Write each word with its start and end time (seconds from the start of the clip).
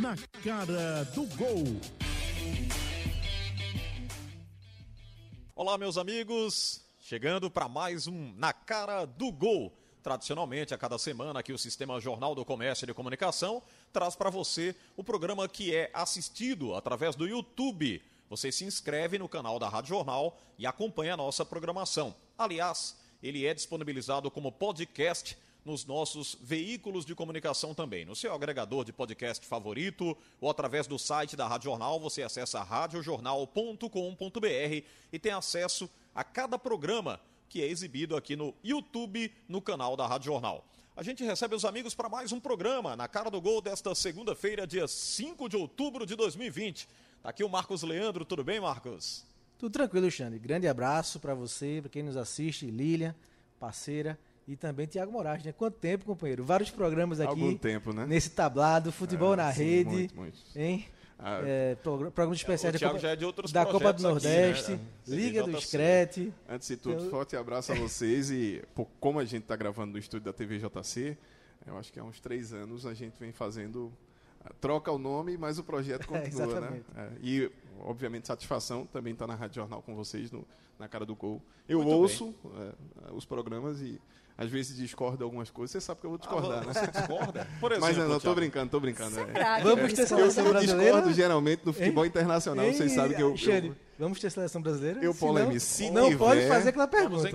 Na 0.00 0.16
cara 0.42 1.04
do 1.14 1.26
gol. 1.36 1.62
Olá, 5.54 5.76
meus 5.76 5.98
amigos. 5.98 6.80
Chegando 6.98 7.50
para 7.50 7.68
mais 7.68 8.06
um 8.06 8.32
Na 8.34 8.50
Cara 8.50 9.04
do 9.04 9.30
Gol. 9.30 9.76
Tradicionalmente, 10.02 10.72
a 10.72 10.78
cada 10.78 10.96
semana 10.98 11.40
aqui 11.40 11.52
o 11.52 11.58
Sistema 11.58 12.00
Jornal 12.00 12.34
do 12.34 12.46
Comércio 12.46 12.86
e 12.86 12.86
de 12.86 12.94
Comunicação 12.94 13.62
traz 13.92 14.16
para 14.16 14.30
você 14.30 14.74
o 14.96 15.04
programa 15.04 15.46
que 15.46 15.76
é 15.76 15.90
assistido 15.92 16.74
através 16.74 17.14
do 17.14 17.28
YouTube. 17.28 18.02
Você 18.30 18.50
se 18.50 18.64
inscreve 18.64 19.18
no 19.18 19.28
canal 19.28 19.58
da 19.58 19.68
Rádio 19.68 19.90
Jornal 19.90 20.40
e 20.58 20.66
acompanha 20.66 21.12
a 21.12 21.18
nossa 21.18 21.44
programação. 21.44 22.16
Aliás, 22.38 22.96
ele 23.22 23.44
é 23.44 23.52
disponibilizado 23.52 24.30
como 24.30 24.50
podcast 24.50 25.36
nos 25.64 25.84
nossos 25.84 26.36
veículos 26.40 27.04
de 27.04 27.14
comunicação 27.14 27.74
também. 27.74 28.04
No 28.04 28.16
seu 28.16 28.34
agregador 28.34 28.84
de 28.84 28.92
podcast 28.92 29.46
favorito 29.46 30.16
ou 30.40 30.50
através 30.50 30.86
do 30.86 30.98
site 30.98 31.36
da 31.36 31.46
Rádio 31.46 31.70
Jornal, 31.70 32.00
você 32.00 32.22
acessa 32.22 32.62
radiojornal.com.br 32.62 34.84
e 35.12 35.18
tem 35.18 35.32
acesso 35.32 35.88
a 36.14 36.24
cada 36.24 36.58
programa 36.58 37.20
que 37.48 37.62
é 37.62 37.66
exibido 37.66 38.16
aqui 38.16 38.36
no 38.36 38.54
YouTube, 38.62 39.32
no 39.48 39.60
canal 39.60 39.96
da 39.96 40.06
Rádio 40.06 40.26
Jornal. 40.26 40.64
A 40.96 41.02
gente 41.02 41.24
recebe 41.24 41.54
os 41.54 41.64
amigos 41.64 41.94
para 41.94 42.08
mais 42.08 42.30
um 42.30 42.38
programa, 42.38 42.94
na 42.94 43.08
cara 43.08 43.30
do 43.30 43.40
gol 43.40 43.60
desta 43.60 43.94
segunda-feira, 43.94 44.66
dia 44.66 44.86
5 44.86 45.48
de 45.48 45.56
outubro 45.56 46.04
de 46.04 46.14
2020. 46.14 46.88
Tá 47.22 47.30
aqui 47.30 47.42
o 47.42 47.48
Marcos 47.48 47.82
Leandro, 47.82 48.24
tudo 48.24 48.44
bem, 48.44 48.60
Marcos? 48.60 49.24
Tudo 49.58 49.72
tranquilo, 49.72 50.10
Xande. 50.10 50.38
Grande 50.38 50.68
abraço 50.68 51.18
para 51.18 51.34
você, 51.34 51.78
para 51.80 51.90
quem 51.90 52.02
nos 52.02 52.16
assiste, 52.16 52.66
Lilian, 52.66 53.14
parceira, 53.58 54.18
e 54.48 54.56
também 54.56 54.86
Tiago 54.86 55.12
Moraes, 55.12 55.44
né? 55.44 55.52
Quanto 55.52 55.74
tempo, 55.78 56.04
companheiro? 56.04 56.44
Vários 56.44 56.70
programas 56.70 57.20
aqui. 57.20 57.30
Algum 57.30 57.56
tempo, 57.56 57.92
né? 57.92 58.06
Nesse 58.06 58.30
tablado, 58.30 58.90
futebol 58.90 59.34
É, 59.34 59.36
na 59.36 59.52
sim, 59.52 59.64
rede, 59.64 59.90
muito, 59.90 60.16
muito. 60.16 60.38
hein? 60.56 60.86
Ah, 61.22 61.40
É, 61.44 61.74
progr- 61.76 62.10
programas 62.10 62.38
especiais 62.38 62.72
da 62.80 62.90
Copa, 62.90 63.06
é 63.06 63.16
da 63.52 63.66
Copa 63.66 63.92
do 63.92 64.02
projetos 64.02 64.02
aqui, 64.02 64.02
Nordeste, 64.02 64.70
né? 64.72 64.80
Liga 65.06 65.42
do. 65.42 65.60
Screte. 65.60 66.32
Antes 66.48 66.66
de 66.68 66.76
tudo, 66.78 67.04
Eu- 67.04 67.10
forte 67.10 67.36
abraço 67.36 67.72
a 67.72 67.74
vocês 67.74 68.30
e 68.30 68.62
pô, 68.74 68.86
como 68.98 69.18
a 69.18 69.24
gente 69.24 69.42
está 69.42 69.54
gravando 69.54 69.92
no 69.92 69.98
estúdio 69.98 70.24
da 70.24 70.32
TV 70.32 70.58
JC, 70.58 71.16
eu 71.66 71.76
acho 71.76 71.92
que 71.92 72.00
há 72.00 72.04
uns 72.04 72.18
três 72.20 72.54
anos 72.54 72.86
a 72.86 72.94
gente 72.94 73.20
vem 73.20 73.32
fazendo 73.32 73.92
ah, 74.42 74.50
troca 74.62 74.90
o 74.90 74.98
nome, 74.98 75.36
mas 75.36 75.58
o 75.58 75.62
projeto 75.62 76.06
continua, 76.08 76.46
né? 76.46 76.52
exatamente. 76.52 76.84
É, 76.96 77.10
e 77.22 77.52
obviamente 77.82 78.26
satisfação 78.26 78.86
também 78.86 79.12
estar 79.12 79.26
na 79.26 79.34
Rádio 79.34 79.56
Jornal 79.56 79.82
com 79.82 79.94
vocês 79.94 80.32
no, 80.32 80.46
na 80.78 80.88
cara 80.88 81.04
do 81.04 81.14
gol. 81.14 81.42
Eu 81.68 81.82
Muito 81.82 81.94
ouço 81.96 82.34
é, 82.56 83.12
os 83.12 83.26
programas 83.26 83.82
e 83.82 84.00
às 84.40 84.48
vezes 84.50 84.76
discordo 84.76 85.18
de 85.18 85.22
algumas 85.22 85.50
coisas. 85.50 85.70
Você 85.72 85.80
sabe 85.80 86.00
que 86.00 86.06
eu 86.06 86.10
vou 86.10 86.18
discordar, 86.18 86.66
né? 86.66 86.72
Você 86.72 86.86
discorda? 86.90 87.46
Por 87.60 87.72
exemplo, 87.72 87.88
Mas 87.88 87.96
não, 87.98 88.08
não, 88.08 88.18
tô 88.20 88.34
brincando, 88.34 88.70
tô 88.70 88.80
brincando. 88.80 89.20
é. 89.20 89.26
Será 89.26 89.58
Vamos 89.60 89.92
ter 89.92 90.06
seleção 90.06 90.44
Eu 90.46 90.50
brasileira? 90.52 90.82
discordo 90.84 91.12
geralmente 91.12 91.62
no 91.64 91.72
futebol 91.74 92.06
internacional. 92.06 92.64
Vocês 92.66 92.90
Ei, 92.90 92.96
sabem 92.96 93.16
que 93.16 93.22
eu, 93.22 93.36
Xande, 93.36 93.68
eu, 93.68 93.76
vamos 93.98 94.18
ter 94.18 94.30
seleção 94.30 94.62
brasileira? 94.62 94.98
eu 95.04 95.12
Se 95.12 95.20
não- 95.20 95.28
polemizo. 95.28 95.66
Se 95.66 95.90
Não 95.90 96.04
tiver- 96.04 96.18
pode 96.18 96.48
fazer 96.48 96.68
aquela 96.70 96.88
pergunta. 96.88 97.30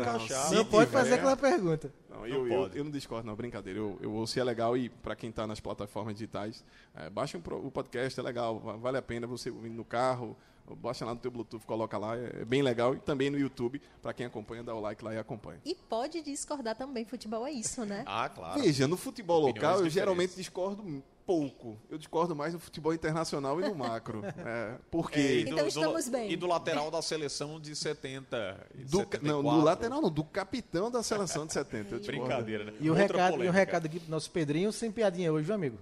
Não 0.52 0.66
pode 0.66 0.86
tiver- 0.88 1.00
fazer 1.00 1.14
aquela 1.14 1.38
pergunta. 1.38 1.94
Não, 2.16 2.26
eu, 2.28 2.40
Não 2.40 2.48
eu, 2.48 2.62
pode. 2.64 2.78
eu 2.78 2.84
não 2.84 2.92
discordo, 2.92 3.28
não, 3.28 3.36
brincadeira. 3.36 3.80
Eu, 3.80 3.98
eu 4.02 4.12
ouço 4.14 4.38
e 4.38 4.42
é 4.42 4.44
legal. 4.44 4.76
E 4.78 4.90
para 4.90 5.16
quem 5.16 5.30
está 5.30 5.46
nas 5.46 5.60
plataformas 5.60 6.14
digitais, 6.14 6.64
é, 6.96 7.10
baixa 7.10 7.38
um 7.38 7.42
pro- 7.42 7.66
o 7.66 7.70
podcast, 7.72 8.20
é 8.20 8.24
legal. 8.24 8.60
va- 8.60 8.76
Vale 8.78 8.98
a 8.98 9.02
pena 9.02 9.28
você 9.28 9.50
ouvindo 9.50 9.76
no 9.76 9.86
carro. 9.86 10.36
Baixa 10.78 11.06
lá 11.06 11.14
no 11.14 11.20
teu 11.20 11.30
Bluetooth, 11.30 11.64
coloca 11.66 11.96
lá. 11.96 12.18
É, 12.18 12.42
é 12.42 12.46
bem 12.46 12.64
legal. 12.64 12.96
E 12.96 13.00
também 13.00 13.30
no 13.30 13.38
YouTube, 13.38 13.80
para 14.02 14.14
quem 14.14 14.26
acompanha, 14.26 14.64
dá 14.64 14.74
o 14.74 14.80
like 14.80 15.04
lá 15.04 15.14
e 15.14 15.18
acompanha. 15.20 15.60
E 15.64 15.76
pode 15.76 16.22
discordar 16.24 16.76
também, 16.76 17.06
futebol 17.06 17.46
é 17.46 17.52
isso, 17.52 17.86
né? 17.86 18.04
Ah, 18.08 18.28
claro. 18.30 18.60
Veja, 18.60 18.88
no 18.88 18.98
futebol 18.98 19.44
Opiniões 19.44 19.56
local, 19.58 19.70
eu 19.72 19.76
diferentes. 19.88 19.94
geralmente 19.94 20.36
discordo 20.36 21.04
pouco. 21.26 21.78
Eu 21.90 21.98
discordo 21.98 22.36
mais 22.36 22.54
no 22.54 22.60
futebol 22.60 22.94
internacional 22.94 23.60
e 23.60 23.68
no 23.68 23.76
macro. 23.76 24.22
É, 24.46 24.76
porque... 24.92 25.20
É, 25.20 25.32
e 25.40 25.44
do- 25.46 25.50
Então 25.52 25.64
do- 25.64 25.68
estamos 25.68 26.10
bem. 26.10 26.32
E 26.32 26.36
do 26.36 26.46
lateral 26.48 26.92
da 26.92 27.02
seleção 27.02 27.60
de 27.60 27.76
70. 27.76 28.68
e 28.76 28.84
Do, 28.84 28.98
74. 29.00 29.28
não, 29.28 29.42
do 29.44 29.64
lateral 29.64 30.02
não, 30.02 30.10
do 30.10 30.24
capitão 30.24 30.92
da 30.92 31.02
seleção 31.02 31.46
de 31.46 31.54
70. 31.54 31.96
eu 31.96 32.00
discordo. 32.00 32.22
Brincadeira, 32.26 32.64
né? 32.66 32.74
E 32.80 32.90
o, 32.90 32.94
recado, 32.94 33.44
e 33.44 33.48
o 33.48 33.52
recado 33.52 33.86
aqui 33.88 34.00
pro 34.00 34.12
nosso 34.12 34.30
Pedrinho, 34.32 34.72
sem 34.72 34.92
piadinha 34.92 35.32
hoje, 35.34 35.46
viu, 35.46 35.56
amigo? 35.56 35.78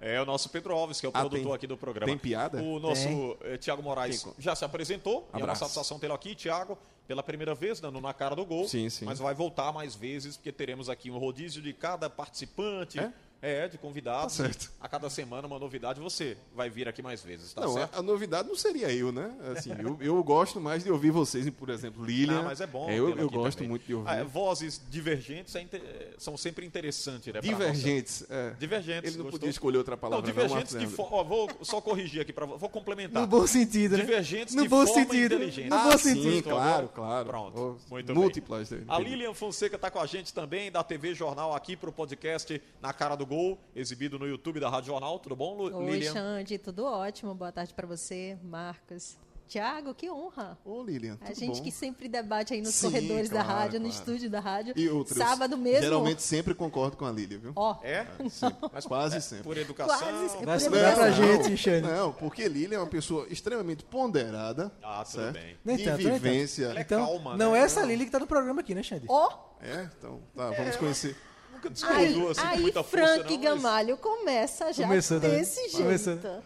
É 0.00 0.20
o 0.20 0.24
nosso 0.24 0.48
Pedro 0.48 0.72
Alves, 0.74 1.00
que 1.00 1.06
é 1.06 1.08
o 1.08 1.12
Ah, 1.14 1.20
produtor 1.20 1.44
tem- 1.44 1.54
aqui 1.54 1.66
do 1.66 1.76
programa. 1.76 2.06
tem 2.06 2.16
piada? 2.18 2.62
O 2.62 2.78
nosso 2.78 3.36
eh, 3.42 3.56
Tiago 3.58 3.82
Moraes 3.82 4.22
Tem 4.22 4.32
já 4.38 4.54
se 4.54 4.64
apresentou. 4.64 5.28
E 5.32 5.34
é 5.34 5.36
uma 5.38 5.42
Abraço. 5.44 5.60
satisfação 5.60 5.98
tê-lo 5.98 6.14
aqui, 6.14 6.34
Tiago, 6.36 6.78
pela 7.06 7.22
primeira 7.22 7.52
vez, 7.54 7.80
dando 7.80 8.00
na 8.00 8.14
cara 8.14 8.36
do 8.36 8.44
gol. 8.46 8.68
Sim, 8.68 8.88
sim. 8.88 9.04
Mas 9.04 9.18
vai 9.18 9.34
voltar 9.34 9.72
mais 9.72 9.96
vezes, 9.96 10.36
porque 10.36 10.52
teremos 10.52 10.88
aqui 10.88 11.10
um 11.10 11.18
rodízio 11.18 11.60
de 11.60 11.72
cada 11.72 12.08
participante. 12.08 13.00
É? 13.00 13.12
É, 13.40 13.68
de 13.68 13.78
convidados. 13.78 14.36
Tá 14.36 14.44
certo. 14.44 14.72
A 14.80 14.88
cada 14.88 15.08
semana 15.08 15.46
uma 15.46 15.58
novidade. 15.60 16.00
Você 16.00 16.36
vai 16.54 16.68
vir 16.68 16.88
aqui 16.88 17.00
mais 17.02 17.22
vezes, 17.22 17.52
tá 17.54 17.60
não, 17.60 17.72
certo? 17.74 17.94
a, 17.94 17.98
a 18.00 18.02
novidade 18.02 18.48
não 18.48 18.56
seria 18.56 18.92
eu, 18.92 19.12
né? 19.12 19.32
Assim, 19.56 19.70
eu, 19.78 19.96
eu 20.00 20.24
gosto 20.24 20.60
mais 20.60 20.82
de 20.82 20.90
ouvir 20.90 21.10
vocês, 21.12 21.48
por 21.50 21.70
exemplo, 21.70 22.04
Lilian. 22.04 22.40
Ah, 22.40 22.42
mas 22.42 22.60
é 22.60 22.66
bom. 22.66 22.90
eu 22.90 23.06
tê-lo 23.06 23.20
eu 23.20 23.26
aqui 23.26 23.34
gosto 23.36 23.58
também. 23.58 23.68
muito 23.70 23.86
de 23.86 23.94
ouvir. 23.94 24.08
Ah, 24.10 24.16
é, 24.16 24.24
vozes 24.24 24.80
divergentes 24.90 25.54
é 25.54 25.60
inte- 25.62 25.76
eh, 25.76 26.14
são 26.18 26.36
sempre 26.36 26.66
interessantes, 26.66 27.26
né? 27.26 27.32
pra 27.34 27.40
Divergentes. 27.40 28.24
É. 28.28 28.50
Divergentes. 28.58 29.08
Ele 29.10 29.18
não 29.18 29.24
gostou? 29.24 29.38
podia 29.40 29.50
escolher 29.50 29.78
outra 29.78 29.94
Não, 29.94 30.00
palavra. 30.00 30.26
divergentes 30.26 30.72
não, 30.74 30.80
que 30.80 30.86
Marcos 30.88 31.06
for, 31.08 31.14
ó, 31.14 31.22
vou 31.24 31.48
só 31.62 31.80
corrigir 31.80 32.20
aqui 32.22 32.32
para 32.32 32.44
vou 32.44 32.68
complementar. 32.68 33.22
No 33.22 33.28
bom 33.28 33.46
sentido, 33.46 33.96
né? 33.96 34.04
Divergentes 34.04 34.54
no 34.54 34.62
de 34.62 34.68
bom 34.68 34.84
forma 34.84 35.04
sentido. 35.04 35.34
inteligente. 35.36 35.68
No 35.70 35.76
Ah, 35.76 35.84
bom 35.84 35.98
sim, 35.98 36.14
sentido. 36.14 36.42
claro, 36.42 36.88
claro. 36.88 37.26
Pronto, 37.28 37.78
Oh, 37.86 37.90
muito 37.94 38.12
múltiplas, 38.14 38.70
bem. 38.70 38.80
né? 38.80 38.84
A. 38.88 38.98
Lilian 38.98 39.32
Fonseca 39.32 39.76
está 39.76 39.90
com 39.90 40.00
a 40.00 40.06
gente 40.06 40.34
também, 40.34 40.72
da 40.72 40.82
TV 40.82 41.14
Jornal, 41.14 41.54
aqui 41.54 41.76
para 41.76 41.88
o 41.88 41.92
podcast 41.92 42.60
Na 42.82 42.92
Cara 42.92 43.14
do 43.14 43.27
Gol, 43.28 43.58
exibido 43.76 44.18
no 44.18 44.26
YouTube 44.26 44.58
da 44.58 44.68
Rádio 44.68 44.88
Jornal. 44.88 45.18
Tudo 45.18 45.36
bom, 45.36 45.56
Lu- 45.56 45.76
Oi, 45.76 45.90
Lilian? 45.92 46.12
Xande, 46.12 46.58
tudo 46.58 46.84
ótimo. 46.84 47.34
Boa 47.34 47.52
tarde 47.52 47.72
para 47.74 47.86
você, 47.86 48.36
Marcos. 48.42 49.16
Tiago, 49.46 49.94
que 49.94 50.10
honra. 50.10 50.58
Ô, 50.62 50.82
Lilian, 50.82 51.16
A 51.22 51.32
gente 51.32 51.56
bom? 51.56 51.62
que 51.62 51.70
sempre 51.72 52.06
debate 52.06 52.52
aí 52.52 52.60
nos 52.60 52.74
Sim, 52.74 52.88
corredores 52.88 53.30
da 53.30 53.42
claro, 53.42 53.58
rádio, 53.60 53.80
no 53.80 53.86
claro. 53.86 53.98
estúdio 53.98 54.28
da 54.28 54.40
rádio. 54.40 54.74
E 54.76 54.90
outros. 54.90 55.16
Sábado 55.16 55.56
mesmo. 55.56 55.80
Geralmente 55.84 56.20
sempre 56.22 56.54
concordo 56.54 56.98
com 56.98 57.06
a 57.06 57.10
Lilian, 57.10 57.38
viu? 57.38 57.52
Ó, 57.56 57.78
É? 57.82 58.04
Sempre, 58.28 58.68
mas 58.70 58.84
quase 58.84 59.22
sempre. 59.22 59.44
Por 59.44 59.56
educação. 59.56 59.96
Quase- 60.44 60.68
Vai 60.68 60.84
Por 60.90 60.94
pra 60.96 61.10
gente, 61.12 61.56
Xande. 61.56 61.88
Não, 61.88 62.12
porque 62.12 62.46
Lilian 62.46 62.76
é 62.76 62.80
uma 62.80 62.86
pessoa 62.88 63.26
extremamente 63.30 63.82
ponderada. 63.84 64.70
Ah, 64.82 65.02
tudo 65.02 65.14
certo? 65.22 65.32
bem. 65.32 65.56
Nem 65.64 65.78
tanto, 65.82 65.96
vivência. 66.02 66.74
É 66.76 66.82
Então, 66.82 67.06
calma, 67.06 67.34
não 67.38 67.52
né? 67.52 67.60
é 67.60 67.62
essa 67.62 67.82
Lili 67.82 68.04
que 68.04 68.10
tá 68.10 68.18
no 68.18 68.26
programa 68.26 68.60
aqui, 68.60 68.74
né, 68.74 68.82
Xande? 68.82 69.06
ó. 69.08 69.30
É, 69.62 69.88
então, 69.98 70.20
tá, 70.36 70.50
vamos 70.50 70.76
conhecer. 70.76 71.16
Nunca 71.58 71.68
Aí, 71.68 72.08
discordou 72.08 72.30
assim 72.30 72.40
com 72.40 72.46
aí 72.46 72.60
muita 72.60 72.82
força, 72.84 73.06
Frank 73.14 73.36
não, 73.36 73.42
mas- 73.54 73.62
Gamalho 73.62 73.96
começa 73.96 74.72
já 74.72 74.82
também. 74.86 75.30
desse 75.38 75.68
jeito. 75.68 75.76
Começou. 75.82 76.42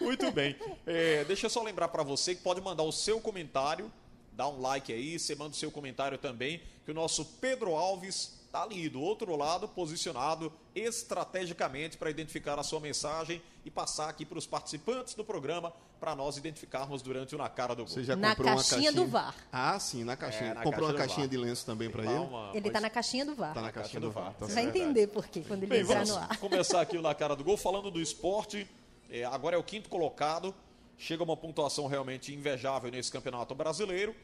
Muito 0.00 0.30
bem. 0.32 0.56
É, 0.86 1.24
deixa 1.24 1.46
eu 1.46 1.50
só 1.50 1.62
lembrar 1.62 1.88
para 1.88 2.02
você 2.02 2.34
que 2.34 2.40
pode 2.42 2.60
mandar 2.60 2.82
o 2.84 2.92
seu 2.92 3.20
comentário, 3.20 3.92
dá 4.32 4.48
um 4.48 4.60
like 4.60 4.90
aí, 4.92 5.18
você 5.18 5.34
manda 5.34 5.50
o 5.50 5.56
seu 5.56 5.70
comentário 5.70 6.16
também, 6.16 6.62
que 6.84 6.90
o 6.90 6.94
nosso 6.94 7.24
Pedro 7.40 7.74
Alves 7.74 8.37
está 8.48 8.62
ali 8.62 8.88
do 8.88 9.00
outro 9.00 9.36
lado, 9.36 9.68
posicionado 9.68 10.50
estrategicamente 10.74 11.96
para 11.96 12.10
identificar 12.10 12.58
a 12.58 12.62
sua 12.62 12.80
mensagem 12.80 13.40
e 13.64 13.70
passar 13.70 14.08
aqui 14.08 14.24
para 14.24 14.38
os 14.38 14.46
participantes 14.46 15.14
do 15.14 15.22
programa 15.24 15.72
para 16.00 16.14
nós 16.16 16.36
identificarmos 16.38 17.02
durante 17.02 17.34
o 17.34 17.38
Na 17.38 17.48
Cara 17.50 17.74
do 17.74 17.84
Gol. 17.84 17.92
Você 17.92 18.04
já 18.04 18.16
Na 18.16 18.30
comprou 18.30 18.48
uma 18.54 18.56
caixinha 18.64 18.92
do 18.92 19.06
VAR. 19.06 19.34
Ah, 19.52 19.78
sim, 19.78 20.02
na 20.02 20.16
caixinha. 20.16 20.50
É, 20.50 20.54
na 20.54 20.62
Comprou 20.62 20.86
caixa 20.88 20.92
uma 20.92 21.06
caixinha 21.06 21.28
de 21.28 21.36
lenço 21.36 21.66
também 21.66 21.90
Dá 21.90 21.98
ele? 22.02 22.08
uma- 22.14 22.50
Ele 22.54 22.70
tá 22.70 22.80
na 22.80 22.88
caixinha 22.90 23.24
do 23.26 23.34
VAR. 23.34 23.52
Tá 23.54 23.60
na 23.62 23.72
caixinha 23.72 24.00
do 24.00 24.10
VAR. 24.10 24.32
Tá 24.34 24.46
Você 24.46 24.54
vai 24.54 24.64
entender 24.64 25.08
por 25.08 25.26
quê 25.28 25.42
quando 25.46 25.62
ele 25.64 25.70
Bem, 25.70 25.80
entrar 25.82 25.94
vamos 26.04 26.08
no 26.10 26.16
ar. 26.16 26.36
começar 26.38 26.80
aqui 26.80 26.96
o 26.96 27.02
na 27.02 27.14
cara 27.14 27.36
do 27.36 27.44
gol 27.44 27.56
falando 27.56 27.90
do 27.90 28.00
esporte. 28.00 28.66
É, 29.10 29.24
agora 29.24 29.56
é 29.56 29.58
o 29.58 29.62
quinto 29.62 29.88
colocado. 29.88 30.54
Chega 30.96 31.22
uma 31.22 31.36
pontuação 31.36 31.86
realmente 31.86 32.32
invejável 32.34 32.90
nesse 32.90 33.10
campeonato 33.12 33.54
brasileiro. 33.54 34.14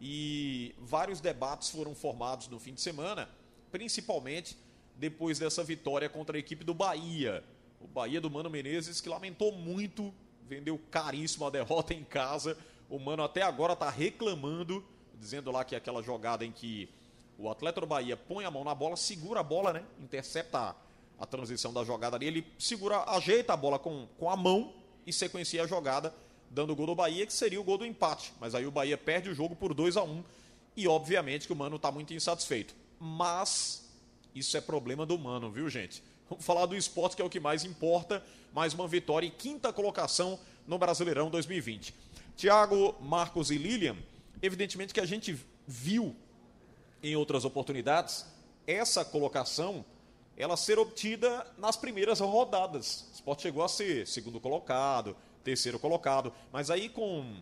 E 0.00 0.74
vários 0.78 1.20
debates 1.20 1.70
foram 1.70 1.94
formados 1.94 2.48
no 2.48 2.58
fim 2.58 2.72
de 2.74 2.80
semana, 2.80 3.28
principalmente 3.70 4.56
depois 4.96 5.38
dessa 5.38 5.64
vitória 5.64 6.08
contra 6.08 6.36
a 6.36 6.40
equipe 6.40 6.64
do 6.64 6.74
Bahia. 6.74 7.42
O 7.80 7.88
Bahia 7.88 8.20
do 8.20 8.30
Mano 8.30 8.50
Menezes, 8.50 9.00
que 9.00 9.08
lamentou 9.08 9.52
muito, 9.52 10.12
vendeu 10.46 10.78
caríssimo 10.90 11.46
a 11.46 11.50
derrota 11.50 11.94
em 11.94 12.04
casa. 12.04 12.56
O 12.88 12.98
Mano 12.98 13.22
até 13.22 13.42
agora 13.42 13.72
está 13.72 13.88
reclamando, 13.88 14.84
dizendo 15.18 15.50
lá 15.50 15.64
que 15.64 15.74
aquela 15.74 16.02
jogada 16.02 16.44
em 16.44 16.52
que 16.52 16.88
o 17.38 17.48
atleta 17.48 17.80
do 17.80 17.86
Bahia 17.86 18.16
põe 18.16 18.44
a 18.44 18.50
mão 18.50 18.62
na 18.62 18.74
bola, 18.74 18.96
segura 18.96 19.40
a 19.40 19.42
bola, 19.42 19.72
né? 19.72 19.82
Intercepta 19.98 20.58
a, 20.58 20.74
a 21.18 21.24
transição 21.24 21.72
da 21.72 21.82
jogada 21.82 22.16
ali. 22.16 22.26
Ele 22.26 22.46
segura, 22.58 23.02
ajeita 23.12 23.54
a 23.54 23.56
bola 23.56 23.78
com, 23.78 24.06
com 24.18 24.28
a 24.28 24.36
mão 24.36 24.74
e 25.06 25.12
sequencia 25.12 25.62
a 25.62 25.66
jogada, 25.66 26.14
dando 26.50 26.74
o 26.74 26.76
gol 26.76 26.88
do 26.88 26.94
Bahia, 26.94 27.24
que 27.24 27.32
seria 27.32 27.58
o 27.58 27.64
gol 27.64 27.78
do 27.78 27.86
empate. 27.86 28.34
Mas 28.38 28.54
aí 28.54 28.66
o 28.66 28.70
Bahia 28.70 28.98
perde 28.98 29.30
o 29.30 29.34
jogo 29.34 29.56
por 29.56 29.72
2 29.72 29.96
a 29.96 30.02
1 30.02 30.22
e 30.76 30.86
obviamente 30.86 31.46
que 31.46 31.52
o 31.52 31.56
Mano 31.56 31.76
está 31.76 31.90
muito 31.90 32.12
insatisfeito. 32.12 32.74
Mas 33.00 33.90
isso 34.34 34.56
é 34.56 34.60
problema 34.60 35.06
do 35.06 35.18
Mano, 35.18 35.50
viu, 35.50 35.68
gente? 35.70 36.02
Vamos 36.28 36.44
falar 36.44 36.66
do 36.66 36.76
esporte, 36.76 37.16
que 37.16 37.22
é 37.22 37.24
o 37.24 37.30
que 37.30 37.40
mais 37.40 37.64
importa. 37.64 38.22
Mais 38.52 38.74
uma 38.74 38.86
vitória 38.86 39.26
e 39.26 39.30
quinta 39.30 39.72
colocação 39.72 40.38
no 40.66 40.78
Brasileirão 40.78 41.30
2020. 41.30 41.94
Thiago, 42.36 42.94
Marcos 43.00 43.50
e 43.50 43.56
Lilian, 43.56 43.96
evidentemente 44.42 44.94
que 44.94 45.00
a 45.00 45.06
gente 45.06 45.36
viu 45.66 46.14
em 47.02 47.16
outras 47.16 47.44
oportunidades 47.44 48.26
essa 48.66 49.04
colocação 49.04 49.84
ela 50.36 50.56
ser 50.56 50.78
obtida 50.78 51.46
nas 51.58 51.76
primeiras 51.76 52.20
rodadas. 52.20 53.08
O 53.10 53.14
esporte 53.14 53.42
chegou 53.42 53.62
a 53.62 53.68
ser 53.68 54.06
segundo 54.06 54.40
colocado, 54.40 55.16
terceiro 55.44 55.78
colocado, 55.78 56.32
mas 56.52 56.70
aí 56.70 56.88
com 56.88 57.36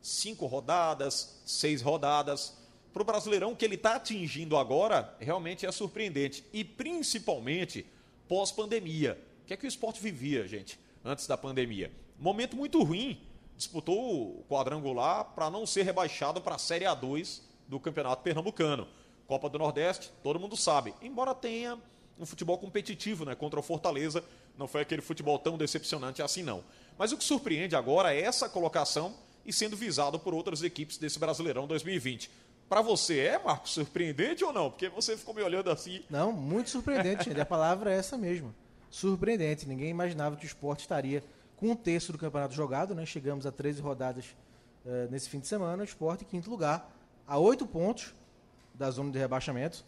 cinco 0.00 0.46
rodadas, 0.46 1.40
seis 1.44 1.82
rodadas, 1.82 2.56
para 2.96 3.02
o 3.02 3.04
Brasileirão 3.04 3.54
que 3.54 3.62
ele 3.62 3.74
está 3.74 3.96
atingindo 3.96 4.56
agora, 4.56 5.14
realmente 5.20 5.66
é 5.66 5.70
surpreendente. 5.70 6.42
E 6.50 6.64
principalmente 6.64 7.84
pós-pandemia. 8.26 9.22
O 9.42 9.46
que 9.46 9.52
é 9.52 9.56
que 9.58 9.66
o 9.66 9.68
esporte 9.68 10.00
vivia, 10.00 10.48
gente, 10.48 10.80
antes 11.04 11.26
da 11.26 11.36
pandemia? 11.36 11.92
Momento 12.18 12.56
muito 12.56 12.82
ruim. 12.82 13.20
Disputou 13.54 14.38
o 14.38 14.44
quadrangular 14.48 15.26
para 15.34 15.50
não 15.50 15.66
ser 15.66 15.82
rebaixado 15.82 16.40
para 16.40 16.54
a 16.54 16.58
Série 16.58 16.86
A2 16.86 17.42
do 17.68 17.78
Campeonato 17.78 18.22
Pernambucano. 18.22 18.88
Copa 19.26 19.50
do 19.50 19.58
Nordeste, 19.58 20.10
todo 20.22 20.40
mundo 20.40 20.56
sabe. 20.56 20.94
Embora 21.02 21.34
tenha 21.34 21.78
um 22.18 22.24
futebol 22.24 22.56
competitivo 22.56 23.26
né, 23.26 23.34
contra 23.34 23.60
o 23.60 23.62
Fortaleza, 23.62 24.24
não 24.56 24.66
foi 24.66 24.80
aquele 24.80 25.02
futebol 25.02 25.38
tão 25.38 25.58
decepcionante 25.58 26.22
assim, 26.22 26.42
não. 26.42 26.64
Mas 26.96 27.12
o 27.12 27.18
que 27.18 27.24
surpreende 27.24 27.76
agora 27.76 28.14
é 28.14 28.22
essa 28.22 28.48
colocação 28.48 29.14
e 29.44 29.52
sendo 29.52 29.76
visado 29.76 30.18
por 30.18 30.32
outras 30.32 30.62
equipes 30.62 30.96
desse 30.96 31.18
Brasileirão 31.18 31.66
2020. 31.66 32.45
Para 32.68 32.82
você 32.82 33.20
é, 33.20 33.38
Marcos, 33.38 33.72
surpreendente 33.72 34.44
ou 34.44 34.52
não? 34.52 34.70
Porque 34.70 34.88
você 34.88 35.16
ficou 35.16 35.32
me 35.32 35.42
olhando 35.42 35.70
assim. 35.70 36.02
Não, 36.10 36.32
muito 36.32 36.70
surpreendente. 36.70 37.30
a 37.40 37.46
palavra 37.46 37.92
é 37.92 37.96
essa 37.96 38.18
mesmo. 38.18 38.52
Surpreendente. 38.90 39.68
Ninguém 39.68 39.88
imaginava 39.88 40.36
que 40.36 40.44
o 40.44 40.48
esporte 40.48 40.80
estaria 40.80 41.22
com 41.56 41.70
um 41.70 41.76
terço 41.76 42.10
do 42.10 42.18
campeonato 42.18 42.54
jogado. 42.54 42.94
Né? 42.94 43.06
Chegamos 43.06 43.46
a 43.46 43.52
13 43.52 43.80
rodadas 43.80 44.34
uh, 44.84 45.10
nesse 45.10 45.28
fim 45.28 45.38
de 45.38 45.46
semana. 45.46 45.82
O 45.82 45.84
esporte 45.84 46.24
em 46.24 46.26
quinto 46.26 46.50
lugar, 46.50 46.90
a 47.24 47.38
oito 47.38 47.66
pontos 47.66 48.12
da 48.74 48.90
zona 48.90 49.12
de 49.12 49.18
rebaixamento 49.18 49.84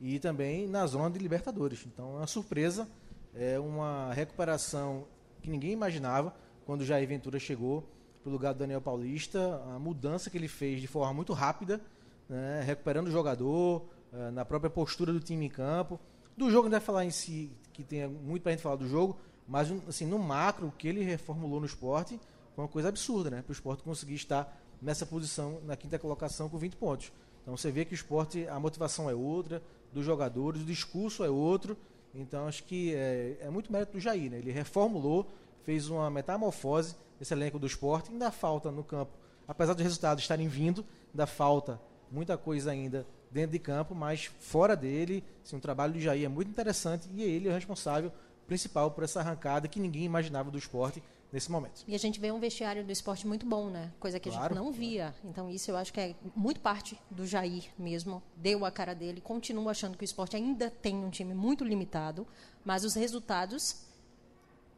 e 0.00 0.18
também 0.18 0.66
na 0.66 0.84
zona 0.86 1.10
de 1.10 1.20
Libertadores. 1.20 1.86
Então 1.86 2.16
é 2.16 2.18
uma 2.18 2.26
surpresa, 2.26 2.88
é 3.34 3.58
uma 3.58 4.12
recuperação 4.12 5.06
que 5.40 5.48
ninguém 5.48 5.70
imaginava 5.70 6.34
quando 6.66 6.80
o 6.80 6.84
Jair 6.84 7.06
Ventura 7.06 7.38
chegou 7.38 7.88
para 8.20 8.30
o 8.30 8.32
lugar 8.32 8.52
do 8.52 8.58
Daniel 8.58 8.80
Paulista, 8.80 9.62
a 9.74 9.78
mudança 9.78 10.28
que 10.28 10.36
ele 10.36 10.48
fez 10.48 10.80
de 10.80 10.88
forma 10.88 11.14
muito 11.14 11.32
rápida 11.32 11.80
né, 12.28 12.62
recuperando 12.64 13.08
o 13.08 13.10
jogador, 13.10 13.86
uh, 14.12 14.30
na 14.32 14.44
própria 14.44 14.70
postura 14.70 15.12
do 15.12 15.20
time 15.20 15.46
em 15.46 15.50
campo. 15.50 15.98
Do 16.36 16.50
jogo, 16.50 16.64
não 16.64 16.72
vai 16.72 16.80
falar 16.80 17.04
em 17.04 17.10
si, 17.10 17.50
que 17.72 17.82
tem 17.82 18.06
muito 18.06 18.42
para 18.42 18.52
a 18.52 18.54
gente 18.54 18.62
falar 18.62 18.76
do 18.76 18.88
jogo, 18.88 19.18
mas 19.46 19.70
assim, 19.88 20.06
no 20.06 20.18
macro, 20.18 20.68
o 20.68 20.72
que 20.72 20.88
ele 20.88 21.02
reformulou 21.02 21.60
no 21.60 21.66
esporte 21.66 22.20
foi 22.54 22.64
uma 22.64 22.68
coisa 22.68 22.88
absurda, 22.88 23.30
né? 23.30 23.42
Para 23.42 23.50
o 23.50 23.52
esporte 23.52 23.82
conseguir 23.82 24.14
estar 24.14 24.60
nessa 24.80 25.06
posição, 25.06 25.60
na 25.64 25.76
quinta 25.76 25.98
colocação, 25.98 26.48
com 26.48 26.58
20 26.58 26.76
pontos. 26.76 27.12
Então 27.42 27.56
você 27.56 27.70
vê 27.70 27.84
que 27.84 27.92
o 27.92 27.94
esporte, 27.94 28.46
a 28.48 28.58
motivação 28.58 29.08
é 29.08 29.14
outra, 29.14 29.62
dos 29.92 30.04
jogadores, 30.04 30.62
o 30.62 30.64
discurso 30.64 31.22
é 31.24 31.30
outro. 31.30 31.76
Então 32.14 32.46
acho 32.46 32.64
que 32.64 32.94
é, 32.94 33.36
é 33.40 33.50
muito 33.50 33.70
mérito 33.70 33.92
do 33.92 34.00
Jair, 34.00 34.30
né? 34.30 34.38
Ele 34.38 34.50
reformulou, 34.50 35.30
fez 35.62 35.88
uma 35.88 36.10
metamorfose 36.10 36.96
esse 37.20 37.32
elenco 37.32 37.58
do 37.58 37.66
esporte. 37.66 38.10
Ainda 38.10 38.30
falta 38.30 38.70
no 38.70 38.82
campo, 38.82 39.12
apesar 39.46 39.74
dos 39.74 39.82
resultados 39.82 40.24
estarem 40.24 40.48
vindo, 40.48 40.84
ainda 41.12 41.26
falta 41.26 41.80
muita 42.10 42.36
coisa 42.36 42.70
ainda 42.70 43.06
dentro 43.30 43.52
de 43.52 43.58
campo, 43.58 43.94
mas 43.94 44.30
fora 44.38 44.76
dele, 44.76 45.22
assim, 45.44 45.56
o 45.56 45.60
trabalho 45.60 45.92
do 45.92 46.00
Jair 46.00 46.24
é 46.24 46.28
muito 46.28 46.50
interessante 46.50 47.08
e 47.12 47.22
ele 47.22 47.48
é 47.48 47.50
o 47.50 47.54
responsável 47.54 48.12
principal 48.46 48.90
por 48.90 49.04
essa 49.04 49.20
arrancada 49.20 49.68
que 49.68 49.80
ninguém 49.80 50.04
imaginava 50.04 50.50
do 50.50 50.58
esporte 50.58 51.02
nesse 51.32 51.50
momento. 51.50 51.82
E 51.86 51.94
a 51.94 51.98
gente 51.98 52.20
vê 52.20 52.30
um 52.30 52.38
vestiário 52.38 52.84
do 52.84 52.92
esporte 52.92 53.26
muito 53.26 53.44
bom, 53.44 53.68
né? 53.68 53.92
Coisa 53.98 54.20
que 54.20 54.30
claro, 54.30 54.44
a 54.44 54.48
gente 54.48 54.56
não 54.56 54.72
via. 54.72 55.14
Então 55.24 55.50
isso 55.50 55.70
eu 55.70 55.76
acho 55.76 55.92
que 55.92 56.00
é 56.00 56.14
muito 56.34 56.60
parte 56.60 56.98
do 57.10 57.26
Jair 57.26 57.64
mesmo. 57.76 58.22
Deu 58.36 58.64
a 58.64 58.70
cara 58.70 58.94
dele. 58.94 59.20
Continuo 59.20 59.68
achando 59.68 59.98
que 59.98 60.04
o 60.04 60.06
esporte 60.06 60.36
ainda 60.36 60.70
tem 60.70 60.94
um 60.94 61.10
time 61.10 61.34
muito 61.34 61.64
limitado, 61.64 62.26
mas 62.64 62.84
os 62.84 62.94
resultados 62.94 63.84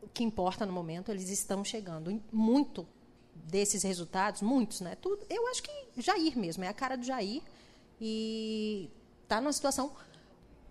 o 0.02 0.08
que 0.08 0.22
importa 0.22 0.64
no 0.64 0.72
momento, 0.72 1.10
eles 1.10 1.28
estão 1.28 1.64
chegando. 1.64 2.22
Muito 2.32 2.86
desses 3.44 3.82
resultados, 3.82 4.42
muitos, 4.42 4.80
né? 4.80 4.94
Tudo, 4.96 5.24
eu 5.28 5.46
acho 5.48 5.62
que 5.62 5.70
Jair 5.96 6.36
mesmo, 6.38 6.64
é 6.64 6.68
a 6.68 6.72
cara 6.74 6.96
do 6.96 7.04
Jair 7.04 7.42
e 8.00 8.90
está 9.22 9.40
numa 9.40 9.52
situação 9.52 9.92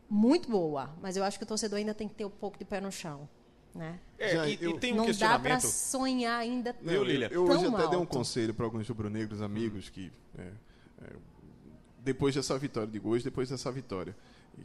muito 0.10 0.50
boa, 0.50 0.90
mas 1.02 1.18
eu 1.18 1.24
acho 1.24 1.38
que 1.38 1.44
o 1.44 1.48
torcedor 1.48 1.80
ainda 1.80 1.94
tem 1.94 2.08
que 2.08 2.16
ter 2.16 2.26
um 2.26 2.30
pouco 2.30 2.58
de 2.58 2.66
pé 2.66 2.80
no 2.80 2.92
chão. 2.92 3.28
Né? 3.76 4.00
É, 4.18 4.30
Já, 4.36 4.48
e, 4.48 4.58
eu- 4.60 4.72
e 4.72 4.80
tem 4.80 4.94
um 4.94 4.98
não 5.06 5.12
dá 5.12 5.38
para 5.38 5.60
sonhar 5.60 6.40
ainda 6.40 6.76
Lília? 6.82 7.30
Eu 7.32 7.46
tão 7.46 7.58
hoje 7.58 7.66
até 7.76 7.88
dei 7.90 8.00
um 8.00 8.06
conselho 8.08 8.54
para 8.54 8.66
alguns 8.66 8.88
rubro-negros 8.90 9.40
amigos 9.42 9.90
que, 9.90 10.12
é, 10.38 10.52
é, 11.04 11.16
depois 12.00 12.34
dessa 12.34 12.58
vitória 12.58 12.90
de 12.90 12.98
gols, 12.98 13.24
depois 13.24 13.50
dessa 13.50 13.72
vitória, 13.72 14.16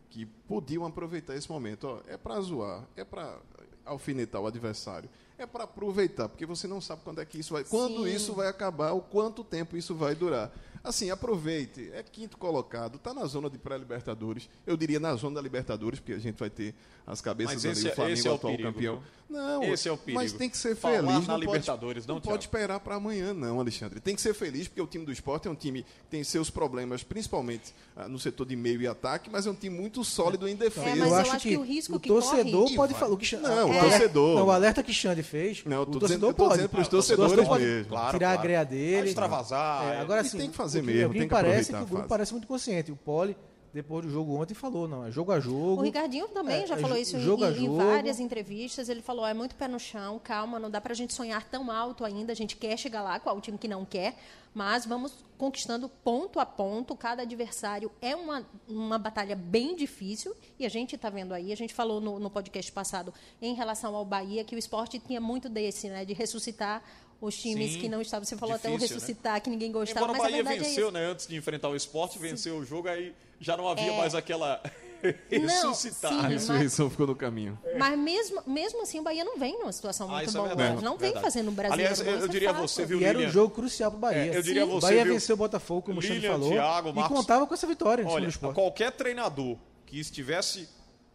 que 0.09 0.25
podiam 0.25 0.87
aproveitar 0.87 1.37
esse 1.37 1.51
momento. 1.51 1.85
Ó, 1.89 2.01
é 2.07 2.17
para 2.17 2.41
zoar, 2.41 2.87
é 2.97 3.05
para 3.05 3.39
alfinetar 3.85 4.41
o 4.41 4.47
adversário, 4.47 5.11
é 5.39 5.47
para 5.47 5.65
aproveitar, 5.65 6.29
porque 6.29 6.47
você 6.47 6.67
não 6.67 6.81
sabe 6.81 7.03
quando 7.03 7.21
é 7.21 7.25
que 7.25 7.39
isso 7.39 7.53
vai, 7.53 7.65
quando 7.65 8.05
Sim. 8.05 8.15
isso 8.15 8.33
vai 8.35 8.49
acabar, 8.49 8.93
ou 8.93 9.01
quanto 9.01 9.43
tempo 9.43 9.77
isso 9.77 9.95
vai 9.95 10.15
durar. 10.15 10.51
Assim, 10.85 11.11
aproveite, 11.11 11.91
é 11.95 12.03
quinto 12.03 12.37
colocado, 12.37 12.97
está 12.97 13.15
na 13.15 13.25
zona 13.27 13.49
de 13.49 13.57
pré-libertadores, 13.57 14.49
eu 14.67 14.77
diria 14.77 14.99
na 14.99 15.15
zona 15.15 15.37
da 15.37 15.41
Libertadores, 15.41 16.01
porque 16.01 16.13
a 16.13 16.19
gente 16.19 16.37
vai 16.39 16.51
ter 16.51 16.75
as 17.07 17.21
cabeças 17.21 17.55
Mas 17.55 17.65
ali, 17.65 17.73
esse 17.75 17.87
o 17.87 17.89
é- 17.91 17.95
Flamengo 17.95 18.19
esse 18.19 18.27
é 18.29 18.31
o 18.31 18.35
atual 18.35 18.53
perigo, 18.53 18.73
campeão. 18.73 19.03
Não, 19.31 19.63
Esse 19.63 19.89
é 19.89 19.93
o 19.93 19.97
perigo. 19.97 20.21
mas 20.21 20.33
tem 20.35 20.51
que 20.51 20.59
ser 20.59 20.77
Falar 20.77 20.97
feliz, 20.97 21.09
na 21.09 21.15
não 21.21 21.25
pode- 21.27 21.41
Libertadores, 21.47 22.07
não, 22.07 22.17
não 22.17 22.21
Thiago? 22.21 22.33
pode 22.35 22.45
esperar 22.45 22.81
para 22.81 22.97
amanhã, 22.97 23.33
não, 23.33 23.59
Alexandre. 23.61 23.99
Tem 23.99 24.15
que 24.15 24.21
ser 24.21 24.35
feliz, 24.35 24.69
porque 24.69 24.81
o 24.83 24.87
time 24.87 25.07
do 25.07 25.13
esporte 25.13 25.49
é 25.49 25.51
um 25.51 25.55
time 25.55 25.85
que 25.85 25.89
tem 26.11 26.23
seus 26.23 26.51
problemas, 26.51 27.03
principalmente 27.03 27.73
ah, 27.97 28.07
no 28.09 28.19
setor 28.19 28.45
de 28.47 28.55
meio 28.57 28.83
e 28.83 28.87
ataque, 28.87 29.31
mas 29.31 29.47
é 29.47 29.51
um 29.51 29.55
time 29.55 29.75
muito 29.75 30.05
sólido 30.05 30.47
em 30.47 30.55
defesa. 30.55 30.87
É, 30.87 30.95
mas 30.97 31.09
eu 31.09 31.15
acho 31.17 31.39
que 31.39 31.57
o 31.57 31.63
risco 31.63 31.97
o 31.97 32.01
que 32.01 32.09
torcedor 32.09 32.65
corre- 32.65 32.77
pode 32.77 32.95
falar. 32.95 33.13
O 33.13 33.17
que 33.17 33.37
Não, 33.37 33.43
o 33.51 33.71
alerta- 33.71 33.81
torcedor. 33.89 34.39
Não, 34.39 34.47
o 34.47 34.51
alerta 34.51 34.83
que 34.83 34.93
Xande 34.93 35.23
fez, 35.23 35.65
Não, 35.65 35.77
eu 35.79 35.83
o 35.83 35.87
torcedor 35.87 36.09
dizendo- 36.09 36.27
eu 36.27 36.35
pode. 36.35 36.51
dizendo 36.55 36.69
pros 36.69 36.87
O 36.87 36.91
torcedor 36.91 37.27
torcedores 37.29 37.49
pode 37.49 37.65
mesmo. 37.65 37.89
Claro, 37.89 38.11
tirar 38.19 38.27
claro. 38.27 38.39
a 38.39 38.43
greia 38.43 38.65
dele. 38.65 38.97
Pode 38.99 39.09
extravasar, 39.09 39.85
É, 39.85 39.95
é. 39.97 40.01
agora 40.01 40.21
E 40.21 40.25
sim. 40.29 40.37
tem 40.39 40.51
que 40.51 40.57
fazer 40.57 40.72
o 40.81 40.85
mesmo, 40.85 41.13
tem 41.13 41.21
me 41.23 41.27
que 41.27 41.31
parece 41.35 41.71
que 41.71 41.77
a 41.77 41.83
o 41.83 41.87
fase. 41.87 42.09
parece 42.09 42.33
muito 42.33 42.47
consciente. 42.47 42.91
O 42.93 42.97
Poli, 42.97 43.37
depois 43.73 44.05
do 44.05 44.11
jogo 44.13 44.35
ontem, 44.41 44.55
falou, 44.55 44.87
não, 44.87 45.07
é 45.07 45.11
jogo 45.11 45.33
a 45.33 45.41
jogo. 45.41 45.81
O 45.81 45.85
Ricardinho 45.85 46.29
também 46.29 46.63
É, 46.63 46.67
já 46.67 46.75
é 46.77 46.79
falou 46.79 46.97
isso 46.97 47.17
em, 47.17 47.21
jogo 47.21 47.45
a 47.45 47.51
em 47.51 47.55
jogo. 47.67 47.77
várias 47.77 48.21
entrevistas. 48.21 48.89
Ele 48.89 49.01
falou: 49.03 49.27
é 49.27 49.33
muito 49.35 49.55
pé 49.55 49.67
no 49.69 49.79
chão, 49.79 50.21
calma, 50.23 50.59
não 50.59 50.71
dá 50.71 50.81
pra 50.81 50.95
gente 50.95 51.13
sonhar 51.15 51.43
tão 51.45 51.71
alto 51.71 52.05
ainda. 52.05 52.33
A 52.33 52.37
gente 52.37 52.57
quer 52.57 52.77
chegar 52.77 53.03
lá, 53.03 53.19
qual 53.19 53.37
o 53.37 53.41
time 53.41 53.57
que 53.59 53.67
não 53.69 53.85
quer, 53.85 54.17
mas 54.55 54.85
vamos 54.85 55.15
conquistando 55.39 55.89
ponto 55.89 56.39
a 56.39 56.47
ponto. 56.47 56.95
Cada 56.95 57.23
adversário 57.23 57.91
é 58.01 58.15
uma, 58.15 58.47
uma 58.69 58.97
batalha 58.99 59.35
bem 59.35 59.75
difícil 59.75 60.35
e 60.59 60.65
a 60.67 60.69
gente 60.69 60.95
está 60.95 61.09
vendo 61.11 61.33
aí. 61.33 61.51
A 61.53 61.57
gente 61.57 61.73
falou 61.75 62.01
no, 62.01 62.19
no 62.21 62.31
podcast 62.31 62.71
passado 62.71 63.13
em 63.41 63.55
relação 63.55 63.97
ao 63.97 64.05
Bahia 64.05 64.45
que 64.45 64.55
o 64.55 64.59
esporte 64.59 64.99
tinha 65.01 65.21
muito 65.21 65.49
desse, 65.49 65.89
né, 65.89 66.05
de 66.05 66.13
ressuscitar 66.13 66.83
os 67.23 67.37
times 67.37 67.73
Sim, 67.73 67.79
que 67.81 67.89
não 67.89 68.03
estavam. 68.03 68.25
Você 68.25 68.37
falou 68.37 68.55
até 68.57 68.69
o 68.69 68.73
difícil, 68.73 68.97
né? 68.97 69.01
ressuscitar, 69.01 69.41
que 69.41 69.49
ninguém 69.49 69.71
gostava, 69.73 70.01
Embora 70.07 70.13
o 70.13 70.17
mas 70.17 70.21
a 70.21 70.31
Bahia 70.31 70.45
verdade 70.45 70.61
é 70.61 70.69
venceu, 70.69 70.85
isso. 70.89 70.93
né? 70.93 71.07
Antes 71.07 71.27
de 71.27 71.37
enfrentar 71.37 71.69
o 71.69 71.77
esporte, 71.77 72.19
venceu 72.19 72.57
o 72.59 72.65
jogo, 72.65 72.89
aí 72.89 73.15
já 73.41 73.57
não 73.57 73.69
havia 73.69 73.93
É. 73.93 73.97
mais 73.97 74.15
aquela 74.15 74.61
Não, 75.03 75.41
ressuscitar. 75.41 76.13
sim, 76.13 76.19
A 76.19 76.23
mas- 76.23 76.33
ressurreição 76.33 76.89
ficou 76.91 77.07
no 77.09 77.17
caminho. 77.17 77.59
Mas 77.77 77.99
mesmo, 77.99 78.41
mesmo 78.47 78.83
assim, 78.83 79.01
o 79.01 79.03
Bahia 79.03 79.25
não 79.25 79.37
vem 79.39 79.59
numa 79.59 79.73
situação 79.73 80.09
Ah, 80.09 80.19
muito 80.19 80.31
é 80.31 80.33
boa. 80.33 80.47
verdade, 80.49 80.85
não 80.85 80.93
vem 80.93 80.99
verdade. 81.13 81.25
fazendo 81.25 81.49
o 81.49 81.53
brasileiro. 81.53 81.93
Aliás, 81.93 82.07
eu 82.21 82.25
é 82.25 82.29
diria 82.29 82.51
a 82.51 82.55
fato. 82.55 82.69
você, 82.69 82.87
viu, 82.87 83.01
E 83.01 83.05
era 83.05 83.17
um 83.19 83.21
Lilian? 83.21 83.33
jogo 83.33 83.53
crucial 83.55 83.91
pro 83.91 83.99
Bahia. 84.01 84.33
É, 84.33 84.37
eu 84.37 84.43
diria 84.43 84.65
Sim. 84.65 84.71
você, 84.71 84.77
o 84.79 84.81
Bahia 84.89 85.05
viu? 85.05 85.13
venceu 85.15 85.35
o 85.35 85.37
Botafogo, 85.39 85.83
como 85.83 85.99
o 85.99 86.03
Xande 86.03 86.15
Lilian, 86.15 86.31
falou. 86.33 86.51
Thiago, 86.53 86.89
e 86.91 86.93
Marcos. 86.93 87.17
contava 87.19 87.47
com 87.47 87.55
essa 87.55 87.67
vitória 87.67 88.07
Olha, 88.07 88.29
qualquer 88.55 88.93
treinador 88.93 89.57
que 89.87 89.99
estivesse 89.99 90.69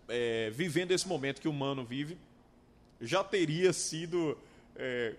é, 0.10 0.50
vivendo 0.54 0.92
esse 0.92 1.08
momento 1.08 1.40
que 1.42 1.48
o 1.48 1.54
Mano 1.54 1.86
vive, 1.86 2.18
já 3.00 3.24
teria 3.24 3.72
sido, 3.72 4.38
é, 4.76 5.14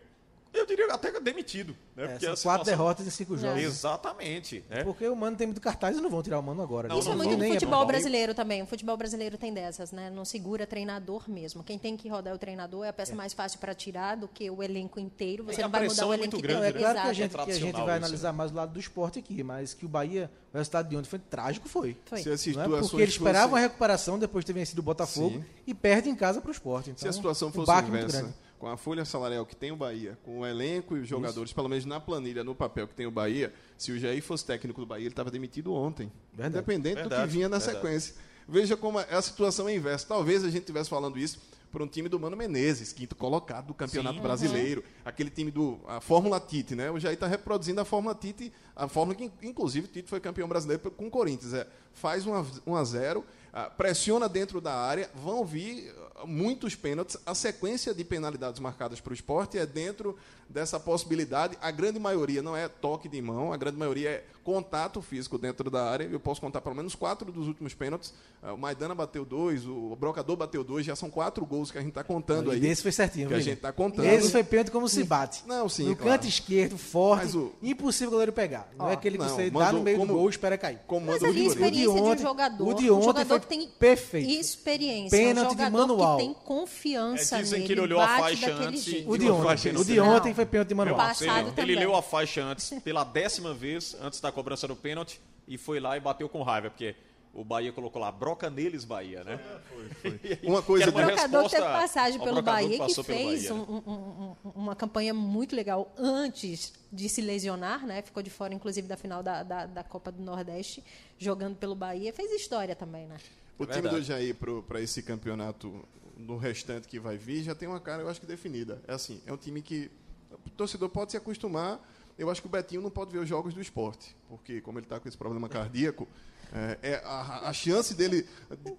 eu 0.53 0.67
diria 0.67 0.87
até 0.93 1.19
demitido. 1.21 1.77
Né? 1.95 2.05
É, 2.05 2.07
são 2.09 2.19
quatro 2.19 2.37
situação- 2.37 2.65
derrotas 2.65 3.07
em 3.07 3.11
cinco 3.11 3.37
jogos. 3.37 3.63
Exatamente. 3.63 4.65
Né? 4.69 4.85
Porque 4.85 5.07
o 5.07 5.15
Mano 5.17 5.37
tem 5.37 5.47
muito 5.47 5.61
cartaz 5.61 5.97
e 5.97 6.01
não 6.01 6.09
vão 6.11 6.23
tirar 6.23 6.39
o 6.39 6.43
Mano 6.43 6.63
agora. 6.63 6.89
Não, 6.89 6.97
né? 6.97 7.01
Isso 7.01 7.09
é 7.09 7.13
não 7.13 7.19
muito 7.19 7.37
vão, 7.39 7.47
do 7.49 7.53
futebol 7.55 7.87
brasileiro 7.87 8.35
também. 8.35 8.63
O 8.63 8.67
futebol 8.67 8.97
brasileiro 8.97 9.37
tem 9.39 9.53
dessas, 9.53 9.93
né? 9.93 10.11
Não 10.11 10.25
segura 10.25 10.67
treinador 10.67 11.29
mesmo. 11.29 11.63
Quem 11.63 11.79
tem 11.79 11.97
que 11.97 12.09
rodar 12.09 12.33
é 12.33 12.37
o 12.37 12.39
treinador 12.39 12.85
é 12.85 12.89
a 12.89 12.93
peça 12.93 13.15
mais 13.15 13.33
fácil 13.33 13.59
para 13.59 13.75
tirar 13.75 14.17
do 14.17 14.29
que 14.29 14.49
o 14.51 14.63
elenco 14.63 14.99
inteiro. 15.01 15.45
Você 15.45 15.61
É, 15.61 15.65
não 15.65 15.71
vai 15.71 15.87
mudar 15.89 16.07
o 16.07 16.13
é 16.13 16.17
elenco 16.17 16.37
muito 16.37 16.45
inteiro. 16.47 16.63
É 16.65 16.73
claro 16.73 17.01
que 17.03 17.07
a 17.09 17.13
gente, 17.13 17.35
que 17.35 17.41
a 17.41 17.55
gente 17.55 17.73
vai 17.75 17.83
isso. 17.83 17.91
analisar 17.91 18.33
mais 18.33 18.51
o 18.51 18.55
lado 18.55 18.73
do 18.73 18.81
esporte 18.81 19.19
aqui, 19.19 19.43
mas 19.43 19.75
que 19.75 19.85
o 19.85 19.89
Bahia, 19.89 20.31
o 20.53 20.57
resultado 20.57 20.89
de 20.89 20.97
ontem 20.97 21.09
foi 21.09 21.19
trágico, 21.19 21.69
foi. 21.69 21.97
Foi. 22.07 22.21
É? 22.21 22.23
Porque 22.23 22.97
eles 22.97 23.11
esperavam 23.15 23.57
a 23.57 23.61
recuperação 23.61 24.19
depois 24.19 24.45
de 24.45 24.53
ter 24.53 24.59
vencido 24.59 24.81
o 24.81 24.85
Botafogo 24.85 25.37
Sim. 25.39 25.45
e 25.67 25.75
perde 25.75 26.09
em 26.09 26.15
casa 26.17 26.41
para 26.41 26.49
o 26.49 26.53
esporte. 26.53 26.91
Então, 26.91 27.01
Se 27.03 27.09
a 27.09 27.13
situação 27.13 27.49
um 27.49 27.53
fosse 27.53 27.71
muito 27.73 27.89
inversa, 27.89 28.19
grande. 28.23 28.35
Com 28.59 28.67
a 28.67 28.77
folha 28.77 29.05
salarial 29.05 29.47
que 29.47 29.55
tem 29.55 29.71
o 29.71 29.77
Bahia, 29.77 30.19
com 30.25 30.41
o 30.41 30.47
elenco 30.47 30.97
e 30.97 31.01
os 31.01 31.09
jogadores, 31.09 31.53
pelo 31.53 31.69
menos 31.69 31.85
na 31.85 32.01
planilha, 32.01 32.43
no 32.43 32.55
papel 32.55 32.89
que 32.89 32.95
tem 32.95 33.07
o 33.07 33.11
Bahia, 33.11 33.53
se 33.77 33.93
o 33.93 33.99
Jair 33.99 34.23
fosse 34.23 34.45
técnico 34.45 34.81
do 34.81 34.87
Bahia, 34.87 35.05
ele 35.05 35.13
estava 35.13 35.31
demitido 35.31 35.73
ontem. 35.73 36.11
Verdade. 36.33 36.57
Independente 36.57 36.97
do 36.97 37.09
Verdade, 37.09 37.23
que 37.23 37.29
vinha 37.29 37.49
na 37.49 37.59
verdade. 37.59 37.77
sequência. 37.77 38.15
Veja 38.49 38.77
como 38.77 38.99
a 38.99 39.03
a 39.03 39.23
situação 39.23 39.69
é 39.69 39.75
inversa. 39.75 40.07
Talvez 40.07 40.43
a 40.43 40.49
gente 40.49 40.61
estivesse 40.61 40.89
falando 40.89 41.19
isso 41.19 41.39
para 41.71 41.85
um 41.85 41.87
time 41.87 42.09
do 42.09 42.19
Mano 42.19 42.37
Menezes, 42.37 42.93
quinto 42.93 43.15
colocado 43.15 43.67
do 43.67 43.75
Campeonato 43.75 44.17
Sim. 44.17 44.23
Brasileiro, 44.23 44.81
uhum. 44.81 45.03
aquele 45.05 45.31
time 45.31 45.51
do 45.51 45.79
a 45.87 46.01
Fórmula 46.01 46.41
Tite, 46.41 46.75
né? 46.75 46.91
O 46.91 46.99
Jair 46.99 47.15
está 47.15 47.27
reproduzindo 47.27 47.81
a 47.81 47.85
Fórmula 47.85 48.15
Tite, 48.15 48.53
a 48.75 48.89
fórmula 48.89 49.15
que 49.17 49.31
inclusive 49.47 49.87
o 49.87 49.91
Tite 49.91 50.09
foi 50.09 50.21
campeão 50.21 50.49
brasileiro 50.49 50.91
com 50.91 51.07
o 51.07 51.11
Corinthians, 51.11 51.53
é, 51.53 51.67
faz 51.93 52.27
1 52.27 52.33
um 52.67 52.75
a 52.75 52.85
0, 52.85 53.25
ah, 53.27 53.33
pressiona 53.77 54.29
dentro 54.29 54.61
da 54.61 54.75
área, 54.75 55.11
vão 55.15 55.45
vir 55.45 55.95
ah, 56.17 56.27
muitos 56.27 56.75
pênaltis. 56.75 57.17
A 57.25 57.35
sequência 57.35 57.95
de 57.95 58.05
penalidades 58.05 58.61
marcadas 58.61 59.01
para 59.01 59.11
o 59.11 59.15
esporte 59.15 59.59
é 59.59 59.67
dentro 59.67 60.17
dessa 60.49 60.81
possibilidade. 60.81 61.57
A 61.61 61.71
grande 61.71 61.99
maioria 61.99 62.43
não 62.43 62.57
é 62.57 62.69
toque 62.69 63.09
de 63.09 63.21
mão, 63.21 63.53
a 63.53 63.57
grande 63.57 63.77
maioria 63.77 64.11
é 64.11 64.25
contato 64.49 65.03
físico 65.03 65.37
dentro 65.37 65.71
da 65.71 65.85
área. 65.85 66.05
Eu 66.05 66.19
posso 66.19 66.41
contar 66.41 66.63
pelo 66.63 66.75
menos 66.75 66.95
quatro 66.95 67.31
dos 67.31 67.47
últimos 67.47 67.75
pênaltis. 67.75 68.15
Ah, 68.43 68.55
o 68.55 68.59
Maidana 68.59 68.95
bateu 68.95 69.23
dois, 69.23 69.67
o 69.67 69.95
Brocador 69.95 70.37
bateu 70.37 70.65
dois, 70.65 70.87
já 70.87 70.97
são 70.97 71.11
quatro 71.11 71.45
gols 71.45 71.71
que 71.71 71.77
a 71.77 71.83
gente 71.83 71.91
está 71.91 72.03
contando 72.03 72.51
aí. 72.51 72.67
Esse 72.67 72.83
foi 72.83 72.93
certinho, 72.93 73.29
que 73.29 73.35
a 73.35 73.41
gente 73.41 73.57
está 73.57 73.73
contando. 73.73 74.07
Esse 74.07 74.31
foi 74.31 74.43
pênalti 74.43 74.71
como 74.71 74.89
se 74.89 75.05
bate. 75.05 75.43
Não, 75.47 75.69
sim. 75.69 75.89
No 75.89 75.97
claro. 75.97 76.13
canto 76.13 76.27
esquerdo, 76.27 76.79
forte, 76.79 77.37
o... 77.37 77.53
impossível 77.63 78.09
o 78.09 78.11
goleiro 78.13 78.33
pegar. 78.33 78.71
Não 78.79 78.89
é 78.89 78.95
aquele 78.95 79.19
que 79.19 79.25
não, 79.25 79.37
você 79.37 79.51
dá 79.51 79.73
no 79.73 79.83
meio 79.83 79.99
como, 79.99 80.13
do 80.13 80.19
gol 80.19 80.29
e 80.29 80.31
espera 80.31 80.57
cair. 80.57 80.79
Como 80.87 81.07
Mas 81.07 81.23
ali, 81.23 81.43
a 81.43 81.49
experiência 81.49 81.83
de, 81.83 81.89
ontem, 81.89 82.17
de 82.17 82.23
um 82.23 82.27
jogador. 82.27 82.69
O 82.69 82.75
de 82.75 82.91
ontem 82.91 82.99
um 82.99 83.03
jogador 83.03 83.29
foi 83.29 83.41
que 83.41 83.47
tem 83.47 83.69
perfeito. 83.69 84.31
experiência. 84.31 85.19
Pênalti 85.19 85.53
um 85.53 85.57
de 85.57 85.71
manual. 85.71 86.17
que 86.17 86.23
tem 86.25 86.33
confiança 86.33 87.37
é, 87.37 87.43
dizem 87.43 87.59
nele, 87.59 87.67
que 87.67 87.73
ele 87.75 87.81
olhou 87.83 88.01
a 88.01 88.09
faixa 88.17 88.55
antes. 88.55 88.87
O 89.07 89.19
de 89.19 89.31
ontem, 89.31 89.77
o 89.77 89.85
de 89.85 90.01
ontem 90.01 90.38
foi 90.39 90.47
pênalti 90.47 90.75
manual. 90.75 90.97
Passado 90.97 91.53
ele 91.57 91.75
leu 91.75 91.95
a 91.97 92.03
faixa 92.03 92.43
antes, 92.43 92.71
pela 92.83 93.05
décima 93.05 93.53
vez, 93.53 93.97
antes 94.01 94.21
da 94.21 94.31
cobrança 94.31 94.69
do 94.69 94.77
pênalti, 94.77 95.21
e 95.47 95.59
foi 95.59 95.81
lá 95.81 95.97
e 95.97 96.01
bateu 96.01 96.29
com 96.29 96.43
raiva, 96.43 96.71
porque 96.71 96.95
o 97.35 97.45
Bahia 97.45 97.73
colocou 97.73 98.01
lá, 98.01 98.11
broca 98.11 98.51
neles 98.51 98.85
Bahia, 98.85 99.25
né? 99.25 99.39
Foi, 99.69 99.89
foi. 100.19 100.39
Uma 100.43 100.63
coisa... 100.63 100.89
O 100.89 100.93
brocador 100.93 101.51
teve 101.51 101.63
passagem 101.63 102.21
pelo 102.21 102.43
Bahia, 102.43 102.85
que 102.87 103.03
fez 103.03 103.49
Bahia, 103.49 103.55
um, 103.55 103.83
um, 103.87 104.37
uma 104.55 104.77
campanha 104.77 105.13
muito 105.13 105.55
legal 105.55 105.93
antes 105.97 106.73
de 106.93 107.09
se 107.09 107.21
lesionar, 107.21 107.87
né? 107.87 108.03
Ficou 108.03 108.23
de 108.23 108.31
fora, 108.31 108.55
inclusive, 108.55 108.87
da 108.87 108.97
final 108.97 109.23
da, 109.23 109.43
da, 109.43 109.67
da 109.67 109.85
Copa 109.85 110.13
do 110.13 110.23
Nordeste, 110.23 110.85
jogando 111.19 111.57
pelo 111.57 111.75
Bahia. 111.75 112.13
Fez 112.13 112.31
história 112.33 112.75
também, 112.75 113.07
né? 113.07 113.17
O 113.59 113.65
é 113.65 113.67
time 113.67 113.89
do 113.89 114.03
Jair 114.03 114.37
para 114.67 114.81
esse 114.81 115.03
campeonato, 115.03 115.85
no 116.17 116.37
restante 116.37 116.87
que 116.89 116.99
vai 116.99 117.17
vir, 117.17 117.43
já 117.43 117.55
tem 117.55 117.69
uma 117.69 117.81
cara, 117.81 118.03
eu 118.03 118.09
acho 118.09 118.21
que 118.21 118.27
definida. 118.27 118.81
É 118.87 118.93
assim, 118.93 119.21
é 119.27 119.33
um 119.33 119.37
time 119.37 119.63
que 119.63 119.91
o 120.31 120.51
torcedor 120.51 120.89
pode 120.89 121.13
se 121.13 121.17
acostumar 121.17 121.81
eu 122.19 122.29
acho 122.29 122.43
que 122.43 122.49
o 122.49 122.51
Betinho 122.51 122.83
não 122.83 122.91
pode 122.91 123.13
ver 123.13 123.19
os 123.19 123.29
jogos 123.29 123.55
do 123.55 123.61
esporte, 123.61 124.15
porque 124.29 124.61
como 124.61 124.79
ele 124.79 124.87
está 124.87 124.99
com 124.99 125.09
esse 125.09 125.17
problema 125.17 125.49
cardíaco, 125.49 126.09
é, 126.53 126.79
é 126.83 127.03
a, 127.05 127.49
a, 127.49 127.53
chance 127.53 127.95
dele 127.95 128.27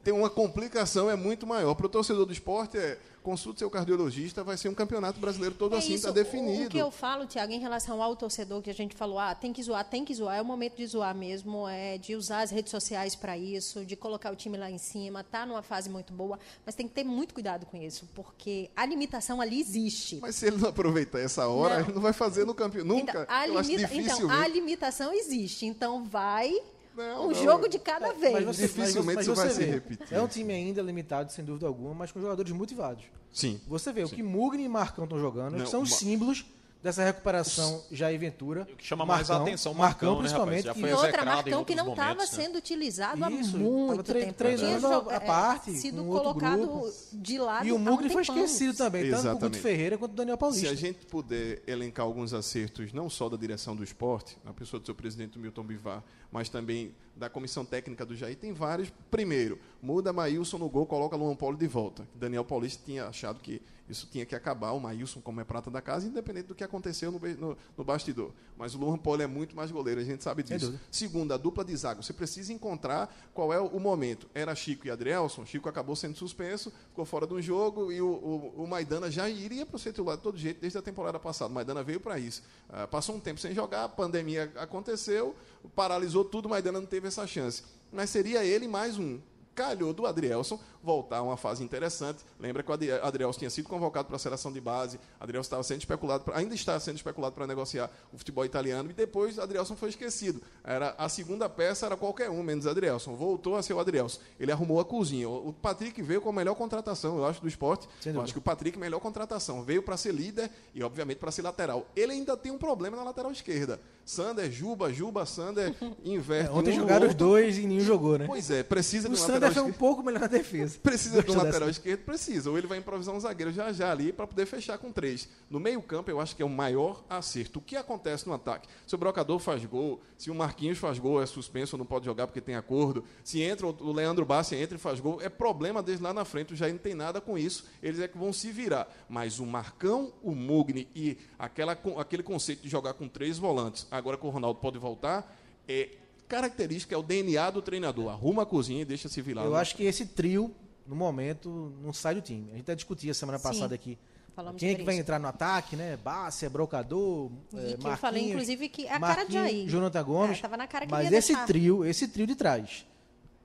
ter 0.04 0.12
uma 0.12 0.30
complicação 0.30 1.10
é 1.10 1.16
muito 1.16 1.48
maior. 1.48 1.74
Para 1.76 1.86
o 1.86 1.90
torcedor 1.90 2.26
do 2.26 2.34
esporte, 2.34 2.78
é, 2.78 3.00
consulte 3.30 3.60
seu 3.60 3.70
cardiologista, 3.70 4.44
vai 4.44 4.58
ser 4.58 4.70
um 4.70 4.74
campeonato 4.74 5.20
brasileiro 5.20 5.54
todo 5.54 5.76
é 5.76 5.78
assim, 5.78 5.94
está 5.94 6.10
definido. 6.10 6.66
O 6.66 6.70
que 6.70 6.80
eu 6.80 6.90
falo, 6.90 7.28
Tiago, 7.28 7.54
em 7.54 7.60
relação 7.60 8.02
ao 8.02 8.16
torcedor 8.16 8.60
que 8.60 8.72
a 8.72 8.74
gente 8.74 8.96
falou, 8.96 9.20
ah, 9.20 9.36
tem 9.36 9.54
que 9.54 9.62
zoar, 9.62 9.86
tem 9.86 10.04
que 10.04 10.16
zoar, 10.16 10.38
é 10.38 10.42
o 10.42 10.46
momento 10.46 10.78
de 10.78 10.88
zoar 10.88 11.14
mesmo, 11.14 11.68
é 11.68 12.00
de 12.00 12.16
usar 12.16 12.42
as 12.42 12.50
redes 12.50 12.72
sociais 12.72 13.16
para 13.16 13.38
isso, 13.38 13.86
de 13.86 13.96
colocar 13.96 14.32
o 14.32 14.36
time 14.36 14.58
lá 14.58 14.72
em 14.72 14.80
cima, 14.80 15.24
tá 15.24 15.46
numa 15.46 15.62
fase 15.62 15.92
muito 15.92 16.12
boa, 16.12 16.40
mas 16.66 16.74
tem 16.74 16.88
que 16.88 16.94
ter 16.96 17.04
muito 17.04 17.36
cuidado 17.36 17.68
com 17.68 17.78
isso, 17.78 18.10
porque 18.16 18.72
a 18.76 18.84
limitação 18.84 19.40
ali 19.40 19.62
existe. 19.62 20.18
Mas 20.20 20.36
se 20.36 20.48
ele 20.48 20.58
não 20.58 20.70
aproveitar 20.70 21.20
essa 21.20 21.48
hora, 21.48 21.76
não. 21.76 21.84
ele 21.84 21.94
não 21.94 22.02
vai 22.02 22.14
fazer 22.14 22.46
no 22.46 22.56
campeonato. 22.56 23.00
Nunca. 23.00 23.12
Então, 23.12 23.36
a, 23.36 23.46
limita... 23.46 23.94
então, 23.94 24.32
a 24.32 24.48
limitação 24.48 25.14
existe, 25.14 25.68
então 25.68 26.04
vai 26.04 26.60
não, 27.00 27.26
um 27.26 27.28
não. 27.28 27.34
jogo 27.34 27.68
de 27.68 27.80
cada 27.80 28.14
vez. 28.14 28.34
Mas 28.34 28.46
você, 28.46 28.62
Dificilmente 28.64 29.06
mas, 29.06 29.16
mas 29.16 29.28
isso 29.28 29.36
vai 29.36 29.50
se 29.50 29.64
repetir. 29.64 30.08
É 30.12 30.22
um 30.22 30.28
time 30.28 30.54
ainda 30.54 30.82
limitado, 30.82 31.32
sem 31.32 31.44
dúvida 31.44 31.66
alguma, 31.66 31.94
mas 31.94 32.12
com 32.12 32.20
jogadores 32.20 32.52
motivados. 32.52 33.06
Sim. 33.32 33.60
Você 33.68 33.92
vê, 33.92 34.06
sim. 34.06 34.14
o 34.14 34.16
que 34.16 34.24
Mugni 34.24 34.64
e 34.64 34.70
Marcão 34.70 35.06
estão 35.06 35.20
jogando, 35.20 35.58
não, 35.58 35.66
são 35.66 35.82
os 35.82 35.96
símbolos 35.96 36.46
dessa 36.82 37.04
recuperação 37.04 37.84
Jair 37.92 38.20
Ventura. 38.20 38.68
O 38.72 38.78
que 38.78 38.86
chama 38.86 39.06
Marcão, 39.06 39.18
mais 39.18 39.30
a 39.30 39.44
atenção, 39.44 39.74
Marcão, 39.74 40.10
Marcão 40.10 40.20
principalmente. 40.20 40.68
Né, 40.68 40.90
e 40.90 40.94
outra, 40.94 41.26
Marcão 41.26 41.66
que 41.66 41.76
não 41.76 41.90
estava 41.90 42.22
né? 42.22 42.26
sendo 42.26 42.58
utilizado 42.58 43.30
Isso, 43.32 43.56
há 43.56 43.60
muito 43.60 44.04
três, 44.04 44.26
tempo. 44.26 44.38
Três 44.38 44.64
anos 44.64 44.86
a 44.86 45.14
é, 45.14 45.20
parte, 45.20 45.72
sido 45.72 46.04
colocado 46.06 46.92
de 47.14 47.38
lado 47.38 47.68
E 47.68 47.72
o 47.72 47.80
Mugni 47.80 48.10
foi 48.10 48.22
esquecido 48.22 48.76
também, 48.76 49.04
Exatamente. 49.04 49.40
tanto 49.40 49.46
o 49.46 49.50
Guto 49.50 49.62
Ferreira 49.62 49.98
quanto 49.98 50.14
o 50.14 50.16
Daniel 50.16 50.38
Paulista. 50.38 50.68
Se 50.68 50.74
a 50.74 50.76
gente 50.76 51.06
puder 51.06 51.62
elencar 51.68 52.06
alguns 52.06 52.34
acertos, 52.34 52.94
não 52.94 53.10
só 53.10 53.28
da 53.28 53.38
direção 53.38 53.76
do 53.76 53.84
esporte, 53.84 54.38
a 54.46 54.54
pessoa 54.54 54.80
do 54.80 54.86
seu 54.86 54.96
presidente 54.96 55.38
Milton 55.38 55.64
Bivar, 55.64 56.04
mas 56.32 56.50
também 56.50 56.94
da 57.16 57.30
comissão 57.30 57.66
técnica 57.66 58.06
do 58.06 58.16
Jair, 58.16 58.38
tem 58.38 58.54
vários. 58.54 58.92
Primeiro, 59.12 59.60
muda 59.82 60.14
Maílson 60.14 60.58
no 60.58 60.70
gol, 60.70 60.86
coloca 60.86 61.16
Luan 61.16 61.36
Paulo 61.36 61.58
de 61.58 61.68
volta. 61.68 62.08
Daniel 62.16 62.46
Paulista 62.46 62.82
tinha 62.86 63.08
achado 63.08 63.40
que 63.42 63.62
isso 63.90 64.08
tinha 64.10 64.26
que 64.26 64.36
acabar, 64.36 64.72
o 64.72 64.80
Maílson 64.80 65.20
como 65.20 65.42
é 65.42 65.44
prata 65.44 65.72
da 65.72 65.82
casa, 65.82 66.08
independente 66.08 66.48
do 66.48 66.56
que 66.56 66.64
aconteceu 66.64 67.12
no, 67.12 67.20
no, 67.20 67.58
no 67.76 67.84
bastidor. 67.84 68.32
Mas 68.56 68.76
o 68.76 68.78
Luan 68.78 68.98
Paulo 68.98 69.22
é 69.22 69.28
muito 69.28 69.56
mais 69.56 69.72
goleiro, 69.72 70.00
a 70.00 70.04
gente 70.04 70.24
sabe 70.24 70.44
disso. 70.44 70.80
Segundo, 70.92 71.34
a 71.34 71.38
dupla 71.38 71.66
de 71.66 71.76
zaga. 71.76 72.02
Você 72.02 72.14
precisa 72.14 72.54
encontrar 72.54 73.12
qual 73.34 73.52
é 73.52 73.60
o 73.60 73.80
momento. 73.80 74.30
Era 74.34 74.54
Chico 74.54 74.86
e 74.86 74.92
Adrielson, 74.92 75.44
Chico 75.44 75.68
acabou 75.68 75.96
sendo 75.96 76.16
suspenso, 76.16 76.72
ficou 76.90 77.04
fora 77.04 77.26
do 77.26 77.42
jogo, 77.42 77.92
e 77.92 78.00
o, 78.00 78.08
o, 78.08 78.64
o 78.64 78.68
Maidana 78.68 79.10
já 79.10 79.28
iria 79.28 79.66
para 79.66 79.78
o 79.78 79.80
titular 79.80 80.18
de 80.18 80.24
todo 80.24 80.38
jeito 80.38 80.62
desde 80.62 80.78
a 80.78 80.82
temporada 80.82 81.20
passada. 81.20 81.50
O 81.50 81.54
Maidana 81.54 81.84
veio 81.84 82.00
para 82.00 82.20
isso. 82.20 82.44
Uh, 82.70 82.88
passou 82.88 83.16
um 83.16 83.20
tempo 83.20 83.40
sem 83.40 83.56
jogar, 83.56 83.86
a 83.86 83.90
pandemia 83.90 84.52
aconteceu, 84.58 85.36
paralisou 85.76 86.19
tudo, 86.24 86.46
o 86.46 86.50
Maidana 86.50 86.80
não 86.80 86.88
teve 86.88 87.08
essa 87.08 87.26
chance. 87.28 87.64
Mas 87.92 88.10
seria 88.10 88.44
ele 88.44 88.68
mais 88.68 88.98
um 88.98 89.20
calhou 89.56 89.94
do 89.94 90.06
Adrielson 90.06 90.58
voltar 90.84 91.18
a 91.18 91.22
uma 91.22 91.38
fase 91.38 91.64
interessante. 91.64 92.24
Lembra 92.40 92.64
que 92.64 92.72
o 92.72 92.74
Adrielson 92.74 93.40
tinha 93.40 93.50
sido 93.50 93.68
convocado 93.68 94.08
para 94.08 94.16
a 94.16 94.20
seleção 94.20 94.52
de 94.52 94.62
base, 94.62 95.00
Adrielson 95.20 95.48
estava 95.48 95.64
sendo 95.64 95.80
especulado, 95.80 96.32
ainda 96.34 96.56
está 96.56 96.80
sendo 96.80 96.96
especulado 96.96 97.36
para 97.36 97.46
negociar 97.46 97.90
o 98.14 98.18
futebol 98.18 98.46
italiano, 98.46 98.90
e 98.90 98.94
depois 98.94 99.38
Adrielson 99.40 99.76
foi 99.76 99.90
esquecido. 99.90 100.42
Era 100.64 100.96
A 100.98 101.10
segunda 101.10 101.50
peça 101.50 101.86
era 101.86 101.98
qualquer 101.98 102.30
um, 102.30 102.44
menos 102.44 102.68
Adrielson. 102.68 103.16
Voltou 103.16 103.56
a 103.56 103.64
ser 103.64 103.74
o 103.74 103.80
Adrielson. 103.80 104.20
Ele 104.40 104.52
arrumou 104.52 104.80
a 104.80 104.86
cozinha. 104.86 105.30
O 105.30 105.54
Patrick 105.54 106.02
veio 106.02 106.22
com 106.22 106.30
a 106.30 106.34
melhor 106.34 106.56
contratação, 106.56 107.18
eu 107.18 107.26
acho, 107.26 107.42
do 107.42 107.48
esporte. 107.48 107.88
Eu 108.06 108.22
acho 108.22 108.34
que 108.34 108.40
o 108.40 108.42
Patrick, 108.42 108.78
melhor 108.78 109.00
contratação. 109.00 109.64
Veio 109.64 109.84
para 109.84 109.98
ser 109.98 110.14
líder 110.14 110.50
e, 110.74 110.84
obviamente, 110.84 111.18
para 111.18 111.32
ser 111.32 111.42
lateral. 111.42 111.86
Ele 111.96 112.14
ainda 112.14 112.36
tem 112.38 112.52
um 112.52 112.58
problema 112.58 112.98
na 112.98 113.04
lateral 113.04 113.32
esquerda. 113.32 113.80
Sander, 114.06 114.52
Juba, 114.52 114.92
Juba, 114.92 115.26
Sander, 115.26 115.76
inverte. 116.04 116.50
É, 116.50 116.52
ontem 116.52 116.72
um 116.72 116.78
jogaram 116.78 117.08
os 117.08 117.14
dois 117.14 117.58
e 117.58 117.68
nenhum 117.68 117.82
jogou, 117.82 118.18
né? 118.18 118.26
Pois 118.26 118.50
é, 118.50 118.64
precisa 118.64 119.08
o 119.08 119.14
de 119.14 119.20
um 119.20 119.22
lateral 119.22 119.52
foi 119.52 119.64
um 119.64 119.72
pouco 119.72 120.04
melhor 120.04 120.22
na 120.22 120.28
defesa. 120.28 120.69
Precisa 120.78 121.24
de 121.24 121.32
um 121.32 121.36
lateral 121.36 121.68
dessa. 121.68 121.72
esquerdo? 121.72 122.02
Precisa. 122.02 122.50
Ou 122.50 122.58
ele 122.58 122.68
vai 122.68 122.78
improvisar 122.78 123.16
um 123.16 123.20
zagueiro 123.20 123.52
já 123.52 123.72
já 123.72 123.92
ali 123.92 124.12
para 124.12 124.28
poder 124.28 124.46
fechar 124.46 124.78
com 124.78 124.92
três. 124.92 125.30
No 125.50 125.60
meio-campo, 125.60 126.10
eu 126.10 126.20
acho 126.20 126.36
que 126.36 126.42
é 126.42 126.46
o 126.46 126.50
maior 126.50 127.04
acerto. 127.10 127.60
O 127.60 127.62
que 127.62 127.76
acontece 127.76 128.28
no 128.28 128.34
ataque? 128.34 128.68
Se 128.86 128.96
o 128.96 128.98
Brocador 128.98 129.40
faz 129.40 129.64
gol, 129.66 130.02
se 130.18 130.30
o 130.30 130.36
Marquinhos 130.36 130.78
faz 130.78 131.00
gol, 131.00 131.22
é 131.22 131.26
suspenso, 131.26 131.78
não 131.78 131.86
pode 131.86 132.06
jogar 132.06 132.28
porque 132.28 132.42
tem 132.42 132.56
acordo. 132.56 133.04
Se 133.24 133.42
entra 133.42 133.68
o 133.68 133.92
Leandro 133.92 134.26
Bassi 134.26 134.56
entra 134.56 134.76
e 134.76 134.80
faz 134.80 135.00
gol, 135.00 135.20
é 135.22 135.30
problema 135.30 135.82
deles 135.82 136.02
lá 136.02 136.14
na 136.14 136.26
frente. 136.26 136.54
O 136.54 136.56
Jair 136.56 136.74
não 136.74 136.80
tem 136.80 136.94
nada 136.94 137.22
com 137.22 137.38
isso. 137.38 137.66
Eles 137.82 138.00
é 138.00 138.08
que 138.08 138.18
vão 138.18 138.34
se 138.34 138.52
virar. 138.52 138.88
Mas 139.08 139.40
o 139.40 139.46
Marcão, 139.46 140.14
o 140.22 140.34
Mugni 140.34 140.88
e 140.96 141.18
aquela, 141.38 141.78
aquele 141.98 142.24
conceito 142.24 142.62
de 142.62 142.70
jogar 142.70 142.94
com 142.94 143.08
três 143.08 143.38
volantes, 143.38 143.88
agora 143.90 144.18
que 144.18 144.26
o 144.26 144.30
Ronaldo 144.30 144.60
pode 144.60 144.78
voltar, 144.78 145.36
é 145.68 145.90
característica, 146.30 146.94
é 146.94 146.98
o 146.98 147.04
DNA 147.04 147.50
do 147.50 147.62
treinador. 147.62 148.10
Arruma 148.12 148.44
a 148.44 148.46
cozinha 148.46 148.84
e 148.84 148.86
deixa 148.86 149.10
se 149.10 149.22
virar. 149.22 149.44
Eu 149.44 149.56
acho 149.56 149.76
que 149.76 149.84
esse 149.84 150.06
trio, 150.06 150.54
no 150.88 150.96
momento, 150.96 151.74
não 151.82 151.92
sai 151.92 152.16
do 152.16 152.22
time. 152.22 152.52
A 152.52 152.54
gente 152.54 152.62
até 152.62 152.76
discutia 152.76 153.14
semana 153.14 153.40
Sim. 153.40 153.44
passada 153.44 153.76
aqui. 153.76 153.98
Falamos 154.36 154.60
Quem 154.60 154.70
é 154.70 154.76
que 154.76 154.84
vai 154.84 154.94
isso. 154.94 155.02
entrar 155.02 155.20
no 155.20 155.28
ataque, 155.28 155.76
né? 155.76 155.98
Bácia, 155.98 156.50
Brocador, 156.50 157.30
e 157.52 157.74
é, 157.74 157.78
que 157.78 157.86
eu 157.86 157.98
falei, 157.98 158.30
inclusive, 158.30 158.70
que 158.70 158.86
é 158.86 158.94
a 158.94 159.00
cara 159.00 159.26
de 159.26 159.38
aí. 159.38 159.68
Jonathan 159.68 160.04
Gomes. 160.04 160.38
É, 160.38 160.42
tava 160.42 160.56
na 160.56 160.68
cara 160.68 160.86
que 160.86 160.92
mas 160.92 161.12
esse 161.12 161.34
deixar. 161.34 161.46
trio, 161.46 161.84
esse 161.84 162.08
trio 162.08 162.26
de 162.26 162.36
trás. 162.36 162.86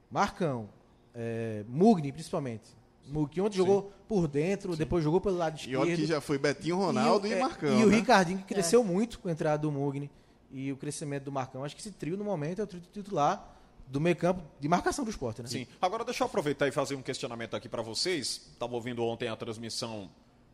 Marcão, 0.09 0.69
é, 1.13 1.65
Mugni, 1.67 2.13
principalmente. 2.13 2.69
Mugni, 3.09 3.41
ontem 3.41 3.55
Sim. 3.55 3.59
jogou 3.59 3.93
por 4.07 4.29
dentro, 4.29 4.73
Sim. 4.73 4.79
depois 4.79 5.03
jogou 5.03 5.21
pelo 5.21 5.37
lado 5.37 5.57
esquerdo. 5.57 5.89
E 5.89 5.93
ontem 5.93 6.07
já 6.07 6.21
foi 6.21 6.39
Betinho, 6.39 6.77
Ronaldo 6.77 7.27
e, 7.27 7.31
e 7.31 7.33
é, 7.33 7.41
Marcão. 7.41 7.81
E 7.81 7.85
o 7.85 7.89
né? 7.89 7.97
Ricardinho, 7.97 8.39
que 8.39 8.45
cresceu 8.45 8.83
é. 8.83 8.85
muito 8.85 9.19
com 9.19 9.29
a 9.29 9.33
entrada 9.33 9.59
do 9.59 9.73
Mugni 9.73 10.11
e 10.55 10.71
o 10.71 10.77
crescimento 10.77 11.25
do 11.25 11.33
Marcão. 11.33 11.65
Acho 11.65 11.75
que 11.75 11.83
esse 11.83 11.91
trio, 11.91 12.17
no 12.17 12.23
momento, 12.25 12.61
é 12.61 12.65
o 12.65 12.67
trio 12.67 12.81
titular 12.93 13.53
do 13.89 14.01
meio 14.01 14.15
campo 14.15 14.41
de 14.61 14.69
marcação 14.69 15.05
do 15.05 15.11
esporte, 15.11 15.43
né? 15.43 15.49
Sim. 15.49 15.67
Agora 15.83 16.05
deixa 16.05 16.23
eu 16.23 16.27
aproveitar 16.27 16.69
e 16.69 16.71
fazer 16.71 16.95
um 16.95 17.03
questionamento 17.03 17.57
aqui 17.57 17.69
para 17.69 17.83
vocês. 17.83 18.51
Estava 18.53 18.73
ouvindo 18.73 19.03
ontem 19.05 19.29
a 19.29 19.35
transmissão 19.35 20.09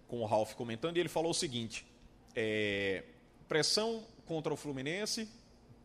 com 0.09 0.23
o 0.23 0.27
Ralf 0.27 0.55
comentando 0.55 0.97
e 0.97 1.01
ele 1.01 1.09
falou 1.11 1.33
o 1.33 1.35
seguinte: 1.35 1.87
é, 2.35 3.05
pressão 3.47 4.03
contra 4.25 4.55
o 4.55 4.57
Fluminense, 4.57 5.29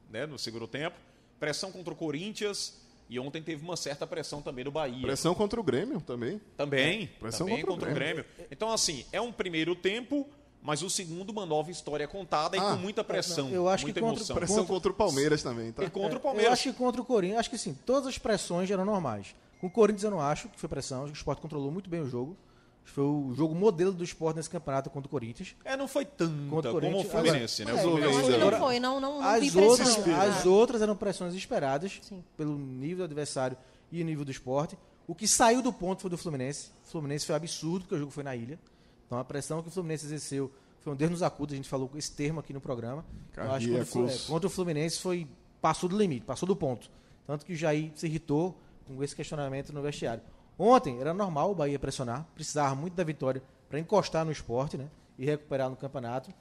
né, 0.10 0.26
no 0.26 0.40
segundo 0.40 0.66
tempo, 0.66 0.96
pressão 1.38 1.70
contra 1.70 1.94
o 1.94 1.98
Corinthians 1.98 2.82
e 3.10 3.20
ontem 3.20 3.44
teve 3.44 3.64
uma 3.66 3.76
certa 3.76 4.08
pressão 4.08 4.42
também 4.42 4.64
do 4.64 4.72
Bahia. 4.72 5.02
Pressão 5.02 5.36
contra 5.36 5.60
o 5.60 5.64
Grêmio 5.64 6.00
também. 6.00 6.40
Também. 6.56 7.04
É, 7.04 7.20
pressão 7.20 7.48
também 7.48 7.66
contra, 7.66 7.74
contra 7.74 7.92
o, 7.92 7.94
Grêmio. 7.94 8.22
o 8.22 8.26
Grêmio. 8.34 8.48
Então 8.50 8.72
assim, 8.72 9.06
é 9.12 9.20
um 9.20 9.34
primeiro 9.34 9.76
tempo 9.76 10.26
mas 10.66 10.82
o 10.82 10.90
segundo 10.90 11.30
uma 11.30 11.46
nova 11.46 11.70
história 11.70 12.08
contada 12.08 12.58
ah, 12.58 12.60
e 12.60 12.76
com 12.76 12.82
muita 12.82 13.04
pressão. 13.04 13.50
eu 13.50 13.70
acho 13.70 13.84
muita 13.86 14.00
que 14.00 14.04
contra, 14.04 14.20
emoção. 14.20 14.36
pressão 14.36 14.58
contra, 14.58 14.74
contra, 14.74 14.92
o 14.92 14.96
Palmeiras 14.96 15.44
também, 15.44 15.72
tá? 15.72 15.84
E 15.84 15.90
contra 15.92 16.18
o 16.18 16.20
Palmeiras. 16.20 16.48
Eu 16.48 16.54
acho 16.54 16.64
que 16.64 16.74
contra 16.74 17.00
o 17.00 17.06
Corinthians, 17.06 17.40
acho 17.40 17.50
que 17.52 17.58
sim, 17.58 17.78
todas 17.86 18.08
as 18.08 18.18
pressões 18.18 18.70
eram 18.72 18.84
normais. 18.84 19.36
Com 19.62 19.68
o 19.68 19.70
Corinthians 19.70 20.04
eu 20.04 20.12
não 20.12 20.20
acho 20.20 20.50
que 20.50 20.60
foi 20.60 20.68
pressão, 20.68 21.04
acho 21.04 21.12
que 21.12 21.18
o 21.18 21.22
Sport 21.22 21.40
controlou 21.40 21.72
muito 21.72 21.88
bem 21.88 22.02
o 22.02 22.10
jogo. 22.10 22.36
Foi 22.84 23.04
o 23.04 23.34
jogo 23.36 23.54
modelo 23.54 23.92
do 23.92 24.04
esporte 24.04 24.38
nesse 24.38 24.50
campeonato 24.50 24.90
contra 24.90 25.08
o 25.08 25.10
Corinthians. 25.10 25.56
É, 25.64 25.78
não 25.78 25.88
foi 25.88 26.04
tanta 26.04 26.34
Contra 26.50 26.72
o 26.72 26.82
como 26.82 27.00
o 27.00 27.06
Corinthians. 27.06 27.12
Fluminense, 27.12 27.64
Agora, 27.64 27.76
né? 27.76 27.82
é, 27.82 27.86
O 27.86 28.00
Não, 28.00 28.36
Agora, 28.36 28.52
não 28.52 28.66
foi, 28.66 28.80
não, 28.80 29.00
não, 29.00 29.22
não 29.22 29.28
As 29.28 29.56
outras, 29.56 30.08
Ah. 30.08 30.22
as 30.24 30.46
outras 30.46 30.82
eram 30.82 30.96
pressões 30.96 31.34
esperadas 31.36 32.00
Sim. 32.02 32.24
pelo 32.36 32.58
nível 32.58 33.00
do 33.00 33.04
adversário 33.06 33.58
e 33.92 34.02
o 34.02 34.06
nível 34.06 34.26
do 34.26 34.32
esporte. 34.32 34.78
O 35.08 35.14
que 35.14 35.28
saiu 35.28 35.62
do 35.62 35.72
ponto 35.72 36.02
foi 36.02 36.10
do 36.10 36.18
Fluminense. 36.18 36.70
O 36.86 36.90
Fluminense 36.90 37.26
foi 37.26 37.36
absurdo 37.36 37.82
porque 37.82 37.96
o 37.96 38.00
jogo 38.00 38.12
foi 38.12 38.24
na 38.24 38.36
ilha. 38.36 38.60
Então 39.06 39.18
a 39.18 39.24
pressão 39.24 39.62
que 39.62 39.68
o 39.68 39.72
Fluminense 39.72 40.06
exerceu 40.06 40.52
foi 40.82 40.94
um 40.94 40.96
Deus 40.96 41.12
nos 41.12 41.24
acuda. 41.24 41.54
A 41.54 41.56
gente 41.56 41.70
falou 41.70 41.90
esse 41.96 42.12
termo 42.12 42.40
aqui 42.40 42.54
no 42.54 42.62
programa. 42.62 43.04
Eu 43.36 43.52
acho 43.52 43.68
que 43.68 43.86
contra 43.86 44.00
o 44.00 44.10
é, 44.10 44.18
contra 44.28 44.48
o 44.48 44.50
Fluminense 44.50 45.00
foi 45.00 45.28
passou 45.62 45.90
do 45.90 45.98
limite, 45.98 46.26
passou 46.26 46.48
do 46.48 46.56
ponto. 46.56 46.90
Tanto 47.26 47.46
que 47.46 47.54
o 47.54 47.56
Jair 47.56 47.92
se 47.96 48.06
irritou 48.06 48.56
com 48.86 49.04
esse 49.04 49.16
questionamento 49.16 49.74
no 49.74 49.82
vestiário. 49.82 50.22
Ontem 50.58 51.00
era 51.00 51.14
normal 51.14 51.52
o 51.52 51.56
Bahia 51.56 51.80
pressionar, 51.80 52.26
precisava 52.36 52.76
muito 52.76 52.94
da 52.94 53.04
vitória 53.04 53.42
para 53.68 53.80
encostar 53.80 54.24
no 54.24 54.32
esporte, 54.32 54.78
né? 54.78 54.88
E 55.18 55.26
recuperar 55.26 55.70
no 55.70 55.76
campeonato. 55.76 56.32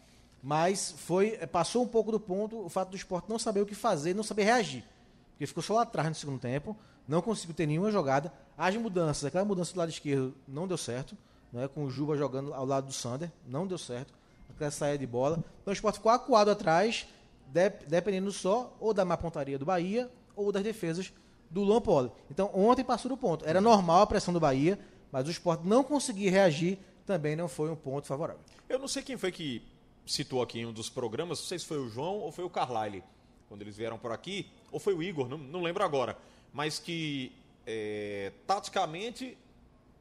Mas 0.42 0.94
foi 0.98 1.38
é, 1.40 1.46
passou 1.46 1.82
um 1.82 1.88
pouco 1.88 2.12
do 2.12 2.20
ponto 2.20 2.64
o 2.64 2.68
fato 2.68 2.90
do 2.90 2.96
esporte 2.96 3.28
não 3.30 3.38
saber 3.38 3.60
o 3.60 3.66
que 3.66 3.74
fazer, 3.74 4.14
não 4.14 4.22
saber 4.22 4.44
reagir. 4.44 4.84
Porque 5.30 5.46
ficou 5.46 5.62
só 5.62 5.74
lá 5.74 5.82
atrás 5.82 6.08
no 6.08 6.14
segundo 6.14 6.38
tempo, 6.38 6.76
não 7.08 7.22
conseguiu 7.22 7.54
ter 7.54 7.66
nenhuma 7.66 7.90
jogada. 7.90 8.30
As 8.56 8.76
mudanças, 8.76 9.24
aquela 9.24 9.44
mudança 9.44 9.72
do 9.72 9.78
lado 9.78 9.88
esquerdo 9.88 10.34
não 10.46 10.68
deu 10.68 10.76
certo, 10.76 11.16
né? 11.54 11.68
com 11.68 11.84
o 11.84 11.90
Juba 11.90 12.16
jogando 12.16 12.52
ao 12.52 12.66
lado 12.66 12.88
do 12.88 12.92
Sander, 12.92 13.30
não 13.46 13.66
deu 13.66 13.78
certo. 13.78 14.12
Aquela 14.50 14.70
saída 14.70 14.98
de 14.98 15.06
bola. 15.06 15.42
Então 15.62 15.70
o 15.70 15.72
esporte 15.72 15.96
ficou 15.96 16.12
acuado 16.12 16.50
atrás, 16.50 17.06
dep- 17.46 17.86
dependendo 17.88 18.30
só 18.30 18.76
ou 18.78 18.92
da 18.92 19.04
má 19.04 19.16
pontaria 19.16 19.58
do 19.58 19.64
Bahia 19.64 20.10
ou 20.36 20.52
das 20.52 20.62
defesas 20.62 21.12
do 21.50 21.62
Luan 21.62 21.80
Poli. 21.80 22.10
Então 22.30 22.50
ontem 22.52 22.84
passou 22.84 23.08
do 23.08 23.16
ponto. 23.16 23.44
Era 23.46 23.60
normal 23.60 24.02
a 24.02 24.06
pressão 24.06 24.34
do 24.34 24.38
Bahia, 24.40 24.78
mas 25.10 25.26
o 25.26 25.30
esporte 25.30 25.66
não 25.66 25.82
conseguir 25.82 26.28
reagir 26.28 26.78
também 27.06 27.34
não 27.36 27.48
foi 27.48 27.70
um 27.70 27.76
ponto 27.76 28.06
favorável. 28.06 28.40
Eu 28.68 28.78
não 28.78 28.88
sei 28.88 29.02
quem 29.02 29.16
foi 29.16 29.30
que 29.32 29.62
citou 30.06 30.42
aqui 30.42 30.60
em 30.60 30.66
um 30.66 30.72
dos 30.72 30.88
programas, 30.90 31.38
não 31.40 31.46
sei 31.46 31.58
se 31.58 31.64
foi 31.66 31.78
o 31.78 31.88
João 31.88 32.18
ou 32.18 32.30
foi 32.30 32.44
o 32.44 32.50
Carlyle, 32.50 33.02
quando 33.48 33.62
eles 33.62 33.76
vieram 33.76 33.98
por 33.98 34.12
aqui, 34.12 34.50
ou 34.70 34.78
foi 34.78 34.94
o 34.94 35.02
Igor, 35.02 35.28
não, 35.28 35.38
não 35.38 35.62
lembro 35.62 35.82
agora, 35.84 36.16
mas 36.52 36.78
que 36.78 37.32
é, 37.66 38.32
taticamente 38.46 39.36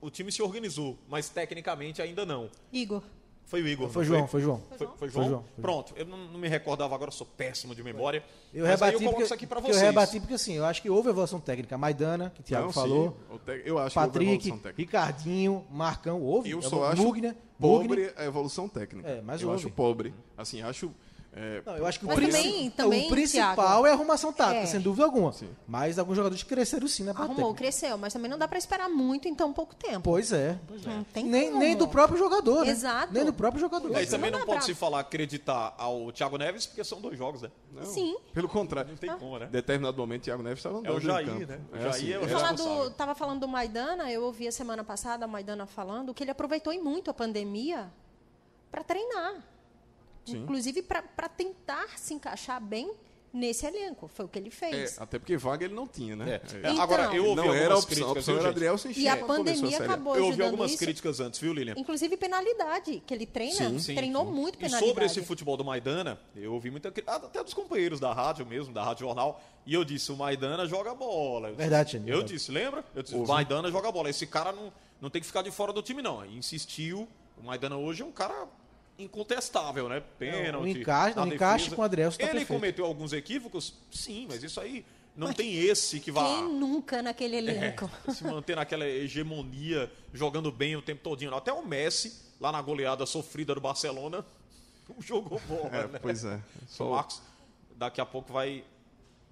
o 0.06 0.10
time 0.10 0.32
se 0.32 0.42
organizou, 0.42 0.98
mas 1.10 1.30
tecnicamente 1.30 2.02
ainda 2.02 2.26
não. 2.26 2.50
Igor. 2.72 3.02
Foi 3.46 3.62
o 3.62 3.68
Igor, 3.68 3.90
Foi 3.90 4.04
João, 4.06 4.26
foi 4.28 4.42
João. 4.42 4.62
Foi, 4.70 4.78
foi 4.78 4.98
Foi 4.98 5.10
João? 5.10 5.28
João, 5.30 5.46
Pronto, 5.62 5.94
eu 5.98 6.06
não, 6.06 6.18
não 6.18 6.40
me 6.40 6.48
recordava 6.48 6.96
agora, 6.96 7.12
sou 7.12 7.28
péssimo 7.28 7.76
de 7.76 7.84
memória. 7.84 8.24
Eu 8.54 8.66
mas 8.66 8.82
aí 8.82 8.90
rebati, 8.90 8.94
eu 8.94 9.00
coloco 9.00 9.12
porque, 9.16 9.24
isso 9.26 9.34
aqui 9.34 9.46
vocês. 9.60 9.78
eu 9.78 9.84
rebati 9.88 10.20
porque 10.20 10.34
assim, 10.34 10.54
eu 10.54 10.66
acho 10.66 10.82
que 10.82 10.90
houve 10.90 11.10
evolução 11.10 11.40
técnica. 11.40 11.78
Maidana, 11.78 12.32
que 12.34 12.40
o 12.40 12.44
Thiago 12.44 12.68
Não, 12.68 12.74
falou, 12.74 13.18
eu 13.66 13.78
acho 13.78 13.94
que 13.94 14.00
houve 14.00 14.10
Patrick, 14.12 14.32
evolução 14.32 14.58
técnica. 14.58 14.76
Ricardinho, 14.78 15.66
Marcão, 15.70 16.22
houve. 16.22 16.50
Eu 16.50 16.60
É, 16.60 16.62
só 16.64 16.86
acho 16.86 17.02
Mugner, 17.04 17.36
pobre 17.60 17.88
Mugner. 17.90 18.14
a 18.18 18.26
evolução 18.26 18.68
técnica. 18.70 19.08
É, 19.10 19.22
mas 19.22 19.42
eu 19.42 19.50
houve. 19.50 19.60
acho 19.60 19.70
pobre. 19.70 20.14
Assim, 20.38 20.62
acho. 20.62 20.92
É, 21.36 21.62
Não, 21.66 21.78
eu 21.78 21.86
acho 21.88 22.00
que 22.00 22.06
o, 22.06 22.08
Mas 22.08 22.18
princi- 22.18 22.38
também- 22.38 22.70
também, 22.72 23.06
o 23.08 23.10
principal 23.10 23.56
Thiago, 23.56 23.86
é 23.88 23.90
a 23.90 23.94
arrumação 23.94 24.32
tática, 24.32 24.60
é. 24.64 24.66
sem 24.66 24.80
dúvida 24.80 25.04
alguma. 25.06 25.32
Sim. 25.34 25.50
Mas 25.68 25.98
alguns 25.98 26.16
jogadores 26.16 26.44
cresceram 26.44 26.88
sim 26.88 27.04
na 27.04 27.14
parte 27.14 27.26
Arrumou, 27.32 27.54
técnica. 27.54 27.58
cresceu, 27.64 27.98
mas 27.98 28.14
também 28.14 28.30
não 28.30 28.38
dá 28.38 28.48
pra 28.48 28.58
esperar 28.58 28.88
muito 28.90 29.28
em 29.28 29.34
tão 29.36 29.52
pouco 29.52 29.76
tempo. 29.76 30.02
Pois 30.02 30.32
é. 30.32 30.58
Não 30.86 31.04
tem 31.06 31.26
Nem, 31.26 31.48
como. 31.48 31.60
nem 31.60 31.76
do 31.76 31.88
próprio 31.88 32.18
jogador, 32.18 32.66
né? 32.66 32.72
Exato. 32.72 33.12
Nem 33.14 33.26
do 33.26 33.34
próprio 33.34 33.60
jogador. 33.60 33.96
Aí 33.96 34.06
também 34.06 34.30
Não 34.32 34.40
não 34.40 34.46
pode 34.46 34.60
pra- 34.60 34.66
se 34.68 34.74
falar 34.76 35.00
acreditar 35.00 35.74
ao 35.78 36.12
Thiago 36.12 36.38
Neves, 36.38 36.66
porque 36.66 36.84
são 36.84 37.02
dois 37.02 37.18
jogos, 37.18 37.42
né? 37.42 37.52
não, 37.72 37.84
Sim. 37.86 38.16
Pelo 38.34 38.48
contrário. 38.48 38.90
Não 38.92 38.98
tem 38.98 39.10
como, 39.18 39.40
né? 39.40 39.48
Em 39.48 39.52
determinado 39.52 39.98
momento, 39.98 40.24
Thiago 40.24 40.44
Neves 40.44 40.60
estava 40.60 40.78
andando 40.78 40.94
É 40.94 40.98
o 40.98 41.00
Jair, 41.00 41.26
no 41.28 41.40
campo. 41.40 41.52
né? 41.52 41.60
O 41.72 41.76
É 41.76 41.80
Jair 41.80 41.90
assim, 41.94 42.12
é 42.14 42.20
o 42.20 42.24
é 42.26 42.28
Falar 42.28 42.52
do, 42.54 42.92
tava 42.92 43.16
falando 43.16 43.40
do 43.42 43.48
Maidana, 43.48 44.12
eu 44.12 44.24
ouvi 44.24 44.48
a 44.48 44.52
semana 44.52 44.84
passada 44.84 45.26
a 45.26 45.28
Maidana 45.28 45.66
falando 45.66 46.14
que 46.14 46.24
ele 46.24 46.32
aproveitou 46.32 46.72
e 46.72 46.80
muito 46.80 47.10
a 47.10 47.14
pandemia 47.14 47.92
para 48.72 48.84
treinar. 48.84 49.36
Sim. 50.26 50.38
Inclusive 50.44 50.82
para 50.82 51.02
tentar 51.30 51.98
se 51.98 52.14
encaixar 52.14 52.62
bem 52.62 52.92
nesse 53.34 53.66
elenco. 53.66 54.08
Foi 54.08 54.26
o 54.26 54.28
que 54.28 54.38
ele 54.38 54.50
É, 54.50 54.52
fez. 54.52 55.02
até 55.02 55.18
porque 55.18 55.36
vaga 55.36 55.66
ele 55.66 55.74
não 55.74 55.88
tinha, 55.88 56.16
né? 56.16 56.40
É. 56.54 56.68
É. 56.68 56.76
É, 56.76 56.80
Agora, 56.80 57.06
Então- 57.06 57.16
eu 57.16 57.26
ouvi 57.26 57.36
não 57.42 57.46
era 57.52 57.74
a 57.74 57.76
algumas 57.78 57.84
opção, 57.84 57.84
a 57.84 57.86
críticas, 57.86 58.12
opção 58.12 58.34
viu, 58.36 58.42
era? 58.42 58.50
Adriel 58.52 58.78
sem 58.78 58.92
E 58.96 59.08
a 59.08 59.18
pandemia 59.18 59.78
acabou 59.80 60.16
Eu 60.16 60.22
ouvi 60.26 60.34
ajudando 60.34 60.46
algumas 60.52 60.70
isso. 60.72 60.80
críticas 60.80 61.20
antes, 61.20 61.40
viu, 61.40 61.52
Lilian? 61.52 61.74
Inclusive 61.76 62.16
penalidade, 62.16 63.02
que 63.08 63.12
ele 63.12 63.26
treina, 63.26 63.56
Sim, 63.72 63.80
sim, 63.80 63.96
treinou 63.96 64.24
sim. 64.28 64.32
muito 64.32 64.54
E 64.56 64.58
penalidade. 64.60 64.86
sobre 64.88 65.06
esse 65.06 65.24
futebol 65.24 65.58
do 65.58 65.66
Maidana, 65.66 66.20
eu 66.36 66.54
ouvi 66.54 66.70
muita 66.70 66.92
crítica, 66.92 67.16
até 67.16 67.44
dos 67.44 67.56
companheiros 67.56 68.00
da 68.00 68.14
rádio 68.14 68.46
mesmo, 68.46 68.72
da 68.72 68.84
Rádio 68.84 69.08
Jornal, 69.08 69.42
e 69.66 69.74
eu 69.74 69.84
disse, 69.84 70.12
o 70.12 70.16
Maidana 70.16 70.68
joga 70.68 70.94
bola. 70.94 71.50
Eu 71.50 71.56
Verdade, 71.56 71.98
Eu 71.98 72.04
verdade. 72.04 72.34
disse, 72.34 72.52
lembra? 72.52 72.86
Eu 72.94 73.02
disse, 73.02 73.16
o. 73.16 73.26
Maidana 73.26 73.72
joga 73.72 73.92
bola. 73.92 74.12
Esse 74.12 74.28
cara 74.28 74.52
não, 74.52 74.72
não 75.02 75.10
tem 75.10 75.20
que 75.20 75.26
ficar 75.26 75.42
de 75.42 75.50
fora 75.50 75.74
do 75.74 75.82
time, 75.82 76.04
não. 76.04 76.24
Insistiu, 76.24 77.08
o 77.36 77.44
Maidana 77.44 77.78
hoje 77.78 78.04
é 78.04 78.06
um 78.06 78.12
cara 78.12 78.48
incontestável, 78.98 79.90
né? 79.90 80.02
Pênalti. 80.20 80.64
o 80.64 80.68
encaixe- 80.68 81.16
na 81.16 81.24
o 81.24 81.34
encaixe 81.34 81.72
com 81.72 81.82
o 81.82 81.84
Adrielson 81.84 82.18
tá 82.18 82.24
Ele 82.24 82.32
perfeito. 82.34 82.54
cometeu 82.54 82.86
alguns 82.86 83.14
equívocos? 83.14 83.74
Sim, 83.92 84.28
mas 84.30 84.44
isso 84.44 84.60
aí 84.60 84.86
não 85.16 85.32
tem 85.34 85.54
esse 85.56 86.00
que 86.00 86.12
vá... 86.12 86.24
Quem 86.24 86.44
nunca 86.54 87.02
naquele 87.02 87.38
elenco? 87.38 87.90
se 88.14 88.24
manter 88.24 88.56
naquela 88.56 88.86
hegemonia, 88.88 89.92
jogando 90.14 90.52
bem 90.52 90.76
o 90.76 90.82
tempo 90.82 91.02
todinho. 91.04 91.32
não. 91.32 91.38
Até 91.38 91.52
o 91.52 91.66
Messi, 91.66 92.14
lá 92.40 92.52
na 92.52 92.62
goleada 92.62 93.06
sofrida 93.06 93.54
do 93.56 93.62
Barcelona, 93.62 94.26
não 94.88 94.96
jogou 95.02 95.40
bola, 95.48 95.70
É, 95.72 95.88
né? 95.88 96.00
pois 96.02 96.24
é. 96.24 96.36
O 96.36 96.68
Só 96.68 96.90
Marcos, 96.92 97.22
daqui 97.76 98.00
a 98.00 98.06
pouco 98.06 98.32
vai 98.32 98.64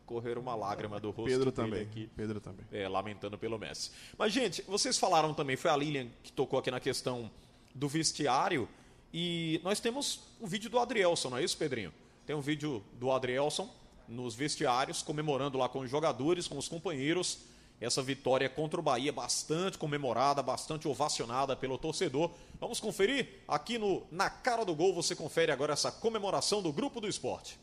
correr 0.05 0.37
uma 0.37 0.55
lágrima 0.55 0.99
do 0.99 1.09
rosto 1.11 1.29
Pedro 1.29 1.51
dele 1.51 1.55
também. 1.69 1.81
aqui. 1.83 2.09
Pedro 2.17 2.41
também. 2.41 2.65
É, 2.71 2.87
lamentando 2.87 3.37
pelo 3.37 3.57
Messi. 3.57 3.91
Mas, 4.17 4.33
gente, 4.33 4.61
vocês 4.63 4.97
falaram 4.97 5.33
também, 5.33 5.55
foi 5.55 5.71
a 5.71 5.77
Lilian 5.77 6.07
que 6.21 6.31
tocou 6.33 6.59
aqui 6.59 6.69
na 6.69 6.79
questão 6.79 7.31
do 7.73 7.87
vestiário. 7.87 8.67
E 9.13 9.59
nós 9.63 9.79
temos 9.79 10.21
um 10.39 10.47
vídeo 10.47 10.69
do 10.69 10.79
Adrielson, 10.79 11.29
não 11.29 11.37
é 11.37 11.43
isso, 11.43 11.57
Pedrinho? 11.57 11.93
Tem 12.25 12.35
um 12.35 12.41
vídeo 12.41 12.83
do 12.93 13.11
Adrielson 13.11 13.69
nos 14.07 14.35
vestiários, 14.35 15.01
comemorando 15.01 15.57
lá 15.57 15.67
com 15.67 15.79
os 15.79 15.89
jogadores, 15.89 16.47
com 16.47 16.57
os 16.57 16.67
companheiros, 16.67 17.39
essa 17.79 18.01
vitória 18.01 18.47
contra 18.47 18.79
o 18.79 18.83
Bahia, 18.83 19.11
bastante 19.11 19.77
comemorada, 19.77 20.43
bastante 20.43 20.87
ovacionada 20.87 21.55
pelo 21.55 21.77
torcedor. 21.77 22.31
Vamos 22.59 22.79
conferir? 22.79 23.41
Aqui 23.47 23.77
no 23.77 24.03
Na 24.11 24.29
Cara 24.29 24.63
do 24.63 24.75
Gol, 24.75 24.93
você 24.93 25.15
confere 25.15 25.51
agora 25.51 25.73
essa 25.73 25.91
comemoração 25.91 26.61
do 26.61 26.71
Grupo 26.71 27.01
do 27.01 27.07
Esporte. 27.07 27.57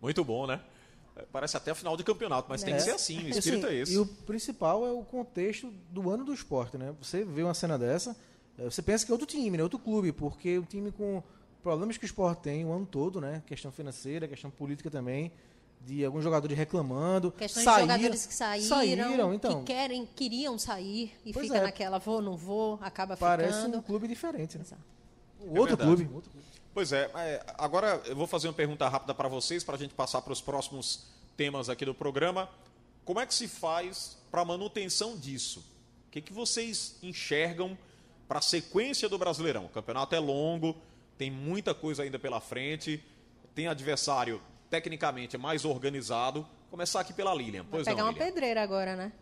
Muito 0.00 0.24
bom, 0.24 0.46
né? 0.46 0.60
É, 1.16 1.24
Parece 1.32 1.56
até 1.56 1.70
a 1.70 1.74
final 1.74 1.96
de 1.96 2.04
campeonato, 2.04 2.46
mas 2.48 2.62
tem 2.62 2.74
que 2.74 2.80
É. 2.80 2.84
ser 2.84 2.90
assim, 2.92 3.24
o 3.24 3.28
espírito 3.28 3.66
assim, 3.66 3.74
é 3.76 3.78
esse. 3.80 3.94
E 3.94 3.98
o 3.98 4.06
principal 4.06 4.86
é 4.86 4.92
o 4.92 5.02
contexto 5.02 5.72
do 5.90 6.10
ano 6.10 6.24
do 6.24 6.32
esporte, 6.34 6.76
né? 6.76 6.94
Você 7.00 7.24
vê 7.24 7.42
uma 7.42 7.54
cena 7.54 7.78
dessa, 7.78 8.16
eh, 8.58 8.64
você 8.64 8.82
pensa 8.82 9.04
que 9.06 9.10
é 9.10 9.14
outro 9.14 9.26
time, 9.26 9.56
né? 9.56 9.62
Outro 9.62 9.78
clube, 9.78 10.12
porque 10.12 10.58
o 10.58 10.62
time 10.64 10.90
com 10.92 11.22
problemas 11.62 11.96
que 11.96 12.04
o 12.04 12.06
esporte 12.06 12.40
tem 12.42 12.64
o 12.64 12.72
ano 12.72 12.86
todo, 12.86 13.20
né? 13.20 13.42
Questão 13.46 13.72
financeira, 13.72 14.28
questão 14.28 14.50
política 14.50 14.90
também, 14.90 15.32
de 15.80 16.04
alguns 16.04 16.22
jogadores 16.22 16.56
reclamando. 16.56 17.30
Questões 17.32 17.64
saíram- 17.64 17.86
de 17.86 17.92
jogadores 17.94 18.26
que 18.26 18.34
saíram, 18.34 18.68
saíram, 18.68 19.34
então. 19.34 19.60
que 19.60 19.72
querem, 19.72 20.06
queriam 20.14 20.58
sair 20.58 21.12
e 21.24 21.32
Pois 21.32 21.46
fica 21.46 21.58
é. 21.58 21.62
naquela 21.62 21.98
vou, 21.98 22.20
não 22.20 22.36
vou, 22.36 22.78
acaba 22.82 23.16
Parece 23.16 23.58
ficando. 23.60 23.78
um 23.78 23.82
clube 23.82 24.06
diferente, 24.06 24.58
né? 24.58 24.64
Exato. 24.66 24.82
Outro 25.40 25.76
verdade. 25.76 25.82
clube. 26.04 26.14
Outro 26.14 26.30
clube. 26.30 26.46
Pois 26.76 26.92
é, 26.92 27.10
é, 27.14 27.42
agora 27.56 28.02
eu 28.04 28.14
vou 28.14 28.26
fazer 28.26 28.48
uma 28.48 28.52
pergunta 28.52 28.86
rápida 28.86 29.14
para 29.14 29.28
vocês, 29.28 29.64
para 29.64 29.76
a 29.76 29.78
gente 29.78 29.94
passar 29.94 30.20
para 30.20 30.30
os 30.34 30.42
próximos 30.42 31.06
temas 31.34 31.70
aqui 31.70 31.86
do 31.86 31.94
programa. 31.94 32.50
Como 33.02 33.18
é 33.18 33.24
que 33.24 33.34
se 33.34 33.48
faz 33.48 34.18
para 34.30 34.42
a 34.42 34.44
manutenção 34.44 35.16
disso? 35.16 35.60
O 36.06 36.10
que, 36.10 36.20
que 36.20 36.34
vocês 36.34 36.98
enxergam 37.02 37.78
para 38.28 38.40
a 38.40 38.42
sequência 38.42 39.08
do 39.08 39.16
Brasileirão? 39.16 39.64
O 39.64 39.68
campeonato 39.70 40.14
é 40.14 40.18
longo, 40.18 40.76
tem 41.16 41.30
muita 41.30 41.72
coisa 41.72 42.02
ainda 42.02 42.18
pela 42.18 42.42
frente, 42.42 43.02
tem 43.54 43.68
adversário 43.68 44.38
tecnicamente 44.68 45.38
mais 45.38 45.64
organizado. 45.64 46.46
Começar 46.70 47.00
aqui 47.00 47.14
pela 47.14 47.34
Lilian. 47.34 47.62
Vai 47.62 47.70
Pois 47.70 47.84
pegar 47.86 48.02
não, 48.02 48.04
uma 48.04 48.12
Lilian. 48.12 48.26
pedreira 48.26 48.62
agora, 48.62 48.94
né? 48.94 49.12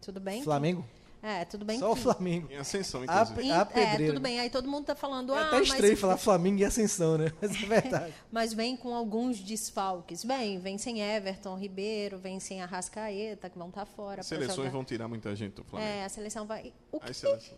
Tudo 0.00 0.20
bem? 0.20 0.44
Flamengo? 0.44 0.86
É, 1.22 1.44
tudo 1.44 1.64
bem. 1.66 1.78
Só 1.78 1.92
o 1.92 1.94
que- 1.94 2.00
Flamengo. 2.02 2.48
Em 2.50 2.56
ascensão, 2.56 3.02
A, 3.02 3.04
inclusive. 3.04 3.52
a 3.52 3.60
é, 3.60 3.64
pedreira. 3.66 4.14
tudo 4.14 4.22
bem. 4.22 4.40
Aí 4.40 4.48
todo 4.48 4.66
mundo 4.68 4.86
tá 4.86 4.94
falando, 4.94 5.34
É 5.34 5.38
ah, 5.38 5.46
até 5.48 5.58
mas, 5.58 5.68
estranho 5.68 5.96
falar 5.96 6.16
Flamengo 6.16 6.60
e 6.60 6.64
Ascensão, 6.64 7.18
né? 7.18 7.30
Mas 7.40 7.50
é 7.62 7.66
verdade. 7.66 8.14
mas 8.32 8.52
vem 8.54 8.74
com 8.76 8.94
alguns 8.94 9.38
desfalques. 9.38 10.24
Bem, 10.24 10.58
vem 10.58 10.78
sem 10.78 11.00
Everton, 11.02 11.56
Ribeiro, 11.58 12.18
vem 12.18 12.40
sem 12.40 12.62
Arrascaeta, 12.62 13.50
que 13.50 13.58
vão 13.58 13.68
estar 13.68 13.84
fora. 13.84 14.20
As 14.22 14.26
seleções 14.26 14.56
jogar. 14.56 14.70
vão 14.70 14.84
tirar 14.84 15.08
muita 15.08 15.34
gente 15.36 15.54
do 15.54 15.64
Flamengo. 15.64 15.90
É, 15.92 16.04
a 16.04 16.08
seleção 16.08 16.46
vai. 16.46 16.72
O 16.90 16.98
que 16.98 17.12
seleções. 17.12 17.52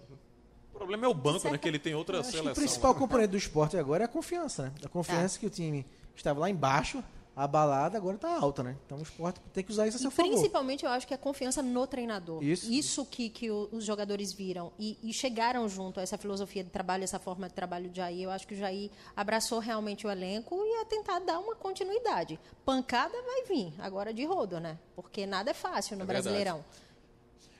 O 0.74 0.78
problema 0.78 1.04
é 1.04 1.08
o 1.08 1.14
banco, 1.14 1.34
né? 1.34 1.40
certa- 1.42 1.58
Que 1.58 1.68
ele 1.68 1.78
tem 1.78 1.94
outra 1.94 2.22
seleção. 2.24 2.50
o 2.52 2.54
principal 2.56 2.94
componente 2.94 3.28
do 3.28 3.36
esporte 3.36 3.76
agora 3.76 4.02
é 4.02 4.06
a 4.06 4.08
confiança, 4.08 4.64
né? 4.64 4.72
A 4.84 4.88
confiança 4.88 5.38
que 5.38 5.46
o 5.46 5.50
time 5.50 5.86
estava 6.16 6.40
lá 6.40 6.50
embaixo, 6.50 7.04
abalada, 7.34 7.96
agora 7.96 8.16
está 8.16 8.36
alta, 8.38 8.62
né? 8.62 8.76
Então 8.84 8.98
o 8.98 9.02
esporte 9.02 9.40
tem 9.52 9.64
que 9.64 9.72
usar 9.72 9.86
isso 9.86 9.96
a 9.96 10.00
seu 10.00 10.10
e 10.10 10.12
favor. 10.12 10.30
Principalmente, 10.30 10.84
eu 10.84 10.90
acho 10.90 11.06
que 11.06 11.14
a 11.14 11.18
confiança 11.18 11.62
no 11.62 11.86
treinador. 11.86 12.42
Isso. 12.42 12.70
Isso 12.70 13.06
que, 13.06 13.30
que 13.30 13.50
os 13.50 13.84
jogadores 13.84 14.32
viram 14.32 14.72
e, 14.78 14.98
e, 15.02 15.12
chegaram 15.12 15.68
junto 15.68 15.98
a 15.98 16.02
essa 16.02 16.18
filosofia 16.18 16.62
de 16.62 16.70
trabalho, 16.70 17.04
essa 17.04 17.18
forma 17.18 17.48
de 17.48 17.54
trabalho 17.54 17.88
do 17.88 17.96
Jair. 17.96 18.22
Eu 18.22 18.30
acho 18.30 18.46
que 18.46 18.54
o 18.54 18.56
Jair 18.56 18.90
abraçou 19.16 19.58
realmente 19.58 20.06
o 20.06 20.10
elenco 20.10 20.54
e 20.64 20.78
ia 20.78 20.84
tentar 20.84 21.20
dar 21.20 21.38
uma 21.38 21.54
continuidade. 21.54 22.38
Pancada 22.64 23.14
vai 23.22 23.44
vir, 23.44 23.72
agora 23.78 24.12
de 24.12 24.24
rodo, 24.24 24.60
né? 24.60 24.78
Porque 24.94 25.26
nada 25.26 25.50
é 25.50 25.54
fácil 25.54 25.96
no 25.96 26.02
é 26.02 26.06
Brasileirão. 26.06 26.62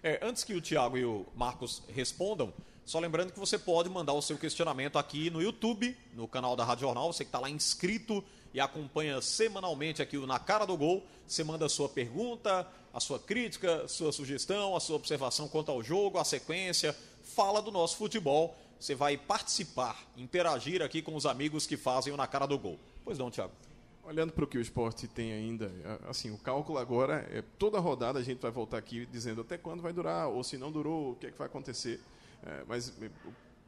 É, 0.03 0.21
antes 0.23 0.45
que 0.45 0.53
o 0.53 0.61
Thiago 0.61 0.99
e 0.99 1.05
o 1.05 1.25
Marcos 1.35 1.83
respondam, 1.89 2.53
só 2.85 2.99
lembrando 2.99 3.33
que 3.33 3.39
você 3.39 3.59
pode 3.59 3.89
mandar 3.89 4.13
o 4.13 4.21
seu 4.21 4.37
questionamento 4.37 4.99
aqui 4.99 5.31
no 5.31 5.41
YouTube, 5.41 5.97
no 6.13 6.27
canal 6.27 6.57
da 6.57 6.65
Rádio 6.65 6.83
Jornal, 6.83 7.13
você 7.13 7.25
que 7.25 7.29
está 7.29 7.39
lá 7.39 7.49
inscrito 7.49 8.23
e 8.55 8.61
acompanha 8.61 9.21
semanalmente 9.21 10.03
aqui 10.03 10.17
o 10.17 10.27
Na 10.27 10.39
Cara 10.39 10.67
do 10.67 10.77
Gol. 10.77 11.03
Você 11.27 11.43
manda 11.43 11.67
a 11.67 11.69
sua 11.69 11.89
pergunta, 11.89 12.67
a 12.93 13.01
sua 13.01 13.19
crítica, 13.19 13.83
a 13.83 13.89
sua 13.89 14.13
sugestão, 14.13 14.77
a 14.77 14.81
sua 14.81 14.97
observação 14.97 15.49
quanto 15.49 15.71
ao 15.71 15.83
jogo, 15.83 16.19
a 16.19 16.25
sequência, 16.25 16.97
fala 17.23 17.63
do 17.63 17.71
nosso 17.71 17.97
futebol. 17.97 18.57
Você 18.79 18.95
vai 18.95 19.17
participar, 19.17 19.97
interagir 20.17 20.83
aqui 20.83 21.01
com 21.01 21.15
os 21.15 21.25
amigos 21.25 21.67
que 21.67 21.77
fazem 21.77 22.13
o 22.13 22.17
Na 22.17 22.27
Cara 22.27 22.47
do 22.47 22.59
Gol. 22.59 22.79
Pois 23.05 23.19
não, 23.19 23.31
Thiago. 23.31 23.53
Olhando 24.05 24.33
para 24.33 24.43
o 24.43 24.47
que 24.49 24.59
o 24.59 24.61
esporte 24.61 25.07
tem 25.07 25.33
ainda, 25.33 25.71
assim, 26.09 26.33
o 26.33 26.37
cálculo 26.37 26.77
agora 26.77 27.27
é 27.31 27.41
toda 27.57 27.79
rodada 27.79 28.19
a 28.19 28.23
gente 28.23 28.41
vai 28.41 28.51
voltar 28.51 28.77
aqui 28.77 29.07
dizendo 29.07 29.43
até 29.43 29.57
quando 29.57 29.81
vai 29.81 29.93
durar, 29.93 30.29
ou 30.29 30.43
se 30.43 30.59
não 30.59 30.73
durou, 30.73 31.13
o 31.13 31.15
que 31.15 31.29
é 31.29 31.31
que 31.31 31.39
vai 31.39 31.47
acontecer. 31.47 32.01
É, 32.45 32.65
mas 32.67 32.93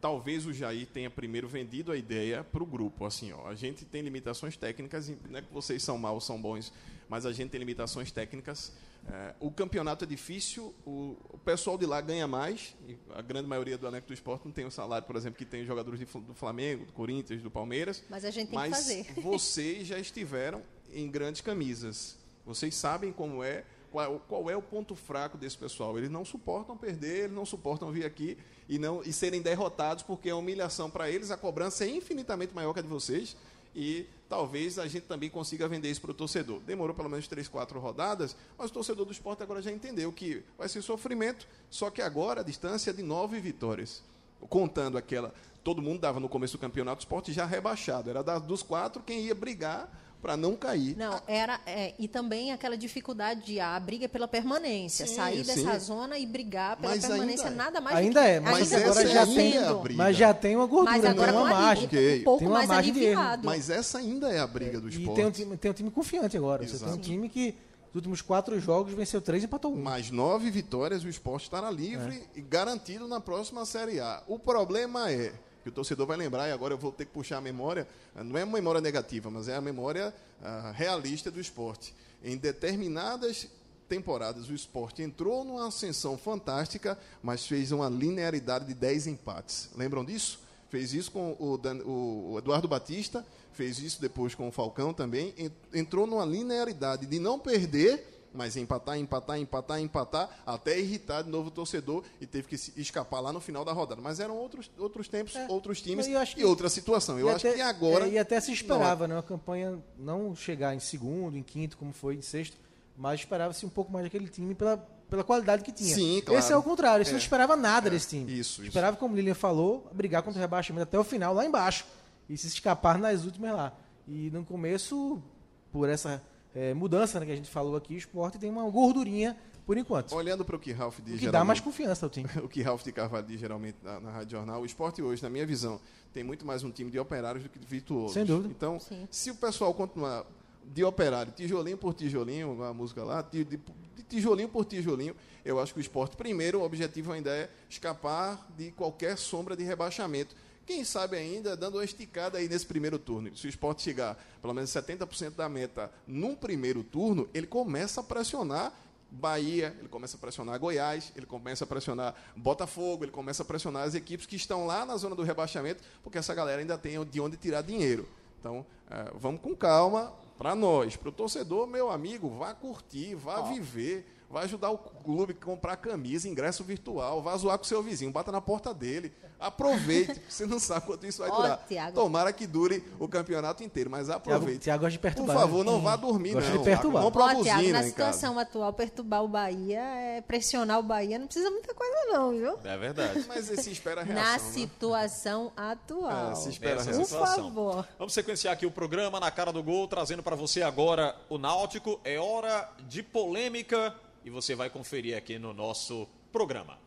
talvez 0.05 0.45
o 0.45 0.53
Jair 0.53 0.87
tenha 0.87 1.09
primeiro 1.09 1.49
vendido 1.49 1.91
a 1.91 1.97
ideia 1.97 2.45
para 2.45 2.63
o 2.63 2.67
grupo. 2.67 3.07
Assim, 3.07 3.33
ó, 3.33 3.49
a 3.49 3.55
gente 3.55 3.87
tem 3.87 4.03
limitações 4.03 4.55
técnicas, 4.55 5.09
não 5.31 5.39
é 5.39 5.41
que 5.41 5.51
vocês 5.51 5.83
são 5.83 5.97
maus, 5.97 6.27
são 6.27 6.39
bons, 6.39 6.71
mas 7.09 7.25
a 7.25 7.33
gente 7.33 7.49
tem 7.49 7.59
limitações 7.59 8.13
técnicas. 8.13 8.71
É, 9.11 9.35
o 9.41 9.51
campeonato 9.51 10.05
é 10.05 10.07
difícil, 10.07 10.75
o, 10.85 11.17
o, 11.31 11.39
pessoal 11.39 11.79
de 11.79 11.87
lá 11.87 12.03
ganha 12.03 12.29
mais, 12.29 12.77
a 13.15 13.23
grande 13.23 13.49
maioria 13.49 13.79
do 13.79 13.87
elenco 13.87 14.07
do 14.07 14.13
esporte 14.13 14.45
não 14.45 14.53
tem 14.53 14.67
o 14.67 14.71
salário, 14.71 15.07
por 15.07 15.17
exemplo, 15.17 15.39
que 15.39 15.47
tem 15.47 15.63
os 15.63 15.67
jogadores 15.67 15.99
de, 15.99 16.05
do 16.05 16.35
Flamengo, 16.35 16.85
do 16.85 16.93
Corinthians, 16.93 17.41
do 17.41 17.51
Palmeiras. 17.51 18.05
Mas 18.11 18.27
a 18.27 18.31
gente 18.31 18.51
tem 18.51 18.61
que 18.61 18.69
fazer. 18.69 19.07
vocês 19.17 19.87
já 19.87 19.99
estiveram 19.99 20.63
em 20.93 21.11
grandes 21.11 21.41
camisas. 21.41 22.19
Vocês 22.45 22.75
sabem 22.75 23.11
como 23.11 23.43
é 23.43 23.65
qual, 23.95 24.21
qual, 24.29 24.51
é 24.51 24.57
o 24.57 24.61
ponto 24.61 24.97
fraco 24.97 25.39
desse 25.39 25.57
pessoal. 25.57 25.97
Eles 25.97 26.11
não 26.11 26.25
suportam 26.25 26.77
perder, 26.77 27.27
eles 27.27 27.37
não 27.37 27.47
suportam 27.47 27.93
vir 27.93 28.05
aqui 28.05 28.37
e, 28.69 28.77
não, 28.77 29.05
e 29.05 29.13
serem 29.13 29.41
derrotados, 29.41 30.03
porque 30.03 30.29
é 30.29 30.35
humilhação 30.35 30.91
para 30.91 31.09
eles, 31.09 31.31
a 31.31 31.37
cobrança 31.37 31.85
é 31.85 31.91
infinitamente 31.91 32.53
maior 32.53 32.73
que 32.73 32.81
a 32.81 32.83
de 32.83 32.89
vocês. 32.89 33.37
E 33.73 34.07
talvez 34.29 34.81
a 34.81 34.89
gente 34.89 35.07
também 35.07 35.31
consiga 35.31 35.69
vender 35.69 35.93
isso 35.93 36.01
para 36.01 36.11
o 36.11 36.15
torcedor. 36.15 36.59
Demorou 36.63 36.95
pelo 36.95 37.09
menos 37.09 37.29
três, 37.29 37.47
quatro 37.47 37.79
rodadas, 37.79 38.35
mas 38.59 38.69
o 38.69 38.75
torcedor 38.75 39.07
do 39.07 39.13
esporte 39.13 39.45
agora 39.45 39.63
já 39.63 39.71
entendeu 39.71 40.13
que 40.13 40.43
vai 40.59 40.69
ser 40.69 40.83
sofrimento, 40.83 41.47
só 41.71 41.89
que 41.89 42.03
agora 42.03 42.41
a 42.41 42.45
distância 42.45 42.91
é 42.91 42.93
de 42.93 43.03
nove 43.03 43.39
vitórias. 43.39 44.03
Contando 44.49 44.99
aquela. 44.99 45.33
Todo 45.63 45.81
mundo 45.81 46.01
dava 46.01 46.19
no 46.19 46.29
começo 46.29 46.57
do 46.59 46.61
campeonato 46.61 46.99
o 46.99 47.05
esporte 47.05 47.33
já 47.33 47.47
rebaixado. 47.47 48.11
Era 48.11 48.23
dos 48.41 48.63
quatro 48.63 49.05
quem 49.05 49.21
ia 49.21 49.35
brigar 49.37 49.89
para 50.25 50.39
não 50.39 50.57
cair. 50.57 50.97
Não, 50.97 51.21
era 51.29 51.61
é, 51.67 51.93
e 51.99 52.09
também 52.09 52.51
aquela 52.51 52.79
dificuldade 52.79 53.43
de 53.43 53.61
a 53.61 53.79
briga 53.79 54.09
pela 54.09 54.27
permanência, 54.27 55.07
sim, 55.07 55.17
sair 55.17 55.45
sim. 55.45 55.55
dessa 55.55 55.79
zona 55.79 56.19
e 56.19 56.25
brigar 56.25 56.79
pela 56.79 56.95
mas 56.95 57.05
permanência 57.05 57.49
ainda, 57.51 57.63
nada 57.63 57.81
mais 57.83 57.97
ainda 57.99 58.25
é, 58.25 58.41
mas 58.41 58.73
ainda 58.73 58.91
agora 58.91 59.07
já 59.07 59.27
tem, 59.27 59.59
é 59.59 59.93
mas 59.95 60.17
já 60.17 60.33
tem 60.33 60.57
uma 60.57 60.65
gordura, 60.65 60.97
mas 60.97 61.05
agora 61.05 61.33
uma 61.35 61.51
margem, 61.51 61.85
okay. 61.85 62.21
um 62.21 62.25
pouco 62.25 62.39
tem 62.39 62.49
uma 62.49 62.57
mais 62.57 62.69
margem 62.69 62.93
aliviado. 62.93 63.45
Mas 63.45 63.69
essa 63.69 63.99
ainda 63.99 64.33
é 64.33 64.41
a 64.41 64.47
briga 64.47 64.81
do 64.81 64.89
esporte. 64.89 65.11
E 65.11 65.15
tem 65.15 65.27
um 65.27 65.31
time, 65.31 65.57
tem 65.59 65.71
um 65.71 65.75
time 65.75 65.91
confiante 65.91 66.39
agora. 66.39 66.65
Exato. 66.65 66.79
Você 66.79 66.85
tem 66.87 66.95
um 66.95 67.03
time 67.03 67.29
que 67.29 67.55
nos 67.89 67.97
últimos 67.97 68.23
quatro 68.23 68.59
jogos 68.59 68.95
venceu 68.95 69.21
três 69.21 69.43
e 69.43 69.47
empatou 69.47 69.75
um. 69.75 69.77
Mais 69.77 70.11
nove 70.11 70.51
vitórias, 70.51 71.05
o 71.05 71.09
esporte 71.09 71.43
estará 71.43 71.71
livre 71.71 72.15
é. 72.35 72.39
e 72.39 72.41
garantido 72.41 73.07
na 73.07 73.21
próxima 73.21 73.67
Série 73.67 74.01
A. 74.01 74.23
O 74.27 74.39
problema 74.39 75.11
é 75.11 75.35
que 75.65 75.71
o 75.71 75.73
torcedor 75.73 76.07
vai 76.07 76.19
lembrar, 76.19 76.47
e 76.47 76.53
agora 76.53 76.75
eu 76.75 76.79
vou 76.79 76.93
ter 76.93 77.07
que 77.07 77.11
puxar 77.11 77.39
a 77.39 77.41
memória, 77.41 77.89
não 78.15 78.37
é 78.37 78.45
uma 78.45 78.53
memória 78.53 78.83
negativa, 78.83 79.31
mas 79.31 79.49
é 79.49 79.57
a 79.57 79.63
memória 79.63 80.15
uh, 80.43 80.73
realista 80.73 81.31
do 81.31 81.41
esporte. 81.41 81.95
Em 82.23 82.37
determinadas 82.37 83.49
temporadas, 83.89 84.51
o 84.51 84.55
esporte 84.55 85.03
entrou 85.03 85.43
numa 85.43 85.67
ascensão 85.67 86.19
fantástica, 86.19 86.99
mas 87.23 87.47
fez 87.47 87.73
uma 87.73 87.89
linearidade 87.89 88.67
de 88.67 88.75
10 88.75 89.07
empates. 89.07 89.71
Lembram 89.75 90.05
disso? 90.05 90.39
Fez 90.69 90.93
isso 90.93 91.11
com 91.11 91.35
o, 91.39 91.57
Dan, 91.57 91.79
o 91.87 92.37
Eduardo 92.37 92.69
Batista, 92.69 93.25
fez 93.55 93.79
isso 93.79 94.01
depois 94.03 94.35
com 94.35 94.47
o 94.47 94.53
Falcão 94.53 94.93
também. 94.93 95.35
Entrou 95.73 96.07
numa 96.07 96.27
linearidade 96.27 97.07
de 97.07 97.19
não 97.19 97.39
perder 97.39 98.14
mas 98.35 98.57
empatar, 98.57 98.99
empatar, 98.99 99.39
empatar, 99.39 99.81
empatar, 99.81 100.29
até 100.45 100.79
irritar 100.79 101.23
de 101.23 101.31
novo 101.31 101.49
o 101.49 101.51
torcedor 101.53 102.03
e 102.21 102.27
teve 102.27 102.49
que 102.49 102.57
escapar 102.77 103.21
lá 103.21 103.33
no 103.33 103.41
final 103.41 103.65
da 103.65 103.73
rodada. 103.73 104.01
Mas 104.03 104.19
eram 104.19 104.37
outros, 104.37 104.69
outros 104.77 105.07
tempos, 105.07 105.37
é, 105.37 105.47
outros 105.49 105.81
times 105.81 106.09
e 106.09 106.35
que, 106.35 106.45
outra 106.45 106.69
situação. 106.69 107.17
Eu 107.17 107.29
acho 107.29 107.47
até, 107.47 107.57
que 107.57 107.63
agora. 107.63 108.09
É, 108.09 108.11
e 108.11 108.19
até 108.19 108.41
se 108.41 108.53
esperava, 108.53 109.07
não, 109.07 109.15
né? 109.15 109.21
Uma 109.21 109.23
campanha 109.23 109.79
não 109.97 110.35
chegar 110.35 110.75
em 110.75 110.81
segundo, 110.81 111.39
em 111.39 111.45
quinto, 111.45 111.77
como 111.77 111.93
foi 111.93 112.17
em 112.17 112.23
sexto, 112.23 112.57
mas 112.97 113.21
esperava-se 113.21 113.65
um 113.65 113.69
pouco 113.69 113.93
mais 113.93 114.05
daquele 114.05 114.29
time 114.29 114.53
pela, 114.53 114.79
pela 115.09 115.23
qualidade 115.23 115.63
que 115.63 115.71
tinha. 115.71 115.95
Sim, 115.95 116.21
claro. 116.21 116.41
Esse 116.41 116.53
é 116.53 116.57
o 116.57 116.63
contrário, 116.63 117.03
esse 117.03 117.13
é. 117.13 117.15
não 117.15 117.21
esperava 117.21 117.55
nada 117.55 117.87
é. 117.87 117.91
desse 117.91 118.09
time. 118.09 118.33
Isso, 118.33 118.63
isso. 118.63 118.63
Esperava, 118.65 118.97
como 118.97 119.15
o 119.15 119.17
Lilian 119.17 119.35
falou, 119.35 119.89
brigar 119.93 120.25
contra 120.25 120.41
o 120.41 120.41
rebaixamento 120.41 120.83
até 120.83 120.99
o 120.99 121.05
final, 121.05 121.33
lá 121.33 121.47
embaixo. 121.47 121.87
E 122.29 122.37
se 122.37 122.49
escapar 122.49 122.99
nas 122.99 123.25
últimas 123.25 123.53
lá. 123.53 123.73
E 124.09 124.29
no 124.31 124.45
começo, 124.45 125.23
por 125.71 125.89
essa 125.89 126.21
é, 126.55 126.73
mudança 126.73 127.19
né, 127.19 127.27
que 127.27 127.33
a 127.33 127.37
gente 127.37 127.51
falou 127.51 127.77
aqui, 127.77 127.95
o 127.95 127.99
esporte 127.99 128.39
tem 128.39 128.49
uma 128.49 128.69
gordurinha 128.71 129.37
por 129.67 129.79
enquanto. 129.79 130.15
Olhando 130.15 130.45
para 130.45 130.57
o 130.57 130.59
que 130.59 130.73
Ralph 130.73 131.01
diz. 131.05 131.17
O 131.17 131.19
que 131.19 131.31
dá 131.31 131.43
mais 131.43 131.61
confiança 131.61 132.07
ao 132.07 132.11
time. 132.11 132.29
o 132.43 132.49
que 132.49 132.63
Ralph 132.63 132.83
de 132.83 132.93
Carvalho 132.93 133.27
diz 133.27 133.41
geralmente 133.41 133.79
na, 133.83 133.99
na 133.99 134.11
Rádio 134.11 134.37
Jornal, 134.37 134.63
o 134.63 134.67
esporte 134.67 135.03
hoje, 135.03 135.23
na 135.23 135.31
minha 135.31 135.47
visão, 135.47 135.81
tem 136.13 136.23
muito 136.23 136.47
mais 136.47 136.63
um 136.63 136.71
time 136.71 136.91
de 136.91 136.99
operários 136.99 137.43
do 137.43 137.51
que 137.51 137.59
de 137.59 137.67
virtuosos. 137.67 138.13
Sem 138.13 138.25
dúvida. 138.25 138.53
Então, 138.57 138.79
Sim. 138.79 139.09
se 139.11 139.31
o 139.31 139.35
pessoal 139.35 139.73
continuar 139.75 140.25
de 140.73 140.85
operário, 140.85 141.33
tijolinho 141.33 141.77
por 141.77 141.95
tijolinho, 141.95 142.63
a 142.63 142.73
música 142.73 143.03
lá, 143.03 143.23
de, 143.23 143.45
de, 143.45 143.57
de, 143.57 144.03
tijolinho 144.09 144.49
por 144.49 144.65
tijolinho, 144.65 145.15
eu 145.45 145.59
acho 145.59 145.73
que 145.73 145.81
o 145.81 145.83
esporte, 145.83 146.17
primeiro, 146.17 146.61
o 146.61 146.63
objetivo 146.63 147.13
ainda 147.13 147.31
é 147.31 147.51
escapar 147.69 148.47
de 148.57 148.71
qualquer 148.71 149.19
sombra 149.19 149.57
de 149.57 149.65
rebaixamento. 149.65 150.35
Quem 150.67 150.85
sabe 150.85 151.17
ainda 151.17 151.57
dando 151.57 151.77
uma 151.77 151.85
esticada 151.85 152.39
aí 152.39 152.49
nesse 152.49 152.65
primeiro 152.67 152.99
turno. 152.99 153.35
Se 153.37 153.47
o 153.47 153.49
esporte 153.49 153.83
chegar 153.83 154.17
pelo 154.41 154.55
menos 154.55 154.71
70% 154.71 155.31
da 155.35 155.49
meta 155.49 155.91
num 156.07 156.35
primeiro 156.35 156.83
turno, 156.83 157.29
ele 157.35 157.47
começa 157.47 158.01
a 158.01 158.05
pressionar 158.05 158.73
Bahia, 159.11 159.77
ele 159.79 159.89
começa 159.89 160.17
a 160.17 160.21
pressionar 160.21 160.59
Goiás, 160.59 161.13
ele 161.15 161.27
começa 161.27 161.63
a 161.65 161.67
pressionar 161.67 162.15
Botafogo, 162.35 163.05
ele 163.05 163.13
começa 163.13 163.43
a 163.43 163.47
pressionar 163.47 163.85
as 163.85 163.95
equipes 163.95 164.27
que 164.27 164.35
estão 164.35 164.67
lá 164.67 164.85
na 164.85 164.97
zona 164.97 165.15
do 165.15 165.23
rebaixamento, 165.23 165.85
porque 166.03 166.19
essa 166.19 166.35
galera 166.35 166.61
ainda 166.61 166.77
tem 166.77 167.03
de 167.05 167.21
onde 167.21 167.37
tirar 167.37 167.63
dinheiro. 167.63 168.09
Então, 168.41 168.67
é, 168.91 169.13
vamos 169.15 169.41
com 169.41 169.55
calma, 169.55 170.13
para 170.37 170.55
nós, 170.55 170.97
para 170.97 171.09
o 171.09 171.13
torcedor, 171.13 171.67
meu 171.67 171.91
amigo, 171.91 172.29
vá 172.29 172.53
curtir, 172.53 173.15
vá 173.15 173.41
viver, 173.43 174.05
vai 174.29 174.45
ajudar 174.45 174.71
o 174.71 174.79
clube 174.79 175.37
a 175.41 175.45
comprar 175.45 175.77
camisa, 175.77 176.29
ingresso 176.29 176.65
virtual, 176.65 177.23
vá 177.23 177.37
zoar 177.37 177.57
com 177.57 177.65
o 177.65 177.67
seu 177.67 177.83
vizinho, 177.83 178.11
bata 178.11 178.33
na 178.33 178.41
porta 178.41 178.75
dele. 178.75 179.13
Aproveite, 179.45 180.23
você 180.29 180.47
não 180.47 180.59
sabe 180.59 180.87
quanto 180.87 181.07
isso 181.07 181.19
vai 181.19 181.31
oh, 181.31 181.37
durar. 181.37 181.59
Thiago. 181.69 181.95
Tomara 181.95 182.33
que 182.33 182.47
dure 182.47 182.83
o 182.99 183.07
campeonato 183.07 183.63
inteiro, 183.63 183.91
mas 183.91 184.09
aproveite. 184.09 184.61
Tiago 184.61 184.81
gosta 184.81 184.93
de 184.93 184.99
perturbar. 184.99 185.37
Por 185.37 185.43
favor, 185.43 185.65
não 185.65 185.83
vá 185.83 185.97
dormir, 185.97 186.33
gosta 186.33 186.51
não. 186.51 186.59
De 186.59 186.65
perturbar. 186.65 187.03
Não 187.03 187.09
oh, 187.09 187.43
Thiago, 187.43 187.69
na 187.69 187.83
situação 187.83 188.39
atual, 188.39 188.73
perturbar 188.73 189.23
o 189.23 189.29
Bahia, 189.29 189.81
é 189.81 190.21
pressionar 190.23 190.79
o 190.79 190.83
Bahia, 190.83 191.19
não 191.19 191.27
precisa 191.27 191.51
muita 191.51 191.75
coisa 191.75 191.95
não, 192.07 192.31
viu? 192.31 192.59
É 192.65 192.77
verdade. 192.77 193.25
Mas 193.29 193.45
se 193.45 193.71
espera 193.71 194.01
a 194.01 194.05
reação. 194.05 194.25
Na 194.25 194.33
né? 194.33 194.39
situação 194.39 195.53
atual. 195.57 196.33
É, 196.33 196.35
se 196.35 196.49
espera 196.49 196.81
a 196.81 196.85
reação. 196.85 197.19
Por 197.19 197.27
favor. 197.27 197.89
Vamos 197.99 198.15
sequenciar 198.15 198.55
aqui 198.55 198.65
o 198.65 198.71
programa 198.71 199.21
na 199.21 199.31
cara 199.31 199.53
do 199.53 199.63
gol, 199.63 199.87
trazendo 199.87 200.23
para 200.23 200.37
você 200.37 200.63
agora 200.63 201.15
o 201.29 201.37
Náutico. 201.37 202.01
É 202.03 202.19
hora 202.19 202.71
de 202.89 203.03
polêmica 203.03 203.95
e 204.25 204.31
você 204.31 204.55
vai 204.55 204.71
conferir 204.71 205.17
aqui 205.17 205.39
no 205.39 205.53
nosso 205.53 206.09
programa. 206.33 206.84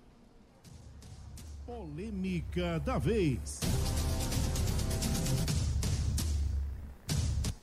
Polêmica 1.67 2.79
da 2.79 2.97
vez. 2.97 3.59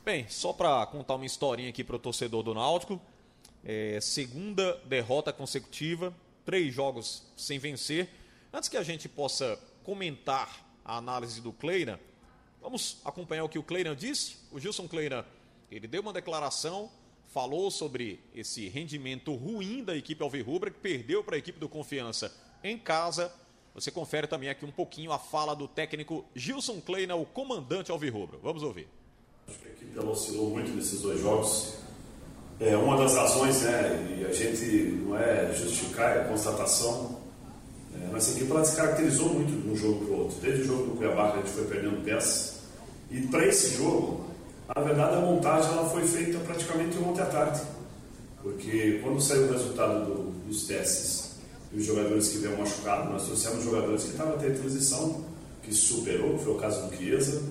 Bem, 0.03 0.27
só 0.29 0.53
para 0.53 0.85
contar 0.85 1.15
uma 1.15 1.25
historinha 1.25 1.69
aqui 1.69 1.83
para 1.83 1.95
o 1.95 1.99
torcedor 1.99 2.43
do 2.43 2.53
Náutico. 2.53 3.01
É, 3.63 3.99
segunda 3.99 4.75
derrota 4.85 5.33
consecutiva, 5.33 6.13
três 6.45 6.71
jogos 6.71 7.23
sem 7.35 7.57
vencer. 7.57 8.07
Antes 8.53 8.69
que 8.69 8.77
a 8.77 8.83
gente 8.83 9.09
possa 9.09 9.59
comentar 9.83 10.63
a 10.85 10.97
análise 10.97 11.41
do 11.41 11.51
Kleina, 11.51 11.99
vamos 12.61 13.01
acompanhar 13.03 13.43
o 13.43 13.49
que 13.49 13.57
o 13.57 13.63
Kleina 13.63 13.95
disse. 13.95 14.37
O 14.51 14.59
Gilson 14.59 14.87
Kleina, 14.87 15.25
ele 15.71 15.87
deu 15.87 16.03
uma 16.03 16.13
declaração 16.13 16.91
falou 17.29 17.71
sobre 17.71 18.19
esse 18.35 18.69
rendimento 18.69 19.33
ruim 19.33 19.83
da 19.83 19.97
equipe 19.97 20.23
Alvirrubra, 20.23 20.69
que 20.69 20.79
perdeu 20.79 21.23
para 21.23 21.35
a 21.35 21.39
equipe 21.39 21.59
do 21.59 21.67
Confiança 21.67 22.31
em 22.63 22.77
casa. 22.77 23.33
Você 23.75 23.91
confere 23.91 24.25
também 24.25 24.47
aqui 24.49 24.63
um 24.63 24.71
pouquinho 24.71 25.11
a 25.11 25.19
fala 25.19 25.53
do 25.53 25.67
técnico 25.67 26.23
Gilson 26.33 26.79
Kleina, 26.79 27.13
o 27.13 27.25
comandante 27.25 27.91
Alvirrubro. 27.91 28.39
Vamos 28.41 28.63
ouvir. 28.63 28.87
Acho 29.49 29.59
que 29.59 29.67
a 29.67 29.71
equipe 29.71 29.99
oscilou 29.99 30.49
muito 30.49 30.71
nesses 30.71 31.01
dois 31.01 31.19
jogos. 31.19 31.73
É 32.57 32.77
uma 32.77 32.95
das 32.95 33.15
razões, 33.15 33.63
né, 33.63 34.17
e 34.17 34.25
a 34.25 34.31
gente 34.31 34.65
não 35.05 35.17
é 35.17 35.53
justificar, 35.53 36.15
é 36.15 36.23
constatação. 36.23 37.19
É, 37.93 38.07
nossa 38.07 38.31
equipe 38.31 38.49
ela 38.49 38.63
se 38.63 38.77
caracterizou 38.77 39.33
muito 39.33 39.61
de 39.61 39.69
um 39.69 39.75
jogo 39.75 40.05
para 40.05 40.15
o 40.15 40.19
outro. 40.19 40.37
Desde 40.39 40.61
o 40.61 40.65
jogo 40.67 40.83
do 40.91 40.97
Cuiabá 40.97 41.33
a 41.33 41.35
gente 41.35 41.49
foi 41.49 41.65
perdendo 41.65 42.01
peças. 42.01 42.61
E 43.11 43.27
para 43.27 43.45
esse 43.45 43.75
jogo, 43.75 44.25
na 44.73 44.81
verdade 44.81 45.17
a 45.17 45.19
montagem 45.19 45.69
ela 45.71 45.89
foi 45.89 46.07
feita 46.07 46.39
praticamente 46.39 46.97
ontem 46.97 47.21
à 47.21 47.25
tarde. 47.25 47.61
Porque 48.41 49.01
quando 49.03 49.19
saiu 49.19 49.47
o 49.47 49.51
resultado 49.51 50.05
do, 50.05 50.31
dos 50.47 50.65
testes 50.65 51.24
e 51.73 51.77
os 51.77 51.85
jogadores 51.85 52.29
que 52.29 52.37
veio 52.37 52.57
machucados, 52.57 53.11
nós 53.11 53.25
trouxemos 53.25 53.63
jogadores 53.63 54.03
que 54.03 54.11
estavam 54.11 54.35
até 54.35 54.49
transição, 54.49 55.25
que 55.63 55.73
superou, 55.73 56.37
que 56.37 56.43
foi 56.43 56.53
o 56.53 56.57
caso 56.57 56.87
do 56.87 56.95
Chiesa. 56.95 57.41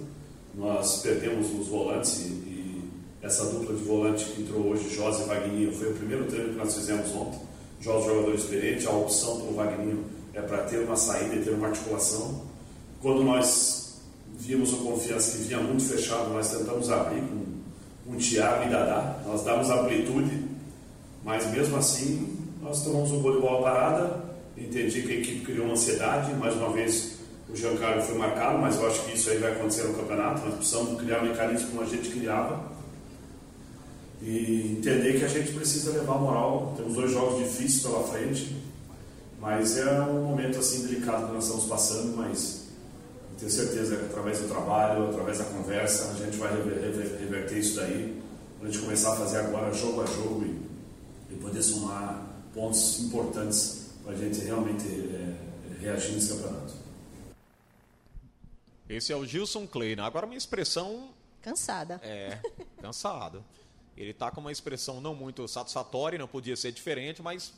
Nós 0.54 1.02
perdemos 1.02 1.48
os 1.52 1.66
volantes 1.66 2.20
e, 2.20 2.28
e, 2.28 2.90
essa 3.20 3.44
dupla 3.46 3.74
de 3.74 3.82
volante 3.82 4.24
que 4.26 4.42
entrou 4.42 4.68
hoje, 4.68 4.94
José 4.94 5.24
e 5.24 5.26
Vagninho, 5.26 5.72
foi 5.72 5.90
o 5.90 5.94
primeiro 5.94 6.24
treino 6.26 6.50
que 6.50 6.56
nós 6.56 6.74
fizemos 6.74 7.10
ontem. 7.14 7.40
José, 7.80 8.06
jogador 8.08 8.34
experiente, 8.34 8.86
a 8.86 8.90
opção 8.90 9.40
pelo 9.40 9.54
Vagninho 9.54 10.04
é 10.32 10.40
para 10.40 10.58
ter 10.64 10.78
uma 10.78 10.96
saída 10.96 11.34
e 11.34 11.42
ter 11.42 11.50
uma 11.50 11.68
articulação. 11.68 12.42
Quando 13.00 13.22
nós 13.24 13.94
vimos 14.38 14.72
o 14.72 14.76
confiança 14.78 15.36
que 15.36 15.44
vinha 15.44 15.60
muito 15.60 15.84
fechado, 15.84 16.30
nós 16.30 16.50
tentamos 16.50 16.90
abrir 16.90 17.22
com 17.22 18.12
um 18.12 18.16
Thiago 18.16 18.64
e 18.64 18.70
Dadá, 18.70 19.22
nós 19.26 19.42
damos 19.42 19.70
amplitude, 19.70 20.44
mas 21.24 21.50
mesmo 21.50 21.76
assim 21.76 22.43
nós 22.64 22.82
tomamos 22.82 23.12
um 23.12 23.20
gol 23.20 23.34
de 23.34 23.40
bola 23.40 23.62
parada. 23.62 24.24
Entendi 24.56 25.02
que 25.02 25.12
a 25.12 25.16
equipe 25.16 25.44
criou 25.44 25.66
uma 25.66 25.74
ansiedade, 25.74 26.32
mais 26.34 26.54
uma 26.54 26.72
vez 26.72 27.18
o 27.48 27.54
Giancarlo 27.54 28.02
foi 28.02 28.16
marcado, 28.16 28.58
mas 28.58 28.76
eu 28.76 28.86
acho 28.86 29.04
que 29.04 29.14
isso 29.14 29.28
aí 29.28 29.38
vai 29.38 29.52
acontecer 29.52 29.82
no 29.82 29.94
campeonato. 29.94 30.46
Nós 30.46 30.54
precisamos 30.54 31.00
criar 31.00 31.22
um 31.22 31.28
mecanismo 31.28 31.68
como 31.70 31.82
a 31.82 31.86
gente 31.86 32.08
criava 32.08 32.72
e 34.22 34.78
entender 34.78 35.18
que 35.18 35.24
a 35.24 35.28
gente 35.28 35.52
precisa 35.52 35.90
levar 35.92 36.14
moral. 36.14 36.72
Temos 36.76 36.94
dois 36.94 37.12
jogos 37.12 37.38
difíceis 37.38 37.82
pela 37.82 38.02
frente, 38.04 38.56
mas 39.38 39.76
é 39.76 40.00
um 40.00 40.22
momento 40.22 40.58
assim 40.58 40.86
delicado 40.86 41.26
que 41.26 41.32
nós 41.34 41.44
estamos 41.44 41.66
passando, 41.66 42.16
mas 42.16 42.64
tenho 43.38 43.50
certeza 43.50 43.96
que 43.96 44.06
através 44.06 44.38
do 44.38 44.48
trabalho, 44.48 45.10
através 45.10 45.38
da 45.38 45.44
conversa, 45.44 46.12
a 46.12 46.24
gente 46.24 46.38
vai 46.38 46.50
reverter 46.50 47.58
isso 47.58 47.76
daí, 47.76 48.22
a 48.62 48.66
gente 48.66 48.78
começar 48.78 49.12
a 49.12 49.16
fazer 49.16 49.38
agora 49.38 49.70
jogo 49.74 50.00
a 50.00 50.06
jogo 50.06 50.44
e, 50.46 51.34
e 51.34 51.36
poder 51.36 51.62
somar 51.62 52.23
pontos 52.54 53.00
importantes 53.00 53.90
para 54.02 54.12
a 54.12 54.16
gente 54.16 54.40
realmente 54.40 54.86
é, 54.86 55.80
reagir 55.80 56.12
nesse 56.12 56.34
campeonato. 56.34 56.72
Esse 58.88 59.12
é 59.12 59.16
o 59.16 59.24
Gilson 59.24 59.66
Kleina. 59.66 60.04
Agora, 60.04 60.26
uma 60.26 60.34
expressão. 60.34 61.10
Cansada. 61.42 62.00
É, 62.02 62.40
cansado. 62.80 63.44
Ele 63.96 64.10
está 64.10 64.30
com 64.30 64.40
uma 64.40 64.52
expressão 64.52 65.00
não 65.00 65.14
muito 65.14 65.46
satisfatória, 65.48 66.18
não 66.18 66.28
podia 66.28 66.56
ser 66.56 66.72
diferente, 66.72 67.22
mas 67.22 67.52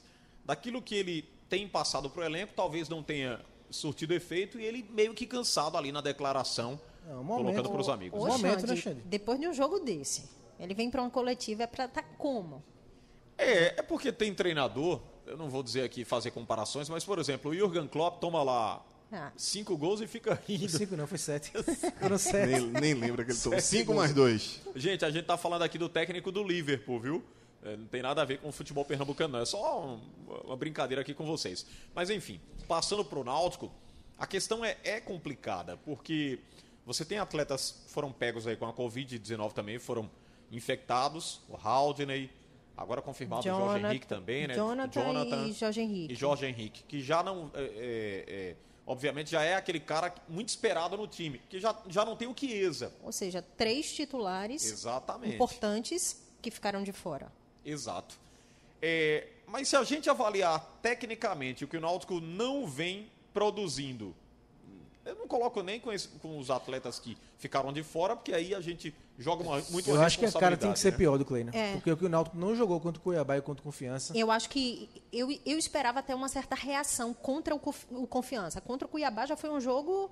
daquilo 0.44 0.82
que 0.82 0.94
ele 0.94 1.28
tem 1.48 1.68
passado 1.68 2.10
para 2.10 2.22
o 2.22 2.24
elenco, 2.24 2.52
talvez 2.54 2.88
não 2.88 3.02
tenha 3.02 3.40
surtido 3.70 4.14
efeito 4.14 4.58
e 4.60 4.64
ele 4.64 4.84
meio 4.90 5.14
que 5.14 5.26
cansado 5.26 5.76
ali 5.76 5.90
na 5.90 6.00
declaração, 6.00 6.80
é, 7.08 7.12
um 7.12 7.22
momento, 7.22 7.44
colocando 7.44 7.70
para 7.70 7.80
os 7.80 7.88
amigos. 7.88 8.22
O, 8.22 8.26
momento, 8.26 8.66
né, 8.66 8.76
Xande, 8.76 9.00
depois 9.04 9.40
de 9.40 9.48
um 9.48 9.52
jogo 9.52 9.80
desse, 9.80 10.28
ele 10.58 10.74
vem 10.74 10.90
para 10.90 11.02
uma 11.02 11.10
coletiva, 11.10 11.64
é 11.64 11.66
para 11.66 11.86
estar 11.86 12.02
tá 12.02 12.08
como? 12.16 12.62
É, 13.38 13.78
é 13.78 13.82
porque 13.82 14.12
tem 14.12 14.34
treinador, 14.34 15.00
eu 15.26 15.36
não 15.36 15.48
vou 15.48 15.62
dizer 15.62 15.82
aqui 15.82 16.04
fazer 16.04 16.30
comparações, 16.30 16.88
mas, 16.88 17.04
por 17.04 17.18
exemplo, 17.18 17.50
o 17.50 17.54
Jürgen 17.54 17.86
Klopp 17.86 18.20
toma 18.20 18.42
lá 18.42 18.84
ah. 19.12 19.30
Cinco 19.36 19.76
gols 19.76 20.00
e 20.00 20.06
fica 20.06 20.40
rindo. 20.46 20.68
Cinco 20.68 20.96
não, 20.96 21.06
foi 21.06 21.18
sete. 21.18 21.52
Foram 22.00 22.18
sete. 22.18 22.60
Nem, 22.60 22.66
nem 22.66 22.94
lembra 22.94 23.24
que 23.24 23.30
ele 23.30 23.38
tomou. 23.38 23.60
Cinco 23.60 23.94
mais 23.94 24.12
dois. 24.12 24.60
Gente, 24.74 25.04
a 25.04 25.10
gente 25.10 25.24
tá 25.24 25.36
falando 25.36 25.62
aqui 25.62 25.78
do 25.78 25.88
técnico 25.88 26.32
do 26.32 26.42
Liverpool, 26.42 27.00
viu? 27.00 27.24
É, 27.62 27.76
não 27.76 27.86
tem 27.86 28.02
nada 28.02 28.22
a 28.22 28.24
ver 28.24 28.38
com 28.38 28.48
o 28.48 28.52
futebol 28.52 28.84
pernambucano, 28.84 29.34
não. 29.34 29.40
É 29.40 29.44
só 29.44 29.86
um, 29.86 30.00
uma 30.44 30.56
brincadeira 30.56 31.02
aqui 31.02 31.14
com 31.14 31.24
vocês. 31.24 31.64
Mas 31.94 32.10
enfim, 32.10 32.40
passando 32.66 33.04
pro 33.04 33.22
Náutico, 33.22 33.72
a 34.18 34.26
questão 34.26 34.64
é, 34.64 34.76
é 34.82 35.00
complicada, 35.00 35.76
porque 35.78 36.40
você 36.84 37.04
tem 37.04 37.18
atletas 37.18 37.82
que 37.84 37.92
foram 37.92 38.12
pegos 38.12 38.46
aí 38.46 38.56
com 38.56 38.66
a 38.66 38.72
Covid-19 38.72 39.52
também, 39.52 39.78
foram 39.78 40.10
infectados, 40.50 41.40
o 41.48 41.56
Haldney, 41.56 42.30
agora 42.76 43.00
confirmado 43.00 43.42
Jonathan, 43.42 43.64
o 43.64 43.68
Jorge 43.70 43.86
Henrique 43.86 44.06
também, 44.06 44.46
né? 44.46 44.54
Jonathan, 44.54 45.04
Jonathan 45.04 45.46
e 45.46 45.52
Jorge 45.52 45.80
Henrique. 45.80 46.12
E 46.12 46.16
Jorge 46.16 46.46
Henrique, 46.46 46.82
que 46.84 47.00
já 47.00 47.22
não. 47.22 47.50
É, 47.54 47.62
é, 47.62 48.24
é 48.28 48.56
obviamente 48.86 49.30
já 49.30 49.42
é 49.42 49.54
aquele 49.54 49.80
cara 49.80 50.14
muito 50.28 50.48
esperado 50.48 50.96
no 50.96 51.08
time, 51.08 51.40
que 51.48 51.58
já, 51.58 51.76
já 51.88 52.04
não 52.04 52.14
tem 52.14 52.28
o 52.28 52.34
Chiesa. 52.36 52.92
Ou 53.02 53.10
seja, 53.10 53.42
três 53.42 53.92
titulares 53.92 54.64
Exatamente. 54.64 55.34
importantes 55.34 56.22
que 56.40 56.50
ficaram 56.50 56.84
de 56.84 56.92
fora. 56.92 57.32
Exato. 57.64 58.16
É, 58.80 59.26
mas 59.46 59.68
se 59.68 59.76
a 59.76 59.82
gente 59.82 60.08
avaliar 60.08 60.78
tecnicamente 60.80 61.64
o 61.64 61.68
que 61.68 61.76
o 61.76 61.80
Náutico 61.80 62.20
não 62.20 62.66
vem 62.66 63.10
produzindo, 63.34 64.14
eu 65.06 65.14
não 65.14 65.28
coloco 65.28 65.62
nem 65.62 65.78
com, 65.78 65.92
esse, 65.92 66.08
com 66.08 66.38
os 66.38 66.50
atletas 66.50 66.98
que 66.98 67.16
ficaram 67.38 67.72
de 67.72 67.82
fora, 67.82 68.16
porque 68.16 68.34
aí 68.34 68.54
a 68.54 68.60
gente 68.60 68.94
joga 69.16 69.42
uma, 69.42 69.62
muito 69.70 69.88
Eu 69.88 70.00
acho 70.02 70.18
que 70.18 70.26
a 70.26 70.32
cara 70.32 70.56
tem 70.56 70.72
que 70.72 70.78
ser 70.78 70.90
né? 70.90 70.98
pior 70.98 71.16
do 71.16 71.24
Kleina. 71.24 71.52
É. 71.54 71.74
Porque 71.74 71.90
o 71.90 71.96
que 71.96 72.04
o 72.04 72.08
Náutico 72.08 72.36
não 72.36 72.54
jogou 72.54 72.80
contra 72.80 73.00
o 73.00 73.02
Cuiabá 73.02 73.38
e 73.38 73.40
contra 73.40 73.60
o 73.60 73.64
Confiança. 73.64 74.16
Eu 74.16 74.30
acho 74.30 74.50
que 74.50 74.90
eu, 75.12 75.30
eu 75.46 75.58
esperava 75.58 76.00
até 76.00 76.14
uma 76.14 76.28
certa 76.28 76.54
reação 76.56 77.14
contra 77.14 77.54
o, 77.54 77.60
o 77.90 78.06
Confiança. 78.06 78.60
Contra 78.60 78.86
o 78.86 78.90
Cuiabá 78.90 79.26
já 79.26 79.36
foi 79.36 79.50
um 79.50 79.60
jogo 79.60 80.10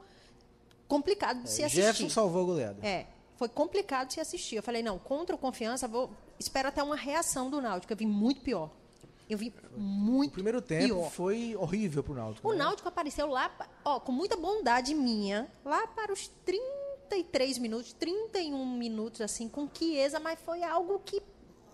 complicado 0.87 1.42
de 1.42 1.44
é, 1.44 1.46
se 1.46 1.62
assistir. 1.64 1.83
Jefferson 1.83 2.09
salvou 2.09 2.42
a 2.42 2.46
goleada. 2.46 2.87
É, 2.87 3.07
foi 3.37 3.48
complicado 3.48 4.09
de 4.09 4.14
se 4.14 4.20
assistir. 4.20 4.57
Eu 4.57 4.62
falei, 4.62 4.83
não, 4.83 4.98
contra 4.98 5.35
o 5.35 5.38
Confiança, 5.38 5.88
vou 5.88 6.11
espero 6.38 6.68
até 6.68 6.83
uma 6.83 6.96
reação 6.96 7.50
do 7.50 7.61
Náutico. 7.61 7.92
Eu 7.92 7.96
vi 7.96 8.07
muito 8.07 8.40
pior. 8.40 8.70
Eu 9.29 9.39
vi 9.39 9.53
muito. 9.77 10.31
O 10.31 10.35
primeiro 10.35 10.61
tempo 10.61 10.95
pior. 10.95 11.11
foi 11.11 11.57
horrível 11.57 12.03
pro 12.03 12.15
Náutico. 12.15 12.49
O 12.49 12.53
né? 12.53 12.59
Náutico 12.59 12.89
apareceu 12.89 13.27
lá, 13.27 13.51
ó, 13.85 13.99
com 13.99 14.13
muita 14.13 14.37
bondade 14.37 14.95
minha, 14.95 15.49
lá 15.65 15.87
para 15.87 16.13
os 16.13 16.29
33 16.45 17.59
minutos, 17.59 17.93
31 17.95 18.77
minutos, 18.77 19.21
assim, 19.21 19.49
com 19.49 19.69
Chiesa, 19.73 20.21
mas 20.21 20.39
foi 20.41 20.63
algo 20.63 21.01
que. 21.05 21.23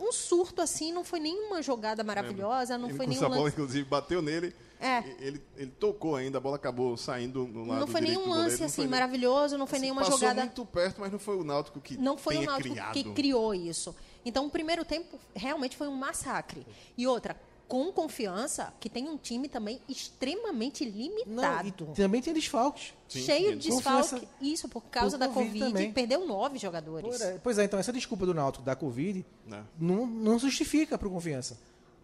Um 0.03 0.13
surto 0.13 0.63
assim, 0.63 0.93
não 0.93 1.05
foi 1.05 1.21
nenhuma 1.21 1.61
jogada 1.61 2.03
maravilhosa, 2.03 2.79
não 2.79 2.89
ele 2.89 2.97
foi 2.97 3.07
nenhum. 3.07 3.27
A 3.27 3.29
bola, 3.29 3.49
inclusive, 3.51 3.85
bateu 3.87 4.23
nele. 4.23 4.55
É. 4.81 5.05
Ele, 5.21 5.43
ele 5.59 5.71
tocou 5.79 6.17
ainda, 6.17 6.39
a 6.39 6.41
bola 6.41 6.57
acabou 6.57 6.97
saindo 6.97 7.47
no 7.47 7.67
lado 7.67 7.81
Não 7.81 7.87
foi 7.87 8.01
nenhum 8.01 8.31
lance 8.31 8.65
assim 8.65 8.87
maravilhoso, 8.87 9.59
não 9.59 9.67
foi 9.67 9.77
assim, 9.77 9.83
nenhuma 9.85 10.01
passou 10.01 10.19
jogada. 10.19 10.41
muito 10.41 10.65
perto, 10.65 11.03
mas 11.03 11.13
não 11.13 11.19
foi 11.19 11.37
o 11.37 11.45
Náutico 11.45 11.81
que 11.83 11.99
Não 11.99 12.17
foi 12.17 12.39
o 12.39 12.43
Náutico 12.43 12.71
criado. 12.71 12.95
que 12.95 13.05
criou 13.13 13.55
isso. 13.55 13.95
Então, 14.25 14.47
o 14.47 14.51
primeiro 14.51 14.85
tempo 14.85 15.19
realmente 15.35 15.77
foi 15.77 15.89
um 15.89 15.97
massacre. 15.97 16.67
E 16.97 17.07
outra, 17.07 17.37
com 17.71 17.93
confiança, 17.93 18.75
que 18.81 18.91
tem 18.91 19.09
um 19.09 19.17
time 19.17 19.49
também 19.49 19.81
extremamente 19.89 20.85
limitado. 20.85 21.73
Não, 21.87 21.95
também 21.95 22.21
tem 22.21 22.35
desfalques. 22.35 22.93
Sim, 23.09 23.21
Cheio 23.21 23.57
de 23.57 23.71
desfalque. 23.71 24.27
Isso, 24.41 24.69
por 24.69 24.83
causa 24.83 25.17
por 25.17 25.27
da 25.27 25.33
Covid, 25.33 25.67
COVID 25.67 25.93
perdeu 25.93 26.27
nove 26.27 26.59
jogadores. 26.59 27.21
É, 27.21 27.39
pois 27.41 27.59
é, 27.59 27.65
então 27.65 27.79
essa 27.79 27.93
desculpa 27.93 28.27
do 28.27 28.35
Náutico 28.35 28.65
da 28.65 28.75
Covid 28.75 29.25
não, 29.47 29.69
não, 29.79 30.07
não 30.07 30.39
justifica 30.41 30.99
para 30.99 31.07
o 31.07 31.11
confiança. 31.13 31.57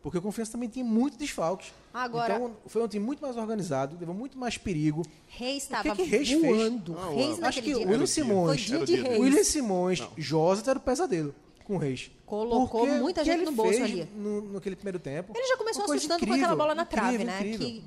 Porque 0.02 0.18
o 0.18 0.22
Confiança 0.22 0.52
também 0.52 0.68
tinha 0.68 0.84
muito 0.84 1.18
desfalques. 1.18 1.74
Agora, 1.92 2.36
então, 2.36 2.56
foi 2.68 2.80
um 2.80 2.86
time 2.86 3.04
muito 3.04 3.20
mais 3.20 3.36
organizado, 3.36 3.96
levou 3.98 4.14
muito 4.14 4.38
mais 4.38 4.56
perigo. 4.56 5.02
Reis 5.26 5.64
estava 5.64 5.88
o 5.88 5.96
que, 5.96 6.04
que 6.04 6.08
Reis 6.08 6.30
voando. 6.30 6.94
Fez? 6.94 7.16
Reis 7.16 7.42
Acho 7.42 7.60
que 7.60 7.74
o 7.74 7.78
William 7.80 8.06
Simões, 8.06 8.70
William 8.70 9.42
Simões, 9.42 10.00
Josa 10.16 10.70
era 10.70 10.78
o 10.78 10.82
pesadelo 10.82 11.34
com 11.66 11.74
o 11.74 11.78
Reis. 11.78 12.10
Colocou 12.24 12.86
Porque 12.86 12.98
muita 13.00 13.24
gente 13.24 13.44
no 13.44 13.52
bolso 13.52 13.82
ali. 13.82 14.04
No, 14.14 14.52
naquele 14.52 14.76
primeiro 14.76 15.00
tempo. 15.00 15.32
Ele 15.34 15.48
já 15.48 15.56
começou 15.56 15.84
assustando 15.84 16.14
incrível, 16.14 16.38
com 16.38 16.44
aquela 16.44 16.56
bola 16.56 16.74
na 16.74 16.84
trave, 16.84 17.14
incrível, 17.14 17.26
né? 17.26 17.40
Incrível. 17.40 17.66
Que 17.66 17.84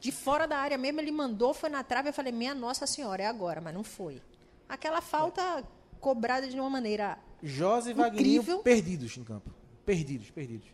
de 0.00 0.12
fora 0.12 0.46
da 0.46 0.56
área 0.56 0.78
mesmo 0.78 1.00
ele 1.00 1.10
mandou, 1.10 1.52
foi 1.52 1.68
na 1.68 1.82
trave. 1.82 2.10
Eu 2.10 2.12
falei, 2.12 2.32
minha 2.32 2.54
Nossa 2.54 2.86
Senhora, 2.86 3.24
é 3.24 3.26
agora, 3.26 3.60
mas 3.60 3.74
não 3.74 3.82
foi. 3.82 4.22
Aquela 4.68 5.00
falta 5.00 5.42
é. 5.42 5.64
cobrada 6.00 6.46
de 6.46 6.58
uma 6.58 6.70
maneira. 6.70 7.18
José 7.42 7.90
e 7.90 7.94
Wagner 7.94 8.62
perdidos 8.62 9.16
em 9.16 9.24
campo. 9.24 9.50
Perdidos, 9.84 10.30
perdidos. 10.30 10.68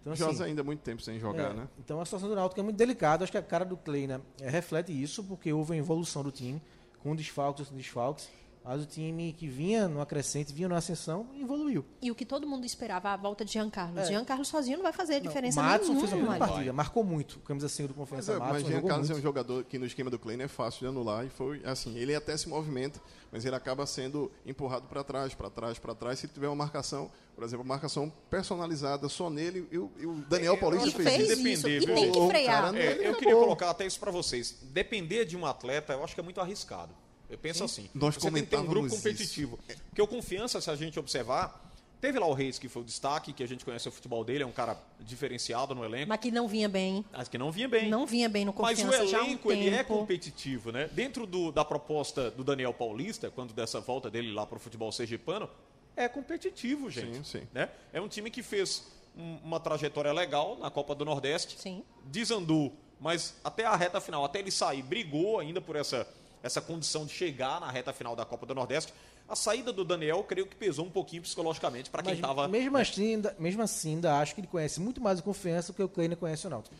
Então, 0.00 0.12
assim, 0.12 0.22
José 0.22 0.44
ainda 0.44 0.62
muito 0.62 0.80
tempo 0.80 1.02
sem 1.02 1.18
jogar, 1.18 1.50
é, 1.50 1.54
né? 1.54 1.68
Então 1.78 2.00
a 2.00 2.04
situação 2.04 2.28
do 2.28 2.36
Náutico 2.36 2.60
é 2.60 2.62
muito 2.62 2.76
delicada. 2.76 3.24
Acho 3.24 3.32
que 3.32 3.38
a 3.38 3.42
cara 3.42 3.64
do 3.64 3.76
Kleina 3.76 4.22
é, 4.40 4.48
reflete 4.48 4.92
isso, 4.92 5.24
porque 5.24 5.52
houve 5.52 5.72
uma 5.72 5.78
evolução 5.78 6.22
do 6.22 6.30
time, 6.30 6.62
com 7.00 7.16
desfalques, 7.16 7.66
sem 7.66 7.76
desfalques. 7.76 8.28
Mas 8.64 8.82
o 8.82 8.86
time 8.86 9.32
que 9.32 9.48
vinha 9.48 9.88
no 9.88 10.00
acrescente, 10.00 10.52
vinha 10.52 10.68
na 10.68 10.76
ascensão, 10.76 11.26
evoluiu. 11.40 11.84
E 12.02 12.10
o 12.10 12.14
que 12.14 12.26
todo 12.26 12.46
mundo 12.46 12.64
esperava, 12.64 13.10
a 13.10 13.16
volta 13.16 13.44
de 13.44 13.52
Jean 13.52 13.70
Carlos. 13.70 14.02
É. 14.02 14.06
Jean 14.06 14.24
Carlos 14.24 14.48
sozinho 14.48 14.76
não 14.76 14.84
vai 14.84 14.92
fazer 14.92 15.16
a 15.16 15.18
diferença 15.20 15.62
não, 15.62 15.68
Madison 15.68 16.00
fez 16.00 16.12
uma 16.12 16.26
boa 16.26 16.38
partida, 16.38 16.72
marcou 16.72 17.02
muito. 17.02 17.38
Camisa 17.40 17.68
5 17.68 17.88
do 17.88 17.94
Confiança 17.94 18.38
Mas, 18.38 18.48
é, 18.48 18.52
mas 18.52 18.62
Jean 18.62 18.82
Carlos 18.82 19.08
muito. 19.08 19.12
é 19.12 19.18
um 19.18 19.22
jogador 19.22 19.64
que 19.64 19.78
no 19.78 19.86
esquema 19.86 20.10
do 20.10 20.18
Kleiner 20.18 20.44
é 20.44 20.48
fácil 20.48 20.80
de 20.80 20.86
anular. 20.86 21.24
E 21.24 21.30
foi 21.30 21.62
assim, 21.64 21.96
ele 21.96 22.14
até 22.14 22.36
se 22.36 22.48
movimenta, 22.48 23.00
mas 23.32 23.44
ele 23.44 23.56
acaba 23.56 23.86
sendo 23.86 24.30
empurrado 24.44 24.86
para 24.86 25.02
trás, 25.02 25.34
para 25.34 25.50
trás, 25.50 25.78
para 25.78 25.94
trás. 25.94 26.18
Se 26.18 26.28
tiver 26.28 26.48
uma 26.48 26.56
marcação, 26.56 27.10
por 27.34 27.44
exemplo, 27.44 27.64
marcação 27.64 28.12
personalizada 28.28 29.08
só 29.08 29.30
nele, 29.30 29.66
e 29.70 29.78
o, 29.78 29.90
e 29.98 30.06
o 30.06 30.14
Daniel 30.28 30.54
é, 30.54 30.56
Paulista 30.58 30.90
fez, 30.90 31.08
fez 31.08 31.30
isso. 31.30 31.62
Depender, 31.62 31.82
e 31.82 31.86
viu? 31.86 31.94
tem 31.94 32.12
que 32.12 32.26
frear. 32.28 32.74
É, 32.74 33.08
eu 33.08 33.14
queria 33.16 33.34
colocar 33.34 33.70
até 33.70 33.86
isso 33.86 33.98
para 33.98 34.10
vocês. 34.10 34.58
Depender 34.62 35.24
de 35.24 35.36
um 35.36 35.46
atleta, 35.46 35.92
eu 35.94 36.04
acho 36.04 36.14
que 36.14 36.20
é 36.20 36.24
muito 36.24 36.40
arriscado. 36.40 36.94
Eu 37.30 37.38
penso 37.38 37.64
assim. 37.64 37.88
Nós 37.94 38.14
você 38.14 38.30
tem 38.30 38.42
que 38.44 38.50
ter 38.50 38.56
um 38.56 38.66
grupo 38.66 38.88
competitivo. 38.88 39.58
Porque 39.88 40.00
o 40.02 40.06
Confiança, 40.06 40.60
se 40.60 40.70
a 40.70 40.76
gente 40.76 40.98
observar, 40.98 41.64
teve 42.00 42.18
lá 42.18 42.26
o 42.26 42.32
Reis, 42.32 42.58
que 42.58 42.68
foi 42.68 42.82
o 42.82 42.84
destaque, 42.84 43.32
que 43.32 43.42
a 43.42 43.46
gente 43.46 43.64
conhece 43.64 43.86
o 43.88 43.92
futebol 43.92 44.24
dele, 44.24 44.42
é 44.44 44.46
um 44.46 44.52
cara 44.52 44.78
diferenciado 45.00 45.74
no 45.74 45.84
elenco. 45.84 46.08
Mas 46.08 46.20
que 46.20 46.30
não 46.30 46.48
vinha 46.48 46.68
bem. 46.68 47.04
Mas 47.12 47.28
que 47.28 47.36
não 47.36 47.50
vinha 47.52 47.68
bem. 47.68 47.88
Não 47.90 48.06
vinha 48.06 48.28
bem 48.28 48.44
no 48.44 48.54
Mas 48.56 48.80
confiança 48.82 49.04
o 49.04 49.08
já 49.08 49.18
há 49.18 49.22
um 49.22 49.26
elenco 49.26 49.52
ele 49.52 49.68
é 49.70 49.84
competitivo, 49.84 50.72
né? 50.72 50.88
Dentro 50.92 51.26
do- 51.26 51.52
da 51.52 51.64
proposta 51.64 52.30
do 52.30 52.42
Daniel 52.42 52.72
Paulista, 52.72 53.30
quando 53.30 53.52
dessa 53.52 53.80
volta 53.80 54.10
dele 54.10 54.32
lá 54.32 54.46
para 54.46 54.56
o 54.56 54.60
futebol 54.60 54.90
sergipano, 54.90 55.50
é 55.96 56.08
competitivo, 56.08 56.88
gente. 56.90 57.16
Sim, 57.18 57.24
sim. 57.40 57.48
Né? 57.52 57.68
É 57.92 58.00
um 58.00 58.08
time 58.08 58.30
que 58.30 58.42
fez 58.42 58.84
um- 59.16 59.36
uma 59.44 59.58
trajetória 59.60 60.12
legal 60.12 60.56
na 60.58 60.70
Copa 60.70 60.94
do 60.94 61.04
Nordeste, 61.04 61.58
Sim. 61.60 61.82
desandou, 62.04 62.72
mas 63.00 63.34
até 63.42 63.64
a 63.66 63.74
reta 63.74 64.00
final, 64.00 64.24
até 64.24 64.38
ele 64.38 64.50
sair, 64.52 64.80
brigou 64.82 65.40
ainda 65.40 65.60
por 65.60 65.74
essa, 65.74 66.06
essa 66.42 66.60
condição 66.60 67.04
de 67.06 67.12
chegar 67.12 67.60
na 67.60 67.70
reta 67.70 67.92
final 67.92 68.14
da 68.16 68.24
Copa 68.24 68.46
do 68.46 68.54
Nordeste. 68.54 68.92
A 69.28 69.36
saída 69.36 69.72
do 69.72 69.84
Daniel, 69.84 70.24
creio 70.24 70.46
que 70.46 70.56
pesou 70.56 70.86
um 70.86 70.90
pouquinho 70.90 71.20
psicologicamente 71.22 71.90
para 71.90 72.02
quem 72.02 72.14
estava. 72.14 72.48
mesmo, 72.48 72.76
assim, 72.78 73.14
ainda, 73.14 73.36
mesmo 73.38 73.62
assim, 73.62 73.94
ainda 73.96 74.18
acho 74.18 74.34
que 74.34 74.40
ele 74.40 74.48
conhece 74.48 74.80
muito 74.80 75.00
mais 75.02 75.18
o 75.20 75.22
confiança 75.22 75.72
do 75.72 75.76
que 75.76 75.82
o 75.82 75.88
Kleiner 75.88 76.16
conhece 76.16 76.46
o 76.46 76.50
Náutico. 76.50 76.74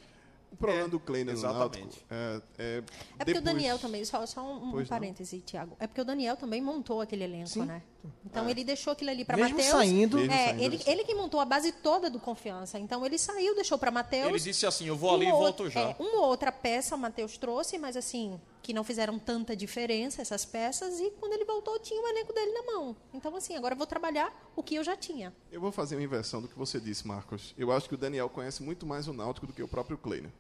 O 0.51 0.57
problema 0.57 0.89
do 0.89 0.99
Kleiner 0.99 1.35
exatamente. 1.35 1.79
Náutico 1.85 2.07
é, 2.11 2.41
é, 2.59 2.79
É 2.79 2.81
porque 2.81 3.25
depois- 3.27 3.39
o 3.39 3.43
Daniel 3.43 3.79
também, 3.79 4.03
só, 4.05 4.25
só 4.25 4.43
um, 4.43 4.79
um 4.79 4.87
parêntese, 4.87 5.41
Tiago. 5.41 5.77
É 5.79 5.87
porque 5.87 6.01
o 6.01 6.05
Daniel 6.07 6.37
também 6.39 6.63
montou 6.63 7.03
aquele 7.03 7.25
elenco, 7.25 7.63
né? 7.65 7.83
Então 8.25 8.49
ele 8.49 8.63
deixou 8.63 8.93
aquilo 8.93 9.11
ali 9.11 9.25
para 9.25 9.37
Mesmo 9.37 9.57
Matheus. 9.57 9.71
saindo- 9.71 10.17
Mesmo 10.19 10.33
é, 10.33 10.45
saindo, 10.47 10.63
ele, 10.63 10.75
ele- 10.77 10.85
ele 10.87 11.05
que 11.05 11.15
montou 11.15 11.41
a 11.41 11.45
base 11.45 11.73
toda 11.73 12.09
do 12.09 12.19
confiança. 12.21 12.79
Então 12.79 13.05
ele 13.05 13.19
saiu, 13.19 13.55
deixou 13.55 13.77
para 13.79 13.91
Matheus. 13.91 14.29
Ele 14.29 14.39
disse 14.39 14.65
assim: 14.67 14.87
eu 14.87 14.97
vou 14.97 15.15
ali 15.15 15.27
e 15.27 15.31
volto 15.31 15.69
já. 15.69 15.81
É, 15.81 15.97
uma 15.99 16.21
ou 16.23 16.27
outra 16.29 16.53
peça 16.53 16.95
o 16.95 16.99
Matheus 16.99 17.37
trouxe, 17.37 17.77
mas 17.79 17.97
assim, 17.97 18.41
que 18.63 18.73
não 18.73 18.85
fizeram 18.85 19.19
tanta 19.19 19.57
diferença 19.57 20.23
essas 20.23 20.45
peças. 20.45 21.01
E 21.01 21.11
quando 21.19 21.33
ele 21.33 21.45
voltou, 21.45 21.79
tinha 21.81 22.01
o 22.03 22.07
elenco 22.07 22.33
dele 22.33 22.53
na 22.53 22.63
mão. 22.63 22.97
Então, 23.13 23.35
assim, 23.35 23.57
agora 23.57 23.75
eu 23.75 23.79
vou 23.79 23.87
trabalhar 23.87 24.33
o 24.55 24.63
que 24.63 24.77
eu 24.77 24.85
já 24.85 24.97
tinha. 24.97 25.35
Eu 25.51 25.61
vou 25.61 25.73
fazer 25.73 25.97
uma 25.97 26.03
inversão 26.05 26.41
do 26.41 26.49
que 26.49 26.57
você 26.59 26.79
disse, 26.81 27.07
Marcos. 27.07 27.55
Eu 27.59 27.73
acho 27.73 27.89
que 27.89 27.95
o 27.95 27.99
Daniel 27.99 28.29
conhece 28.29 28.63
muito 28.63 28.87
mais 28.87 29.09
o 29.09 29.13
Náutico 29.13 29.47
do 29.47 29.53
que 29.53 29.63
o 29.63 29.69
próprio 29.69 29.99
Kleiner. 29.99 30.31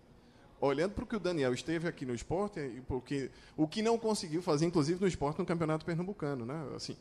Olhando 0.60 0.92
para 0.92 1.04
o 1.04 1.06
que 1.06 1.14
o 1.14 1.20
Daniel 1.20 1.54
esteve 1.54 1.86
aqui 1.86 2.04
no 2.04 2.12
esporte, 2.12 2.58
e 2.58 2.80
porque 2.88 3.30
o 3.56 3.68
que 3.68 3.80
não 3.80 3.96
conseguiu 3.96 4.42
fazer, 4.42 4.66
inclusive 4.66 5.00
no 5.00 5.06
esporte, 5.06 5.38
no 5.38 5.46
Campeonato 5.46 5.84
Pernambucano, 5.84 6.44
né? 6.44 6.66
Assim, 6.74 6.96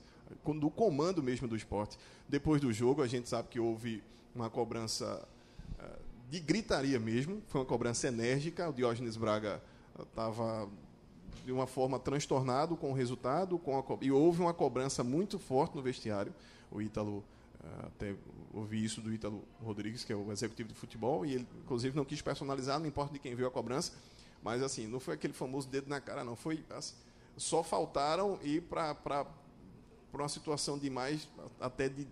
do 0.59 0.69
comando 0.69 1.21
mesmo 1.21 1.47
do 1.47 1.55
esporte. 1.55 1.97
Depois 2.27 2.61
do 2.61 2.71
jogo, 2.71 3.01
a 3.01 3.07
gente 3.07 3.29
sabe 3.29 3.47
que 3.49 3.59
houve 3.59 4.03
uma 4.35 4.49
cobrança 4.49 5.27
eh, 5.79 5.99
de 6.29 6.39
gritaria 6.39 6.99
mesmo, 6.99 7.41
foi 7.47 7.61
uma 7.61 7.67
cobrança 7.67 8.07
enérgica. 8.07 8.69
O 8.69 8.73
Diógenes 8.73 9.17
Braga 9.17 9.61
estava 9.99 10.69
de 11.45 11.51
uma 11.51 11.65
forma 11.65 11.97
transtornado 11.97 12.75
com 12.75 12.91
o 12.91 12.93
resultado, 12.93 13.57
com 13.57 13.79
a 13.79 13.83
e 14.01 14.11
houve 14.11 14.41
uma 14.41 14.53
cobrança 14.53 15.03
muito 15.03 15.39
forte 15.39 15.75
no 15.75 15.81
vestiário. 15.81 16.33
O 16.69 16.81
Ítalo, 16.81 17.23
eh, 17.63 17.85
até 17.85 18.15
ouvi 18.53 18.83
isso 18.83 18.99
do 19.01 19.13
Ítalo 19.13 19.43
Rodrigues, 19.63 20.03
que 20.03 20.11
é 20.11 20.15
o 20.15 20.31
executivo 20.31 20.69
de 20.69 20.75
futebol, 20.75 21.25
e 21.25 21.35
ele, 21.35 21.47
inclusive, 21.63 21.95
não 21.95 22.03
quis 22.03 22.21
personalizar, 22.21 22.79
não 22.79 22.85
importa 22.85 23.13
de 23.13 23.19
quem 23.19 23.33
viu 23.33 23.47
a 23.47 23.51
cobrança, 23.51 23.93
mas, 24.43 24.61
assim, 24.61 24.87
não 24.87 24.99
foi 24.99 25.13
aquele 25.13 25.33
famoso 25.33 25.67
dedo 25.69 25.89
na 25.89 26.01
cara, 26.01 26.23
não. 26.23 26.35
Foi, 26.35 26.63
assim, 26.69 26.95
só 27.37 27.63
faltaram 27.63 28.39
ir 28.43 28.63
para 28.63 29.25
uma 30.21 30.29
situação 30.29 30.77
de 30.77 30.89
mais, 30.89 31.27
até 31.59 31.87
de, 31.89 32.07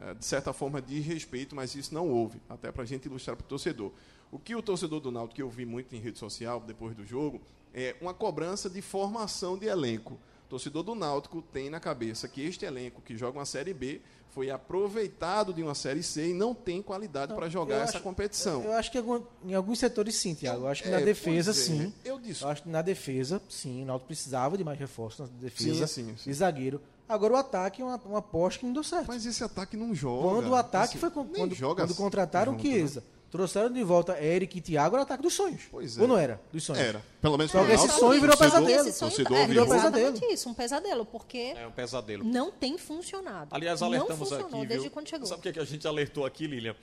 eh, 0.00 0.14
de 0.14 0.24
certa 0.24 0.52
forma, 0.52 0.80
de 0.82 1.00
respeito, 1.00 1.54
mas 1.54 1.74
isso 1.74 1.92
não 1.94 2.08
houve, 2.08 2.40
até 2.48 2.70
para 2.72 2.82
a 2.82 2.86
gente 2.86 3.06
ilustrar 3.06 3.36
para 3.36 3.44
o 3.44 3.48
torcedor. 3.48 3.92
O 4.32 4.38
que 4.38 4.54
o 4.56 4.62
torcedor 4.62 5.00
do 5.00 5.10
Náutico, 5.12 5.36
que 5.36 5.42
eu 5.42 5.48
vi 5.50 5.64
muito 5.64 5.94
em 5.94 6.00
rede 6.00 6.18
social 6.18 6.60
depois 6.60 6.94
do 6.96 7.04
jogo, 7.06 7.40
é 7.72 7.94
uma 8.00 8.12
cobrança 8.14 8.68
de 8.68 8.82
formação 8.82 9.56
de 9.56 9.66
elenco. 9.66 10.14
O 10.46 10.48
torcedor 10.48 10.82
do 10.82 10.94
Náutico 10.94 11.42
tem 11.42 11.68
na 11.70 11.78
cabeça 11.80 12.26
que 12.28 12.40
este 12.40 12.64
elenco 12.64 13.00
que 13.02 13.16
joga 13.16 13.38
uma 13.38 13.44
Série 13.44 13.74
B 13.74 14.00
foi 14.30 14.50
aproveitado 14.50 15.52
de 15.52 15.62
uma 15.62 15.74
Série 15.74 16.02
C 16.02 16.28
e 16.30 16.34
não 16.34 16.54
tem 16.54 16.82
qualidade 16.82 17.34
para 17.34 17.48
jogar 17.48 17.76
Eu 17.76 17.80
essa 17.82 17.94
acho- 17.94 18.02
competição. 18.02 18.62
Eu 18.62 18.72
acho 18.72 18.90
que 18.92 18.98
em 19.44 19.54
alguns 19.54 19.78
setores 19.78 20.14
sim, 20.16 20.34
Tiago. 20.34 20.62
Eu 20.64 20.68
acho 20.68 20.82
que 20.82 20.88
na 20.90 21.00
É, 21.00 21.04
defesa 21.04 21.52
pois 21.52 21.70
é. 21.70 21.72
sim. 21.84 21.94
Eu 22.04 22.18
disse. 22.18 22.42
Eu 22.42 22.48
acho 22.48 22.62
que 22.62 22.68
na 22.68 22.82
defesa, 22.82 23.40
sim, 23.48 23.82
o 23.82 23.86
Náutico 23.86 24.08
precisava 24.08 24.56
de 24.58 24.62
mais 24.64 24.78
reforços 24.78 25.20
na 25.30 25.36
defesa 25.40 25.86
Sim, 25.86 26.04
sim, 26.10 26.16
sim. 26.16 26.30
e 26.30 26.34
zagueiro. 26.34 26.80
Agora 27.08 27.34
o 27.34 27.36
ataque 27.36 27.82
é 27.82 27.84
uma, 27.84 27.96
uma 28.04 28.18
aposta 28.18 28.60
que 28.60 28.66
não 28.66 28.72
deu 28.72 28.82
certo. 28.82 29.06
Mas 29.06 29.24
esse 29.24 29.42
ataque 29.44 29.76
não 29.76 29.94
joga. 29.94 30.28
quando 30.28 30.48
o 30.50 30.54
ataque 30.54 30.90
Assim, 30.90 30.98
foi 30.98 31.10
com- 31.10 31.24
quando, 31.26 31.54
joga 31.54 31.84
quando 31.86 31.96
contrataram 31.96 32.52
o 32.52 32.56
junto, 32.56 32.66
né? 32.68 32.74
Chiesa, 32.74 33.04
trouxeram 33.30 33.70
de 33.72 33.82
volta 33.84 34.20
Eric 34.22 34.58
e 34.58 34.60
Thiago, 34.60 34.96
era 34.96 35.02
o 35.02 35.04
ataque 35.04 35.22
dos 35.22 35.34
sonhos. 35.34 35.62
Pois 35.70 35.96
é. 35.96 36.00
Ou 36.02 36.08
não 36.08 36.16
era? 36.18 36.40
Dos 36.52 36.64
sonhos. 36.64 36.82
Era. 36.82 37.02
Pelo 37.20 37.36
menos 37.38 37.52
Só 37.52 37.64
que 37.64 37.72
esse 37.72 37.88
sonho 37.90 38.20
virou 38.20 38.36
pesadelo. 38.36 38.88
Esse 38.88 38.98
sonho 38.98 39.10
torcedor 39.12 39.36
é 39.38 39.46
virou 39.46 39.64
virou. 39.64 39.66
pesadelo. 39.78 40.08
exatamente 40.08 40.34
isso, 40.34 40.48
um 40.48 40.54
pesadelo, 40.54 41.06
porque 41.06 41.54
É 41.56 41.66
um 41.66 41.72
pesadelo. 41.72 42.24
não 42.24 42.50
tem 42.50 42.76
funcionado. 42.78 43.48
Aliás, 43.54 43.80
não 43.80 43.88
alertamos 43.88 44.18
funcionou 44.28 44.46
aqui, 44.60 44.66
desde 44.66 44.86
viu? 44.86 44.90
quando 44.90 45.08
chegou. 45.08 45.26
Sabe 45.26 45.38
o 45.40 45.42
que, 45.42 45.48
é 45.50 45.52
que 45.52 45.60
a 45.60 45.64
gente 45.64 45.86
alertou 45.86 46.24
aqui, 46.26 46.46
Lilian? 46.46 46.74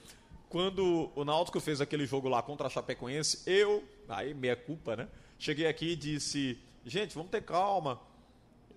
Quando 0.49 1.09
o 1.15 1.25
Náutico 1.25 1.59
fez 1.59 1.81
aquele 1.81 2.05
jogo 2.05 2.29
lá 2.29 2.41
contra 2.41 2.67
a 2.67 2.69
Chapecoense, 2.69 3.41
eu, 3.45 3.83
aí 4.07 4.33
meia 4.33 4.55
culpa, 4.55 4.95
né? 4.95 5.07
Cheguei 5.39 5.65
aqui 5.67 5.93
e 5.93 5.95
disse, 5.95 6.57
gente, 6.86 7.15
vamos 7.15 7.31
ter 7.31 7.41
calma. 7.41 7.99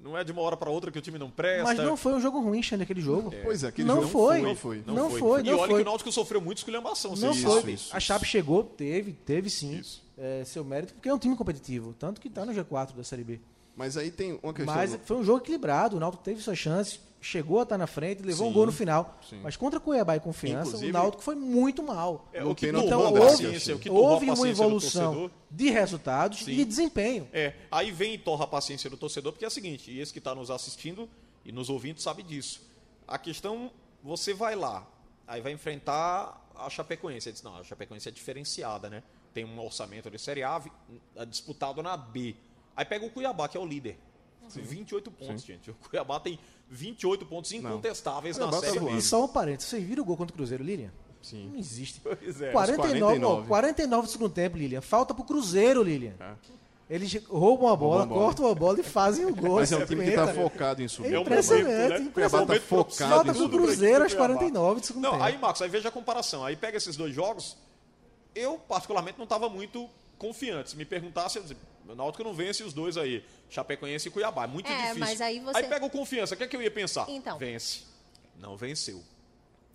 Não 0.00 0.16
é 0.16 0.22
de 0.22 0.30
uma 0.30 0.42
hora 0.42 0.56
para 0.56 0.70
outra 0.70 0.90
que 0.92 0.98
o 0.98 1.02
time 1.02 1.18
não 1.18 1.30
presta. 1.30 1.64
Mas 1.64 1.78
não 1.78 1.96
foi 1.96 2.14
um 2.14 2.20
jogo 2.20 2.40
ruim, 2.40 2.62
Xande, 2.62 2.82
aquele 2.84 3.00
jogo. 3.00 3.32
Pois 3.42 3.64
é, 3.64 3.68
aquele 3.68 3.88
não, 3.88 3.96
jogo 4.02 4.08
foi. 4.08 4.42
não 4.42 4.54
foi. 4.54 4.82
Não 4.86 5.10
foi, 5.10 5.40
E 5.40 5.44
não 5.44 5.58
olha 5.58 5.68
foi. 5.68 5.76
que 5.76 5.82
o 5.82 5.84
Náutico 5.84 6.12
sofreu 6.12 6.40
muito 6.40 6.58
esculhambação. 6.58 7.10
Não 7.16 7.34
vocês 7.34 7.42
foi. 7.42 7.72
isso, 7.72 7.96
a 7.96 7.98
Chape 7.98 8.24
chegou, 8.26 8.62
teve, 8.62 9.12
teve 9.12 9.50
sim 9.50 9.78
Isso. 9.78 10.02
é, 10.16 10.44
seu 10.44 10.64
mérito, 10.64 10.94
porque 10.94 11.08
é 11.08 11.14
um 11.14 11.18
time 11.18 11.34
competitivo. 11.36 11.94
Tanto 11.98 12.20
que 12.20 12.28
está 12.28 12.44
no 12.44 12.52
G4 12.52 12.94
da 12.94 13.02
Série 13.02 13.24
B. 13.24 13.40
Mas 13.76 13.96
aí 13.96 14.10
tem 14.10 14.38
uma 14.42 14.54
questão. 14.54 14.74
Mas 14.74 14.98
foi 15.04 15.16
um 15.16 15.24
jogo 15.24 15.40
equilibrado. 15.42 15.96
O 15.96 16.00
Náutico 16.00 16.22
teve 16.22 16.40
suas 16.40 16.56
chances, 16.58 17.00
chegou 17.26 17.58
a 17.58 17.62
estar 17.64 17.76
na 17.76 17.86
frente, 17.86 18.22
levou 18.22 18.46
um 18.46 18.50
Sim, 18.50 18.54
gol 18.54 18.66
no 18.66 18.72
final. 18.72 19.18
sim. 19.28 19.40
Mas 19.42 19.56
contra 19.56 19.80
Cuiabá 19.80 20.16
e 20.16 20.20
Confiança, 20.20 20.68
Inclusive- 20.68 20.90
o 20.90 20.92
Náutico 20.92 21.22
foi 21.22 21.34
muito 21.34 21.82
mal. 21.82 22.28
É, 22.32 22.44
o 22.44 22.54
que 22.54 22.68
Então 22.68 23.00
houve, 23.00 23.46
o 23.72 23.78
que 23.78 23.90
houve 23.90 24.30
uma 24.30 24.48
evolução 24.48 25.30
de 25.50 25.70
resultados 25.70 26.40
Sim. 26.44 26.52
e 26.52 26.56
de 26.56 26.64
desempenho. 26.64 27.28
É, 27.32 27.54
aí 27.70 27.90
vem 27.90 28.14
e 28.14 28.18
torra 28.18 28.44
a 28.44 28.46
paciência 28.46 28.88
do 28.88 28.96
torcedor, 28.96 29.32
porque 29.32 29.44
é 29.44 29.48
o 29.48 29.50
seguinte, 29.50 29.90
e 29.90 30.00
esse 30.00 30.12
que 30.12 30.18
está 30.18 30.34
nos 30.34 30.50
assistindo 30.50 31.08
e 31.44 31.50
nos 31.52 31.68
ouvindo 31.68 32.00
sabe 32.00 32.22
disso. 32.22 32.60
A 33.08 33.18
questão, 33.18 33.70
você 34.02 34.32
vai 34.32 34.54
lá, 34.54 34.86
aí 35.26 35.40
vai 35.40 35.52
enfrentar 35.52 36.42
a 36.54 36.70
Chapecoense. 36.70 37.28
Ele 37.28 37.34
diz, 37.34 37.42
não, 37.42 37.56
a 37.56 37.64
Chapecoense 37.64 38.08
é 38.08 38.12
diferenciada, 38.12 38.88
né? 38.88 39.02
Tem 39.34 39.44
um 39.44 39.58
orçamento 39.60 40.10
de 40.10 40.18
Série 40.18 40.42
A 40.42 40.62
é 41.16 41.26
disputado 41.26 41.82
na 41.82 41.96
B. 41.96 42.34
Aí 42.74 42.84
pega 42.84 43.04
o 43.04 43.10
Cuiabá, 43.10 43.48
que 43.48 43.56
é 43.56 43.60
o 43.60 43.66
líder. 43.66 43.98
28 44.48 45.10
pontos, 45.10 45.42
gente. 45.44 45.70
O 45.70 45.74
Cuiabá 45.74 46.20
tem 46.20 46.38
28 46.68 47.26
pontos 47.26 47.52
incontestáveis 47.52 48.36
na 48.36 48.46
Cuiabá 48.46 48.66
tá 48.66 48.72
Série 48.72 48.84
B. 48.84 48.96
E 48.96 49.02
só 49.02 49.24
um 49.24 49.28
parênteses, 49.28 49.70
vocês 49.70 49.84
viram 49.84 50.02
o 50.02 50.06
gol 50.06 50.16
contra 50.16 50.34
o 50.34 50.36
Cruzeiro, 50.36 50.64
Lilian? 50.64 50.90
Sim. 51.22 51.50
Não 51.52 51.58
existe. 51.58 52.00
Pois 52.00 52.40
é. 52.40 52.52
49, 52.52 53.00
49. 53.00 53.20
49. 53.20 53.48
49 53.48 54.06
do 54.06 54.10
segundo 54.12 54.32
tempo, 54.32 54.56
Lilian. 54.56 54.80
Falta 54.80 55.12
pro 55.12 55.24
Cruzeiro, 55.24 55.82
Lilian. 55.82 56.14
Eles 56.88 57.20
roubam 57.28 57.68
a 57.68 57.74
bola, 57.74 58.06
bola. 58.06 58.20
cortam 58.20 58.48
a 58.48 58.54
bola 58.54 58.78
e 58.78 58.82
fazem 58.84 59.26
o 59.26 59.34
gol. 59.34 59.56
Mas 59.56 59.72
é 59.72 59.76
um 59.76 59.84
time 59.84 60.04
que 60.04 60.10
está 60.10 60.28
50. 60.28 60.48
focado 60.48 60.82
em 60.82 60.86
subir. 60.86 61.14
É 61.14 61.18
um 61.18 61.24
momento, 61.24 61.30
né? 61.30 61.40
impressionante. 61.40 62.10
Cuiabá 62.10 62.38
tá 62.38 62.44
Momento 62.44 62.62
focado 62.62 62.84
profissional 62.84 63.16
Falta 63.16 63.30
em 63.30 63.34
pro 63.34 63.48
Cruzeiro 63.58 64.02
aos 64.04 64.12
equipe 64.12 64.22
do 64.22 64.26
Cuiabá. 64.28 64.38
49 64.38 64.80
do 64.80 64.86
segundo 64.86 65.02
Não, 65.02 65.10
tempo. 65.12 65.24
aí, 65.24 65.38
Marcos, 65.38 65.62
aí 65.62 65.68
veja 65.68 65.88
a 65.88 65.92
comparação. 65.92 66.44
Aí 66.44 66.54
pega 66.54 66.76
esses 66.76 66.96
dois 66.96 67.12
jogos. 67.12 67.56
Eu, 68.32 68.56
particularmente, 68.56 69.18
não 69.18 69.24
estava 69.24 69.48
muito 69.48 69.88
confiante. 70.16 70.70
Se 70.70 70.76
me 70.76 70.84
perguntasse, 70.84 71.38
eu 71.38 71.42
dizia, 71.42 71.56
o 71.88 71.94
Náutico 71.94 72.24
não 72.24 72.32
vence 72.34 72.62
os 72.62 72.72
dois 72.72 72.96
aí. 72.96 73.24
Chapecoense 73.48 74.08
e 74.08 74.10
Cuiabá. 74.10 74.44
É 74.44 74.46
muito 74.46 74.70
É, 74.70 74.76
difícil. 74.76 74.98
mas 75.00 75.20
aí 75.20 75.40
você- 75.40 75.62
pega 75.64 75.84
o 75.84 75.90
confiança. 75.90 76.34
O 76.34 76.36
que 76.38 76.44
é 76.44 76.46
que 76.46 76.56
eu 76.56 76.62
ia 76.62 76.70
pensar? 76.70 77.06
Então. 77.08 77.38
Vence. 77.38 77.82
Não 78.38 78.56
venceu. 78.56 79.02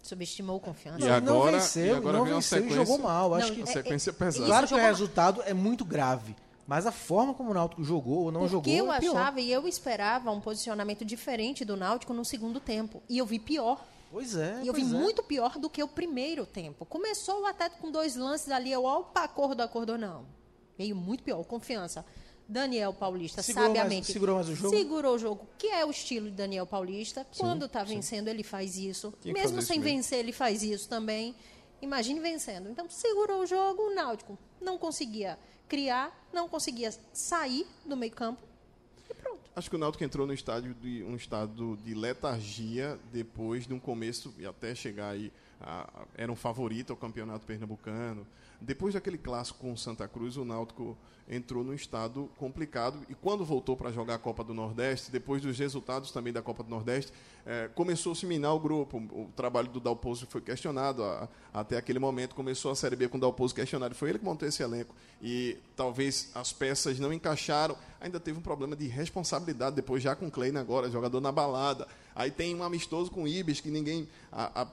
Subestimou 0.04 0.60
confiança. 0.60 1.00
E 1.00 1.08
Não, 1.08 1.15
agora- 1.15 1.21
não 1.34 1.47
e 1.47 1.52
venceu, 1.52 1.95
agora 1.95 2.17
não 2.17 2.26
venceu 2.26 2.65
e 2.65 2.69
jogou 2.74 2.97
mal. 2.97 3.34
Acho 3.36 3.50
Não, 3.50 3.56
que, 3.56 3.62
A 3.62 3.65
sequência 3.67 4.10
é 4.10 4.13
pesada. 4.13 4.45
claro 4.45 4.67
que 4.67 4.74
o 4.74 4.78
resultado 4.78 5.43
é 5.45 5.54
muito 5.54 5.86
grave, 5.86 6.36
mas 6.67 6.88
a 6.88 6.91
forma 6.91 7.34
como 7.36 7.52
o 7.52 7.54
Náutico 7.54 7.84
jogou 7.84 8.24
ou 8.26 8.32
não 8.32 8.41
Porque 8.41 8.52
jogou 8.52 8.74
eu 8.74 8.91
é 8.93 9.00
pior. 9.00 9.15
achava 9.15 9.39
e 9.39 9.52
eu 9.52 9.67
esperava 9.67 10.32
um 10.32 10.41
posicionamento 10.41 11.06
diferente 11.06 11.63
do 11.63 11.78
Náutico 11.78 12.13
no 12.13 12.26
segundo 12.26 12.60
tempo. 12.60 13.02
E 13.08 13.19
eu 13.19 13.26
vi 13.28 13.38
pior. 13.38 13.86
Pois 14.12 14.36
é, 14.36 14.60
E 14.63 14.67
eu 14.67 14.74
vi 14.74 14.82
é. 14.82 14.86
muito 14.86 15.24
pior 15.24 15.58
do 15.58 15.69
que 15.69 15.82
o 15.82 15.88
primeiro 15.88 16.45
tempo. 16.45 16.84
Começou 16.84 17.45
até 17.45 17.69
com 17.69 17.89
dois 17.91 18.15
lances 18.15 18.50
ali, 18.50 18.71
eu, 18.71 18.84
opa, 18.84 19.24
acordo, 19.24 19.62
acordo, 19.62 19.97
não. 19.97 20.26
Veio 20.77 20.95
muito 20.95 21.23
pior, 21.23 21.43
confiança. 21.43 22.05
Daniel 22.47 22.93
Paulista, 22.93 23.41
Segurou 23.41 23.69
mais- 23.69 23.77
sabiamente. 23.77 24.12
segurou 24.12 24.36
mais 24.36 24.49
o 24.49 24.55
jogo? 24.55 24.75
Segurou 24.75 25.15
o 25.15 25.17
jogo, 25.19 25.47
que 25.57 25.67
é 25.67 25.86
o 25.86 25.91
estilo 25.91 26.29
de 26.29 26.36
Daniel 26.36 26.65
Paulista. 26.65 27.25
Quando 27.38 27.65
está 27.65 27.84
vencendo, 27.84 28.27
ele 28.27 28.43
faz 28.43 28.75
isso. 28.77 29.13
Mesmo 29.23 29.41
sem 29.49 29.57
isso 29.60 29.69
mesmo. 29.69 29.84
vencer, 29.84 30.19
ele 30.19 30.31
faz 30.34 30.62
isso 30.62 30.89
também. 30.89 31.34
Imagine 31.82 32.19
vencendo. 32.19 32.69
Então, 32.69 32.89
segurou 32.89 33.41
o 33.43 33.45
jogo, 33.45 33.84
o 33.84 33.95
Náutico 33.95 34.38
não 34.59 34.78
conseguia 34.78 35.39
criar, 35.67 36.28
não 36.34 36.49
conseguia 36.49 36.93
sair 37.13 37.65
do 37.86 37.95
meio 37.95 38.11
campo. 38.11 38.41
E 39.09 39.13
pronto. 39.13 39.39
Acho 39.55 39.69
que 39.69 39.76
o 39.78 39.80
Náutico 39.80 40.03
entrou 40.03 40.28
no 40.28 40.34
estádio 40.34 40.74
de 40.74 41.03
um 41.03 41.15
estado 41.15 41.78
de 41.78 41.93
letargia 41.93 42.99
depois 43.13 43.65
de 43.65 43.74
um 43.74 43.80
começo 43.80 44.34
e 44.38 44.45
até 44.45 44.76
chegar 44.76 45.09
aí 45.11 45.32
era 46.16 46.32
um 46.32 46.36
favorito 46.36 46.91
ao 46.91 46.97
campeonato 46.97 47.45
pernambucano. 47.45 48.26
depois 48.59 48.93
daquele 48.93 49.18
clássico 49.18 49.59
com 49.59 49.74
o 49.74 49.78
Santa 49.78 50.07
Cruz, 50.07 50.38
o 50.38 50.45
Náutico 50.45 50.97
entrou 51.30 51.64
num 51.64 51.74
estado 51.74 52.30
complicado 52.38 52.99
e 53.09 53.16
quando 53.16 53.45
voltou 53.45 53.78
para 53.78 53.91
jogar 53.91 54.16
a 54.16 54.20
Copa 54.20 54.43
do 54.43 54.53
Nordeste, 54.53 55.12
depois 55.12 55.41
dos 55.41 55.57
resultados 55.57 56.12
também 56.12 56.34
da 56.34 56.41
Copa 56.41 56.62
do 56.62 56.70
Nordeste, 56.70 57.14
é, 57.45 57.70
começou 57.74 58.12
a 58.12 58.16
se 58.16 58.26
minar 58.26 58.53
o 58.53 58.59
grupo. 58.59 58.97
O, 58.97 59.30
trabalho 59.36 59.70
do 59.70 59.80
Dalpozo 59.80 60.28
foi 60.28 60.41
questionado. 60.41 61.03
A, 61.03 61.28
até 61.53 61.78
aquele 61.78 61.99
momento 61.99 62.36
começou 62.36 62.72
a 62.72 62.76
Série 62.76 62.95
B 62.95 63.07
com 63.07 63.18
o 63.18 63.22
Dalpozo 63.22 63.55
questionado. 63.55 63.95
Foi 63.95 64.09
ele 64.09 64.20
que 64.20 64.26
montou 64.26 64.47
esse 64.47 64.62
elenco. 64.62 64.93
E 65.22 65.57
talvez 65.76 66.32
as 66.36 66.51
peças 66.51 66.99
não 66.99 67.12
encaixaram. 67.14 67.78
Ainda 67.99 68.20
teve 68.20 68.38
um 68.38 68.41
problema 68.41 68.76
de 68.76 68.88
responsabilidade 68.88 69.76
depois, 69.76 70.03
já 70.03 70.16
com 70.16 70.28
o 70.28 70.32
Kleina 70.32 70.59
agora, 70.59 70.89
jogador 70.89 71.22
na 71.22 71.32
balada. 71.32 71.88
Aí 72.16 72.30
tem 72.30 72.55
um 72.55 72.64
amistoso 72.64 73.09
com 73.09 73.24
o 73.24 73.28
Ibis, 73.28 73.59
que 73.59 73.72
ninguém. 73.72 74.07
A, 74.32 74.62
a, 74.62 74.68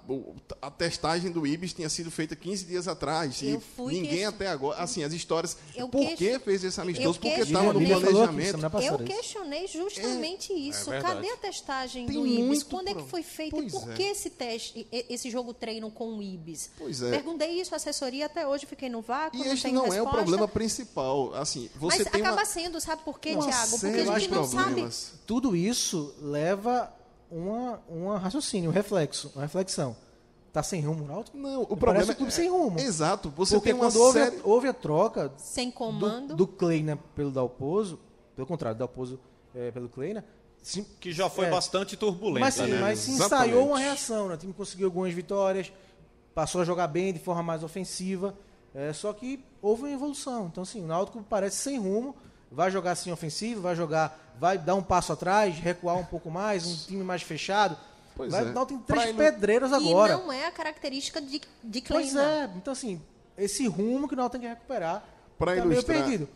a, 0.63 0.71
testagem 0.71 1.33
do 1.33 1.45
Ibis 1.45 1.73
tinha 1.73 1.89
sido 1.89 2.11
feita 2.11 2.37
15 2.37 2.65
dias 2.65 2.87
atrás. 2.87 3.43
Eu 3.43 3.63
e 3.91 4.01
ninguém 4.01 4.25
até 4.25 4.49
agora. 4.49 4.79
Assim, 4.79 5.03
as 5.03 5.13
histórias. 5.13 5.57
Eu 5.75 5.89
por 5.89 6.15
que 6.15 6.39
fez 6.39 6.65
esse 6.65 6.81
amistoso? 6.81 7.19
Porque 7.19 7.41
estava 7.41 7.73
no 7.73 7.85
planejamento. 7.85 8.59
Eu 8.83 8.99
questionei 8.99 9.67
justamente 9.67 10.53
é, 10.53 10.57
isso. 10.57 10.93
É 10.93 11.01
Cadê 11.01 11.31
a 11.31 11.37
testagem 11.37 12.07
tem 12.07 12.17
do 12.17 12.27
Ibis? 12.27 12.63
Quando 12.63 12.89
é 12.89 12.95
que 12.95 13.03
foi 13.05 13.23
feito 13.23 13.51
pois 13.51 13.73
e 13.73 13.77
por 13.77 13.91
é. 13.91 13.95
que 13.95 14.03
esse 14.03 14.31
teste, 14.31 14.87
esse 14.91 15.31
jogo 15.31 15.55
treino 15.55 15.91
com 15.91 16.19
o 16.19 16.23
Ibis? 16.23 16.71
Pois 16.79 17.03
é. 17.03 17.11
Perguntei 17.11 17.61
isso 17.61 17.75
à 17.75 17.77
assessoria, 17.77 18.27
até 18.27 18.47
hoje 18.47 18.67
fiquei 18.67 18.89
no 18.89 19.01
vácuo. 19.01 19.39
E 19.39 19.49
este 19.49 19.71
não, 19.71 19.87
não 19.87 19.95
é 19.95 20.03
o 20.03 20.09
problema 20.09 20.47
principal. 20.49 21.35
Assim, 21.35 21.71
você 21.77 21.99
Mas 21.99 22.07
acaba 22.07 22.33
uma... 22.33 22.45
sendo, 22.45 22.81
sabe 22.81 23.03
por 23.03 23.19
quê, 23.21 23.37
Tiago? 23.37 23.79
Porque 23.79 23.87
a 23.87 24.19
gente 24.19 24.31
não 24.31 24.49
problemas. 24.49 24.95
sabe. 24.95 25.19
Tudo 25.27 25.55
isso 25.57 26.15
leva 26.21 26.93
uma, 27.31 27.81
uma 27.89 28.19
raciocínio, 28.19 28.71
um 28.71 28.73
reflexo, 28.73 29.31
uma 29.35 29.43
reflexão. 29.43 29.97
Tá 30.53 30.63
sem 30.63 30.81
rumo 30.81 31.05
o 31.05 31.07
Náutico? 31.07 31.37
Não, 31.37 31.63
o 31.63 31.67
problema 31.67 31.95
Parece 31.95 32.11
é 32.11 32.15
clube 32.15 32.33
sem 32.33 32.49
rumo. 32.49 32.81
Exato. 32.81 33.31
Você 33.37 33.57
Porque 33.57 33.69
tem 33.71 33.75
uma 33.75 33.91
quando 33.91 34.13
série... 34.13 34.37
houve, 34.37 34.37
a, 34.37 34.49
houve 34.49 34.69
a 34.69 34.73
troca 34.73 35.33
sem 35.37 35.71
comando 35.71 36.29
do, 36.29 36.37
do 36.37 36.47
Kleina 36.47 36.99
pelo 37.15 37.31
Dalpozo, 37.31 38.01
pelo 38.35 38.47
contrário, 38.47 38.79
Dalpozo 38.79 39.21
é, 39.55 39.71
pelo 39.71 39.89
Kleina, 39.89 40.25
Sim, 40.63 40.85
que 41.01 41.13
já 41.13 41.31
foi 41.31 41.47
é, 41.47 41.51
bastante 41.51 41.97
turbulenta, 41.97 42.41
mas, 42.41 42.55
sim, 42.55 42.67
né? 42.67 42.81
Mas 42.81 42.99
se 42.99 43.13
ensaiou 43.13 43.69
uma 43.69 43.79
reação, 43.79 44.29
né? 44.29 44.35
o 44.35 44.37
time 44.37 44.53
conseguiu 44.53 44.87
algumas 44.87 45.13
vitórias, 45.13 45.73
passou 46.35 46.61
a 46.61 46.65
jogar 46.65 46.89
bem 46.89 47.13
de 47.13 47.19
forma 47.19 47.43
mais 47.43 47.63
ofensiva, 47.63 48.37
é, 48.75 48.93
só 48.93 49.13
que 49.13 49.43
houve 49.63 49.83
uma 49.83 49.91
evolução. 49.91 50.47
Então, 50.47 50.63
assim, 50.63 50.83
o 50.83 50.87
Náutico 50.87 51.25
parece 51.29 51.57
sem 51.57 51.79
rumo, 51.79 52.15
vai 52.51 52.71
jogar 52.71 52.93
assim 52.93 53.11
ofensivo, 53.11 53.61
vai 53.61 53.77
jogar, 53.77 54.19
vai 54.39 54.59
dar 54.59 54.75
um 54.75 54.83
passo 54.83 55.13
atrás, 55.13 55.57
recuar 55.59 55.97
um 55.97 56.05
pouco 56.05 56.31
mais, 56.31 56.67
um 56.67 56.77
time 56.87 57.05
mais 57.05 57.23
fechado. 57.23 57.77
Pois 58.17 58.33
vai, 58.33 58.43
é. 58.43 58.51
O 58.51 58.53
Náutico 58.53 58.81
tem 58.81 58.97
três 58.97 59.17
pedreiros 59.17 59.73
agora. 59.73 60.15
E 60.15 60.17
não 60.17 60.33
é 60.33 60.47
a 60.47 60.51
característica 60.51 61.21
de, 61.21 61.41
de 61.63 61.81
Pois 61.83 62.17
é, 62.17 62.51
então 62.57 62.73
assim, 62.73 63.01
esse 63.37 63.67
rumo 63.69 64.09
que 64.09 64.15
o 64.15 64.17
Náutico 64.17 64.41
tem 64.41 64.49
que 64.49 64.55
recuperar 64.55 65.05
para 65.39 65.55
tá 65.55 65.65
ilustrar, 65.65 65.97
meio 65.97 66.07
perdido. 66.09 66.29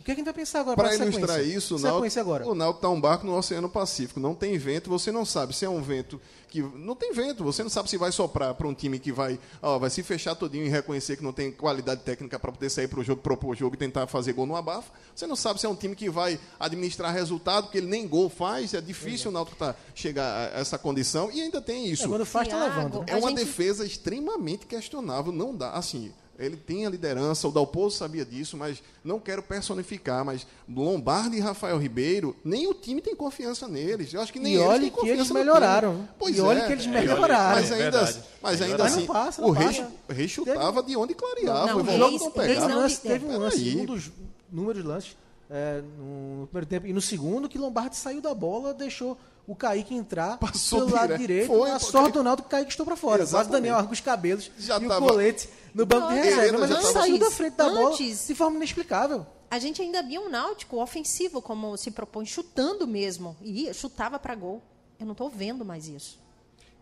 O 0.00 0.02
que, 0.02 0.12
é 0.12 0.14
que 0.14 0.20
a 0.22 0.24
gente 0.24 0.32
vai 0.32 0.34
pensar 0.34 0.60
agora 0.60 0.76
para 0.76 0.94
ilustrar 0.94 1.44
isso, 1.44 1.76
o 1.76 1.78
Náutico, 1.78 2.20
agora. 2.20 2.48
o 2.48 2.54
Náutico 2.54 2.78
está 2.78 2.88
um 2.88 2.98
barco 2.98 3.26
no 3.26 3.36
Oceano 3.36 3.68
Pacífico. 3.68 4.18
Não 4.18 4.34
tem 4.34 4.56
vento, 4.56 4.88
você 4.88 5.12
não 5.12 5.26
sabe 5.26 5.54
se 5.54 5.66
é 5.66 5.68
um 5.68 5.82
vento 5.82 6.18
que 6.48 6.62
não 6.62 6.96
tem 6.96 7.12
vento, 7.12 7.44
você 7.44 7.62
não 7.62 7.68
sabe 7.68 7.90
se 7.90 7.98
vai 7.98 8.10
soprar 8.10 8.54
para 8.54 8.66
um 8.66 8.72
time 8.72 8.98
que 8.98 9.12
vai, 9.12 9.38
ó, 9.60 9.78
vai 9.78 9.90
se 9.90 10.02
fechar 10.02 10.34
todinho 10.34 10.64
e 10.64 10.70
reconhecer 10.70 11.18
que 11.18 11.22
não 11.22 11.34
tem 11.34 11.52
qualidade 11.52 12.00
técnica 12.00 12.38
para 12.38 12.50
poder 12.50 12.70
sair 12.70 12.88
para 12.88 12.98
o 12.98 13.04
jogo, 13.04 13.20
propor 13.20 13.50
o 13.50 13.54
jogo 13.54 13.74
e 13.76 13.78
tentar 13.78 14.06
fazer 14.06 14.32
gol 14.32 14.46
no 14.46 14.56
abafo. 14.56 14.90
Você 15.14 15.26
não 15.26 15.36
sabe 15.36 15.60
se 15.60 15.66
é 15.66 15.68
um 15.68 15.76
time 15.76 15.94
que 15.94 16.08
vai 16.08 16.40
administrar 16.58 17.12
resultado, 17.12 17.64
porque 17.64 17.76
ele 17.76 17.86
nem 17.86 18.08
gol 18.08 18.30
faz, 18.30 18.72
é 18.72 18.80
difícil 18.80 19.30
o 19.30 19.34
Náutico 19.34 19.58
tá, 19.58 19.76
chegar 19.94 20.54
a 20.54 20.60
essa 20.60 20.78
condição 20.78 21.30
e 21.30 21.42
ainda 21.42 21.60
tem 21.60 21.86
isso. 21.86 22.04
É, 22.04 22.08
quando 22.08 22.24
faz, 22.24 22.48
tá 22.48 22.58
levando. 22.58 23.00
Né? 23.00 23.06
É 23.08 23.16
uma 23.16 23.28
gente... 23.28 23.44
defesa 23.44 23.84
extremamente 23.84 24.64
questionável, 24.64 25.30
não 25.30 25.54
dá, 25.54 25.72
assim, 25.72 26.10
ele 26.40 26.56
tem 26.56 26.86
a 26.86 26.90
liderança, 26.90 27.46
o 27.46 27.52
Dalpozo 27.52 27.98
sabia 27.98 28.24
disso, 28.24 28.56
mas 28.56 28.82
não 29.04 29.20
quero 29.20 29.42
personificar, 29.42 30.24
mas 30.24 30.46
Lombardi 30.68 31.36
e 31.36 31.40
Rafael 31.40 31.78
Ribeiro, 31.78 32.34
nem 32.44 32.66
o 32.66 32.74
time 32.74 33.00
tem 33.00 33.14
confiança 33.14 33.68
neles. 33.68 34.12
Eu 34.14 34.20
acho 34.20 34.32
que 34.32 34.40
nem 34.40 34.54
e 34.54 34.56
eles 34.56 34.68
olha 34.68 34.90
que 34.90 35.08
eles 35.08 35.30
melhoraram. 35.30 36.08
Pois 36.18 36.36
e 36.36 36.40
olha 36.40 36.60
é, 36.60 36.66
que 36.66 36.72
eles 36.72 36.86
melhoraram. 36.86 37.60
Mas 37.60 37.72
ainda, 37.72 38.24
mas 38.40 38.62
ainda 38.62 38.84
assim, 38.84 39.06
passa, 39.06 39.44
o 39.44 39.50
rei, 39.50 39.84
rei 40.08 40.28
chutava 40.28 40.82
de 40.82 40.96
onde 40.96 41.14
clareava. 41.14 41.82
Não, 41.82 41.98
não, 41.98 42.08
o 42.08 42.18
não 42.18 42.30
pegava. 42.30 42.68
Não, 42.68 42.76
lance, 42.78 43.00
teve 43.00 43.26
um 43.26 43.38
lance, 43.38 43.76
um 43.76 43.84
dos 43.84 44.10
números 44.50 44.82
de 44.82 44.88
lances 44.88 45.16
é, 45.50 45.82
no 45.98 46.46
primeiro 46.46 46.66
tempo 46.66 46.86
e 46.86 46.92
no 46.92 47.00
segundo 47.00 47.48
que 47.48 47.58
Lombardi 47.58 47.96
saiu 47.96 48.20
da 48.20 48.32
bola, 48.32 48.72
deixou 48.72 49.18
o 49.46 49.54
Kaique 49.54 49.94
entrar 49.94 50.38
Passou 50.38 50.80
pelo 50.80 50.92
lado 50.92 51.18
direito. 51.18 51.46
Foi, 51.46 51.70
a 51.70 51.78
sorte 51.78 52.12
do 52.12 52.22
Naldo 52.22 52.42
que 52.42 52.48
o 52.48 52.50
Kaique 52.50 52.70
estou 52.70 52.86
para 52.86 52.96
fora. 52.96 53.22
Exatamente. 53.22 53.48
Quase 53.48 53.50
Daniel 53.50 53.76
arranca 53.76 53.92
os 53.92 54.00
cabelos 54.00 54.50
já 54.58 54.78
e 54.78 54.86
tava... 54.86 55.04
o 55.04 55.08
colete 55.08 55.48
no 55.74 55.86
banco 55.86 56.08
de 56.08 56.14
reserva. 56.14 56.58
Mas 56.58 56.70
ele 56.70 56.82
saiu 56.82 57.18
da 57.18 57.30
frente 57.30 57.56
da 57.56 57.68
bola 57.68 57.90
antes, 57.90 58.26
de 58.26 58.34
forma 58.34 58.56
inexplicável. 58.56 59.26
A 59.50 59.58
gente 59.58 59.82
ainda 59.82 60.02
via 60.02 60.20
um 60.20 60.28
Náutico 60.28 60.80
ofensivo, 60.80 61.42
como 61.42 61.76
se 61.76 61.90
propõe, 61.90 62.24
chutando 62.24 62.86
mesmo. 62.86 63.36
E 63.42 63.72
chutava 63.74 64.18
para 64.18 64.34
gol. 64.34 64.62
Eu 64.98 65.06
não 65.06 65.12
estou 65.12 65.28
vendo 65.28 65.64
mais 65.64 65.88
isso. 65.88 66.20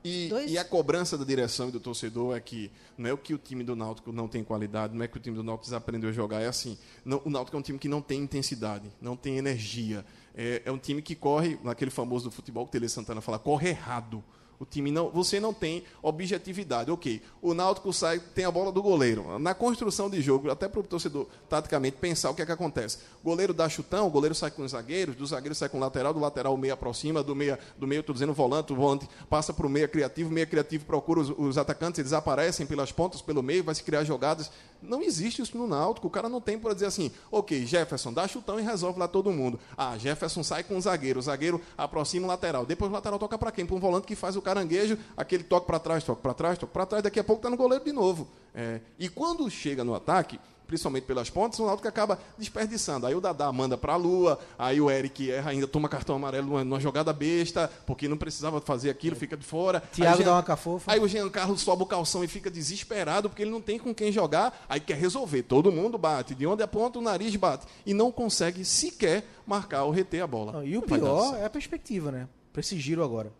E, 0.04 0.30
e, 0.46 0.56
a 0.56 0.64
cobrança 0.64 1.18
da 1.18 1.24
direção 1.24 1.68
e 1.68 1.72
do 1.72 1.80
torcedor 1.80 2.36
é 2.36 2.40
que 2.40 2.70
não 2.96 3.10
é 3.10 3.12
o 3.12 3.18
que 3.18 3.34
o 3.34 3.38
time 3.38 3.64
do 3.64 3.74
Náutico 3.74 4.12
não 4.12 4.28
tem 4.28 4.44
qualidade, 4.44 4.94
não 4.94 5.04
é 5.04 5.08
que 5.08 5.16
o 5.16 5.20
time 5.20 5.36
do 5.36 5.42
Náutico 5.42 5.64
desaprendeu 5.64 6.10
a 6.10 6.12
jogar, 6.12 6.40
é 6.40 6.46
assim. 6.46 6.78
Não, 7.04 7.20
o 7.24 7.30
Náutico 7.30 7.56
é 7.56 7.60
um 7.60 7.62
time 7.62 7.78
que 7.78 7.88
não 7.88 8.00
tem 8.00 8.20
intensidade, 8.20 8.88
não 9.00 9.16
tem 9.16 9.38
energia. 9.38 10.04
É, 10.40 10.62
é 10.66 10.70
um 10.70 10.78
time 10.78 11.02
que 11.02 11.16
corre, 11.16 11.58
naquele 11.64 11.90
famoso 11.90 12.26
do 12.26 12.30
futebol 12.30 12.64
que 12.64 12.68
o 12.68 12.72
Tele 12.72 12.88
Santana 12.88 13.20
fala, 13.20 13.40
corre 13.40 13.70
errado. 13.70 14.22
O 14.60 14.64
time 14.64 14.90
não, 14.90 15.08
você 15.08 15.38
não 15.38 15.54
tem 15.54 15.84
objetividade. 16.02 16.90
Ok, 16.90 17.22
o 17.40 17.54
Náutico 17.54 17.92
sai, 17.92 18.18
tem 18.18 18.44
a 18.44 18.50
bola 18.50 18.72
do 18.72 18.82
goleiro. 18.82 19.38
Na 19.38 19.54
construção 19.54 20.10
de 20.10 20.20
jogo, 20.20 20.50
até 20.50 20.66
para 20.66 20.80
o 20.80 20.82
torcedor 20.82 21.28
taticamente 21.48 21.96
pensar 21.96 22.30
o 22.30 22.34
que 22.34 22.42
é 22.42 22.46
que 22.46 22.50
acontece. 22.50 22.98
O 23.22 23.24
goleiro 23.24 23.54
dá 23.54 23.68
chutão, 23.68 24.08
o 24.08 24.10
goleiro 24.10 24.34
sai 24.34 24.50
com 24.50 24.62
os 24.62 24.72
zagueiros, 24.72 25.14
do 25.14 25.24
zagueiro 25.24 25.54
sai 25.54 25.68
com 25.68 25.76
o 25.76 25.80
lateral, 25.80 26.12
do 26.12 26.18
lateral 26.18 26.54
o 26.54 26.58
meio 26.58 26.74
aproxima, 26.74 27.22
do 27.22 27.36
meio, 27.36 27.56
do 27.76 27.86
meio 27.86 28.00
estou 28.00 28.12
dizendo 28.12 28.32
volante, 28.32 28.72
o 28.72 28.76
volante 28.76 29.08
passa 29.30 29.52
para 29.52 29.66
o 29.66 29.70
meio 29.70 29.88
criativo, 29.88 30.28
o 30.28 30.32
meio 30.32 30.46
criativo 30.46 30.84
procura 30.84 31.20
os, 31.20 31.30
os, 31.30 31.56
atacantes, 31.56 32.00
eles 32.00 32.12
aparecem 32.12 32.66
pelas 32.66 32.90
pontas, 32.90 33.22
pelo 33.22 33.42
meio, 33.42 33.62
vai 33.62 33.74
se 33.76 33.84
criar 33.84 34.02
jogadas. 34.02 34.50
Não 34.80 35.02
existe 35.02 35.42
isso 35.42 35.56
no 35.56 35.66
Náutico. 35.66 36.06
O 36.06 36.10
cara 36.10 36.28
não 36.28 36.40
tem 36.40 36.58
para 36.58 36.72
dizer 36.72 36.86
assim, 36.86 37.10
ok, 37.30 37.66
Jefferson, 37.66 38.12
dá 38.12 38.26
chutão 38.28 38.58
e 38.58 38.62
resolve 38.62 38.98
lá 38.98 39.08
todo 39.08 39.32
mundo. 39.32 39.58
Ah, 39.76 39.96
Jefferson 39.98 40.42
sai 40.42 40.62
com 40.62 40.76
o 40.76 40.80
zagueiro, 40.80 41.18
o 41.18 41.22
zagueiro 41.22 41.60
aproxima 41.76 42.26
o 42.26 42.28
lateral. 42.28 42.64
Depois 42.64 42.90
o 42.90 42.94
lateral 42.94 43.18
toca 43.18 43.36
para 43.36 43.50
quem? 43.50 43.66
Para 43.66 43.76
um 43.76 43.80
volante 43.80 44.06
que 44.06 44.14
faz 44.14 44.36
o 44.36 44.42
caranguejo, 44.42 44.98
aquele 45.16 45.42
toque 45.42 45.66
para 45.66 45.78
trás, 45.78 46.04
toque 46.04 46.22
para 46.22 46.34
trás, 46.34 46.58
toque 46.58 46.72
para 46.72 46.86
trás, 46.86 47.02
daqui 47.02 47.18
a 47.18 47.24
pouco 47.24 47.40
está 47.40 47.50
no 47.50 47.56
goleiro 47.56 47.84
de 47.84 47.92
novo. 47.92 48.28
É, 48.54 48.80
e 48.98 49.08
quando 49.08 49.48
chega 49.50 49.84
no 49.84 49.94
ataque, 49.94 50.38
principalmente 50.68 51.04
pelas 51.04 51.30
pontas, 51.30 51.58
o 51.58 51.66
Náutico 51.66 51.88
acaba 51.88 52.18
desperdiçando. 52.36 53.06
Aí 53.06 53.14
o 53.14 53.20
Dadá 53.20 53.50
manda 53.50 53.76
para 53.76 53.94
a 53.94 53.96
lua, 53.96 54.38
aí 54.58 54.80
o 54.80 54.90
Eric 54.90 55.30
erra, 55.30 55.50
ainda 55.50 55.66
toma 55.66 55.88
cartão 55.88 56.14
amarelo 56.14 56.62
numa, 56.62 56.78
jogada 56.78 57.12
besta, 57.12 57.68
porque 57.86 58.06
não 58.06 58.18
precisava 58.18 58.60
fazer 58.60 58.90
aquilo, 58.90 59.16
fica 59.16 59.36
de 59.36 59.44
fora. 59.44 59.80
Thiago 59.92 60.22
dá 60.22 60.34
uma 60.34 60.42
cafofa. 60.42 60.92
Aí 60.92 61.00
o 61.00 61.08
Jean 61.08 61.28
Carlos 61.30 61.62
sobe 61.62 61.82
o 61.82 61.86
calção 61.86 62.22
e 62.22 62.28
fica 62.28 62.50
desesperado, 62.50 63.30
porque 63.30 63.42
ele 63.42 63.50
não 63.50 63.62
tem 63.62 63.78
com 63.78 63.94
quem 63.94 64.12
jogar, 64.12 64.64
aí 64.68 64.78
quer 64.78 64.98
resolver. 64.98 65.42
Todo 65.42 65.72
mundo 65.72 65.96
bate, 65.96 66.34
de 66.34 66.46
onde 66.46 66.62
aponta 66.62 66.98
o 66.98 67.02
nariz 67.02 67.34
bate. 67.34 67.66
E 67.86 67.94
não 67.94 68.12
consegue 68.12 68.64
sequer 68.64 69.24
marcar 69.46 69.84
ou 69.84 69.90
reter 69.90 70.22
a 70.22 70.26
bola. 70.26 70.52
Não, 70.52 70.64
e 70.64 70.76
o 70.76 70.82
pior 70.82 71.34
é 71.36 71.46
a 71.46 71.50
perspectiva, 71.50 72.12
né? 72.12 72.28
Para 72.52 72.60
esse 72.60 72.78
giro 72.78 73.02
agora. 73.02 73.32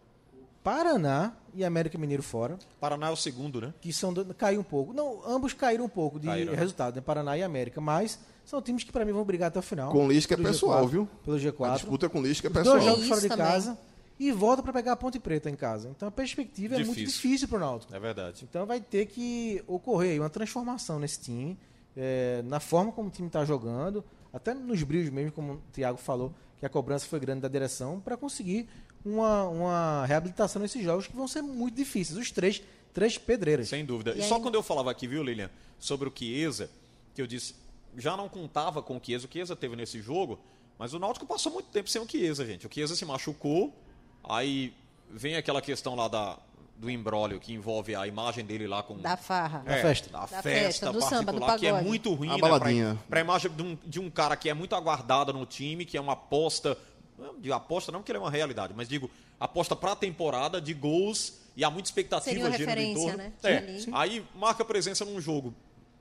Paraná 0.69 1.33
e 1.55 1.65
América 1.65 1.97
Mineiro 1.97 2.23
fora. 2.23 2.59
Paraná 2.79 3.09
é 3.09 3.11
o 3.11 3.17
segundo, 3.17 3.59
né? 3.59 3.73
Que 3.81 3.91
são 3.91 4.13
caiu 4.37 4.61
um 4.61 4.65
pouco. 4.65 4.93
Não, 4.93 5.23
ambos 5.27 5.55
caíram 5.55 5.87
um 5.87 5.89
pouco 5.89 6.21
de 6.21 6.27
caíram. 6.27 6.55
resultado, 6.55 6.97
né? 6.97 7.01
Paraná 7.01 7.39
e 7.39 7.43
América, 7.43 7.81
mas 7.81 8.19
são 8.45 8.61
times 8.61 8.85
que 8.85 8.93
para 8.93 9.03
mim 9.03 9.13
vão 9.13 9.25
brigar 9.25 9.49
até 9.49 9.59
o 9.59 9.63
final. 9.63 9.91
Com 9.91 10.07
Lisca 10.07 10.35
é 10.35 10.37
pessoal, 10.37 10.85
G4, 10.85 10.91
viu? 10.91 11.09
Pelo 11.25 11.39
G4. 11.39 11.71
A 11.71 11.75
disputa 11.75 12.09
com 12.11 12.21
Lisca 12.21 12.49
é 12.49 12.51
pessoal. 12.51 12.77
Dois 12.77 12.85
jogos 12.85 13.09
fora 13.09 13.21
de 13.23 13.29
casa 13.31 13.79
e 14.21 14.31
volta 14.31 14.63
para 14.63 14.75
pegar 14.75 14.93
a 14.93 14.97
Ponte 14.97 15.19
Preta 15.19 15.49
em 15.49 15.57
casa. 15.57 15.89
Então 15.89 16.07
a 16.07 16.11
perspectiva 16.11 16.77
difícil. 16.77 16.93
é 16.93 16.97
muito 16.97 17.11
difícil 17.11 17.49
para 17.49 17.57
o 17.57 17.61
Náutico. 17.61 17.95
É 17.95 17.99
verdade. 17.99 18.45
Então 18.47 18.67
vai 18.67 18.79
ter 18.79 19.07
que 19.07 19.65
ocorrer 19.67 20.21
uma 20.21 20.29
transformação 20.29 20.99
nesse 20.99 21.21
time, 21.21 21.59
é, 21.97 22.43
na 22.45 22.61
forma 22.61 22.93
como 22.93 23.09
o 23.09 23.11
time 23.11 23.29
está 23.29 23.43
jogando, 23.43 24.05
até 24.35 24.53
nos 24.53 24.83
brilhos 24.83 25.09
mesmo, 25.09 25.33
como 25.33 25.55
o 25.55 25.63
Thiago 25.73 25.97
falou, 25.97 26.35
que 26.59 26.67
a 26.67 26.69
cobrança 26.69 27.07
foi 27.07 27.21
grande 27.21 27.41
da 27.41 27.49
direção, 27.49 28.01
para 28.01 28.17
conseguir 28.17 28.69
uma, 29.05 29.45
uma 29.45 30.07
reabilitação 30.07 30.61
nesses 30.61 30.83
jogos 30.83 31.07
que 31.07 31.17
vão 31.17 31.29
ser 31.29 31.43
muito 31.43 31.75
difíceis. 31.75 32.19
Os 32.19 32.31
três, 32.31 32.63
três 32.93 33.19
pedreiras. 33.19 33.69
Sem 33.69 33.85
dúvida. 33.85 34.15
E, 34.17 34.21
e 34.21 34.23
só 34.23 34.41
quando 34.41 34.55
eu 34.55 34.63
falava 34.63 34.91
aqui, 34.91 35.07
viu, 35.07 35.23
Lilian, 35.23 35.51
sobre 35.79 36.09
o 36.09 36.13
Chiesa, 36.15 36.71
que 37.15 37.23
eu 37.23 37.27
disse, 37.27 37.55
já 37.97 38.17
não 38.17 38.29
contava 38.29 38.83
com 38.83 38.97
o 38.97 39.01
Chiesa, 39.03 39.27
o 39.27 39.33
Chiesa 39.33 39.57
teve 39.57 39.77
nesse 39.77 40.01
jogo, 40.01 40.39
mas 40.79 40.95
o 40.95 40.99
Náutico 40.99 41.27
passou 41.27 41.53
muito 41.53 41.67
tempo 41.67 41.89
sem 41.89 42.01
o 42.01 42.09
Chiesa, 42.09 42.47
gente. 42.47 42.67
O 42.67 42.71
Chiesa 42.73 42.95
se 42.95 43.05
machucou, 43.05 43.75
aí 44.23 44.73
vem 45.11 45.37
aquela 45.37 45.61
questão 45.61 45.95
lá 45.95 46.07
da, 46.07 46.39
do 46.77 46.89
embrólio 46.89 47.41
que 47.41 47.53
envolve 47.53 47.95
a 47.95 48.07
imagem 48.07 48.45
dele 48.45 48.67
lá 48.67 48.83
com 48.83 48.97
da 48.99 49.17
farra, 49.17 49.63
é, 49.67 49.77
da 49.77 49.83
festa, 49.83 50.11
da, 50.11 50.21
da 50.21 50.27
festa, 50.27 50.43
festa 50.43 50.93
do 50.93 51.01
samba, 51.03 51.33
do 51.33 51.41
pagode. 51.41 51.61
que 51.61 51.67
é 51.67 51.83
muito 51.83 52.15
ruim, 52.15 52.29
a 52.29 52.35
né, 52.35 52.39
baladinha. 52.39 52.99
Para 53.09 53.21
a 53.21 53.23
imagem 53.23 53.51
de 53.51 53.63
um, 53.63 53.79
de 53.85 54.01
um 54.01 54.09
cara 54.09 54.37
que 54.37 54.49
é 54.49 54.55
muito 54.55 54.77
aguardado 54.77 55.33
no 55.33 55.45
time, 55.45 55.85
que 55.85 55.97
é 55.97 56.01
uma 56.01 56.13
aposta 56.13 56.79
de 57.39 57.53
aposta 57.53 57.91
não 57.91 58.01
porque 58.01 58.13
ele 58.13 58.19
é 58.19 58.21
uma 58.21 58.31
realidade, 58.31 58.73
mas 58.77 58.89
digo, 58.89 59.11
aposta 59.39 59.75
para 59.75 59.93
a 59.93 59.97
temporada 59.97 60.61
de 60.61 60.75
gols 60.75 61.41
e 61.57 61.65
há 61.65 61.71
muita 61.71 61.89
expectativa 61.89 62.41
uma 62.41 62.49
referência, 62.51 63.01
entorno. 63.01 63.19
Né? 63.19 63.33
É, 63.43 63.77
aí 63.93 64.25
marca 64.35 64.65
presença 64.65 65.05
num 65.05 65.21
jogo 65.21 65.55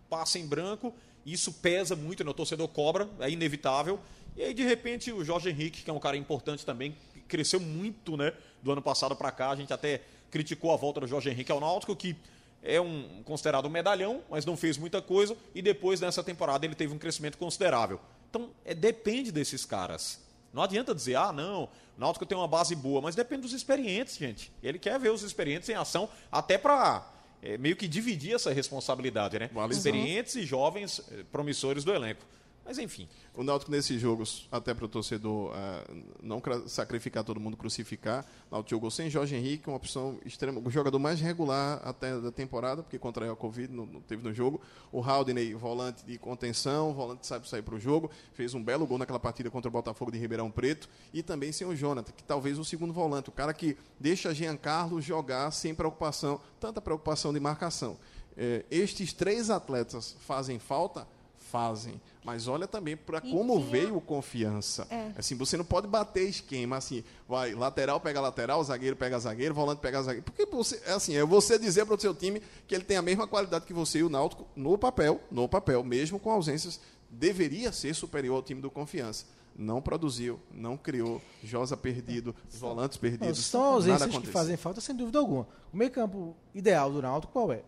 passa 0.10 0.40
em 0.40 0.46
branco, 0.46 0.94
isso 1.26 1.52
pesa 1.52 1.96
muito 1.96 2.24
no 2.24 2.34
torcedor 2.34 2.68
cobra, 2.70 3.10
é 3.20 3.30
inevitável. 3.30 4.00
E 4.36 4.44
aí, 4.44 4.54
de 4.54 4.64
repente, 4.64 5.12
o 5.12 5.26
Jorge 5.26 5.50
Henrique, 5.50 5.84
que 5.84 5.90
é 5.90 5.94
um 5.94 6.00
cara 6.00 6.16
importante 6.16 6.66
também, 6.66 6.96
cresceu 7.28 7.60
muito 7.60 8.16
né, 8.16 8.34
do 8.62 8.72
ano 8.72 8.82
passado 8.82 9.16
para 9.16 9.32
cá. 9.32 9.50
A 9.50 9.56
gente 9.56 9.74
até 9.74 10.02
criticou 10.32 10.72
a 10.72 10.78
volta 10.78 11.02
do 11.02 11.08
Jorge 11.08 11.30
Henrique 11.30 11.52
ao 11.52 11.60
Náutico, 11.60 11.96
que 11.96 12.16
é 12.64 12.80
um 12.80 13.22
considerado 13.24 13.66
um 13.66 13.70
medalhão, 13.70 14.22
mas 14.30 14.46
não 14.46 14.56
fez 14.56 14.78
muita 14.78 15.02
coisa. 15.02 15.36
E 15.54 15.62
depois, 15.62 16.00
nessa 16.00 16.24
temporada, 16.24 16.66
ele 16.66 16.76
teve 16.76 16.94
um 16.94 16.98
crescimento 16.98 17.38
considerável. 17.38 18.00
Então, 18.30 18.50
é, 18.64 18.74
depende 18.74 19.32
desses 19.32 19.66
caras. 19.66 20.22
Não 20.58 20.64
adianta 20.64 20.96
dizer, 20.96 21.14
ah, 21.14 21.32
não, 21.32 21.66
o 21.66 21.70
Náutico 22.00 22.26
tem 22.26 22.36
uma 22.36 22.48
base 22.48 22.76
boa, 22.76 23.00
mas 23.00 23.14
depende 23.14 23.44
dos 23.44 23.54
experientes, 23.54 24.18
gente. 24.18 24.52
Ele 24.64 24.80
quer 24.80 25.00
ver 25.00 25.12
os 25.12 25.22
experientes 25.22 25.70
em 25.70 25.76
ação, 25.76 26.10
até 26.32 26.58
para 26.58 27.08
é, 27.44 27.60
meio 27.60 27.76
que 27.76 27.88
dividir 27.88 28.34
essa 28.34 28.52
responsabilidade, 28.52 29.38
né? 29.38 29.52
Vale 29.54 29.72
experientes 29.72 30.34
e 30.36 30.44
jovens 30.44 31.00
é, 31.12 31.22
promissores 31.32 31.84
do 31.84 31.94
elenco. 31.94 32.26
Mas 32.68 32.78
enfim. 32.78 33.08
O 33.34 33.44
Náutico 33.44 33.72
nesses 33.72 34.02
jogos, 34.02 34.46
até 34.52 34.74
para 34.74 34.84
o 34.84 34.90
torcedor 34.90 35.52
uh, 35.52 36.04
não 36.22 36.42
sacrificar 36.68 37.24
todo 37.24 37.40
mundo, 37.40 37.56
crucificar, 37.56 38.26
o 38.52 38.56
Náutico 38.56 38.72
jogou 38.72 38.92
sem 38.92 39.10
Jorge 39.10 39.36
Henrique, 39.36 39.70
uma 39.70 39.78
opção 39.78 40.20
extrema, 40.26 40.60
o 40.60 40.70
jogador 40.70 41.00
mais 41.00 41.22
regular 41.22 41.80
até 41.82 42.20
da 42.20 42.30
temporada, 42.30 42.84
porque 42.84 43.00
contraiu 43.00 43.32
a 43.32 43.38
Covid, 43.38 43.72
não, 43.74 43.86
não 43.86 44.02
teve 44.02 44.22
no 44.22 44.34
jogo. 44.34 44.60
O 44.92 45.02
Haldney, 45.02 45.54
volante 45.54 46.04
de 46.06 46.18
contenção, 46.18 46.94
volante 46.94 47.26
sabe 47.26 47.48
sair 47.48 47.62
para 47.62 47.76
o 47.76 47.80
jogo, 47.80 48.12
fez 48.34 48.54
um 48.54 48.62
belo 48.62 48.86
gol 48.86 48.98
naquela 48.98 49.20
partida 49.20 49.50
contra 49.50 49.70
o 49.70 49.72
Botafogo 49.72 50.12
de 50.12 50.18
Ribeirão 50.18 50.52
Preto. 50.52 50.90
E 51.14 51.24
também 51.24 51.54
sem 51.54 51.66
o 51.66 51.74
Jonathan, 51.74 52.12
que 52.12 52.24
talvez 52.24 52.60
o 52.60 52.66
segundo 52.66 52.92
volante, 52.92 53.30
o 53.30 53.32
cara 53.32 53.54
que 53.54 53.78
deixa 53.98 54.34
Jean 54.34 54.58
Carlos 54.58 55.06
jogar 55.06 55.52
sem 55.52 55.74
preocupação, 55.74 56.42
tanta 56.60 56.82
preocupação 56.82 57.32
de 57.32 57.40
marcação. 57.40 57.98
É, 58.36 58.66
estes 58.70 59.14
três 59.14 59.50
atletas 59.50 60.18
fazem 60.20 60.60
falta? 60.60 61.08
Fazem 61.52 62.00
mas 62.28 62.46
olha 62.46 62.68
também 62.68 62.98
para 62.98 63.22
como 63.22 63.58
tinha... 63.58 63.72
veio 63.72 63.96
o 63.96 64.02
confiança. 64.02 64.86
É. 64.90 65.14
Assim, 65.18 65.34
você 65.34 65.56
não 65.56 65.64
pode 65.64 65.88
bater 65.88 66.28
esquema 66.28 66.76
assim, 66.76 67.02
vai, 67.26 67.56
lateral 67.56 68.02
pega 68.02 68.20
lateral, 68.20 68.62
zagueiro 68.62 68.98
pega 68.98 69.18
zagueiro, 69.18 69.56
volante 69.56 69.80
pega 69.80 70.04
zagueiro. 70.04 70.26
Porque 70.26 70.46
você, 70.46 70.82
é 70.86 70.92
assim, 70.92 71.16
é 71.16 71.24
você 71.24 71.58
dizer 71.58 71.86
para 71.86 71.96
o 71.96 72.00
seu 72.00 72.14
time 72.14 72.42
que 72.68 72.76
ele 72.76 72.84
tem 72.84 72.98
a 72.98 73.02
mesma 73.02 73.26
qualidade 73.26 73.64
que 73.64 73.72
você 73.72 74.00
e 74.00 74.04
o 74.04 74.10
Náutico 74.10 74.46
no 74.58 74.78
papel, 74.78 75.22
no 75.32 75.48
papel, 75.48 75.82
mesmo 75.86 76.20
com 76.20 76.30
ausências, 76.30 76.82
deveria 77.10 77.72
ser 77.72 77.96
superior 77.96 78.36
ao 78.36 78.44
time 78.44 78.60
do 78.60 78.70
confiança. 78.70 79.26
Não 79.58 79.82
produziu, 79.82 80.38
não 80.52 80.76
criou, 80.76 81.22
Josa 81.42 81.78
perdido, 81.78 82.36
volantes 82.60 82.98
perdidos. 82.98 83.46
São 83.46 83.64
ausências 83.64 84.18
que 84.18 84.28
fazem 84.28 84.58
falta, 84.58 84.82
sem 84.82 84.94
dúvida 84.94 85.18
alguma. 85.18 85.48
O 85.72 85.78
meio 85.78 85.92
campo 85.92 86.36
ideal 86.54 86.92
do 86.92 87.02
Náutico 87.02 87.32
qual 87.32 87.54
é? 87.54 87.64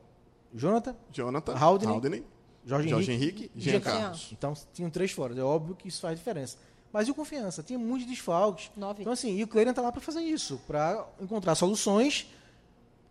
Jonathan, 0.54 0.98
Jonathan 1.14 1.54
Haldane, 1.56 1.94
Haldane 1.94 2.26
Jorge, 2.66 2.90
Jorge 2.90 3.12
Henrique, 3.12 3.44
Henrique 3.44 3.52
e 3.56 3.62
Jean 3.62 3.80
Carlos. 3.80 4.30
Então 4.32 4.54
tinham 4.74 4.90
três 4.90 5.12
fora. 5.12 5.38
É 5.38 5.44
óbvio 5.44 5.76
que 5.76 5.88
isso 5.88 6.02
faz 6.02 6.18
diferença. 6.18 6.58
Mas 6.92 7.08
e 7.08 7.12
o 7.12 7.16
confiança? 7.16 7.62
Tinha 7.62 7.78
muitos 7.78 8.08
desfalques. 8.08 8.72
Nove. 8.76 9.02
Então, 9.02 9.14
assim, 9.14 9.38
e 9.38 9.44
o 9.44 9.48
Cleiton 9.48 9.72
está 9.72 9.82
lá 9.82 9.92
para 9.92 10.02
fazer 10.02 10.22
isso, 10.22 10.60
para 10.66 11.08
encontrar 11.22 11.56
soluções 11.56 12.28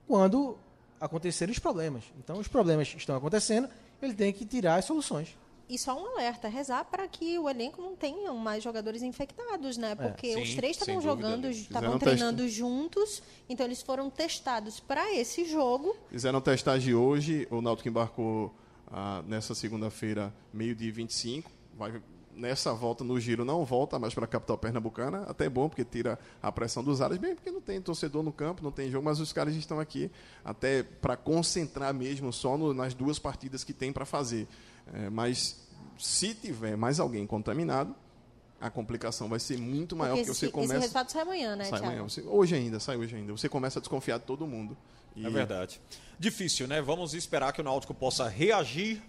quando 0.06 0.58
acontecerem 1.00 1.52
os 1.52 1.58
problemas. 1.58 2.04
Então, 2.18 2.38
os 2.38 2.48
problemas 2.48 2.92
estão 2.96 3.16
acontecendo, 3.16 3.68
ele 4.02 4.14
tem 4.14 4.32
que 4.32 4.44
tirar 4.44 4.76
as 4.76 4.84
soluções. 4.84 5.36
E 5.68 5.78
só 5.78 6.02
um 6.02 6.14
alerta, 6.14 6.48
rezar 6.48 6.86
para 6.86 7.06
que 7.06 7.38
o 7.38 7.48
elenco 7.48 7.82
não 7.82 7.94
tenha 7.94 8.32
mais 8.32 8.64
jogadores 8.64 9.02
infectados, 9.02 9.76
né? 9.76 9.92
É. 9.92 9.94
Porque 9.94 10.28
é. 10.28 10.34
Sim, 10.34 10.42
os 10.42 10.54
três 10.54 10.76
estavam 10.78 11.00
jogando, 11.00 11.48
estavam 11.50 11.98
treinando 11.98 12.42
teste. 12.42 12.56
juntos, 12.58 13.22
então 13.48 13.66
eles 13.66 13.82
foram 13.82 14.08
testados 14.08 14.80
para 14.80 15.14
esse 15.14 15.44
jogo. 15.44 15.94
Fizeram 16.08 16.40
testagem 16.40 16.94
hoje, 16.94 17.46
o 17.50 17.60
Náutico 17.60 17.88
embarcou 17.88 18.52
ah, 18.90 19.22
nessa 19.26 19.54
segunda-feira, 19.54 20.32
meio-dia 20.52 20.92
25. 20.92 21.50
Vai, 21.76 22.02
nessa 22.38 22.72
volta 22.72 23.02
no 23.02 23.18
giro 23.18 23.44
não 23.44 23.64
volta 23.64 23.98
mais 23.98 24.14
para 24.14 24.24
a 24.24 24.28
capital 24.28 24.56
pernambucana, 24.56 25.24
até 25.24 25.46
é 25.46 25.48
bom 25.48 25.68
porque 25.68 25.84
tira 25.84 26.18
a 26.40 26.52
pressão 26.52 26.84
dos 26.84 27.00
ares, 27.00 27.18
bem 27.18 27.34
porque 27.34 27.50
não 27.50 27.60
tem 27.60 27.80
torcedor 27.80 28.22
no 28.22 28.32
campo, 28.32 28.62
não 28.62 28.70
tem 28.70 28.90
jogo, 28.90 29.04
mas 29.04 29.18
os 29.18 29.32
caras 29.32 29.54
estão 29.54 29.80
aqui 29.80 30.10
até 30.44 30.82
para 30.82 31.16
concentrar 31.16 31.92
mesmo 31.92 32.32
só 32.32 32.56
no, 32.56 32.72
nas 32.72 32.94
duas 32.94 33.18
partidas 33.18 33.64
que 33.64 33.72
tem 33.72 33.92
para 33.92 34.04
fazer. 34.04 34.46
É, 34.94 35.10
mas 35.10 35.66
se 35.98 36.32
tiver 36.32 36.76
mais 36.76 37.00
alguém 37.00 37.26
contaminado, 37.26 37.94
a 38.60 38.70
complicação 38.70 39.28
vai 39.28 39.38
ser 39.38 39.58
muito 39.58 39.94
maior 39.94 40.14
porque, 40.16 40.26
porque 40.26 40.46
você 40.46 40.50
começa. 40.50 40.72
Esse 40.74 40.80
resultado 40.80 41.10
sai 41.10 41.22
amanhã, 41.22 41.56
né? 41.56 41.64
Sai 41.64 41.78
amanhã. 41.80 42.02
Você, 42.02 42.22
hoje 42.22 42.54
ainda, 42.54 42.80
sai 42.80 42.96
hoje 42.96 43.14
ainda. 43.14 43.32
Você 43.32 43.48
começa 43.48 43.78
a 43.78 43.80
desconfiar 43.80 44.18
de 44.18 44.24
todo 44.24 44.46
mundo. 44.46 44.76
E... 45.18 45.26
É 45.26 45.30
verdade. 45.30 45.80
Difícil, 46.18 46.66
né? 46.66 46.80
Vamos 46.80 47.14
esperar 47.14 47.52
que 47.52 47.60
o 47.60 47.64
Náutico 47.64 47.94
possa 47.94 48.28
reagir 48.28 49.02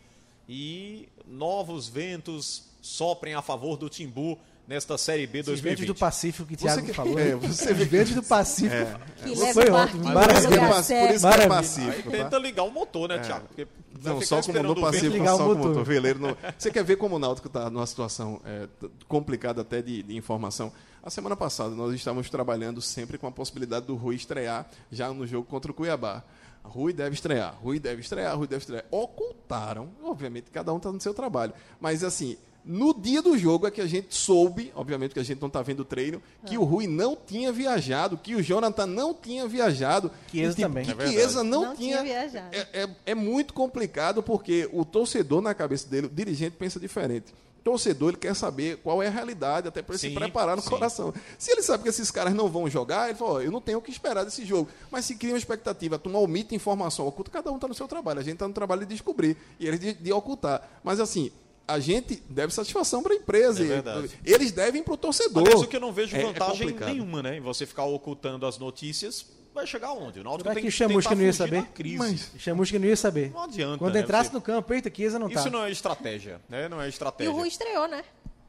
e 0.47 1.07
novos 1.27 1.87
ventos 1.87 2.63
soprem 2.81 3.33
a 3.33 3.41
favor 3.41 3.77
do 3.77 3.89
Timbu 3.89 4.39
nesta 4.69 4.99
Série 4.99 5.25
B 5.25 5.41
2020. 5.41 5.55
Os 5.55 5.61
ventos 5.61 5.85
do 5.87 5.99
Pacífico 5.99 6.47
que 6.47 6.53
o 6.53 6.57
Thiago 6.57 6.85
que, 6.85 6.93
falou. 6.93 7.17
É, 7.17 7.35
você 7.35 7.73
Os 7.73 7.77
ventos 7.79 8.13
do 8.13 8.21
Pacífico. 8.23 8.75
É, 8.75 8.99
que 9.23 9.53
foi 9.53 9.69
ótimo. 9.71 10.03
Maravilha. 10.03 10.59
Por 10.59 11.15
isso 11.15 11.27
que 11.27 11.41
é 11.41 11.47
Pacífico. 11.47 12.09
Aí 12.09 12.23
tenta 12.23 12.37
ligar 12.37 12.63
o 12.63 12.71
motor, 12.71 13.09
né, 13.09 13.15
é. 13.15 13.19
Thiago? 13.19 13.47
Porque 13.47 13.67
não, 14.03 14.21
só 14.21 14.43
como 14.43 14.61
no 14.61 14.79
Pacífico, 14.79 15.13
ligar 15.13 15.35
só 15.35 15.45
o 15.51 15.55
motor. 15.55 15.73
como 15.73 15.83
veleiro. 15.83 16.19
No... 16.19 16.37
Você 16.55 16.69
quer 16.69 16.83
ver 16.83 16.97
como 16.97 17.15
o 17.15 17.19
Náutico 17.19 17.47
está 17.47 17.67
numa 17.67 17.87
situação 17.87 18.39
é, 18.45 18.67
complicada 19.07 19.61
até 19.61 19.81
de, 19.81 20.03
de 20.03 20.15
informação. 20.15 20.71
A 21.01 21.09
semana 21.09 21.35
passada 21.35 21.73
nós 21.73 21.91
estávamos 21.95 22.29
trabalhando 22.29 22.79
sempre 22.79 23.17
com 23.17 23.25
a 23.25 23.31
possibilidade 23.31 23.87
do 23.87 23.95
Rui 23.95 24.15
estrear 24.15 24.69
já 24.91 25.11
no 25.11 25.25
jogo 25.25 25.47
contra 25.47 25.71
o 25.71 25.73
Cuiabá. 25.73 26.23
Rui 26.61 26.93
deve 26.93 27.15
estrear, 27.15 27.57
Rui 27.59 27.79
deve 27.79 28.01
estrear, 28.01 28.37
Rui 28.37 28.45
deve 28.45 28.61
estrear. 28.61 28.85
Ocultaram, 28.91 29.89
obviamente, 30.03 30.51
cada 30.51 30.71
um 30.71 30.77
está 30.77 30.91
no 30.91 31.01
seu 31.01 31.13
trabalho. 31.13 31.53
Mas 31.79 32.03
assim, 32.03 32.37
no 32.63 32.93
dia 32.93 33.21
do 33.21 33.37
jogo 33.37 33.65
é 33.65 33.71
que 33.71 33.81
a 33.81 33.87
gente 33.87 34.13
soube, 34.13 34.71
obviamente 34.75 35.13
que 35.13 35.19
a 35.19 35.23
gente 35.23 35.39
não 35.39 35.47
está 35.47 35.61
vendo 35.61 35.81
o 35.81 35.85
treino, 35.85 36.21
que 36.45 36.57
o 36.57 36.63
Rui 36.63 36.87
não 36.87 37.15
tinha 37.15 37.51
viajado, 37.51 38.17
que 38.17 38.35
o 38.35 38.43
Jonathan 38.43 38.85
não 38.85 39.13
tinha 39.13 39.47
viajado. 39.47 40.11
Chiesa 40.29 40.55
tipo, 40.55 40.67
também. 40.67 40.85
Que 40.85 40.91
é 40.91 41.07
Chiesa 41.07 41.43
não, 41.43 41.65
não 41.65 41.75
tinha, 41.75 42.01
tinha 42.01 42.03
viajado. 42.03 42.55
É, 42.55 42.83
é, 42.83 42.89
é 43.07 43.15
muito 43.15 43.53
complicado 43.53 44.21
porque 44.21 44.69
o 44.71 44.83
torcedor 44.85 45.41
na 45.41 45.53
cabeça 45.53 45.87
dele, 45.87 46.07
o 46.07 46.09
dirigente 46.09 46.55
pensa 46.57 46.79
diferente 46.79 47.33
torcedor 47.69 48.09
ele 48.09 48.17
quer 48.17 48.35
saber 48.35 48.77
qual 48.77 49.03
é 49.03 49.07
a 49.07 49.11
realidade, 49.11 49.67
até 49.67 49.81
para 49.81 49.97
se 49.97 50.09
preparar 50.09 50.55
no 50.55 50.61
sim. 50.61 50.69
coração. 50.69 51.13
Se 51.37 51.51
ele 51.51 51.61
sabe 51.61 51.83
que 51.83 51.89
esses 51.89 52.09
caras 52.09 52.33
não 52.33 52.47
vão 52.47 52.69
jogar, 52.69 53.09
ele 53.09 53.17
fala, 53.17 53.43
eu 53.43 53.51
não 53.51 53.61
tenho 53.61 53.77
o 53.77 53.81
que 53.81 53.91
esperar 53.91 54.23
desse 54.23 54.43
jogo. 54.45 54.69
Mas 54.89 55.05
se 55.05 55.15
cria 55.15 55.33
uma 55.33 55.37
expectativa, 55.37 55.99
tu 55.99 56.09
não 56.09 56.23
omite 56.23 56.55
informação 56.55 57.05
oculta, 57.07 57.29
cada 57.29 57.51
um 57.51 57.55
está 57.55 57.67
no 57.67 57.73
seu 57.73 57.87
trabalho. 57.87 58.19
A 58.19 58.23
gente 58.23 58.33
está 58.33 58.47
no 58.47 58.53
trabalho 58.53 58.81
de 58.81 58.93
descobrir 58.93 59.37
e 59.59 59.67
eles 59.67 59.79
de, 59.79 59.93
de 59.93 60.11
ocultar. 60.11 60.67
Mas 60.83 60.99
assim, 60.99 61.31
a 61.69 61.79
gente 61.79 62.21
deve 62.29 62.53
satisfação 62.53 63.03
para 63.03 63.13
a 63.13 63.17
empresa. 63.17 63.63
É 63.63 63.83
eles 64.23 64.51
devem 64.51 64.83
para 64.83 64.93
o 64.93 64.97
torcedor. 64.97 65.43
Mas 65.43 65.61
o 65.61 65.67
que 65.67 65.75
eu 65.75 65.81
não 65.81 65.93
vejo 65.93 66.15
é, 66.15 66.21
é 66.21 66.25
vantagem 66.25 66.69
é 66.69 66.85
nenhuma, 66.85 67.21
né? 67.21 67.37
Em 67.37 67.41
você 67.41 67.65
ficar 67.65 67.85
ocultando 67.85 68.45
as 68.45 68.57
notícias 68.57 69.25
vai 69.53 69.67
chegar 69.67 69.91
onde? 69.91 70.19
O 70.19 70.23
Náutico 70.23 70.53
tem 70.53 70.63
que 70.63 70.69
o 70.69 70.71
Chamusca 70.71 71.15
não 71.15 71.23
ia 71.23 71.33
saber? 71.33 71.67
Mas 71.97 72.31
Chamusca 72.37 72.79
não 72.79 72.85
ia 72.85 72.95
saber. 72.95 73.31
Não 73.31 73.43
adianta. 73.43 73.77
Quando 73.77 73.93
né? 73.93 74.01
entrasse 74.01 74.29
Você... 74.29 74.35
no 74.35 74.41
campo, 74.41 74.73
eita, 74.73 74.91
Chiesa 74.93 75.19
não 75.19 75.29
tá. 75.29 75.39
Isso 75.39 75.49
não 75.49 75.63
é 75.63 75.71
estratégia, 75.71 76.41
né? 76.47 76.69
Não 76.69 76.81
é 76.81 76.87
estratégia. 76.87 77.29
E 77.29 77.33
o 77.33 77.35
Rui 77.35 77.47
estreou, 77.47 77.87
né? 77.87 78.03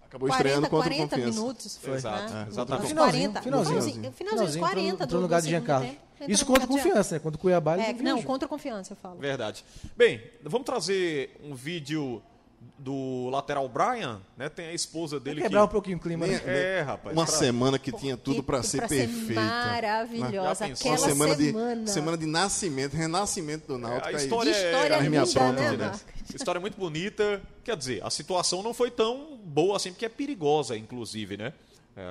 Acabou 0.07 0.29
40, 0.29 0.49
estreando 0.49 0.71
contra 0.71 0.91
40 0.91 1.17
minutos. 1.19 1.79
Foi. 1.81 1.95
Exato. 1.95 2.33
Né? 2.33 2.45
É, 2.45 2.51
exatamente. 2.51 2.89
Finalzinho, 2.89 3.33
finalzinho, 3.43 3.83
finalzinho, 3.83 4.13
finalzinho, 4.13 4.65
40 4.65 5.05
entrou 5.05 5.21
no 5.21 5.27
lugar 5.27 5.41
de 5.41 5.49
Giancarlo. 5.49 5.89
Isso 6.29 6.45
contra 6.45 6.67
confiança, 6.67 7.15
né? 7.15 7.19
Contra 7.19 7.39
o 7.39 7.41
Cuiabá. 7.41 7.77
É, 7.77 7.93
não, 7.95 8.23
contra 8.23 8.49
confiança, 8.49 8.93
eu 8.93 8.97
falo. 8.97 9.19
Verdade. 9.19 9.65
Bem, 9.97 10.21
vamos 10.43 10.67
trazer 10.67 11.37
um 11.43 11.55
vídeo 11.55 12.21
do 12.81 13.29
lateral 13.31 13.69
Brian, 13.69 14.21
né? 14.37 14.49
Tem 14.49 14.67
a 14.67 14.73
esposa 14.73 15.21
dele 15.21 15.43
quebrar 15.43 15.61
que... 15.61 15.67
um 15.67 15.69
pouquinho 15.69 15.97
o 15.99 16.01
clima. 16.01 16.27
Né? 16.27 16.41
É, 16.47 16.81
rapaz. 16.81 17.17
Uma 17.17 17.27
pra... 17.27 17.35
semana 17.35 17.79
que 17.79 17.93
tinha 17.93 18.17
tudo 18.17 18.43
para 18.43 18.63
ser 18.63 18.87
perfeita. 18.87 19.41
Maravilhosa. 19.41 20.67
Aquela 20.67 20.91
uma 20.91 20.99
semana, 20.99 21.35
semana. 21.37 21.85
De, 21.85 21.91
semana 21.91 22.17
de 22.17 22.27
nascimento, 22.27 22.95
renascimento 22.95 23.67
do 23.67 23.79
Náutico. 23.79 24.09
É, 24.09 24.15
a 24.15 24.17
história, 24.17 24.51
é, 24.51 24.73
história 24.73 24.95
é, 24.95 25.01
linda, 25.01 25.27
pronta, 25.27 25.77
né, 25.77 26.01
História 26.35 26.61
muito 26.61 26.79
bonita. 26.79 27.43
Quer 27.65 27.77
dizer, 27.77 28.05
a 28.05 28.11
situação 28.11 28.63
não 28.63 28.73
foi 28.73 28.91
tão 28.91 29.39
boa 29.45 29.77
assim, 29.77 29.91
porque 29.91 30.07
é 30.07 30.09
perigosa, 30.09 30.77
inclusive, 30.77 31.37
né? 31.37 31.53
É, 31.97 32.03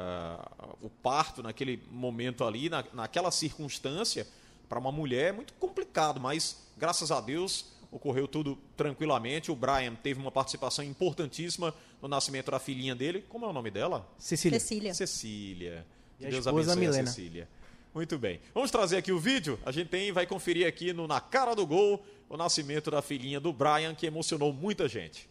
o 0.82 0.89
parto 0.89 1.41
naquele 1.41 1.82
momento 1.89 2.43
ali, 2.43 2.70
na, 2.70 2.84
naquela 2.93 3.32
circunstância, 3.32 4.28
para 4.68 4.78
uma 4.78 4.91
mulher 4.91 5.30
é 5.30 5.32
muito 5.32 5.54
complicado, 5.54 6.20
mas 6.20 6.58
graças 6.78 7.12
a 7.12 7.20
Deus 7.20 7.66
ocorreu 7.92 8.28
tudo 8.28 8.58
tranquilamente. 8.76 9.52
O 9.52 9.56
Brian 9.56 9.96
teve 9.96 10.20
uma 10.20 10.32
participação 10.32 10.84
importantíssima 10.84 11.74
no 12.02 12.08
nascimento 12.08 12.52
da 12.52 12.60
filhinha 12.60 12.96
dele. 12.96 13.24
Como 13.28 13.46
é 13.46 13.50
o 13.50 13.54
nome 13.54 13.72
dela? 13.72 14.08
Cecília. 14.18 14.60
Cecília. 14.60 14.94
Cecília. 14.94 15.86
Que 16.20 16.28
Deus 16.28 16.48
abençoe 16.48 16.76
Milena. 16.76 17.04
a 17.04 17.06
Cecília. 17.08 17.48
Muito 17.94 18.18
bem. 18.20 18.40
Vamos 18.54 18.70
trazer 18.70 18.98
aqui 18.98 19.12
o 19.12 19.20
vídeo. 19.20 19.60
A 19.66 19.72
gente 19.72 19.88
tem 19.88 20.12
vai 20.12 20.28
conferir 20.28 20.68
aqui 20.68 20.94
no 20.94 21.08
Na 21.08 21.20
Cara 21.20 21.56
do 21.56 21.66
Gol 21.66 22.04
o 22.30 22.38
nascimento 22.38 22.92
da 22.92 23.02
filhinha 23.02 23.40
do 23.40 23.52
Brian, 23.52 23.96
que 23.96 24.06
emocionou 24.06 24.54
muita 24.54 24.88
gente. 24.88 25.28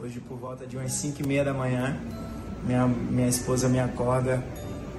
Hoje, 0.00 0.20
por 0.20 0.38
volta 0.38 0.66
de 0.66 0.76
umas 0.76 0.92
5 0.92 1.22
e 1.22 1.26
meia 1.26 1.44
da 1.44 1.52
manhã, 1.52 2.00
minha, 2.64 2.86
minha 2.86 3.28
esposa 3.28 3.68
me 3.68 3.78
acorda 3.78 4.42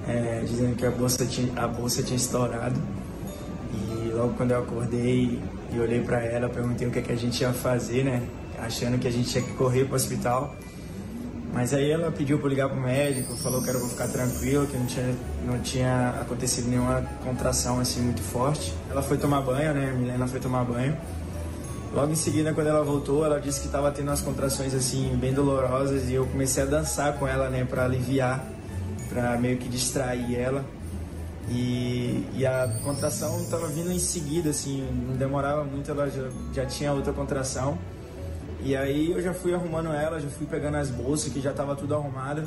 é, 0.06 0.40
dizendo 0.42 0.76
que 0.76 0.86
a 0.86 0.90
bolsa, 0.90 1.26
tinha, 1.26 1.52
a 1.60 1.66
bolsa 1.66 2.02
tinha 2.02 2.16
estourado. 2.16 2.80
E 3.72 4.10
logo 4.12 4.34
quando 4.34 4.52
eu 4.52 4.62
acordei, 4.62 5.40
e 5.72 5.78
olhei 5.78 6.00
para 6.00 6.22
ela, 6.24 6.48
perguntei 6.48 6.86
o 6.86 6.90
que, 6.90 6.98
é 6.98 7.02
que 7.02 7.12
a 7.12 7.16
gente 7.16 7.40
ia 7.40 7.52
fazer, 7.52 8.04
né? 8.04 8.22
Achando 8.58 8.98
que 8.98 9.08
a 9.08 9.10
gente 9.10 9.28
tinha 9.28 9.42
que 9.42 9.52
correr 9.54 9.84
para 9.84 9.92
o 9.92 9.96
hospital. 9.96 10.54
Mas 11.52 11.74
aí 11.74 11.90
ela 11.90 12.12
pediu 12.12 12.38
para 12.38 12.48
ligar 12.48 12.68
pro 12.68 12.80
médico, 12.80 13.34
falou 13.36 13.60
que 13.62 13.68
era 13.68 13.78
pra 13.78 13.88
ficar 13.88 14.08
tranquilo, 14.08 14.66
que 14.66 14.76
não 14.76 14.86
tinha, 14.86 15.14
não 15.44 15.58
tinha 15.58 16.10
acontecido 16.20 16.68
nenhuma 16.68 17.02
contração 17.24 17.80
assim 17.80 18.00
muito 18.00 18.22
forte. 18.22 18.72
Ela 18.88 19.02
foi 19.02 19.18
tomar 19.18 19.40
banho, 19.42 19.74
né? 19.74 19.90
A 19.90 19.94
Milena 19.94 20.28
foi 20.28 20.38
tomar 20.38 20.64
banho. 20.64 20.96
Logo 21.92 22.12
em 22.12 22.16
seguida, 22.16 22.54
quando 22.54 22.68
ela 22.68 22.84
voltou, 22.84 23.24
ela 23.24 23.40
disse 23.40 23.60
que 23.60 23.66
estava 23.66 23.90
tendo 23.90 24.08
umas 24.08 24.20
contrações 24.20 24.72
assim 24.74 25.16
bem 25.16 25.32
dolorosas 25.32 26.08
e 26.08 26.14
eu 26.14 26.24
comecei 26.24 26.62
a 26.62 26.66
dançar 26.66 27.14
com 27.14 27.26
ela, 27.26 27.50
né, 27.50 27.64
para 27.64 27.84
aliviar, 27.84 28.44
para 29.08 29.36
meio 29.36 29.58
que 29.58 29.68
distrair 29.68 30.36
ela. 30.36 30.64
E, 31.50 32.28
e 32.34 32.46
a 32.46 32.68
contração 32.84 33.40
estava 33.40 33.66
vindo 33.66 33.90
em 33.90 33.98
seguida, 33.98 34.50
assim, 34.50 34.88
não 35.08 35.16
demorava 35.16 35.64
muito, 35.64 35.90
ela 35.90 36.08
já, 36.08 36.28
já 36.52 36.64
tinha 36.64 36.92
outra 36.92 37.12
contração. 37.12 37.76
E 38.62 38.76
aí 38.76 39.10
eu 39.10 39.20
já 39.20 39.34
fui 39.34 39.52
arrumando 39.52 39.88
ela, 39.88 40.20
já 40.20 40.28
fui 40.28 40.46
pegando 40.46 40.76
as 40.76 40.90
bolsas 40.90 41.32
que 41.32 41.40
já 41.40 41.50
estava 41.50 41.74
tudo 41.74 41.94
arrumado. 41.94 42.46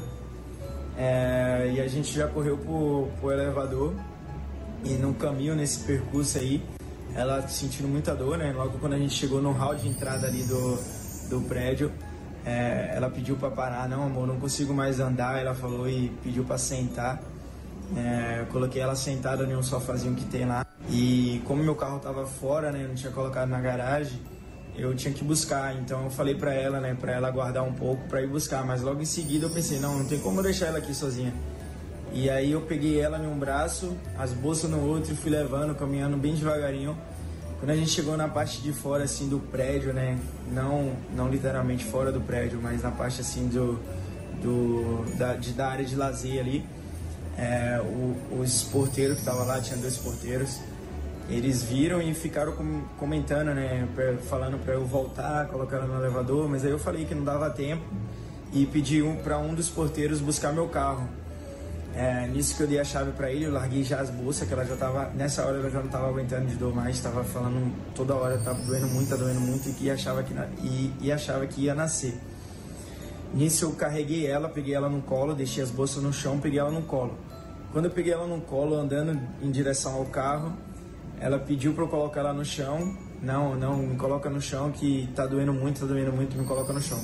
É, 0.97 1.71
e 1.75 1.81
a 1.81 1.87
gente 1.87 2.13
já 2.13 2.27
correu 2.27 2.57
pro, 2.57 3.31
elevador 3.31 3.93
e 4.85 4.93
no 4.93 5.13
caminho, 5.15 5.55
nesse 5.55 5.79
percurso 5.79 6.37
aí, 6.37 6.63
ela 7.15 7.45
sentindo 7.47 7.87
muita 7.87 8.15
dor, 8.15 8.37
né? 8.37 8.53
Logo 8.55 8.77
quando 8.77 8.93
a 8.93 8.97
gente 8.97 9.13
chegou 9.13 9.41
no 9.41 9.51
hall 9.51 9.75
de 9.75 9.87
entrada 9.87 10.27
ali 10.27 10.43
do, 10.43 10.77
do 11.29 11.41
prédio, 11.41 11.91
é, 12.45 12.93
ela 12.95 13.09
pediu 13.09 13.35
para 13.35 13.49
parar, 13.49 13.89
não 13.89 14.03
amor, 14.03 14.27
não 14.27 14.39
consigo 14.39 14.73
mais 14.73 14.99
andar, 14.99 15.41
ela 15.41 15.55
falou 15.55 15.89
e 15.89 16.09
pediu 16.23 16.43
para 16.43 16.57
sentar. 16.57 17.21
É, 17.95 18.39
eu 18.41 18.45
coloquei 18.47 18.81
ela 18.81 18.95
sentada 18.95 19.43
em 19.43 19.55
um 19.55 19.63
sofazinho 19.63 20.15
que 20.15 20.25
tem 20.25 20.45
lá. 20.45 20.65
E 20.89 21.41
como 21.45 21.63
meu 21.63 21.75
carro 21.75 21.99
tava 21.99 22.25
fora, 22.25 22.71
né, 22.71 22.85
não 22.87 22.95
tinha 22.95 23.11
colocado 23.11 23.49
na 23.49 23.59
garagem, 23.59 24.19
eu 24.75 24.95
tinha 24.95 25.13
que 25.13 25.23
buscar. 25.23 25.75
Então 25.75 26.03
eu 26.03 26.09
falei 26.09 26.35
para 26.35 26.53
ela, 26.53 26.79
né, 26.79 26.95
para 26.99 27.11
ela 27.11 27.27
aguardar 27.27 27.63
um 27.63 27.73
pouco 27.73 28.07
para 28.07 28.21
ir 28.21 28.27
buscar. 28.27 28.65
Mas 28.65 28.81
logo 28.81 29.01
em 29.01 29.05
seguida 29.05 29.45
eu 29.45 29.49
pensei, 29.49 29.79
não, 29.79 29.99
não 29.99 30.05
tem 30.05 30.19
como 30.19 30.41
deixar 30.41 30.67
ela 30.67 30.79
aqui 30.79 30.93
sozinha. 30.93 31.33
E 32.13 32.29
aí 32.29 32.51
eu 32.51 32.61
peguei 32.61 32.99
ela 32.99 33.17
em 33.17 33.27
um 33.27 33.37
braço, 33.37 33.95
as 34.17 34.31
bolsas 34.31 34.69
no 34.69 34.85
outro 34.85 35.13
e 35.13 35.15
fui 35.15 35.31
levando, 35.31 35.73
caminhando 35.73 36.15
bem 36.15 36.35
devagarinho. 36.35 36.95
Quando 37.59 37.71
a 37.71 37.75
gente 37.75 37.91
chegou 37.91 38.15
na 38.17 38.27
parte 38.27 38.61
de 38.61 38.73
fora 38.73 39.05
assim 39.05 39.29
do 39.29 39.39
prédio, 39.39 39.93
né, 39.93 40.19
não 40.51 40.91
não 41.15 41.29
literalmente 41.29 41.85
fora 41.85 42.11
do 42.11 42.19
prédio, 42.19 42.59
mas 42.61 42.83
na 42.83 42.91
parte 42.91 43.21
assim 43.21 43.47
do, 43.47 43.79
do 44.43 45.05
da, 45.17 45.33
de, 45.35 45.53
da 45.53 45.69
área 45.69 45.85
de 45.85 45.95
lazer 45.95 46.39
ali, 46.39 46.65
é, 47.37 47.81
o, 47.81 48.41
os 48.41 48.63
porteiros 48.63 49.15
que 49.15 49.21
estavam 49.21 49.45
lá, 49.45 49.59
tinha 49.59 49.77
dois 49.77 49.97
porteiros, 49.97 50.59
eles 51.29 51.63
viram 51.63 52.01
e 52.01 52.13
ficaram 52.13 52.51
com, 52.53 52.81
comentando, 52.97 53.53
né, 53.53 53.87
falando 54.29 54.63
para 54.63 54.73
eu 54.73 54.85
voltar, 54.85 55.47
colocar 55.47 55.79
no 55.79 55.95
elevador, 55.95 56.49
mas 56.49 56.65
aí 56.65 56.71
eu 56.71 56.79
falei 56.79 57.05
que 57.05 57.15
não 57.15 57.23
dava 57.23 57.49
tempo 57.49 57.83
e 58.51 58.65
pedi 58.65 59.01
um, 59.01 59.15
para 59.17 59.37
um 59.37 59.53
dos 59.53 59.69
porteiros 59.69 60.19
buscar 60.19 60.53
meu 60.53 60.67
carro. 60.67 61.07
É, 61.95 62.27
nisso 62.27 62.57
que 62.57 62.63
eu 62.63 62.67
dei 62.67 62.79
a 62.79 62.83
chave 62.83 63.11
para 63.11 63.31
ele, 63.31 63.45
eu 63.45 63.51
larguei 63.51 63.83
já 63.83 63.99
as 63.99 64.09
bolsas, 64.09 64.47
que 64.47 64.53
ela 64.53 64.65
já 64.65 64.75
tava, 64.75 65.11
nessa 65.11 65.45
hora 65.45 65.59
ela 65.59 65.69
já 65.69 65.79
não 65.79 65.87
tava 65.89 66.09
aguentando 66.09 66.47
de 66.47 66.55
dor 66.55 66.73
mais, 66.73 66.99
tava 66.99 67.23
falando 67.23 67.71
toda 67.93 68.15
hora, 68.15 68.35
tava 68.39 68.59
doendo 68.63 68.87
muito, 68.87 69.09
tá 69.09 69.15
doendo 69.15 69.39
muito 69.39 69.69
e 69.69 69.73
que 69.73 69.91
achava 69.91 70.23
que, 70.23 70.33
e, 70.63 70.91
e 71.01 71.11
achava 71.11 71.45
que 71.45 71.61
ia 71.61 71.75
nascer. 71.75 72.15
Nisso 73.33 73.65
eu 73.65 73.71
carreguei 73.71 74.27
ela, 74.27 74.47
peguei 74.47 74.75
ela 74.75 74.87
no 74.87 75.01
colo, 75.01 75.33
deixei 75.33 75.63
as 75.63 75.71
bolsas 75.71 76.03
no 76.03 76.13
chão, 76.13 76.39
peguei 76.39 76.59
ela 76.59 76.69
no 76.69 76.83
colo. 76.83 77.17
Quando 77.71 77.85
eu 77.85 77.91
peguei 77.91 78.13
ela 78.13 78.27
no 78.27 78.39
colo, 78.41 78.75
andando 78.75 79.19
em 79.41 79.49
direção 79.49 79.95
ao 79.95 80.05
carro, 80.05 80.53
ela 81.19 81.39
pediu 81.39 81.73
para 81.73 81.83
eu 81.83 81.87
colocar 81.87 82.19
ela 82.19 82.33
no 82.33 82.45
chão. 82.45 82.95
Não, 83.21 83.55
não, 83.55 83.77
me 83.77 83.95
coloca 83.95 84.29
no 84.29 84.39
chão 84.39 84.71
que 84.71 85.09
tá 85.15 85.25
doendo 85.25 85.53
muito, 85.53 85.79
tá 85.79 85.85
doendo 85.87 86.13
muito, 86.13 86.37
me 86.37 86.45
coloca 86.45 86.71
no 86.71 86.81
chão. 86.81 86.99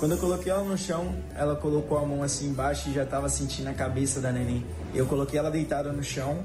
Quando 0.00 0.12
eu 0.12 0.18
coloquei 0.18 0.50
ela 0.50 0.64
no 0.64 0.76
chão, 0.76 1.14
ela 1.36 1.54
colocou 1.54 1.98
a 1.98 2.06
mão 2.06 2.22
assim 2.22 2.48
embaixo 2.48 2.88
e 2.88 2.92
já 2.94 3.04
estava 3.04 3.28
sentindo 3.28 3.68
a 3.68 3.74
cabeça 3.74 4.20
da 4.20 4.32
neném. 4.32 4.64
Eu 4.94 5.06
coloquei 5.06 5.38
ela 5.38 5.50
deitada 5.50 5.92
no 5.92 6.02
chão 6.02 6.42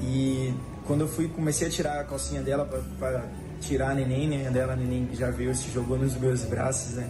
e 0.00 0.54
quando 0.86 1.00
eu 1.00 1.08
fui, 1.08 1.28
comecei 1.28 1.66
a 1.66 1.70
tirar 1.70 2.00
a 2.00 2.04
calcinha 2.04 2.42
dela 2.42 2.68
para 2.98 3.24
tirar 3.60 3.90
a 3.90 3.94
neném, 3.94 4.28
né? 4.28 4.50
Dela, 4.50 4.74
a 4.74 4.76
neném 4.76 5.08
já 5.14 5.30
veio, 5.30 5.54
se 5.54 5.70
jogou 5.70 5.98
nos 5.98 6.14
meus 6.14 6.44
braços, 6.44 6.96
né? 6.96 7.08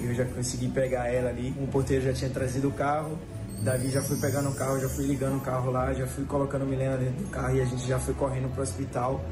Eu 0.00 0.14
já 0.14 0.24
consegui 0.24 0.68
pegar 0.68 1.08
ela 1.08 1.30
ali. 1.30 1.54
O 1.60 1.66
porteiro 1.66 2.04
já 2.04 2.12
tinha 2.12 2.30
trazido 2.30 2.68
o 2.68 2.72
carro. 2.72 3.18
Davi 3.62 3.90
já 3.90 4.02
foi 4.02 4.16
pegando 4.18 4.50
o 4.50 4.54
carro, 4.54 4.78
já 4.78 4.88
fui 4.88 5.06
ligando 5.06 5.38
o 5.38 5.40
carro 5.40 5.70
lá, 5.70 5.92
já 5.94 6.06
fui 6.06 6.24
colocando 6.24 6.66
Milena 6.66 6.98
dentro 6.98 7.24
do 7.24 7.30
carro 7.30 7.56
e 7.56 7.60
a 7.60 7.64
gente 7.64 7.86
já 7.86 7.98
foi 7.98 8.14
correndo 8.14 8.52
pro 8.52 8.62
hospital. 8.62 9.24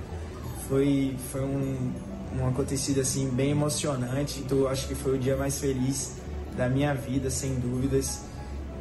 Foi, 0.68 1.14
foi 1.30 1.42
um, 1.42 1.92
um 2.40 2.48
acontecido 2.48 3.00
assim 3.00 3.28
bem 3.28 3.50
emocionante. 3.50 4.40
Então 4.40 4.66
acho 4.66 4.88
que 4.88 4.94
foi 4.94 5.16
o 5.16 5.18
dia 5.18 5.36
mais 5.36 5.58
feliz 5.60 6.16
da 6.56 6.68
minha 6.68 6.94
vida, 6.94 7.30
sem 7.30 7.54
dúvidas. 7.56 8.22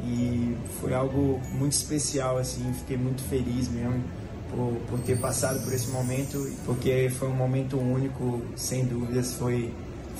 E 0.02 0.56
foi 0.80 0.92
algo 0.92 1.40
muito 1.52 1.72
especial 1.72 2.38
assim, 2.38 2.72
fiquei 2.74 2.96
muito 2.96 3.22
feliz 3.22 3.68
mesmo 3.68 4.02
por, 4.50 4.74
por 4.88 5.00
ter 5.00 5.18
passado 5.18 5.62
por 5.64 5.72
esse 5.72 5.88
momento, 5.88 6.50
porque 6.64 7.10
foi 7.18 7.28
um 7.28 7.34
momento 7.34 7.78
único, 7.78 8.42
sem 8.56 8.84
dúvidas, 8.84 9.34
foi 9.34 9.72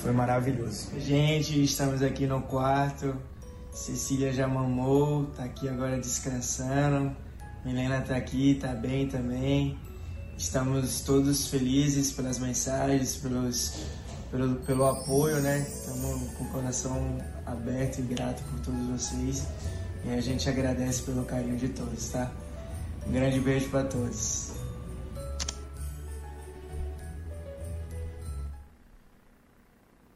foi 0.05 0.13
maravilhoso. 0.13 0.91
Gente, 1.01 1.65
estamos 1.65 2.03
aqui 2.03 2.27
no 2.27 2.43
quarto. 2.43 3.17
Cecília 3.73 4.35
já 4.35 4.47
mamou, 4.47 5.25
tá 5.35 5.45
aqui 5.45 5.67
agora 5.67 5.97
descansando. 5.97 7.17
Milena 7.65 8.03
tá 8.03 8.15
aqui, 8.15 8.59
tá 8.61 8.69
bem 8.75 9.09
também. 9.09 9.79
Estamos 10.37 11.01
todos 11.01 11.49
felizes 11.49 12.13
pelas 12.13 12.39
mensagens, 12.39 13.17
pelos, 13.17 13.81
pelo, 14.31 14.57
pelo 14.57 14.85
apoio, 14.85 15.41
né? 15.41 15.61
Estamos 15.61 16.35
com 16.35 16.45
o 16.45 16.49
coração 16.49 17.19
aberto 17.47 18.01
e 18.01 18.03
grato 18.03 18.43
por 18.43 18.61
todos 18.61 18.87
vocês. 18.89 19.47
E 20.05 20.11
a 20.11 20.21
gente 20.21 20.47
agradece 20.51 21.01
pelo 21.01 21.25
carinho 21.25 21.57
de 21.57 21.71
todos, 21.71 22.11
tá? 22.11 22.31
Um 23.07 23.13
grande 23.13 23.41
beijo 23.41 23.71
para 23.71 23.85
todos. 23.85 24.53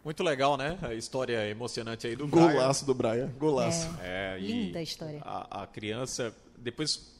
Muito 0.08 0.22
legal, 0.22 0.56
né? 0.56 0.78
A 0.80 0.94
história 0.94 1.46
emocionante 1.50 2.06
aí 2.06 2.16
do 2.16 2.26
Golaço 2.26 2.86
do 2.86 2.94
Brian. 2.94 3.30
Golaço. 3.38 3.90
É, 4.00 4.36
é 4.36 4.40
linda 4.40 4.78
a 4.78 4.82
história. 4.82 5.20
A, 5.22 5.64
a, 5.64 5.66
criança, 5.66 6.34
depois, 6.56 7.12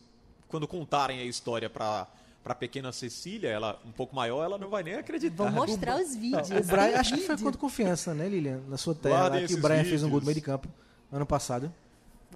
quando 0.49 0.67
contarem 0.67 1.21
a 1.21 1.25
história 1.25 1.69
para 1.69 2.07
para 2.43 2.55
pequena 2.55 2.91
Cecília, 2.91 3.51
ela 3.51 3.79
um 3.85 3.93
pouco 3.93 4.17
maior, 4.17 4.43
ela 4.43 4.57
não 4.57 4.71
vai 4.71 4.83
nem 4.83 4.95
acreditar. 4.95 5.51
Vou 5.51 5.67
mostrar 5.67 6.01
os 6.01 6.17
vídeos. 6.17 6.49
o 6.49 6.65
Brian, 6.65 6.99
acho 6.99 7.15
que 7.15 7.21
foi 7.21 7.37
contra 7.37 7.61
confiança, 7.61 8.15
né, 8.15 8.27
Lilian? 8.27 8.63
Na 8.67 8.79
sua 8.79 8.95
terra, 8.95 9.39
que 9.47 9.53
o 9.53 9.61
Brian 9.61 9.83
vídeos. 9.83 9.89
fez 9.91 10.03
um 10.03 10.09
gol 10.09 10.21
do 10.21 10.25
meio 10.25 10.37
de 10.37 10.41
campo 10.41 10.67
ano 11.13 11.27
passado. 11.27 11.71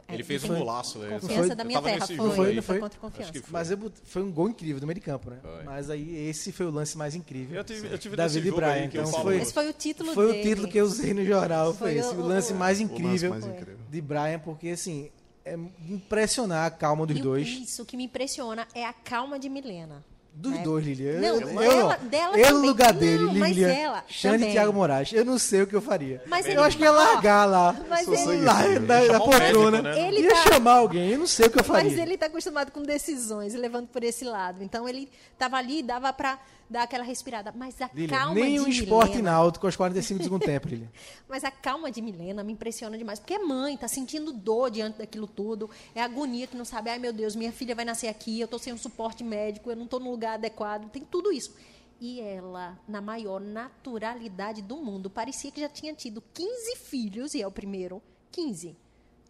Ele 0.09 0.23
fez 0.23 0.45
um 0.45 0.49
golaço. 0.49 0.99
Confiança 0.99 1.47
foi, 1.47 1.57
da 1.57 1.65
minha 1.65 1.83
terra. 1.83 2.07
Foi, 2.07 2.17
foi, 2.17 2.55
não 2.55 2.63
foi? 2.63 2.79
Contra 2.79 3.01
confiança. 3.01 3.33
Foi. 3.33 3.43
Mas 3.51 3.69
foi 4.05 4.23
um 4.23 4.31
gol 4.31 4.49
incrível 4.49 4.81
do 4.81 4.87
meio 4.87 4.95
de 4.95 5.01
campo, 5.01 5.31
né? 5.31 5.39
Foi. 5.43 5.63
Mas 5.65 5.91
aí 5.91 6.29
esse 6.29 6.53
foi 6.53 6.67
o 6.67 6.71
lance 6.71 6.97
mais 6.97 7.15
incrível. 7.15 7.57
Eu 7.57 7.65
tive, 7.65 7.89
eu 7.89 7.99
tive 7.99 8.17
David 8.17 8.49
e 8.49 8.51
Brian. 8.51 8.85
Então 8.85 9.07
foi, 9.07 9.39
esse 9.39 9.53
foi 9.53 9.69
o 9.69 9.73
título 9.73 10.13
Foi 10.13 10.27
dele. 10.27 10.39
o 10.39 10.43
título 10.43 10.69
que 10.69 10.79
eu 10.79 10.85
usei 10.85 11.13
no 11.15 11.25
jornal. 11.25 11.75
Foi, 11.75 11.91
foi 11.93 11.99
esse. 11.99 12.15
O, 12.15 12.23
lance 12.23 12.55
mais 12.55 12.81
incrível, 12.81 13.31
lance 13.31 13.47
mais 13.47 13.57
incrível 13.57 13.79
de 13.91 14.01
Brian, 14.01 14.39
porque 14.39 14.69
assim, 14.71 15.11
é 15.45 15.55
impressionar 15.89 16.67
a 16.67 16.71
calma 16.71 17.07
dos 17.07 17.19
e 17.19 17.23
dois. 17.23 17.49
Isso 17.49 17.85
que 17.85 17.97
me 17.97 18.05
impressiona 18.05 18.67
é 18.75 18.87
a 18.87 18.93
calma 18.93 19.39
de 19.39 19.49
Milena. 19.49 20.05
Dos 20.35 20.53
né? 20.53 20.63
dois, 20.63 20.85
Lilian. 20.85 21.21
Não, 21.21 21.41
eu, 21.41 21.47
dela, 21.47 21.97
dela 21.99 22.39
eu 22.39 22.59
no 22.59 22.67
lugar 22.67 22.93
não, 22.93 23.01
dele, 23.01 23.25
Lilian, 23.25 23.69
ela 23.69 24.05
Xande 24.09 24.45
e 24.45 24.53
Thiago 24.53 24.73
Moraes. 24.73 25.13
Eu 25.13 25.25
não 25.25 25.39
sei 25.39 25.63
o 25.63 25.67
que 25.67 25.77
eu 25.77 25.81
faria. 25.83 26.23
Mas 26.27 26.47
eu 26.47 26.53
ele- 26.53 26.61
acho 26.63 26.77
que 26.79 26.83
ia 26.83 26.91
largar 26.91 27.45
lá. 27.45 27.77
Mas 27.89 28.07
lá, 28.43 28.65
ele- 28.67 28.79
na, 28.81 29.01
na 29.13 29.21
poltrona. 29.21 29.83
né? 29.83 30.09
Ele 30.09 30.21
ia 30.23 30.31
tá- 30.31 30.51
chamar 30.51 30.73
alguém. 30.79 31.11
Eu 31.11 31.19
não 31.19 31.27
sei 31.27 31.47
o 31.47 31.51
que 31.51 31.61
eu 31.61 31.65
faria. 31.65 31.91
Mas 31.91 31.99
ele 31.99 32.15
está 32.15 32.27
acostumado 32.27 32.73
com 32.73 32.83
decisões 32.83 33.55
e 33.55 33.59
levando 33.59 33.89
por 33.89 34.03
esse 34.03 34.25
lado. 34.25 34.65
Então 34.65 34.89
ele 34.89 35.09
estava 35.33 35.59
ali 35.59 35.81
e 35.81 35.83
dava 35.83 36.13
para 36.13 36.39
dar 36.73 36.83
aquela 36.83 37.05
respirada. 37.05 37.53
Mas 37.55 37.81
a 37.81 37.89
Lilian, 37.95 38.09
calma 38.09 38.35
nem 38.35 38.55
de 38.55 38.61
um 38.61 38.67
esporte 38.67 39.17
Milena, 39.17 39.33
náutico 39.33 39.67
aos 39.67 39.77
45 39.77 40.19
do 40.19 40.25
segundo 40.25 40.45
tempo, 40.45 40.69
Lilian. 40.69 40.89
Mas 41.29 41.45
a 41.45 41.51
calma 41.51 41.91
de 41.91 42.01
Milena 42.03 42.43
me 42.43 42.53
impressiona 42.53 42.99
demais. 42.99 43.21
Porque 43.21 43.35
é 43.35 43.39
mãe, 43.39 43.77
tá 43.77 43.87
sentindo 43.87 44.33
dor 44.33 44.71
diante 44.71 44.99
daquilo 44.99 45.27
tudo. 45.27 45.71
É 45.95 46.03
agonia 46.03 46.47
que 46.47 46.57
não 46.57 46.65
sabe, 46.65 46.91
ai 46.91 46.99
meu 46.99 47.13
Deus, 47.13 47.37
minha 47.37 47.53
filha 47.53 47.75
vai 47.75 47.85
nascer 47.85 48.09
aqui, 48.09 48.41
eu 48.41 48.49
tô 48.49 48.59
sem 48.59 48.73
um 48.73 48.79
suporte 48.79 49.23
médico, 49.23 49.71
eu 49.71 49.77
não 49.77 49.87
tô 49.87 50.01
no 50.01 50.11
lugar 50.11 50.35
adequado. 50.35 50.91
Tem 50.91 51.03
tudo 51.03 51.31
isso. 51.31 51.55
E 52.01 52.21
ela, 52.21 52.77
na 52.89 53.01
maior 53.01 53.41
naturalidade 53.41 54.61
do 54.61 54.77
mundo, 54.79 55.09
parecia 55.09 55.53
que 55.53 55.61
já 55.61 55.69
tinha 55.69 55.95
tido 55.95 56.21
15 56.35 56.77
filhos, 56.79 57.35
e 57.35 57.43
é 57.43 57.47
o 57.47 57.53
primeiro, 57.53 58.03
15. 58.33 58.77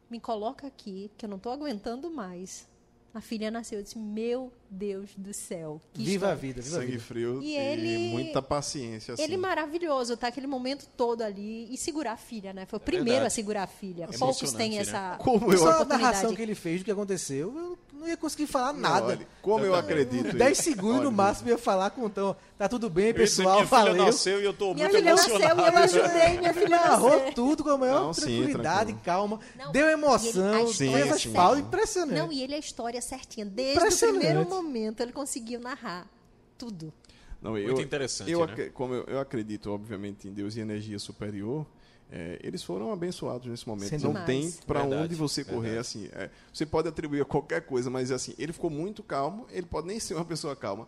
Me 0.08 0.18
coloca 0.18 0.66
aqui, 0.66 1.10
que 1.18 1.26
eu 1.26 1.28
não 1.28 1.38
tô 1.38 1.50
aguentando 1.50 2.10
mais. 2.10 2.66
A 3.12 3.20
filha 3.20 3.50
nasceu, 3.50 3.78
eu 3.78 3.82
disse, 3.82 3.98
meu 3.98 4.50
Deus 4.72 5.10
do 5.16 5.34
céu. 5.34 5.80
Que 5.92 6.02
Viva 6.02 6.26
a 6.26 6.34
história. 6.34 6.36
vida, 6.36 6.62
viva 6.62 6.76
a 6.76 6.80
Sangue 6.80 6.92
vida. 6.92 7.02
frio 7.04 7.42
E 7.42 7.52
e, 7.52 7.56
ele- 7.58 7.98
muita 8.10 8.40
paciência. 8.40 9.14
Assim. 9.14 9.22
Ele 9.22 9.36
maravilhoso, 9.36 10.16
tá? 10.16 10.28
Aquele 10.28 10.46
momento 10.46 10.88
todo 10.96 11.20
ali. 11.22 11.68
E 11.72 11.76
segurar 11.76 12.12
a 12.12 12.16
filha, 12.16 12.52
né? 12.54 12.64
Foi 12.66 12.78
o 12.78 12.80
primeiro 12.80 13.08
verdade. 13.10 13.26
a 13.26 13.30
segurar 13.30 13.62
a 13.64 13.66
filha. 13.66 14.08
É 14.10 14.16
Poucos 14.18 14.52
têm 14.52 14.70
né? 14.72 14.76
essa 14.78 15.16
Como 15.20 15.52
eu 15.52 15.58
Só 15.58 15.66
a 15.66 15.70
oportunidade. 15.74 16.02
narração 16.02 16.34
que 16.34 16.40
ele 16.42 16.54
fez 16.54 16.80
do 16.80 16.84
que 16.86 16.90
aconteceu, 16.90 17.54
eu 17.56 17.78
não 17.92 18.08
ia 18.08 18.16
conseguir 18.16 18.46
falar 18.46 18.72
nada. 18.72 19.06
Olha, 19.08 19.28
como 19.42 19.64
eu 19.64 19.74
acredito. 19.74 20.34
10 20.34 20.56
segundos 20.58 20.96
olha, 21.00 21.04
no 21.04 21.12
máximo 21.12 21.50
ia 21.50 21.58
falar 21.58 21.90
com 21.90 22.06
então, 22.06 22.34
tá 22.58 22.68
tudo 22.68 22.88
bem, 22.88 23.12
pessoal, 23.12 23.56
minha 23.56 23.66
valeu. 23.66 23.92
Filha 23.92 24.06
nasceu 24.06 24.40
e 24.40 24.44
eu 24.44 24.52
tô 24.52 24.72
minha 24.74 24.88
muito 24.88 24.96
filha 24.98 25.10
emocionado. 25.10 25.62
Nasceu, 25.62 26.00
eu 26.00 26.06
ajudei 26.06 26.38
minha 26.38 26.54
filha 26.54 26.68
Narrou 26.68 27.32
tudo 27.32 27.62
com 27.62 27.70
a 27.70 27.78
maior 27.78 28.04
não, 28.06 28.12
tranquilidade, 28.12 28.92
sim, 28.92 28.98
calma. 29.04 29.38
Não, 29.56 29.70
deu 29.70 29.86
emoção, 29.88 30.66
fez 30.68 31.12
as 31.12 31.24
falas 31.24 31.60
impressionante. 31.60 32.18
Não, 32.18 32.32
e 32.32 32.42
ele 32.42 32.54
é 32.54 32.56
a 32.56 32.60
história 32.60 33.00
certinha. 33.02 33.44
Desde 33.46 33.78
o 33.78 33.98
primeiro 33.98 34.48
momento 34.48 34.61
ele 35.02 35.12
conseguiu 35.12 35.60
narrar 35.60 36.08
tudo. 36.56 36.92
Não, 37.40 37.52
muito 37.52 37.80
interessante, 37.80 38.30
eu, 38.30 38.46
né? 38.46 38.70
Como 38.72 38.94
eu, 38.94 39.04
eu 39.04 39.18
acredito, 39.18 39.70
obviamente, 39.70 40.28
em 40.28 40.32
Deus 40.32 40.56
e 40.56 40.60
energia 40.60 40.98
superior, 40.98 41.66
é, 42.14 42.38
eles 42.42 42.62
foram 42.62 42.92
abençoados 42.92 43.48
nesse 43.48 43.66
momento. 43.66 43.88
Sem 43.88 43.98
não 43.98 44.10
demais. 44.10 44.26
tem 44.26 44.52
para 44.66 44.84
onde 44.84 45.14
você 45.14 45.42
correr 45.42 45.70
verdade. 45.70 45.78
assim. 45.78 46.08
É, 46.12 46.28
você 46.52 46.66
pode 46.66 46.86
atribuir 46.86 47.22
a 47.22 47.24
qualquer 47.24 47.62
coisa, 47.62 47.88
mas 47.88 48.12
assim, 48.12 48.34
ele 48.38 48.52
ficou 48.52 48.68
muito 48.68 49.02
calmo. 49.02 49.46
Ele 49.50 49.66
pode 49.66 49.86
nem 49.86 49.98
ser 49.98 50.14
uma 50.14 50.24
pessoa 50.24 50.54
calma. 50.54 50.86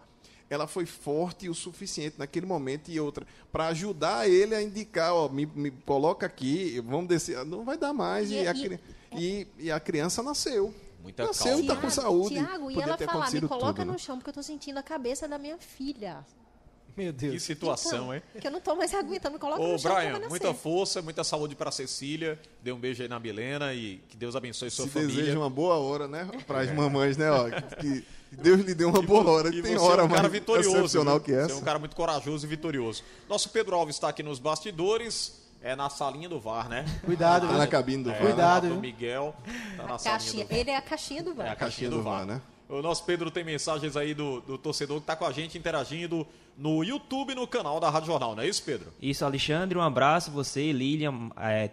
Ela 0.50 0.66
foi 0.66 0.84
forte 0.84 1.48
o 1.48 1.54
suficiente 1.54 2.16
naquele 2.18 2.44
momento 2.44 2.90
e 2.90 3.00
outra 3.00 3.26
para 3.50 3.68
ajudar 3.68 4.28
ele 4.28 4.54
a 4.54 4.62
indicar, 4.62 5.14
ó, 5.14 5.26
me, 5.28 5.46
me, 5.46 5.70
coloca 5.70 6.26
aqui, 6.26 6.78
vamos 6.80 7.08
descer. 7.08 7.42
Não 7.46 7.64
vai 7.64 7.78
dar 7.78 7.94
mais 7.94 8.30
e, 8.30 8.34
e, 8.34 8.46
a, 8.46 8.50
é 8.50 8.78
e, 9.16 9.46
e 9.58 9.70
a, 9.72 9.80
criança 9.80 10.22
nasceu. 10.22 10.74
Muita 11.04 11.26
nasceu 11.26 11.44
calma. 11.44 11.58
e 11.58 11.62
está 11.62 11.76
com 11.76 11.90
saúde. 11.90 12.34
Tiago, 12.34 12.70
e 12.70 12.80
ela 12.80 12.96
falar, 12.96 13.30
me 13.30 13.40
coloca 13.42 13.74
tudo, 13.74 13.84
no 13.84 13.92
né? 13.92 13.98
chão 13.98 14.16
porque 14.16 14.30
eu 14.30 14.32
estou 14.32 14.42
sentindo 14.42 14.78
a 14.78 14.82
cabeça 14.82 15.28
da 15.28 15.36
minha 15.36 15.58
filha. 15.58 16.24
Meu 16.96 17.12
Deus. 17.12 17.34
Que 17.34 17.40
situação, 17.40 18.04
então, 18.04 18.14
hein? 18.14 18.22
Que 18.40 18.46
eu 18.46 18.50
não 18.50 18.60
tô 18.60 18.74
mais 18.74 18.94
aguentando. 18.94 19.38
Coloca 19.38 19.60
Ô, 19.60 19.72
no 19.72 19.78
chão 19.78 19.94
Brian, 19.94 20.18
muita 20.28 20.54
força, 20.54 21.02
muita 21.02 21.22
saúde 21.22 21.54
para 21.54 21.70
Cecília. 21.70 22.40
Dê 22.62 22.72
um 22.72 22.78
beijo 22.78 23.02
aí 23.02 23.08
na 23.08 23.20
Milena 23.20 23.74
e 23.74 23.98
que 24.08 24.16
Deus 24.16 24.34
abençoe 24.34 24.70
sua 24.70 24.86
Se 24.86 24.92
família. 24.92 25.16
deseja 25.16 25.38
uma 25.38 25.50
boa 25.50 25.76
hora, 25.76 26.08
né? 26.08 26.26
Para 26.46 26.60
as 26.60 26.72
mamães, 26.72 27.16
né? 27.18 27.30
Ó, 27.30 27.50
que 27.80 28.06
Deus 28.30 28.60
lhe 28.62 28.74
dê 28.74 28.84
uma 28.84 29.02
boa 29.02 29.28
hora. 29.28 29.54
E 29.54 29.60
Tem 29.60 29.76
hora 29.76 30.02
é 30.02 30.04
um 30.04 30.08
cara 30.08 30.28
vitorioso, 30.28 30.76
excepcional 30.78 31.20
que 31.20 31.32
essa. 31.32 31.48
Você 31.48 31.54
é 31.54 31.56
um 31.56 31.64
cara 31.64 31.78
muito 31.78 31.94
corajoso 31.94 32.46
e 32.46 32.48
vitorioso. 32.48 33.02
Nosso 33.28 33.50
Pedro 33.50 33.76
Alves 33.76 33.96
está 33.96 34.08
aqui 34.08 34.22
nos 34.22 34.38
bastidores. 34.38 35.43
É 35.64 35.74
na 35.74 35.88
salinha 35.88 36.28
do 36.28 36.38
VAR, 36.38 36.68
né? 36.68 36.84
Cuidado, 37.06 37.48
tá 37.48 37.54
na 37.54 37.66
cabine 37.66 38.04
do 38.04 38.10
VAR. 38.10 38.20
Cuidado, 38.20 38.68
né? 38.68 38.76
Miguel. 38.76 39.34
Tá 39.78 39.84
na 39.84 39.98
caixinha, 39.98 40.46
Ele 40.50 40.70
é 40.70 40.76
a 40.76 40.82
caixinha 40.82 41.22
do 41.22 41.34
VAR. 41.34 41.46
É 41.46 41.50
a 41.50 41.56
caixinha 41.56 41.88
do, 41.88 41.96
do 41.96 42.02
VAR, 42.02 42.26
né? 42.26 42.42
O 42.68 42.82
nosso 42.82 43.02
Pedro 43.04 43.30
tem 43.30 43.42
mensagens 43.42 43.96
aí 43.96 44.12
do, 44.12 44.42
do 44.42 44.58
torcedor 44.58 44.98
que 44.98 45.04
está 45.04 45.16
com 45.16 45.24
a 45.24 45.32
gente 45.32 45.56
interagindo 45.56 46.26
no 46.58 46.84
YouTube, 46.84 47.34
no 47.34 47.46
canal 47.46 47.80
da 47.80 47.88
Rádio 47.88 48.08
Jornal, 48.08 48.36
não 48.36 48.42
é 48.42 48.46
isso, 48.46 48.62
Pedro? 48.62 48.92
Isso, 49.00 49.24
Alexandre, 49.24 49.78
um 49.78 49.82
abraço, 49.82 50.30
você, 50.30 50.70
Lilian, 50.70 51.30
é, 51.38 51.70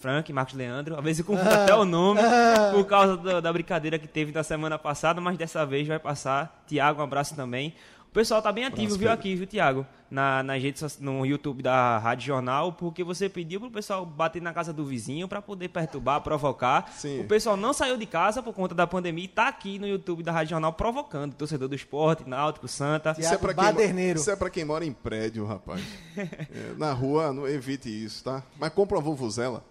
Frank, 0.00 0.32
Marcos 0.32 0.54
Leandro. 0.54 0.96
Às 0.96 1.04
vezes 1.04 1.18
eu 1.20 1.26
confundo 1.26 1.50
ah, 1.50 1.60
até 1.64 1.74
o 1.74 1.84
nome 1.84 2.20
ah, 2.22 2.70
por 2.74 2.84
causa 2.86 3.18
do, 3.18 3.42
da 3.42 3.52
brincadeira 3.52 3.98
que 3.98 4.08
teve 4.08 4.32
da 4.32 4.42
semana 4.42 4.78
passada, 4.78 5.20
mas 5.20 5.36
dessa 5.36 5.66
vez 5.66 5.86
vai 5.86 5.98
passar. 5.98 6.64
Tiago, 6.66 7.00
um 7.00 7.04
abraço 7.04 7.36
também. 7.36 7.74
O 8.10 8.12
pessoal 8.12 8.42
tá 8.42 8.50
bem 8.50 8.64
ativo, 8.64 8.96
viu, 8.96 9.08
aqui, 9.08 9.36
viu, 9.36 9.46
Tiago? 9.46 9.86
Na, 10.10 10.42
nas 10.42 10.60
redes, 10.60 10.98
no 10.98 11.24
YouTube 11.24 11.62
da 11.62 11.96
Rádio 11.98 12.26
Jornal, 12.26 12.72
porque 12.72 13.04
você 13.04 13.28
pediu 13.28 13.60
pro 13.60 13.70
pessoal 13.70 14.04
bater 14.04 14.42
na 14.42 14.52
casa 14.52 14.72
do 14.72 14.84
vizinho 14.84 15.28
para 15.28 15.40
poder 15.40 15.68
perturbar, 15.68 16.20
provocar. 16.20 16.92
Sim. 16.92 17.20
O 17.20 17.28
pessoal 17.28 17.56
não 17.56 17.72
saiu 17.72 17.96
de 17.96 18.06
casa 18.06 18.42
por 18.42 18.52
conta 18.52 18.74
da 18.74 18.84
pandemia 18.84 19.26
e 19.26 19.28
tá 19.28 19.46
aqui 19.46 19.78
no 19.78 19.86
YouTube 19.86 20.24
da 20.24 20.32
Rádio 20.32 20.50
Jornal 20.50 20.72
provocando. 20.72 21.34
Torcedor 21.34 21.68
do 21.68 21.74
esporte, 21.76 22.28
Náutico, 22.28 22.66
Santa. 22.66 23.14
Isso 23.16 23.32
é, 23.32 23.38
pra 23.38 23.54
quem, 23.54 24.10
isso 24.10 24.28
é 24.28 24.34
pra 24.34 24.50
quem 24.50 24.64
mora 24.64 24.84
em 24.84 24.92
prédio, 24.92 25.46
rapaz. 25.46 25.80
é, 26.18 26.74
na 26.76 26.92
rua, 26.92 27.32
não 27.32 27.46
evite 27.46 27.88
isso, 27.88 28.24
tá? 28.24 28.42
Mas 28.58 28.72
compra 28.72 28.96
uma 28.96 29.04
Vuvuzela 29.04 29.69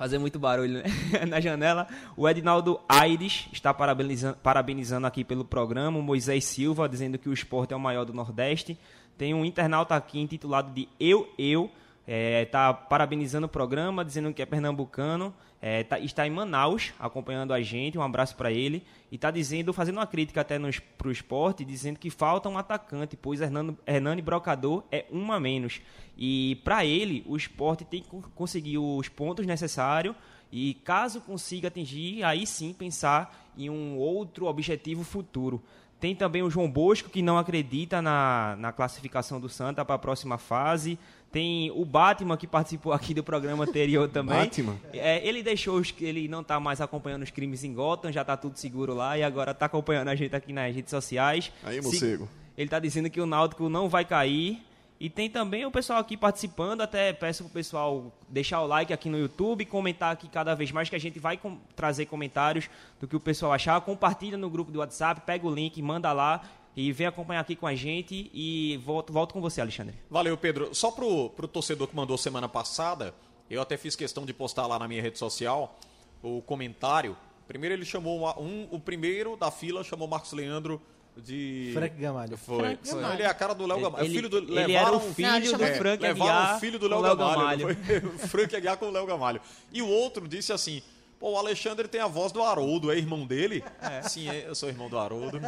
fazer 0.00 0.16
muito 0.16 0.38
barulho 0.38 0.78
né? 0.78 0.84
na 1.28 1.40
janela. 1.40 1.86
O 2.16 2.26
Edinaldo 2.26 2.80
Aires 2.88 3.46
está 3.52 3.74
parabenizando, 3.74 4.38
parabenizando 4.42 5.06
aqui 5.06 5.22
pelo 5.22 5.44
programa. 5.44 5.98
O 5.98 6.02
Moisés 6.02 6.42
Silva 6.46 6.88
dizendo 6.88 7.18
que 7.18 7.28
o 7.28 7.34
esporte 7.34 7.74
é 7.74 7.76
o 7.76 7.80
maior 7.80 8.06
do 8.06 8.14
Nordeste. 8.14 8.78
Tem 9.18 9.34
um 9.34 9.44
internauta 9.44 9.94
aqui 9.94 10.18
intitulado 10.18 10.72
de 10.72 10.88
Eu, 10.98 11.28
Eu. 11.36 11.70
Está 12.06 12.70
é, 12.70 12.88
parabenizando 12.88 13.44
o 13.44 13.48
programa, 13.48 14.02
dizendo 14.02 14.32
que 14.32 14.40
é 14.40 14.46
pernambucano. 14.46 15.34
É, 15.62 15.84
tá, 15.84 15.98
está 15.98 16.26
em 16.26 16.30
Manaus 16.30 16.92
acompanhando 16.98 17.52
a 17.52 17.60
gente. 17.60 17.98
Um 17.98 18.02
abraço 18.02 18.34
para 18.36 18.50
ele. 18.50 18.82
E 19.10 19.16
está 19.16 19.30
dizendo, 19.30 19.72
fazendo 19.72 19.96
uma 19.96 20.06
crítica 20.06 20.40
até 20.40 20.58
para 20.96 21.08
o 21.08 21.12
esporte, 21.12 21.64
dizendo 21.64 21.98
que 21.98 22.08
falta 22.08 22.48
um 22.48 22.56
atacante, 22.56 23.16
pois 23.16 23.40
Hernando, 23.40 23.76
Hernani 23.86 24.22
Brocador 24.22 24.84
é 24.90 25.04
um 25.10 25.32
a 25.32 25.38
menos. 25.38 25.80
E 26.16 26.60
para 26.64 26.84
ele, 26.84 27.22
o 27.26 27.36
esporte 27.36 27.84
tem 27.84 28.02
que 28.02 28.08
conseguir 28.34 28.78
os 28.78 29.08
pontos 29.08 29.46
necessários 29.46 30.14
e 30.52 30.74
caso 30.84 31.20
consiga 31.20 31.68
atingir, 31.68 32.24
aí 32.24 32.46
sim 32.46 32.72
pensar 32.72 33.50
em 33.56 33.70
um 33.70 33.96
outro 33.96 34.46
objetivo 34.46 35.04
futuro. 35.04 35.62
Tem 36.00 36.14
também 36.14 36.42
o 36.42 36.50
João 36.50 36.70
Bosco, 36.70 37.10
que 37.10 37.20
não 37.20 37.36
acredita 37.36 38.00
na, 38.00 38.56
na 38.58 38.72
classificação 38.72 39.38
do 39.38 39.50
Santa 39.50 39.84
para 39.84 39.96
a 39.96 39.98
próxima 39.98 40.38
fase. 40.38 40.98
Tem 41.32 41.70
o 41.70 41.84
Batman, 41.84 42.36
que 42.36 42.46
participou 42.46 42.92
aqui 42.92 43.14
do 43.14 43.22
programa 43.22 43.64
anterior 43.64 44.08
também. 44.08 44.36
Batman? 44.36 44.76
É, 44.92 45.26
ele 45.26 45.42
deixou, 45.42 45.78
os, 45.78 45.94
ele 46.00 46.26
não 46.26 46.40
está 46.40 46.58
mais 46.58 46.80
acompanhando 46.80 47.22
os 47.22 47.30
crimes 47.30 47.62
em 47.62 47.72
Gotham, 47.72 48.10
já 48.10 48.22
está 48.22 48.36
tudo 48.36 48.58
seguro 48.58 48.94
lá 48.94 49.16
e 49.16 49.22
agora 49.22 49.52
está 49.52 49.66
acompanhando 49.66 50.08
a 50.08 50.14
gente 50.16 50.34
aqui 50.34 50.52
nas 50.52 50.74
redes 50.74 50.90
sociais. 50.90 51.52
Aí, 51.62 51.80
morcego. 51.80 52.28
Ele 52.56 52.66
está 52.66 52.80
dizendo 52.80 53.08
que 53.08 53.20
o 53.20 53.26
Náutico 53.26 53.68
não 53.68 53.88
vai 53.88 54.04
cair 54.04 54.60
e 55.00 55.08
tem 55.08 55.30
também 55.30 55.64
o 55.64 55.70
pessoal 55.70 55.98
aqui 55.98 56.14
participando, 56.14 56.82
até 56.82 57.10
peço 57.14 57.44
pro 57.44 57.52
pessoal 57.54 58.12
deixar 58.28 58.60
o 58.60 58.66
like 58.66 58.92
aqui 58.92 59.08
no 59.08 59.18
YouTube, 59.18 59.64
comentar 59.64 60.12
aqui 60.12 60.28
cada 60.28 60.54
vez 60.54 60.70
mais 60.70 60.90
que 60.90 60.94
a 60.94 61.00
gente 61.00 61.18
vai 61.18 61.38
com, 61.38 61.56
trazer 61.74 62.04
comentários 62.04 62.68
do 63.00 63.08
que 63.08 63.16
o 63.16 63.20
pessoal 63.20 63.50
achar. 63.50 63.80
Compartilha 63.80 64.36
no 64.36 64.50
grupo 64.50 64.70
do 64.70 64.80
WhatsApp, 64.80 65.22
pega 65.22 65.46
o 65.46 65.54
link, 65.54 65.80
manda 65.80 66.12
lá 66.12 66.42
e 66.76 66.92
vem 66.92 67.06
acompanhar 67.06 67.40
aqui 67.40 67.56
com 67.56 67.66
a 67.66 67.74
gente 67.74 68.30
e 68.32 68.80
volto, 68.84 69.12
volto 69.12 69.32
com 69.32 69.40
você, 69.40 69.60
Alexandre. 69.60 69.94
Valeu, 70.08 70.36
Pedro. 70.36 70.74
Só 70.74 70.90
pro, 70.90 71.30
pro 71.30 71.48
torcedor 71.48 71.88
que 71.88 71.96
mandou 71.96 72.16
semana 72.16 72.48
passada, 72.48 73.14
eu 73.50 73.60
até 73.60 73.76
fiz 73.76 73.96
questão 73.96 74.24
de 74.24 74.32
postar 74.32 74.66
lá 74.66 74.78
na 74.78 74.86
minha 74.86 75.02
rede 75.02 75.18
social 75.18 75.78
o 76.22 76.40
comentário. 76.42 77.16
Primeiro 77.48 77.74
ele 77.74 77.84
chamou 77.84 78.28
um, 78.40 78.68
o 78.70 78.78
primeiro 78.78 79.36
da 79.36 79.50
fila 79.50 79.82
chamou 79.82 80.06
Marcos 80.06 80.32
Leandro 80.32 80.80
de. 81.16 81.70
Frank 81.74 81.96
Gamalho. 81.96 82.36
Foi. 82.36 82.58
Frank 82.58 82.88
Gamalho. 82.88 83.14
Ele 83.14 83.22
é 83.22 83.26
a 83.26 83.34
cara 83.34 83.54
do 83.54 83.66
Léo 83.66 83.80
Gamalho. 83.80 84.04
Ele, 84.04 84.14
filho 84.14 84.28
do, 84.28 84.38
ele 84.58 84.72
era 84.72 84.92
o 84.92 85.00
filho 85.00 85.28
não, 85.28 85.58
do 85.58 85.64
é, 85.64 85.74
Frank 85.74 86.06
Aguiar. 86.06 86.56
o 86.56 86.60
filho 86.60 86.78
do 86.78 86.88
Léo 86.88 87.02
Gamalho. 87.02 87.66
Gamalho. 87.66 88.18
Frank 88.28 88.54
Aguiar 88.54 88.76
com 88.76 88.86
o 88.86 88.90
Léo 88.90 89.06
Gamalho. 89.06 89.40
E 89.72 89.82
o 89.82 89.88
outro 89.88 90.28
disse 90.28 90.52
assim. 90.52 90.82
Pô, 91.20 91.32
o 91.32 91.36
Alexandre 91.36 91.86
tem 91.86 92.00
a 92.00 92.06
voz 92.06 92.32
do 92.32 92.42
Haroldo, 92.42 92.90
é 92.90 92.96
irmão 92.96 93.26
dele? 93.26 93.62
É. 93.82 94.08
Sim, 94.08 94.30
é, 94.30 94.48
eu 94.48 94.54
sou 94.54 94.70
irmão 94.70 94.88
do 94.88 94.98
Haroldo. 94.98 95.38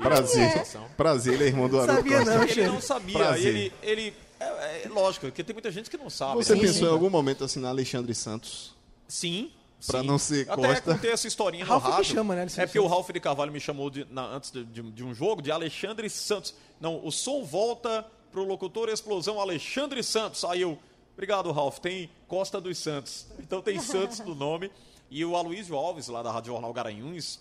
Prazer. 0.00 0.56
É. 0.56 0.64
Prazer, 0.96 1.34
ele 1.34 1.44
é 1.44 1.46
irmão 1.48 1.68
do 1.68 1.78
Haroldo. 1.78 2.00
Sabia 2.00 2.24
não, 2.24 2.42
ele 2.42 2.66
não 2.66 2.80
sabia. 2.80 3.18
Prazer. 3.18 3.54
Ele, 3.54 3.72
ele 3.82 4.14
é, 4.40 4.86
é, 4.86 4.88
lógico, 4.88 5.26
porque 5.26 5.44
tem 5.44 5.52
muita 5.52 5.70
gente 5.70 5.90
que 5.90 5.98
não 5.98 6.08
sabe. 6.08 6.36
Você 6.36 6.54
né? 6.54 6.62
pensou 6.62 6.88
em 6.88 6.90
algum 6.90 7.10
momento 7.10 7.44
assim 7.44 7.60
na 7.60 7.68
Alexandre 7.68 8.14
Santos? 8.14 8.74
Sim, 9.06 9.50
Pra 9.86 10.02
não 10.02 10.16
ser 10.16 10.48
Até 10.48 10.68
Costa. 10.68 10.94
contei 10.94 11.10
essa 11.10 11.26
historinha 11.26 11.64
Ralf 11.64 11.84
no 11.84 11.90
rádio. 11.90 12.04
chama, 12.04 12.36
né? 12.36 12.46
É 12.56 12.66
porque 12.66 12.78
o 12.78 12.86
Ralf 12.86 13.10
de 13.10 13.18
Carvalho 13.18 13.50
me 13.50 13.58
chamou 13.58 13.90
de, 13.90 14.06
na, 14.10 14.26
antes 14.26 14.50
de, 14.52 14.64
de, 14.64 14.80
de, 14.80 15.04
um 15.04 15.12
jogo 15.12 15.42
de 15.42 15.50
Alexandre 15.50 16.08
Santos. 16.08 16.54
Não, 16.80 17.04
o 17.04 17.10
som 17.10 17.44
volta 17.44 18.06
pro 18.30 18.44
locutor 18.44 18.88
Explosão 18.88 19.40
Alexandre 19.40 20.02
Santos. 20.04 20.44
Aí 20.44 20.60
eu, 20.60 20.78
obrigado, 21.12 21.50
Ralf, 21.50 21.80
tem 21.80 22.08
Costa 22.28 22.60
dos 22.60 22.78
Santos. 22.78 23.26
Então 23.40 23.60
tem 23.60 23.80
Santos 23.80 24.20
no 24.20 24.36
nome. 24.36 24.70
E 25.12 25.22
o 25.26 25.36
Aloysio 25.36 25.76
Alves, 25.76 26.08
lá 26.08 26.22
da 26.22 26.32
Rádio 26.32 26.54
Jornal 26.54 26.72
Garanhuns, 26.72 27.38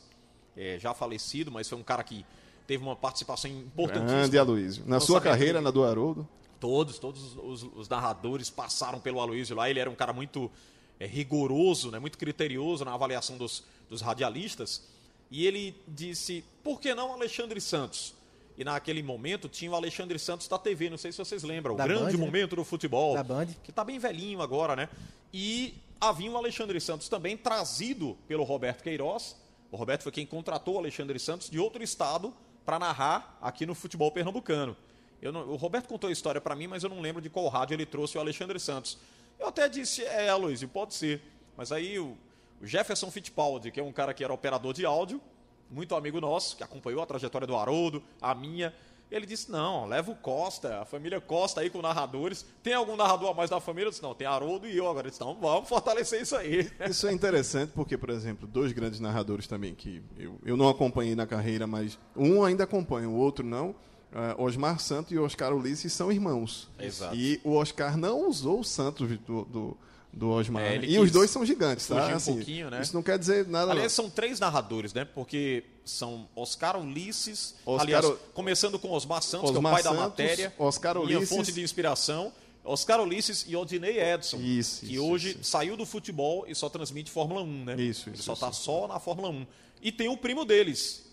é, 0.58 0.78
já 0.78 0.94
falecido, 0.94 1.50
mas 1.50 1.70
foi 1.70 1.78
um 1.78 1.84
cara 1.84 2.04
que 2.04 2.26
teve 2.68 2.84
uma 2.84 2.98
participação 2.98 3.50
importantíssima. 3.50 4.20
Grande 4.20 4.38
Aloysio. 4.38 4.84
Na 4.86 5.00
sua 5.00 5.22
carreira, 5.22 5.60
que... 5.60 5.64
na 5.64 5.72
do 5.72 5.82
Haroldo? 5.82 6.28
Todos, 6.60 7.00
todos 7.00 7.38
os, 7.38 7.64
os 7.64 7.88
narradores 7.88 8.50
passaram 8.50 9.00
pelo 9.00 9.22
Aloysio 9.22 9.56
lá. 9.56 9.70
Ele 9.70 9.80
era 9.80 9.90
um 9.90 9.96
cara 9.96 10.12
muito 10.12 10.52
é, 11.00 11.06
rigoroso, 11.06 11.90
né, 11.92 11.98
muito 11.98 12.18
criterioso 12.18 12.84
na 12.84 12.94
avaliação 12.94 13.38
dos, 13.38 13.64
dos 13.90 14.02
radialistas. 14.02 14.84
E 15.32 15.48
ele 15.48 15.74
disse: 15.88 16.44
por 16.62 16.78
que 16.78 16.94
não 16.94 17.14
Alexandre 17.14 17.62
Santos? 17.62 18.14
E 18.58 18.66
naquele 18.66 19.02
momento 19.02 19.48
tinha 19.48 19.72
o 19.72 19.76
Alexandre 19.76 20.20
Santos 20.20 20.46
da 20.50 20.60
TV, 20.60 20.90
não 20.90 20.98
sei 20.98 21.14
se 21.14 21.18
vocês 21.18 21.42
lembram, 21.42 21.74
da 21.74 21.86
o 21.86 21.88
grande 21.88 22.04
Band, 22.04 22.12
né? 22.12 22.18
momento 22.18 22.52
né? 22.52 22.58
do 22.58 22.66
futebol. 22.66 23.14
Da 23.16 23.24
Band. 23.24 23.48
Que 23.64 23.70
está 23.70 23.86
bem 23.86 23.98
velhinho 23.98 24.42
agora, 24.42 24.76
né? 24.76 24.90
E 25.34 25.74
havia 26.02 26.32
o 26.32 26.36
Alexandre 26.36 26.82
Santos 26.82 27.08
também 27.08 27.38
trazido 27.38 28.18
pelo 28.28 28.44
Roberto 28.44 28.82
Queiroz. 28.82 29.36
O 29.72 29.78
Roberto 29.78 30.02
foi 30.02 30.12
quem 30.12 30.26
contratou 30.26 30.76
o 30.76 30.78
Alexandre 30.80 31.20
Santos 31.20 31.48
de 31.50 31.60
outro 31.60 31.84
estado 31.84 32.34
para 32.66 32.80
narrar 32.80 33.38
aqui 33.40 33.66
no 33.66 33.76
futebol 33.76 34.12
pernambucano. 34.12 34.76
Não, 35.22 35.52
o 35.52 35.56
Roberto 35.56 35.88
contou 35.88 36.10
a 36.10 36.14
história 36.14 36.42
para 36.42 36.56
mim, 36.56 36.66
mas 36.66 36.84
eu 36.84 36.90
não 36.90 37.00
lembro 37.00 37.22
de 37.22 37.30
qual 37.30 37.48
rádio 37.48 37.76
ele 37.76 37.86
trouxe 37.86 38.18
o 38.18 38.22
Alexandre 38.22 38.60
Santos. 38.60 38.98
Eu 39.40 39.48
até 39.48 39.70
disse, 39.70 40.04
é, 40.04 40.30
Aloysio, 40.30 40.68
pode 40.68 40.96
ser. 40.96 41.22
Mas 41.56 41.72
aí 41.72 42.00
o, 42.00 42.18
o 42.60 42.66
Jefferson 42.66 43.12
Fittipaldi, 43.12 43.70
que 43.70 43.80
é 43.80 43.84
um 43.84 43.92
cara 43.92 44.14
que 44.14 44.24
era 44.24 44.34
operador 44.34 44.74
de 44.74 44.84
áudio, 44.84 45.22
muito 45.70 45.96
amigo 45.96 46.20
nosso, 46.20 46.58
que 46.58 46.64
acompanhou 46.64 47.02
a 47.04 47.06
trajetória 47.06 47.46
do 47.46 47.56
Haroldo, 47.56 48.04
a 48.20 48.34
minha, 48.34 48.74
Ele 49.12 49.26
disse: 49.26 49.52
não, 49.52 49.86
leva 49.86 50.10
o 50.10 50.16
Costa, 50.16 50.82
a 50.82 50.86
família 50.86 51.20
Costa 51.20 51.62
aí 51.62 51.70
com 51.70 51.82
narradores. 51.82 52.46
Tem 52.64 52.74
algum 52.74 52.96
narrador 52.96 53.30
a 53.30 53.34
mais 53.34 53.50
da 53.50 53.60
família? 53.60 53.88
Eu 53.88 53.92
disse: 53.92 54.02
não, 54.02 54.16
tem 54.16 54.26
Haroldo 54.26 54.68
e 54.68 54.78
eu. 54.78 54.88
Agora 54.90 55.10
disse: 55.10 55.20
não, 55.20 55.36
vamos 55.36 55.68
fortalecer 55.68 56.22
isso 56.22 56.36
aí. 56.36 56.72
Isso 56.90 57.08
é 57.08 57.12
interessante 57.12 57.72
porque, 57.76 57.98
por 57.98 58.10
exemplo, 58.10 58.48
dois 58.48 58.72
grandes 58.72 59.00
narradores 59.00 59.48
também 59.48 59.76
que 59.76 60.02
eu, 60.18 60.40
eu 60.46 60.56
não 60.56 60.70
acompanhei 60.70 61.16
na 61.16 61.28
carreira, 61.28 61.68
mas 61.68 62.00
um 62.16 62.44
ainda 62.44 62.64
acompanha, 62.64 63.10
o 63.10 63.16
outro 63.16 63.46
não. 63.46 63.76
Uh, 64.12 64.44
Osmar 64.44 64.78
Santos 64.80 65.12
e 65.14 65.18
Oscar 65.18 65.54
Ulisses 65.54 65.94
são 65.94 66.12
irmãos. 66.12 66.70
Exato. 66.78 67.16
E 67.16 67.40
o 67.46 67.54
Oscar 67.54 67.96
não 67.96 68.28
usou 68.28 68.60
o 68.60 68.64
Santos 68.64 69.18
do, 69.20 69.46
do, 69.46 69.78
do 70.12 70.30
Osmar. 70.30 70.64
É, 70.64 70.84
e 70.84 71.00
os 71.00 71.12
dois 71.12 71.30
são 71.30 71.46
gigantes, 71.46 71.88
tá? 71.88 72.08
um 72.08 72.16
Assim, 72.16 72.36
pouquinho, 72.36 72.70
né? 72.70 72.82
Isso 72.82 72.94
não 72.94 73.02
quer 73.02 73.18
dizer 73.18 73.48
nada. 73.48 73.72
Aliás, 73.72 73.96
não. 73.98 74.04
são 74.04 74.10
três 74.10 74.38
narradores, 74.38 74.94
né? 74.94 75.06
Porque 75.06 75.64
são 75.86 76.28
Oscar 76.36 76.78
Ulisses, 76.80 77.56
Oscar 77.66 77.82
aliás, 77.82 78.06
começando 78.34 78.78
com 78.80 78.92
Osmar 78.92 79.22
Santos, 79.22 79.50
que 79.52 79.56
é 79.56 79.60
o 79.60 79.60
Osmar 79.60 79.74
pai 79.74 79.84
da 79.84 79.90
Santos, 79.90 80.04
matéria, 80.06 80.54
Oscar 80.60 80.96
minha 81.00 81.18
Ulisses. 81.18 81.30
fonte 81.36 81.52
de 81.52 81.62
inspiração. 81.62 82.32
Oscar 82.64 83.02
Ulisses 83.02 83.44
e 83.48 83.56
Odinei 83.56 84.00
Edson, 84.00 84.38
Isso, 84.38 84.86
que 84.86 84.94
isso, 84.94 85.04
hoje 85.04 85.30
isso. 85.32 85.44
saiu 85.46 85.76
do 85.76 85.84
futebol 85.86 86.46
e 86.48 86.54
só 86.54 86.70
transmite 86.70 87.10
Fórmula 87.10 87.42
1, 87.42 87.66
né? 87.66 87.76
Isso, 87.82 88.10
Ele 88.10 88.16
isso, 88.16 88.24
só 88.26 88.36
tá 88.36 88.50
isso. 88.50 88.62
só 88.62 88.88
na 88.88 89.00
Fórmula 89.00 89.30
1. 89.30 89.48
E 89.82 89.92
tem 89.92 90.08
o 90.10 90.16
primo 90.16 90.46
deles. 90.46 91.10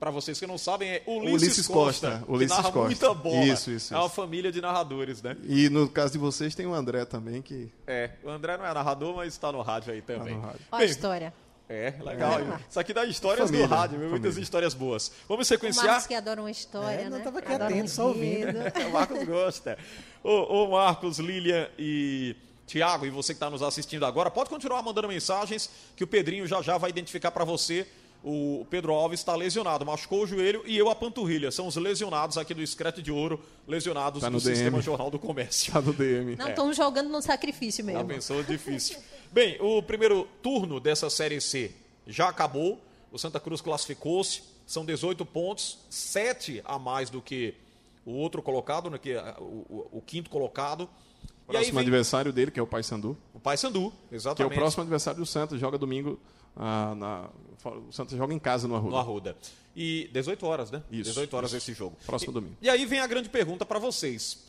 Para 0.00 0.10
vocês 0.12 0.38
que 0.38 0.46
não 0.46 0.58
sabem, 0.58 0.88
é 0.90 1.02
Ulisses, 1.06 1.42
Ulisses 1.42 1.66
Costa, 1.68 2.10
Costa, 2.10 2.24
que 2.26 2.32
Ulisses 2.32 2.56
narra 2.56 2.70
Costa. 2.72 2.86
muita 2.86 3.14
bola. 3.14 3.44
Isso, 3.44 3.70
isso, 3.70 3.94
é 3.94 3.96
uma 3.96 4.06
isso. 4.06 4.14
família 4.14 4.50
de 4.52 4.60
narradores, 4.60 5.22
né? 5.22 5.36
E 5.44 5.68
no 5.68 5.88
caso 5.88 6.12
de 6.12 6.18
vocês 6.18 6.54
tem 6.54 6.66
o 6.66 6.74
André 6.74 7.04
também, 7.04 7.42
que 7.42 7.68
É, 7.86 8.10
o 8.24 8.28
André 8.30 8.56
não 8.56 8.64
é 8.66 8.72
narrador, 8.74 9.14
mas 9.16 9.32
está 9.32 9.50
no 9.52 9.60
rádio 9.62 9.92
aí 9.92 10.02
também. 10.02 10.34
no 10.36 10.40
rádio. 10.40 10.60
Olha 10.70 10.82
a 10.82 10.86
história. 10.86 11.34
É, 11.68 11.94
legal. 12.02 12.40
É. 12.40 12.60
Isso 12.68 12.80
aqui 12.80 12.94
dá 12.94 13.04
histórias 13.04 13.46
Família, 13.48 13.68
do 13.68 13.74
rádio, 13.74 13.98
viu? 13.98 14.08
muitas 14.08 14.30
família. 14.30 14.42
histórias 14.42 14.74
boas. 14.74 15.12
Vamos 15.28 15.46
O 15.46 15.48
sequenciar? 15.48 15.86
Marcos 15.86 16.06
que 16.06 16.14
adora 16.14 16.40
uma 16.40 16.50
história, 16.50 17.00
É, 17.02 17.10
não, 17.10 17.18
né? 17.18 17.24
tava 17.24 17.40
aqui 17.40 17.52
Adora 17.52 17.64
um 17.64 17.74
atento, 17.74 17.90
só 17.90 18.06
ouvindo. 18.08 18.56
O 18.88 18.92
Marcos 18.92 19.22
gosta. 19.24 19.78
Ô, 20.24 20.64
ô 20.64 20.70
Marcos, 20.70 21.18
Lilian 21.18 21.68
e 21.78 22.34
Tiago, 22.66 23.04
e 23.06 23.10
você 23.10 23.32
que 23.32 23.36
está 23.36 23.50
nos 23.50 23.62
assistindo 23.62 24.04
agora, 24.06 24.30
pode 24.30 24.48
continuar 24.50 24.82
mandando 24.82 25.08
mensagens 25.08 25.70
que 25.94 26.04
o 26.04 26.06
Pedrinho 26.06 26.46
já 26.46 26.62
já 26.62 26.78
vai 26.78 26.90
identificar 26.90 27.30
para 27.30 27.44
você. 27.44 27.86
O 28.22 28.66
Pedro 28.68 28.92
Alves 28.92 29.20
está 29.20 29.34
lesionado, 29.36 29.86
machucou 29.86 30.24
o 30.24 30.26
joelho 30.26 30.62
e 30.66 30.76
eu 30.76 30.90
a 30.90 30.94
panturrilha. 30.94 31.50
São 31.52 31.68
os 31.68 31.76
lesionados 31.76 32.36
aqui 32.36 32.52
do 32.52 32.60
Escrete 32.60 33.00
de 33.00 33.12
Ouro, 33.12 33.40
lesionados 33.66 34.20
Tá 34.20 34.28
do 34.28 34.32
no 34.34 34.40
Sistema 34.40 34.70
DM. 34.78 34.82
Jornal 34.82 35.08
do 35.10 35.18
Comércio. 35.20 35.72
tá 35.72 35.80
no 35.80 35.92
DM. 35.92 36.34
Não, 36.36 36.48
estão 36.48 36.72
jogando 36.72 37.08
no 37.08 37.22
sacrifício 37.22 37.84
Já 37.84 37.92
mesmo. 37.92 38.08
pensou 38.08 38.42
difícil. 38.42 38.98
Bem, 39.30 39.56
o 39.60 39.80
primeiro 39.82 40.26
turno 40.42 40.80
dessa 40.80 41.08
Série 41.08 41.40
C 41.40 41.72
já 42.06 42.28
acabou. 42.28 42.80
O 43.12 43.18
Santa 43.18 43.38
Cruz 43.38 43.60
classificou-se. 43.60 44.42
São 44.66 44.84
18 44.84 45.24
pontos, 45.24 45.78
7 45.88 46.60
a 46.64 46.78
mais 46.78 47.08
do 47.08 47.22
que 47.22 47.54
o 48.04 48.12
outro 48.12 48.42
colocado, 48.42 48.90
né, 48.90 48.98
que 48.98 49.12
é 49.12 49.34
o, 49.38 49.42
o- 49.42 49.88
o 49.92 50.02
quinto 50.02 50.28
colocado. 50.28 50.82
E 50.82 50.86
aí 51.50 51.52
Próximo 51.52 51.74
vem 51.76 51.82
adversário 51.82 52.32
dele, 52.32 52.50
que 52.50 52.60
é 52.60 52.62
o 52.62 52.66
Paysandu, 52.66 53.16
o 53.32 53.38
Paysandu, 53.40 53.90
que 54.08 54.14
é 54.14 54.16
o 54.16 54.16
exatamente, 54.16 54.54
próximo 54.54 54.82
adversário 54.82 55.18
do 55.20 55.24
Santos, 55.26 55.58
joga 55.58 55.78
domingo 55.78 56.18
ah, 56.58 56.94
na 56.94 57.30
o 57.64 57.92
Santos 57.92 58.16
joga 58.16 58.32
em 58.32 58.38
casa 58.38 58.68
no 58.68 58.76
Arruda. 58.76 58.90
no 58.90 58.96
Arruda. 58.98 59.36
E 59.74 60.08
18 60.12 60.46
horas, 60.46 60.70
né? 60.70 60.82
Isso, 60.90 61.10
18 61.10 61.36
horas 61.36 61.50
isso. 61.50 61.70
esse 61.70 61.74
jogo. 61.74 61.96
Próximo 62.06 62.32
e, 62.32 62.34
domingo. 62.34 62.56
E 62.60 62.68
aí 62.68 62.84
vem 62.86 63.00
a 63.00 63.06
grande 63.06 63.28
pergunta 63.28 63.64
para 63.64 63.78
vocês. 63.78 64.44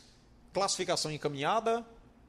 Classificação 0.52 1.10
encaminhada? 1.10 1.84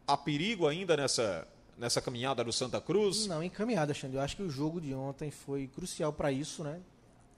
Há 0.07 0.17
perigo 0.17 0.67
ainda 0.67 0.97
nessa, 0.97 1.47
nessa 1.77 2.01
caminhada 2.01 2.43
do 2.43 2.51
Santa 2.51 2.82
Cruz? 2.82 3.27
Não, 3.27 3.43
encaminhada, 3.43 3.93
Xande. 3.93 4.15
Eu 4.15 4.21
acho 4.21 4.36
que 4.36 4.43
o 4.43 4.49
jogo 4.49 4.82
de 4.82 4.93
ontem 4.93 5.32
foi 5.32 5.67
crucial 5.67 6.11
para 6.11 6.32
isso, 6.32 6.63
né? 6.63 6.79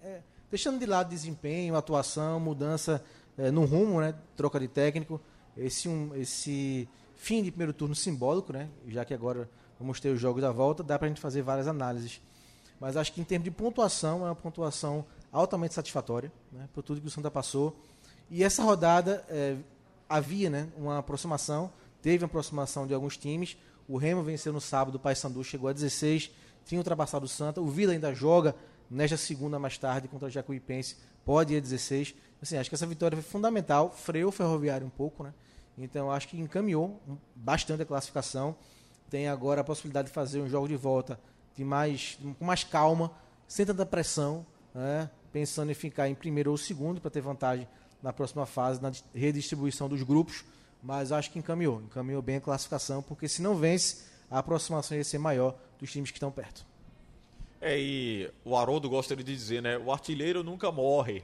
É, 0.01 0.21
deixando 0.49 0.79
de 0.79 0.85
lado 0.85 1.09
desempenho, 1.09 1.75
atuação, 1.75 2.39
mudança 2.39 3.03
é, 3.37 3.51
no 3.51 3.65
rumo, 3.65 4.01
né? 4.01 4.15
Troca 4.35 4.59
de 4.59 4.67
técnico. 4.67 5.19
Esse, 5.55 5.87
um, 5.87 6.15
esse 6.15 6.87
fim 7.15 7.43
de 7.43 7.51
primeiro 7.51 7.73
turno 7.73 7.95
simbólico, 7.95 8.51
né? 8.51 8.69
Já 8.87 9.05
que 9.05 9.13
agora 9.13 9.49
vamos 9.79 9.99
ter 9.99 10.09
os 10.09 10.19
jogos 10.19 10.41
da 10.41 10.51
volta, 10.51 10.83
dá 10.83 10.97
para 10.97 11.05
a 11.05 11.09
gente 11.09 11.21
fazer 11.21 11.41
várias 11.41 11.67
análises. 11.67 12.21
Mas 12.83 12.97
acho 12.97 13.13
que 13.13 13.21
em 13.21 13.23
termos 13.23 13.45
de 13.45 13.51
pontuação, 13.51 14.23
é 14.23 14.25
uma 14.25 14.35
pontuação 14.35 15.05
altamente 15.31 15.73
satisfatória, 15.73 16.29
né? 16.51 16.67
Por 16.73 16.83
tudo 16.83 16.99
que 16.99 17.07
o 17.07 17.09
Santa 17.09 17.31
passou. 17.31 17.79
E 18.29 18.43
essa 18.43 18.61
rodada 18.61 19.23
é, 19.29 19.55
havia, 20.09 20.49
né? 20.49 20.67
Uma 20.75 20.97
aproximação, 20.97 21.71
teve 22.01 22.25
uma 22.25 22.27
aproximação 22.27 22.85
de 22.85 22.93
alguns 22.93 23.15
times. 23.15 23.55
O 23.87 23.95
Remo 23.95 24.21
venceu 24.21 24.51
no 24.51 24.59
sábado, 24.59 24.95
o 24.95 24.99
Paysandu 24.99 25.41
chegou 25.45 25.69
a 25.69 25.71
16, 25.71 26.29
tinha 26.65 26.77
ultrapassado 26.77 27.23
o 27.23 27.27
Santa. 27.29 27.61
O 27.61 27.69
Vila 27.69 27.93
ainda 27.93 28.13
joga 28.13 28.53
nesta 28.91 29.15
segunda 29.15 29.57
mais 29.57 29.77
tarde 29.77 30.09
contra 30.09 30.27
o 30.27 30.29
Jacuipense, 30.29 30.97
pode 31.23 31.53
ir 31.53 31.57
a 31.59 31.61
16. 31.61 32.13
Assim, 32.41 32.57
acho 32.57 32.69
que 32.69 32.75
essa 32.75 32.85
vitória 32.85 33.15
foi 33.15 33.23
fundamental, 33.23 33.91
freou 33.91 34.27
o 34.27 34.31
Ferroviário 34.33 34.85
um 34.85 34.89
pouco, 34.89 35.23
né? 35.23 35.33
Então 35.77 36.11
acho 36.11 36.27
que 36.27 36.37
encaminhou 36.37 37.01
bastante 37.33 37.81
a 37.81 37.85
classificação. 37.85 38.53
Tem 39.09 39.29
agora 39.29 39.61
a 39.61 39.63
possibilidade 39.63 40.09
de 40.09 40.13
fazer 40.13 40.41
um 40.41 40.49
jogo 40.49 40.67
de 40.67 40.75
volta 40.75 41.17
de 41.55 41.63
mais, 41.63 42.17
com 42.39 42.45
mais 42.45 42.63
calma, 42.63 43.11
sem 43.47 43.65
tanta 43.65 43.85
pressão, 43.85 44.45
né? 44.73 45.09
pensando 45.31 45.71
em 45.71 45.75
ficar 45.75 46.07
em 46.09 46.15
primeiro 46.15 46.51
ou 46.51 46.57
segundo 46.57 46.99
para 47.01 47.09
ter 47.11 47.21
vantagem 47.21 47.67
na 48.01 48.11
próxima 48.13 48.45
fase, 48.45 48.81
na 48.81 48.89
dis- 48.89 49.03
redistribuição 49.13 49.87
dos 49.89 50.03
grupos. 50.03 50.43
Mas 50.81 51.11
acho 51.11 51.31
que 51.31 51.39
encaminhou, 51.39 51.81
encaminhou 51.81 52.21
bem 52.21 52.35
a 52.37 52.41
classificação, 52.41 53.01
porque 53.01 53.27
se 53.27 53.41
não 53.41 53.55
vence, 53.55 54.03
a 54.29 54.39
aproximação 54.39 54.97
ia 54.97 55.03
ser 55.03 55.17
maior 55.17 55.55
dos 55.79 55.89
times 55.91 56.11
que 56.11 56.17
estão 56.17 56.29
perto. 56.31 56.65
É, 57.61 57.79
e 57.79 58.29
o 58.43 58.57
Haroldo 58.57 58.89
gosta 58.89 59.15
de 59.15 59.23
dizer, 59.23 59.61
né? 59.61 59.77
O 59.77 59.91
artilheiro 59.91 60.43
nunca 60.43 60.69
morre. 60.71 61.23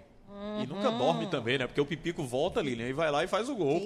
E 0.63 0.65
nunca 0.67 0.89
dorme 0.91 1.27
também, 1.27 1.57
né? 1.57 1.67
Porque 1.67 1.82
o 1.82 1.86
Pipico 1.86 2.23
volta 2.23 2.61
ali, 2.61 2.75
né? 2.75 2.88
E 2.89 2.93
vai 2.93 3.11
lá 3.11 3.23
e 3.23 3.27
faz 3.27 3.49
o 3.49 3.55
gol. 3.55 3.80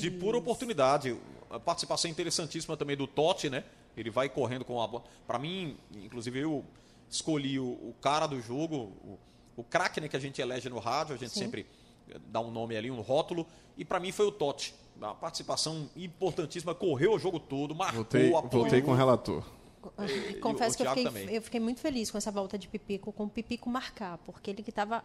De 0.00 0.10
pura 0.10 0.38
oportunidade. 0.38 1.14
A 1.50 1.60
participação 1.60 2.10
interessantíssima 2.10 2.76
também 2.78 2.96
do 2.96 3.06
Totti, 3.06 3.50
né? 3.50 3.64
Ele 4.00 4.10
vai 4.10 4.28
correndo 4.28 4.64
com 4.64 4.80
a 4.80 4.86
bola. 4.86 5.04
Pra 5.26 5.38
mim, 5.38 5.76
inclusive, 5.92 6.38
eu 6.38 6.64
escolhi 7.08 7.58
o, 7.58 7.64
o 7.64 7.94
cara 8.00 8.26
do 8.26 8.40
jogo, 8.40 8.92
o, 9.02 9.18
o 9.56 9.64
craque 9.64 10.00
né, 10.00 10.08
que 10.08 10.16
a 10.16 10.20
gente 10.20 10.40
elege 10.40 10.68
no 10.68 10.78
rádio, 10.78 11.14
a 11.14 11.18
gente 11.18 11.32
sempre 11.32 11.66
dá 12.28 12.40
um 12.40 12.50
nome 12.50 12.76
ali, 12.76 12.90
um 12.90 13.00
rótulo. 13.00 13.46
E 13.76 13.84
pra 13.84 14.00
mim 14.00 14.12
foi 14.12 14.26
o 14.26 14.32
Totti. 14.32 14.74
A 15.00 15.14
participação 15.14 15.88
importantíssima, 15.96 16.74
correu 16.74 17.12
o 17.12 17.18
jogo 17.18 17.38
todo, 17.38 17.74
marcou, 17.74 18.02
Voltei, 18.02 18.34
apoiou. 18.34 18.48
voltei 18.50 18.82
com 18.82 18.90
o 18.90 18.94
relator. 18.94 19.44
Confesso 20.40 20.74
o 20.74 20.76
que 20.76 20.82
eu 20.82 20.88
fiquei, 20.88 21.04
também. 21.04 21.34
eu 21.34 21.40
fiquei 21.40 21.60
muito 21.60 21.80
feliz 21.80 22.10
com 22.10 22.18
essa 22.18 22.32
volta 22.32 22.58
de 22.58 22.66
Pipico, 22.66 23.12
com 23.12 23.24
o 23.24 23.28
Pipico 23.28 23.70
marcar, 23.70 24.18
porque 24.18 24.50
ele 24.50 24.62
que 24.62 24.70
estava 24.70 25.04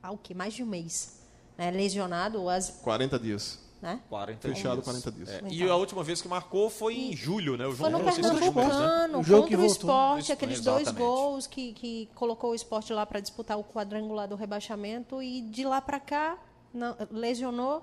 há 0.00 0.10
o 0.12 0.16
quê? 0.16 0.34
Mais 0.34 0.54
de 0.54 0.62
um 0.62 0.66
mês. 0.66 1.20
Né? 1.58 1.70
Lesionado, 1.72 2.48
as, 2.48 2.70
40 2.82 3.18
dias. 3.18 3.63
Né? 3.84 4.00
40 4.08 4.48
Fechado 4.48 4.72
dias. 4.72 4.84
40 4.84 5.12
dias. 5.12 5.28
É, 5.28 5.36
Então. 5.38 5.48
e 5.52 5.70
a 5.70 5.76
última 5.76 6.02
vez 6.02 6.20
que 6.22 6.26
marcou 6.28 6.70
foi 6.70 6.94
em 6.96 7.14
julho, 7.14 7.56
né? 7.56 7.66
O 7.66 7.72
Foi 7.72 7.90
João 7.90 7.92
no 7.92 7.98
números, 7.98 8.18
né? 8.18 8.30
Pernambucano, 8.50 9.20
O 9.20 9.22
jogo 9.22 9.42
que 9.46 9.50
contra 9.54 9.62
o 9.62 9.66
esporte, 9.70 10.22
Isso, 10.24 10.32
aqueles 10.32 10.60
dois 10.60 10.82
exatamente. 10.82 11.06
gols 11.06 11.46
que, 11.46 11.72
que 11.74 12.08
colocou 12.14 12.50
o 12.50 12.54
esporte 12.54 12.92
lá 12.92 13.04
para 13.04 13.20
disputar 13.20 13.58
o 13.58 13.62
quadrangular 13.64 14.26
do 14.26 14.34
rebaixamento 14.34 15.22
e 15.22 15.42
de 15.42 15.64
lá 15.64 15.80
para 15.80 16.00
cá 16.00 16.38
não- 16.72 16.96
lesionou. 17.10 17.82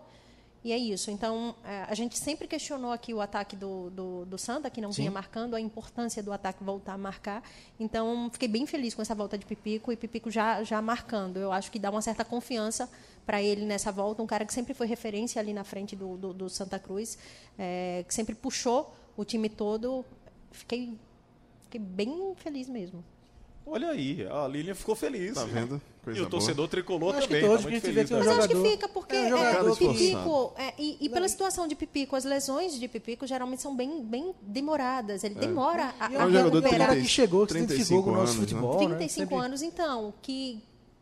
E 0.63 0.71
é 0.71 0.77
isso. 0.77 1.09
Então, 1.09 1.55
é, 1.65 1.85
a 1.89 1.95
gente 1.95 2.19
sempre 2.19 2.47
questionou 2.47 2.91
aqui 2.91 3.15
o 3.15 3.19
ataque 3.19 3.55
do, 3.55 3.89
do, 3.89 4.25
do 4.25 4.37
Santa, 4.37 4.69
que 4.69 4.79
não 4.79 4.91
vinha 4.91 5.09
marcando, 5.09 5.55
a 5.55 5.59
importância 5.59 6.21
do 6.21 6.31
ataque 6.31 6.63
voltar 6.63 6.93
a 6.93 6.97
marcar. 6.99 7.41
Então, 7.79 8.29
fiquei 8.31 8.47
bem 8.47 8.67
feliz 8.67 8.93
com 8.93 9.01
essa 9.01 9.15
volta 9.15 9.39
de 9.39 9.43
Pipico 9.45 9.91
e 9.91 9.95
Pipico 9.95 10.29
já, 10.29 10.63
já 10.63 10.79
marcando. 10.79 11.37
Eu 11.37 11.51
acho 11.51 11.71
que 11.71 11.79
dá 11.79 11.89
uma 11.89 12.01
certa 12.03 12.23
confiança 12.23 12.87
para 13.25 13.41
ele 13.41 13.65
nessa 13.65 13.91
volta. 13.91 14.21
Um 14.21 14.27
cara 14.27 14.45
que 14.45 14.53
sempre 14.53 14.73
foi 14.73 14.87
referência 14.87 15.39
ali 15.39 15.53
na 15.53 15.63
frente 15.63 15.95
do, 15.95 16.17
do, 16.17 16.33
do 16.33 16.49
Santa 16.49 16.77
Cruz, 16.79 17.17
é, 17.57 18.03
que 18.07 18.13
sempre 18.13 18.35
puxou 18.35 18.93
o 19.17 19.23
time 19.25 19.49
todo. 19.49 20.03
Fiquei, 20.51 20.93
fiquei 21.63 21.79
bem 21.79 22.33
feliz 22.35 22.67
mesmo. 22.67 23.03
Olha 23.63 23.91
aí, 23.91 24.25
a 24.27 24.47
Lilian 24.47 24.73
ficou 24.73 24.95
feliz. 24.95 25.35
Tá 25.35 25.45
vendo? 25.45 25.79
Coisa 26.03 26.17
e 26.17 26.21
o 26.21 26.25
boa. 26.25 26.31
torcedor 26.31 26.67
tricolor 26.67 27.15
Acho 27.15 27.27
que 27.27 27.35
também. 27.35 27.41
todos 27.47 27.57
tá 27.57 27.61
que 27.61 27.67
a 27.67 27.71
muito 27.71 27.85
gente 27.85 27.93
vê 27.93 28.05
feliz. 28.05 28.07
que 28.09 28.13
é 28.13 28.17
um 28.17 28.19
né? 28.19 28.25
Mas 28.25 28.37
acho 28.39 28.47
que 28.47 28.53
jogador- 28.55 28.71
fica 28.71 28.87
porque 28.89 29.15
é 29.15 29.19
um 29.21 29.25
é, 29.37 29.51
jogador 29.51 29.71
o 29.71 29.75
que- 29.77 29.87
Pipico, 29.87 30.53
é, 30.57 30.73
e, 30.79 30.97
e 30.99 31.09
pela 31.09 31.29
situação 31.29 31.67
de 31.67 31.75
Pipico, 31.75 32.15
as 32.15 32.25
lesões 32.25 32.79
de 32.79 32.87
Pipico 32.87 33.27
geralmente 33.27 33.61
são 33.61 33.75
bem, 33.75 34.03
bem 34.03 34.33
demoradas. 34.41 35.23
Ele 35.23 35.35
demora 35.35 35.93
a, 35.99 36.11
E 36.11 36.15
a 36.17 36.21
é 36.21 36.25
um 36.25 36.31
jogador 36.31 36.49
de 36.49 36.55
recuperar. 36.65 36.87
30 36.89 37.01
que 37.03 37.07
chegou, 37.07 37.45
que 37.45 37.53
se 37.53 37.59
35 37.59 37.73
identificou 37.83 38.03
com 38.03 38.09
o 38.09 38.13
nosso 38.15 38.33
anos, 38.33 38.51
né? 38.51 38.59
futebol. 38.59 38.73
né? 38.73 38.95
35 38.95 39.19
Sempre- 39.29 39.45
anos, 39.45 39.61
então, 39.61 40.13
que 40.23 40.59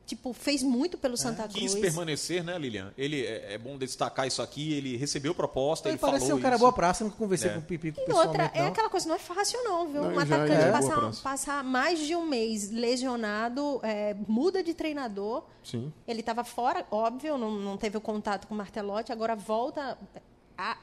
tipo, 0.10 0.34
fez 0.34 0.62
muito 0.62 0.98
pelo 0.98 1.16
Santa 1.16 1.48
Quis 1.48 1.72
Cruz. 1.72 1.76
permanecer, 1.82 2.44
né, 2.44 2.58
Lilian? 2.58 2.92
Ele 2.98 3.26
é, 3.26 3.54
é 3.54 3.58
bom 3.58 3.78
destacar 3.78 4.28
isso 4.28 4.42
aqui. 4.42 4.74
Ele 4.74 4.98
recebeu 4.98 5.34
proposta, 5.34 5.88
Ele 5.88 5.94
ele, 5.94 6.00
parece 6.00 6.20
falou 6.20 6.28
ser 6.36 6.40
um 6.40 6.42
cara 6.44 6.56
isso. 6.56 6.62
boa 6.64 6.74
praça, 6.74 7.04
nunca 7.04 7.16
conversei 7.16 7.50
É. 7.50 7.54
com 7.54 7.60
o 7.60 7.64
Pipico 7.64 8.00
E 8.08 8.12
outra, 8.12 8.52
é 8.54 8.60
não. 8.62 8.68
aquela 8.68 8.90
coisa, 8.90 9.08
não 9.08 9.16
é 9.16 9.20
fácil 9.20 9.64
não, 9.64 9.88
viu? 9.92 10.02
Não, 10.04 10.14
um 10.16 10.20
atacante 10.20 10.52
é 10.52 10.72
boa 10.72 10.82
passar, 11.12 11.24
passar 11.24 11.64
mais 11.64 12.00
de 12.00 12.16
um 12.16 12.26
mês 12.26 12.70
lesionado, 12.72 13.80
é, 13.84 14.16
muda 14.28 14.62
de 14.64 14.74
treinador. 14.74 15.44
Sim. 15.64 15.92
Ele 16.08 16.20
estava 16.22 16.44
fora, 16.44 16.86
óbvio, 16.92 17.38
não, 17.38 17.52
não 17.52 17.78
teve 17.78 17.98
o 17.98 18.02
contato 18.02 18.48
com 18.48 18.54
o 18.54 18.58
Martelotti, 18.58 19.12
agora 19.12 19.36
volta 19.36 19.98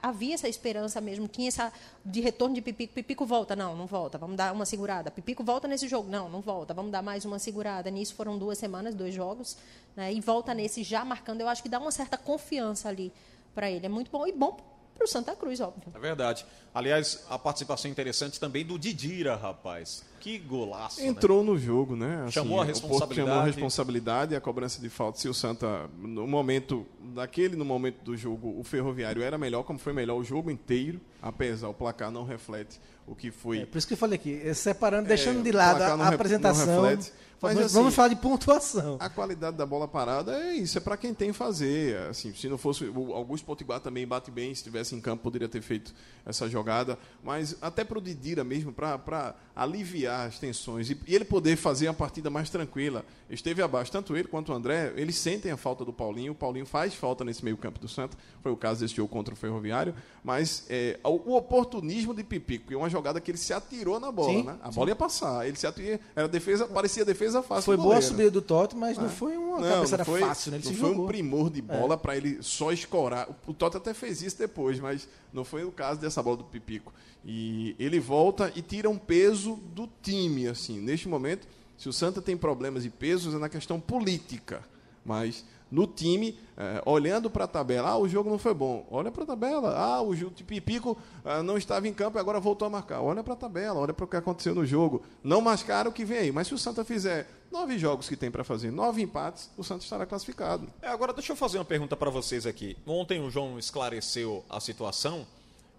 havia 0.02 0.34
essa 0.34 0.48
esperança 0.48 1.00
mesmo, 1.00 1.28
tinha 1.28 1.48
essa 1.48 1.72
de 2.04 2.20
retorno 2.20 2.54
de 2.54 2.62
Pipico. 2.62 2.94
Pipico 2.94 3.26
volta, 3.26 3.54
não, 3.54 3.76
não 3.76 3.86
volta, 3.86 4.16
vamos 4.18 4.36
dar 4.36 4.52
uma 4.52 4.64
segurada. 4.64 5.10
Pipico 5.10 5.44
volta 5.44 5.68
nesse 5.68 5.86
jogo, 5.88 6.08
não, 6.08 6.28
não 6.28 6.40
volta, 6.40 6.72
vamos 6.72 6.90
dar 6.90 7.02
mais 7.02 7.24
uma 7.24 7.38
segurada. 7.38 7.90
Nisso 7.90 8.14
foram 8.14 8.38
duas 8.38 8.58
semanas, 8.58 8.94
dois 8.94 9.14
jogos, 9.14 9.56
né, 9.94 10.12
e 10.12 10.20
volta 10.20 10.54
nesse 10.54 10.82
já 10.82 11.04
marcando. 11.04 11.40
Eu 11.40 11.48
acho 11.48 11.62
que 11.62 11.68
dá 11.68 11.78
uma 11.78 11.92
certa 11.92 12.16
confiança 12.16 12.88
ali 12.88 13.12
para 13.54 13.70
ele. 13.70 13.86
É 13.86 13.88
muito 13.88 14.10
bom 14.10 14.26
e 14.26 14.32
bom 14.32 14.75
para 14.97 15.05
o 15.05 15.09
Santa 15.09 15.36
Cruz, 15.36 15.61
óbvio. 15.61 15.92
É 15.94 15.99
verdade. 15.99 16.44
Aliás, 16.74 17.24
a 17.28 17.38
participação 17.38 17.90
interessante 17.90 18.40
também 18.40 18.64
do 18.64 18.78
Didira, 18.78 19.36
rapaz. 19.36 20.05
Que 20.20 20.38
golaço. 20.38 21.01
Né? 21.01 21.07
Entrou 21.07 21.44
né? 21.44 21.51
no 21.51 21.59
jogo, 21.59 21.94
né? 21.94 22.22
Assim, 22.22 22.32
chamou 22.32 22.61
a 22.61 22.64
responsabilidade. 22.64 23.28
chamou 23.28 23.40
a 23.40 23.44
responsabilidade 23.44 24.34
e 24.34 24.36
a 24.36 24.40
cobrança 24.40 24.80
de 24.80 24.88
falta. 24.88 25.18
Se 25.18 25.28
o 25.28 25.34
Santa, 25.34 25.88
no 25.99 26.26
momento, 26.26 26.86
daquele 27.14 27.57
no 27.57 27.64
momento 27.64 28.03
do 28.03 28.16
jogo, 28.16 28.59
o 28.59 28.64
Ferroviário 28.64 29.22
era 29.22 29.38
melhor, 29.38 29.62
como 29.62 29.78
foi 29.78 29.92
melhor 29.92 30.16
o 30.16 30.24
jogo 30.24 30.51
inteiro, 30.51 31.01
apesar 31.20 31.68
o 31.68 31.74
placar 31.74 32.10
não 32.10 32.24
reflete 32.24 32.80
o 33.06 33.14
que 33.14 33.30
foi. 33.30 33.60
É, 33.60 33.66
por 33.66 33.78
isso 33.78 33.86
que 33.86 33.94
eu 33.94 33.98
falei 33.98 34.16
aqui, 34.16 34.54
separando, 34.54 35.08
deixando 35.08 35.40
é, 35.40 35.42
de 35.42 35.52
lado 35.52 35.82
a, 35.82 36.08
apresentação. 36.08 36.82
Reflete, 36.82 37.12
mas, 37.40 37.52
vamos, 37.52 37.66
assim, 37.66 37.74
vamos 37.74 37.94
falar 37.94 38.08
de 38.08 38.16
pontuação. 38.16 38.96
A 38.98 39.10
qualidade 39.10 39.56
da 39.56 39.66
bola 39.66 39.86
parada 39.86 40.32
é 40.42 40.54
isso, 40.54 40.78
é 40.78 40.80
para 40.80 40.96
quem 40.96 41.12
tem 41.12 41.32
fazer. 41.32 41.96
Assim, 42.08 42.34
se 42.34 42.48
não 42.48 42.56
fosse 42.56 42.84
o 42.84 43.12
Augusto 43.12 43.44
Potiguar 43.44 43.80
também 43.80 44.06
bate 44.06 44.30
bem, 44.30 44.46
se 44.46 44.60
estivesse 44.60 44.94
em 44.94 45.00
campo 45.00 45.22
poderia 45.22 45.48
ter 45.48 45.60
feito 45.60 45.94
essa 46.24 46.48
jogada, 46.48 46.98
mas 47.22 47.56
até 47.60 47.84
para 47.84 47.98
o 47.98 48.00
Didira 48.00 48.42
mesmo, 48.42 48.72
para 48.72 49.34
aliviar 49.54 50.26
as 50.26 50.38
tensões 50.38 50.90
e, 50.90 50.98
e, 51.06 51.14
ele 51.14 51.24
poder 51.24 51.56
fazer 51.56 51.88
a 51.88 51.94
partida 51.94 52.30
mais 52.30 52.48
tranquila. 52.48 53.04
Esteve 53.28 53.60
abaixo, 53.60 53.92
tanto 53.92 54.16
ele 54.16 54.28
quanto 54.28 54.52
o 54.52 54.54
André, 54.54 54.92
eles 54.96 55.16
sentem 55.16 55.52
a 55.52 55.56
falta 55.56 55.84
do 55.84 55.92
Paulinho, 55.92 56.32
o 56.32 56.34
Paulinho 56.34 56.66
faz 56.66 56.94
falta 56.94 57.24
nesse 57.24 57.44
meio 57.44 57.56
campo 57.56 57.78
do 57.78 57.88
Santa, 57.88 58.16
foi 58.42 58.52
o 58.52 58.56
caso 58.56 58.80
desse 58.80 58.94
jogo 58.94 59.08
contra 59.08 59.34
o 59.34 59.36
Ferroviário, 59.36 59.94
mas 60.24 60.64
é, 60.68 60.98
o, 61.09 61.34
oportunismo 61.36 62.14
de 62.14 62.24
Pipico, 62.24 62.72
é 62.72 62.76
uma 62.76 62.88
jogada 62.88 63.20
que 63.20 63.30
ele 63.30 63.38
se 63.38 63.52
atirou 63.52 64.00
na 64.00 64.11
bola, 64.11 64.30
sim, 64.30 64.42
né? 64.42 64.57
A 64.62 64.70
sim. 64.70 64.76
bola 64.76 64.90
ia 64.90 64.96
passar, 64.96 65.46
ele 65.46 65.57
se 65.57 65.66
atirou, 65.66 65.98
era 66.14 66.26
defesa, 66.26 66.66
parecia 66.66 67.04
defesa 67.04 67.42
fácil. 67.42 67.64
Foi 67.64 67.76
boa 67.76 67.98
a 67.98 68.02
subida 68.02 68.30
do 68.30 68.42
Totti, 68.42 68.76
mas 68.76 68.96
não 68.98 69.07
é. 69.07 69.09
foi 69.09 69.36
uma 69.36 69.61
não, 69.61 69.68
cabeçada 69.68 70.04
foi, 70.04 70.20
fácil, 70.20 70.52
né? 70.52 70.59
Ele 70.59 70.66
não 70.66 70.74
foi 70.74 70.88
jogou. 70.90 71.04
um 71.04 71.09
primor 71.09 71.50
de 71.50 71.62
bola 71.62 71.94
é. 71.94 71.96
para 71.96 72.16
ele 72.16 72.42
só 72.42 72.72
escorar. 72.72 73.28
O, 73.46 73.54
Totti 73.54 73.76
até 73.76 73.94
fez 73.94 74.22
isso 74.22 74.38
depois, 74.38 74.80
mas 74.80 75.09
não 75.32 75.44
foi 75.44 75.64
o 75.64 75.70
caso 75.70 76.00
dessa 76.00 76.22
bola 76.22 76.38
do 76.38 76.44
Pipico. 76.44 76.92
E 77.24 77.74
ele 77.78 78.00
volta 78.00 78.52
e 78.54 78.62
tira 78.62 78.88
um 78.88 78.98
peso 78.98 79.57
do 79.74 79.88
time, 80.02 80.48
assim. 80.48 80.80
Neste 80.80 81.09
momento, 81.09 81.46
se 81.76 81.88
o 81.88 81.92
Santa 81.92 82.22
tem 82.22 82.36
problemas 82.36 82.82
de 82.84 82.90
pesos 82.90 83.34
é 83.34 83.38
na 83.38 83.48
questão 83.48 83.78
política, 83.78 84.62
mas 85.04 85.44
no 85.70 85.86
time, 85.86 86.38
é, 86.56 86.82
olhando 86.86 87.28
para 87.28 87.44
a 87.44 87.48
tabela, 87.48 87.90
ah, 87.90 87.98
o 87.98 88.08
jogo 88.08 88.30
não 88.30 88.38
foi 88.38 88.54
bom. 88.54 88.86
Olha 88.90 89.10
para 89.10 89.24
a 89.24 89.26
tabela. 89.26 89.76
Ah, 89.76 90.00
o 90.00 90.14
Pipico 90.46 90.96
ah, 91.24 91.42
não 91.42 91.56
estava 91.58 91.88
em 91.88 91.92
campo 91.92 92.18
e 92.18 92.20
agora 92.20 92.38
voltou 92.38 92.66
a 92.66 92.70
marcar. 92.70 93.00
Olha 93.00 93.22
para 93.22 93.34
a 93.34 93.36
tabela, 93.36 93.80
olha 93.80 93.92
para 93.92 94.04
o 94.04 94.08
que 94.08 94.16
aconteceu 94.16 94.54
no 94.54 94.64
jogo. 94.64 95.02
Não 95.22 95.40
mascara 95.40 95.88
o 95.88 95.92
que 95.92 96.04
vem 96.04 96.18
aí. 96.18 96.32
Mas 96.32 96.46
se 96.46 96.54
o 96.54 96.58
Santa 96.58 96.84
fizer 96.84 97.28
nove 97.50 97.78
jogos 97.78 98.08
que 98.08 98.16
tem 98.16 98.30
para 98.30 98.44
fazer, 98.44 98.70
nove 98.70 99.02
empates, 99.02 99.50
o 99.56 99.64
Santa 99.64 99.84
estará 99.84 100.06
classificado. 100.06 100.68
É, 100.80 100.88
agora 100.88 101.12
deixa 101.12 101.32
eu 101.32 101.36
fazer 101.36 101.58
uma 101.58 101.64
pergunta 101.64 101.96
para 101.96 102.10
vocês 102.10 102.46
aqui. 102.46 102.76
Ontem 102.86 103.20
o 103.20 103.30
João 103.30 103.58
esclareceu 103.58 104.44
a 104.48 104.60
situação, 104.60 105.26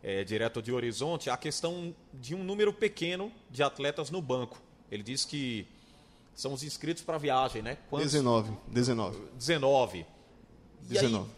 é, 0.03 0.23
direto 0.23 0.61
de 0.61 0.71
Horizonte, 0.71 1.29
a 1.29 1.37
questão 1.37 1.95
de 2.13 2.35
um 2.35 2.43
número 2.43 2.73
pequeno 2.73 3.31
de 3.49 3.63
atletas 3.63 4.11
no 4.11 4.21
banco. 4.21 4.61
Ele 4.91 5.03
disse 5.03 5.27
que 5.27 5.67
são 6.37 6.53
os 6.53 6.63
inscritos 6.63 7.01
para 7.01 7.15
a 7.15 7.19
viagem, 7.19 7.63
né? 7.63 7.79
Quantos? 7.89 8.11
19. 8.11 8.53
19. 8.67 9.17
19. 9.37 10.05
19. 10.81 11.29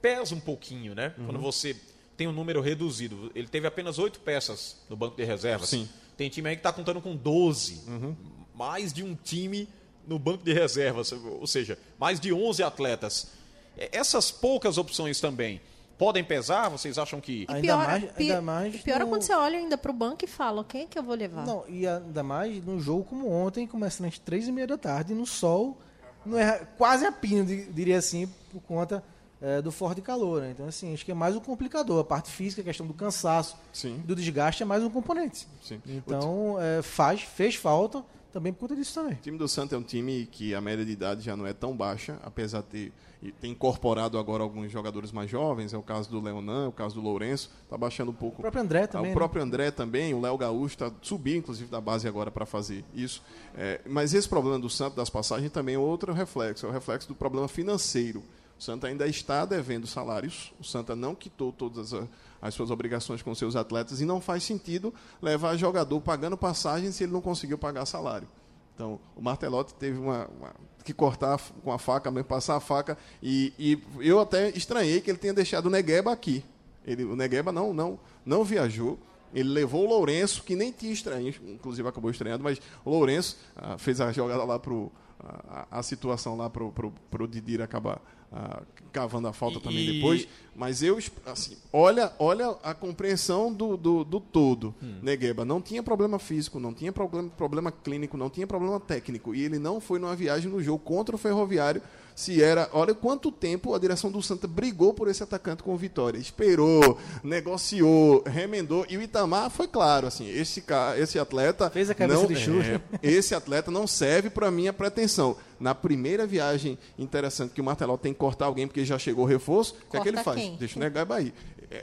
pesa 0.00 0.34
um 0.34 0.40
pouquinho, 0.40 0.94
né? 0.94 1.12
Uhum. 1.18 1.26
Quando 1.26 1.40
você 1.40 1.76
tem 2.16 2.28
um 2.28 2.32
número 2.32 2.60
reduzido. 2.60 3.32
Ele 3.34 3.48
teve 3.48 3.66
apenas 3.66 3.98
oito 3.98 4.20
peças 4.20 4.76
no 4.88 4.94
banco 4.94 5.16
de 5.16 5.24
reservas. 5.24 5.70
Sim. 5.70 5.88
Tem 6.16 6.30
time 6.30 6.48
aí 6.48 6.54
que 6.54 6.60
está 6.60 6.72
contando 6.72 7.00
com 7.00 7.16
12. 7.16 7.82
Uhum. 7.88 8.14
Mais 8.54 8.92
de 8.92 9.02
um 9.02 9.16
time 9.16 9.68
no 10.06 10.20
banco 10.20 10.44
de 10.44 10.52
reservas. 10.52 11.10
Ou 11.10 11.46
seja, 11.48 11.76
mais 11.98 12.20
de 12.20 12.32
11 12.32 12.62
atletas. 12.62 13.32
Essas 13.76 14.30
poucas 14.30 14.78
opções 14.78 15.20
também 15.20 15.60
podem 15.98 16.24
pesar? 16.24 16.68
Vocês 16.68 16.98
acham 16.98 17.20
que. 17.20 17.46
Ainda 17.48 17.60
pior, 17.60 17.76
mais, 17.76 18.04
ainda 18.16 18.42
mais 18.42 18.76
pior 18.82 18.98
no... 19.00 19.06
é 19.06 19.08
quando 19.08 19.22
você 19.22 19.34
olha 19.34 19.58
ainda 19.58 19.76
para 19.76 19.90
o 19.90 19.94
banco 19.94 20.24
e 20.24 20.28
fala: 20.28 20.64
quem 20.64 20.82
é 20.82 20.86
que 20.86 20.98
eu 20.98 21.02
vou 21.02 21.14
levar? 21.14 21.46
Não, 21.46 21.64
e 21.68 21.86
ainda 21.86 22.22
mais 22.22 22.64
num 22.64 22.80
jogo 22.80 23.04
como 23.04 23.30
ontem, 23.30 23.66
começando 23.66 24.08
às 24.08 24.18
três 24.18 24.48
e 24.48 24.52
meia 24.52 24.66
da 24.66 24.78
tarde, 24.78 25.14
no 25.14 25.26
sol, 25.26 25.78
não 26.24 26.38
é 26.38 26.66
quase 26.76 27.04
a 27.04 27.12
pino, 27.12 27.44
diria 27.44 27.98
assim, 27.98 28.26
por 28.50 28.60
conta 28.62 29.02
é, 29.40 29.60
do 29.60 29.70
forte 29.70 30.00
calor. 30.00 30.40
Né? 30.40 30.50
Então, 30.52 30.66
assim, 30.66 30.94
acho 30.94 31.04
que 31.04 31.10
é 31.10 31.14
mais 31.14 31.36
um 31.36 31.40
complicador. 31.40 32.00
A 32.00 32.04
parte 32.04 32.30
física, 32.30 32.62
a 32.62 32.64
questão 32.64 32.86
do 32.86 32.94
cansaço, 32.94 33.56
Sim. 33.72 34.02
do 34.04 34.14
desgaste 34.14 34.62
é 34.62 34.66
mais 34.66 34.82
um 34.82 34.90
componente. 34.90 35.46
Sim. 35.62 35.80
Então, 35.86 36.56
é, 36.60 36.82
faz, 36.82 37.22
fez 37.22 37.54
falta 37.54 38.02
também 38.32 38.52
por 38.52 38.60
conta 38.60 38.74
disso 38.74 38.94
também. 38.94 39.12
O 39.12 39.20
time 39.20 39.38
do 39.38 39.46
Santos 39.46 39.72
é 39.74 39.76
um 39.76 39.82
time 39.82 40.26
que 40.26 40.54
a 40.54 40.60
média 40.60 40.84
de 40.84 40.90
idade 40.90 41.22
já 41.22 41.36
não 41.36 41.46
é 41.46 41.52
tão 41.52 41.76
baixa, 41.76 42.18
apesar 42.24 42.62
de 42.62 42.66
ter 42.66 42.92
e 43.24 43.32
tem 43.32 43.52
incorporado 43.52 44.18
agora 44.18 44.42
alguns 44.42 44.70
jogadores 44.70 45.10
mais 45.10 45.30
jovens, 45.30 45.72
é 45.72 45.78
o 45.78 45.82
caso 45.82 46.10
do 46.10 46.20
Leonan, 46.20 46.66
é 46.66 46.68
o 46.68 46.72
caso 46.72 46.96
do 46.96 47.00
Lourenço, 47.00 47.50
está 47.62 47.76
baixando 47.78 48.10
um 48.10 48.14
pouco. 48.14 48.36
O 48.38 48.42
próprio 48.42 48.62
André 48.62 48.86
também. 48.86 49.06
O 49.06 49.08
né? 49.08 49.14
próprio 49.14 49.42
André 49.42 49.70
também, 49.70 50.12
o 50.12 50.20
Léo 50.20 50.36
Gaúcho 50.36 50.74
está 50.74 50.92
subindo, 51.00 51.38
inclusive, 51.38 51.70
da 51.70 51.80
base 51.80 52.06
agora 52.06 52.30
para 52.30 52.44
fazer 52.44 52.84
isso. 52.94 53.22
É, 53.56 53.80
mas 53.86 54.12
esse 54.12 54.28
problema 54.28 54.58
do 54.58 54.68
Santos, 54.68 54.94
das 54.94 55.08
passagens, 55.08 55.50
também 55.50 55.76
é 55.76 55.78
outro 55.78 56.12
reflexo, 56.12 56.66
é 56.66 56.68
o 56.68 56.72
reflexo 56.72 57.08
do 57.08 57.14
problema 57.14 57.48
financeiro. 57.48 58.22
O 58.58 58.62
Santa 58.62 58.88
ainda 58.88 59.06
está 59.06 59.46
devendo 59.46 59.86
salários, 59.86 60.52
o 60.60 60.64
Santa 60.64 60.94
não 60.94 61.14
quitou 61.14 61.50
todas 61.50 61.94
as, 61.94 62.06
as 62.42 62.54
suas 62.54 62.70
obrigações 62.70 63.22
com 63.22 63.34
seus 63.34 63.56
atletas 63.56 64.02
e 64.02 64.04
não 64.04 64.20
faz 64.20 64.44
sentido 64.44 64.92
levar 65.22 65.56
jogador 65.56 65.98
pagando 66.02 66.36
passagem 66.36 66.92
se 66.92 67.04
ele 67.04 67.12
não 67.12 67.22
conseguiu 67.22 67.56
pagar 67.56 67.86
salário. 67.86 68.28
Então, 68.74 68.98
o 69.14 69.22
Martelotti 69.22 69.74
teve 69.74 69.98
uma, 69.98 70.26
uma, 70.26 70.52
que 70.84 70.92
cortar 70.92 71.40
com 71.62 71.72
a 71.72 71.78
faca, 71.78 72.10
mesmo 72.10 72.28
passar 72.28 72.56
a 72.56 72.60
faca, 72.60 72.98
e, 73.22 73.52
e, 73.58 73.82
eu 74.00 74.18
até 74.20 74.50
estranhei 74.50 75.00
que 75.00 75.10
ele 75.10 75.18
tenha 75.18 75.32
deixado 75.32 75.66
o 75.66 75.70
Negueba 75.70 76.12
aqui. 76.12 76.44
Ele, 76.84 77.04
o 77.04 77.14
Negueba 77.14 77.52
não, 77.52 77.72
não, 77.72 77.98
não 78.26 78.44
viajou. 78.44 78.98
Ele 79.32 79.48
levou 79.48 79.84
o 79.84 79.88
Lourenço, 79.88 80.42
que 80.42 80.54
nem 80.54 80.70
tinha 80.70 80.92
estranho, 80.92 81.34
inclusive 81.46 81.88
acabou 81.88 82.10
estranhando, 82.10 82.44
mas 82.44 82.60
o 82.84 82.90
Lourenço 82.90 83.36
ah, 83.56 83.76
fez 83.78 84.00
a 84.00 84.12
jogada 84.12 84.44
lá 84.44 84.58
para 84.58 84.72
a, 85.20 85.78
a, 85.78 85.82
situação 85.82 86.36
lá 86.36 86.48
para 86.48 86.64
o 86.64 87.26
Didir 87.26 87.60
acabar 87.60 88.00
ah, 88.36 88.62
cavando 88.92 89.28
a 89.28 89.32
falta 89.32 89.58
e, 89.58 89.60
também 89.60 89.92
depois. 89.92 90.26
Mas 90.56 90.82
eu, 90.82 90.98
assim, 91.24 91.56
olha, 91.72 92.12
olha 92.18 92.56
a 92.64 92.74
compreensão 92.74 93.52
do, 93.52 93.76
do, 93.76 94.04
do 94.04 94.18
todo. 94.18 94.74
Hum. 94.82 94.98
Negueba 95.02 95.44
não 95.44 95.60
tinha 95.60 95.82
problema 95.82 96.18
físico, 96.18 96.58
não 96.58 96.74
tinha 96.74 96.92
problema, 96.92 97.30
problema 97.30 97.72
clínico, 97.72 98.16
não 98.16 98.28
tinha 98.28 98.46
problema 98.46 98.80
técnico. 98.80 99.34
E 99.34 99.42
ele 99.42 99.58
não 99.58 99.80
foi 99.80 100.00
numa 100.00 100.16
viagem 100.16 100.50
no 100.50 100.60
jogo 100.60 100.80
contra 100.80 101.14
o 101.14 101.18
Ferroviário 101.18 101.80
se 102.14 102.42
era. 102.42 102.68
Olha 102.72 102.94
quanto 102.94 103.32
tempo 103.32 103.74
a 103.74 103.78
direção 103.78 104.10
do 104.10 104.22
Santa 104.22 104.46
brigou 104.46 104.94
por 104.94 105.08
esse 105.08 105.22
atacante 105.22 105.62
com 105.62 105.74
o 105.74 105.76
Vitória. 105.76 106.18
Esperou, 106.18 106.98
negociou, 107.22 108.22
remendou. 108.24 108.86
E 108.88 108.96
o 108.96 109.02
Itamar 109.02 109.50
foi 109.50 109.66
claro, 109.66 110.06
assim, 110.06 110.28
esse, 110.28 110.62
esse 110.96 111.18
atleta. 111.18 111.68
Fez 111.70 111.90
a 111.90 111.94
cabeça 111.94 112.20
não, 112.20 112.28
de 112.28 112.36
chute. 112.36 112.70
É, 112.70 112.80
esse 113.02 113.34
atleta 113.34 113.70
não 113.70 113.86
serve 113.86 114.30
para 114.30 114.50
minha 114.50 114.72
pretensão. 114.72 115.36
Na 115.64 115.74
primeira 115.74 116.26
viagem 116.26 116.78
interessante 116.98 117.54
que 117.54 117.60
o 117.62 117.64
Marteló 117.64 117.96
tem 117.96 118.12
que 118.12 118.18
cortar 118.18 118.44
alguém 118.44 118.66
porque 118.66 118.84
já 118.84 118.98
chegou 118.98 119.24
o 119.24 119.26
reforço, 119.26 119.74
o 119.86 119.90
que 119.90 119.96
é 119.96 120.00
que 120.00 120.08
ele 120.08 120.22
faz? 120.22 120.38
Quem? 120.38 120.56
Deixa 120.56 120.76
o 120.76 120.78
Negai 120.78 121.06
Bahia 121.06 121.32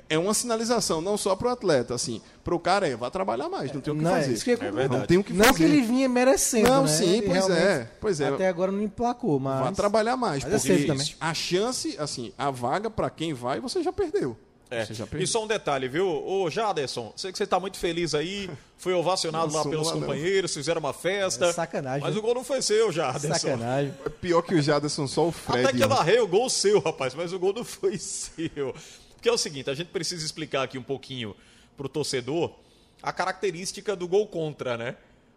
é 0.07 0.17
uma 0.17 0.33
sinalização, 0.33 1.01
não 1.01 1.17
só 1.17 1.35
para 1.35 1.49
o 1.49 1.51
atleta, 1.51 1.93
assim, 1.93 2.21
para 2.43 2.55
o 2.55 2.59
cara 2.59 2.87
é, 2.87 2.95
vai 2.95 3.11
trabalhar 3.11 3.49
mais, 3.49 3.73
não 3.73 3.81
tem 3.81 3.93
o 3.93 3.97
que 3.97 4.03
não, 4.03 4.11
fazer. 4.11 4.31
É, 4.31 4.33
isso 4.33 4.43
que 4.43 4.51
é, 4.51 4.53
é 4.53 4.57
verdade. 4.57 4.89
Não 4.89 5.05
tem 5.05 5.17
o 5.17 5.23
que 5.23 5.33
fazer. 5.33 5.47
Não 5.47 5.53
que 5.53 5.63
ele 5.63 5.81
vinha 5.81 6.07
merecendo, 6.07 6.69
Não, 6.69 6.83
né? 6.83 6.87
sim, 6.87 7.21
pois 7.25 7.49
é, 7.49 7.91
pois 7.99 8.21
é. 8.21 8.29
Até 8.29 8.47
agora 8.47 8.71
não 8.71 8.81
emplacou, 8.81 9.37
mas... 9.39 9.61
Vai 9.61 9.73
trabalhar 9.73 10.15
mais, 10.15 10.43
mas 10.43 10.65
é 10.65 10.75
porque 10.75 10.91
é 10.91 11.15
a 11.19 11.33
chance, 11.33 11.95
assim, 11.99 12.31
a 12.37 12.49
vaga 12.49 12.89
para 12.89 13.09
quem 13.09 13.33
vai, 13.33 13.59
você 13.59 13.83
já 13.83 13.91
perdeu. 13.91 14.37
É. 14.71 14.87
E 15.19 15.27
só 15.27 15.43
um 15.43 15.47
detalhe, 15.47 15.89
viu? 15.89 16.07
Ô 16.07 16.49
Jaderson, 16.49 17.11
sei 17.17 17.29
que 17.29 17.37
você 17.37 17.43
está 17.43 17.59
muito 17.59 17.77
feliz 17.77 18.15
aí, 18.15 18.49
foi 18.77 18.93
ovacionado 18.93 19.53
lá 19.53 19.63
pelos 19.63 19.91
companheiros, 19.91 20.53
fizeram 20.53 20.79
uma 20.79 20.93
festa. 20.93 21.47
É 21.47 21.51
sacanagem. 21.53 21.99
Mas 21.99 22.15
o 22.15 22.21
gol 22.21 22.33
não 22.33 22.43
foi 22.43 22.61
seu, 22.61 22.89
Jaderson. 22.89 23.33
Sacanagem. 23.33 23.93
É 24.05 24.09
pior 24.09 24.41
que 24.41 24.55
o 24.55 24.61
Jaderson, 24.61 25.07
só 25.07 25.27
o 25.27 25.31
Fred. 25.33 25.67
Até 25.67 25.77
que 25.77 25.83
eu 25.83 25.89
narrei 25.89 26.21
o 26.21 26.27
gol 26.27 26.49
seu, 26.49 26.79
rapaz, 26.79 27.13
mas 27.13 27.33
o 27.33 27.37
gol 27.37 27.51
não 27.51 27.65
foi 27.65 27.97
seu. 27.99 28.73
Porque 29.13 29.27
é 29.27 29.31
o 29.33 29.37
seguinte, 29.37 29.69
a 29.69 29.73
gente 29.73 29.89
precisa 29.89 30.25
explicar 30.25 30.63
aqui 30.63 30.77
um 30.77 30.83
pouquinho 30.83 31.35
para 31.75 31.85
o 31.85 31.89
torcedor 31.89 32.55
a 33.03 33.11
característica 33.11 33.93
do 33.93 34.07
gol 34.07 34.25
contra, 34.27 34.77
né? 34.77 34.95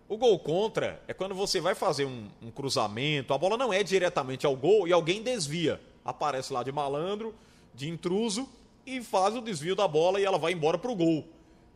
O 0.08 0.16
gol 0.16 0.38
contra 0.38 1.02
é 1.08 1.12
quando 1.12 1.34
você 1.34 1.60
vai 1.60 1.74
fazer 1.74 2.04
um, 2.04 2.28
um, 2.40 2.52
cruzamento, 2.52 3.34
a 3.34 3.38
bola 3.38 3.56
não 3.56 3.72
é 3.72 3.82
diretamente 3.82 4.46
ao 4.46 4.54
gol 4.54 4.86
e 4.86 4.92
alguém 4.92 5.22
desvia. 5.22 5.80
Aparece 6.04 6.52
lá 6.52 6.62
de 6.62 6.70
malandro, 6.70 7.34
de 7.74 7.88
intruso 7.88 8.48
e 8.86 9.02
faz 9.02 9.34
o 9.34 9.40
desvio 9.40 9.74
da 9.74 9.88
bola 9.88 10.20
e 10.20 10.24
ela 10.24 10.38
vai 10.38 10.52
embora 10.52 10.78
para 10.78 10.90
o 10.90 10.96
gol. 10.96 11.26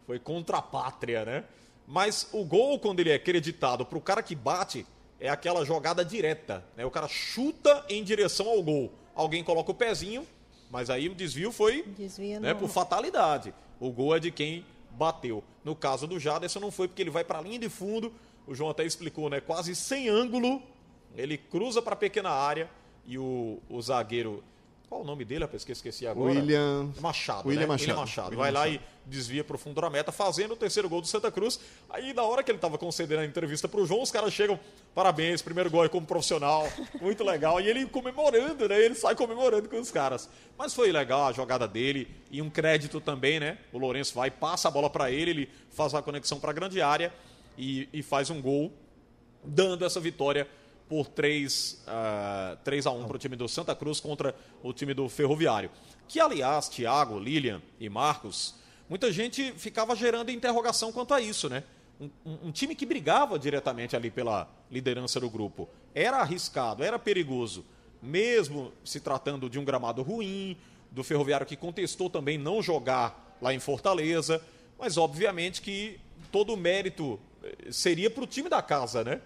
Foi 0.07 0.19
contra 0.19 0.59
a 0.59 0.63
pátria, 0.63 1.25
né? 1.25 1.45
Mas 1.87 2.29
o 2.33 2.45
gol, 2.45 2.79
quando 2.79 3.01
ele 3.01 3.11
é 3.11 3.15
acreditado 3.15 3.85
para 3.85 3.97
o 3.97 4.01
cara 4.01 4.23
que 4.23 4.35
bate, 4.35 4.87
é 5.19 5.29
aquela 5.29 5.65
jogada 5.65 6.05
direta. 6.05 6.65
Né? 6.77 6.85
O 6.85 6.91
cara 6.91 7.09
chuta 7.09 7.85
em 7.89 8.05
direção 8.05 8.49
ao 8.49 8.63
gol. 8.63 8.93
Alguém 9.15 9.43
coloca 9.43 9.73
o 9.73 9.75
pezinho 9.75 10.25
Mas 10.71 10.91
aí 10.91 11.09
o 11.09 11.15
desvio 11.15 11.51
foi 11.51 11.85
né, 12.41 12.55
por 12.55 12.69
fatalidade. 12.69 13.53
O 13.81 13.91
gol 13.91 14.15
é 14.15 14.21
de 14.21 14.31
quem 14.31 14.65
bateu. 14.93 15.43
No 15.65 15.75
caso 15.75 16.07
do 16.07 16.21
Jaderson 16.21 16.61
não 16.61 16.71
foi 16.71 16.89
porque 16.89 17.03
ele 17.03 17.11
vai 17.11 17.25
para 17.25 17.39
a 17.39 17.43
linha 17.43 17.59
de 17.59 17.69
fundo. 17.69 18.13
O 18.47 18.55
João 18.55 18.71
até 18.71 18.85
explicou, 18.85 19.29
né? 19.31 19.41
Quase 19.41 19.75
sem 19.75 20.09
ângulo. 20.09 20.63
Ele 21.17 21.37
cruza 21.39 21.81
para 21.81 21.95
a 21.95 21.97
pequena 21.97 22.31
área 22.31 22.71
e 23.07 23.19
o, 23.19 23.59
o 23.69 23.81
zagueiro. 23.81 24.45
Qual 24.89 25.03
o 25.03 25.05
nome 25.05 25.23
dele, 25.23 25.45
rapaz? 25.45 25.65
Que 25.65 25.73
esqueci 25.73 26.07
agora. 26.07 26.33
William- 26.33 26.91
Machado. 26.99 27.47
William 27.47 27.61
né? 27.63 27.67
Machado. 27.67 27.83
William 27.91 28.01
Machado. 28.01 28.29
William 28.31 28.39
vai 28.43 28.51
lá 28.51 28.61
Machado. 28.61 28.83
e 29.07 29.09
desvia 29.11 29.45
para 29.45 29.55
o 29.55 29.59
fundo 29.59 29.79
da 29.79 29.91
meta, 29.91 30.11
fazendo 30.11 30.55
o 30.55 30.57
terceiro 30.57 30.89
gol 30.89 31.03
do 31.03 31.07
Santa 31.07 31.31
Cruz. 31.31 31.61
Aí, 31.91 32.15
na 32.15 32.23
hora 32.23 32.43
que 32.43 32.51
ele 32.51 32.57
estava 32.57 32.79
concedendo 32.79 33.21
a 33.21 33.25
entrevista 33.27 33.69
para 33.69 33.81
o 33.81 33.87
João, 33.87 34.01
os 34.03 34.11
caras 34.11 34.33
chegam, 34.33 34.59
parabéns, 34.95 35.43
primeiro 35.43 35.69
gol 35.71 35.85
é 35.85 35.91
como 35.91 36.07
profissional, 36.07 36.67
muito 37.03 37.23
legal. 37.23 37.61
E 37.61 37.69
ele 37.69 37.85
comemorando, 37.85 38.67
né? 38.67 38.81
Ele 38.83 38.95
sai 38.95 39.15
comemorando 39.15 39.69
com 39.69 39.79
os 39.79 39.91
caras. 39.91 40.27
Mas 40.57 40.73
foi 40.73 40.91
legal 40.91 41.27
a 41.27 41.33
jogada 41.33 41.69
dele 41.69 42.09
e 42.31 42.41
um 42.41 42.49
crédito 42.49 42.99
também, 42.99 43.39
né? 43.39 43.59
O 43.73 43.79
Lourenço 43.79 44.15
vai, 44.15 44.31
passa 44.31 44.69
a 44.69 44.71
bola 44.71 44.89
para 44.89 45.11
ele, 45.11 45.31
ele 45.33 45.51
faz 45.71 45.93
a 45.93 46.01
conexão 46.01 46.41
para 46.41 46.51
a 46.51 46.55
grande 46.55 46.81
área 46.81 47.13
e, 47.59 47.87
e 47.93 48.03
faz 48.03 48.31
um 48.31 48.41
gol, 48.41 48.73
dando 49.45 49.85
essa 49.85 50.01
vitória 50.01 50.49
por 50.89 51.07
3, 51.09 51.83
ah, 51.87 52.57
3 52.65 52.87
a 52.87 52.91
1 52.91 53.07
para 53.07 53.17
o 53.17 53.19
time 53.19 53.37
do 53.37 53.49
Santa 53.49 53.75
Cruz 53.75 54.01
contra 54.01 54.35
o 54.63 54.73
time 54.73 54.95
do 54.95 55.09
Ferroviário. 55.09 55.71
Que, 56.07 56.19
aliás, 56.21 56.69
Thiago, 56.69 57.19
Lilian 57.19 57.61
e 57.79 57.89
Marcos, 57.89 58.55
muita 58.89 59.13
gente 59.13 59.53
ficava 59.53 59.95
gerando 59.95 60.31
interrogação 60.31 60.91
quanto 60.93 61.13
a 61.15 61.21
isso, 61.21 61.49
né? 61.49 61.63
Um, 62.01 62.09
um- 62.25 62.39
um 62.45 62.53
time 62.53 62.75
que 62.75 62.87
brigava 62.87 63.39
diretamente 63.39 63.95
ali 63.97 64.11
pela 64.11 64.49
liderança 64.71 65.19
do 65.21 65.29
grupo. 65.29 65.69
Era 65.95 66.19
arriscado, 66.19 66.83
era 66.83 66.99
perigoso, 66.99 67.65
mesmo 68.03 68.73
se 68.85 69.01
tratando 69.01 69.51
de 69.51 69.59
um 69.59 69.65
gramado 69.65 70.03
ruim, 70.03 70.57
do 70.91 71.05
Ferroviário 71.05 71.47
que 71.47 71.57
contestou 71.57 72.09
também 72.09 72.39
não 72.39 72.63
jogar 72.63 73.37
lá 73.43 73.53
em 73.53 73.59
Fortaleza, 73.59 74.41
mas 74.79 74.97
obviamente 74.97 75.61
que 75.61 76.01
todo 76.33 76.55
o 76.55 76.57
mérito 76.57 77.21
eh, 77.43 77.71
seria 77.71 78.09
para 78.11 78.25
o 78.25 78.27
time 78.27 78.49
da 78.49 78.63
casa, 78.63 79.05
né? 79.05 79.21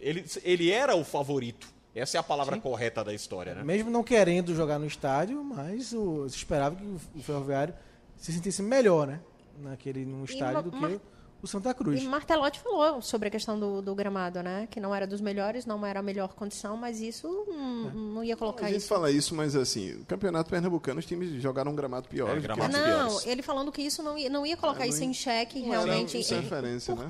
Ele, 0.00 0.24
ele 0.42 0.70
era 0.70 0.94
o 0.96 1.04
favorito. 1.04 1.66
Essa 1.94 2.16
é 2.16 2.20
a 2.20 2.22
palavra 2.24 2.58
correta 2.60 3.04
da 3.04 3.14
história, 3.14 3.54
né? 3.54 3.62
Mesmo 3.62 3.88
não 3.90 4.02
querendo 4.02 4.54
jogar 4.54 4.78
no 4.80 4.86
estádio, 4.86 5.42
mas 5.44 5.92
o, 5.92 6.28
se 6.28 6.36
esperava 6.36 6.74
que 6.74 6.84
o, 6.84 7.22
Ferroviário 7.22 7.72
se 8.16 8.32
sentisse 8.32 8.62
melhor, 8.62 9.06
né? 9.06 9.20
Naquele, 9.60 10.04
num 10.04 10.24
estádio 10.24 10.70
do 10.72 10.76
ma- 10.76 10.88
que 10.88 11.00
o 11.40 11.46
Santa 11.46 11.72
Cruz. 11.72 12.02
E 12.02 12.06
Martelotti 12.08 12.58
falou 12.58 13.00
sobre 13.00 13.28
a 13.28 13.30
questão 13.30 13.60
do, 13.60 13.80
do 13.80 13.94
gramado, 13.94 14.42
né? 14.42 14.66
Que 14.68 14.80
não 14.80 14.92
era 14.92 15.06
dos 15.06 15.20
melhores, 15.20 15.64
não 15.66 15.86
era 15.86 16.00
a 16.00 16.02
melhor 16.02 16.34
condição, 16.34 16.76
mas 16.76 17.00
isso 17.00 17.28
hum, 17.48 18.12
não 18.14 18.24
ia 18.24 18.36
colocar 18.36 18.64
A 18.66 18.68
gente 18.70 18.78
isso. 18.78 18.88
fala 18.88 19.08
isso, 19.12 19.32
mas 19.32 19.54
assim, 19.54 19.92
o 20.00 20.04
campeonato 20.04 20.50
pernambucano, 20.50 20.98
os 20.98 21.06
times 21.06 21.30
jogaram 21.40 21.70
um 21.70 21.76
gramado 21.76 22.08
pior. 22.08 22.28
É, 22.36 22.40
do 22.40 22.50
aquele. 22.52 22.68
Não, 22.72 23.06
piores. 23.08 23.26
ele 23.26 23.42
falando 23.42 23.70
que 23.70 23.82
isso 23.82 24.02
não 24.02 24.18
ia, 24.18 24.28
não 24.28 24.44
ia 24.44 24.56
colocar 24.56 24.84
É, 24.84 24.88
isso 24.88 25.00
não- 25.00 25.06
em 25.10 25.14
xeque, 25.14 25.60
não 25.60 25.74
era 25.74 25.84
realmente. 25.84 26.18
isso 26.18 26.34
é 26.34 26.40
referência, 26.40 26.92
né? 26.96 27.06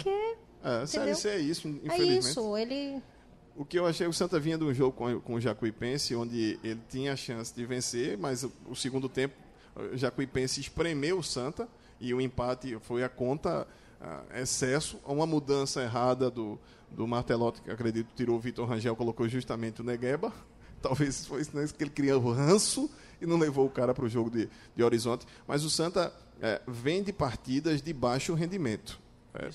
É, 0.64 0.86
Série? 0.86 1.14
C 1.14 1.28
é 1.28 1.38
isso, 1.38 1.68
é 1.68 1.70
infelizmente. 1.70 2.30
isso, 2.30 2.56
ele 2.56 3.02
O 3.54 3.64
que 3.66 3.78
eu 3.78 3.86
achei, 3.86 4.06
o 4.06 4.12
Santa 4.12 4.40
vinha 4.40 4.56
de 4.56 4.64
um 4.64 4.72
jogo 4.72 4.96
com, 4.96 5.20
com 5.20 5.34
o 5.34 5.40
Jacuipense, 5.40 6.16
onde 6.16 6.58
ele 6.64 6.80
tinha 6.88 7.12
a 7.12 7.16
chance 7.16 7.54
de 7.54 7.66
vencer, 7.66 8.16
mas 8.16 8.44
o, 8.44 8.52
o 8.70 8.74
segundo 8.74 9.08
tempo, 9.08 9.34
o 9.92 9.96
Jacuipense 9.96 10.60
espremeu 10.60 11.18
o 11.18 11.22
Santa 11.22 11.68
e 12.00 12.14
o 12.14 12.20
empate 12.20 12.78
foi 12.80 13.04
a 13.04 13.08
conta 13.10 13.66
ah, 14.00 14.22
excesso, 14.34 14.98
uma 15.04 15.26
mudança 15.26 15.82
errada 15.82 16.30
do, 16.30 16.58
do 16.90 17.06
Martelotti, 17.06 17.60
que 17.60 17.70
acredito 17.70 18.08
tirou 18.16 18.36
o 18.36 18.40
Vitor 18.40 18.66
Rangel, 18.66 18.96
colocou 18.96 19.28
justamente 19.28 19.82
o 19.82 19.84
Negueba. 19.84 20.32
Talvez 20.80 21.26
foi 21.26 21.40
isso 21.40 21.74
que 21.74 21.84
ele 21.84 21.90
criou 21.90 22.22
o 22.22 22.32
ranço 22.32 22.90
e 23.20 23.26
não 23.26 23.38
levou 23.38 23.66
o 23.66 23.70
cara 23.70 23.94
para 23.94 24.04
o 24.04 24.08
jogo 24.08 24.30
de, 24.30 24.48
de 24.76 24.82
Horizonte. 24.82 25.26
Mas 25.46 25.64
o 25.64 25.70
Santa 25.70 26.12
eh, 26.42 26.60
vem 26.66 27.02
de 27.02 27.12
partidas 27.12 27.80
de 27.80 27.92
baixo 27.94 28.34
rendimento. 28.34 29.00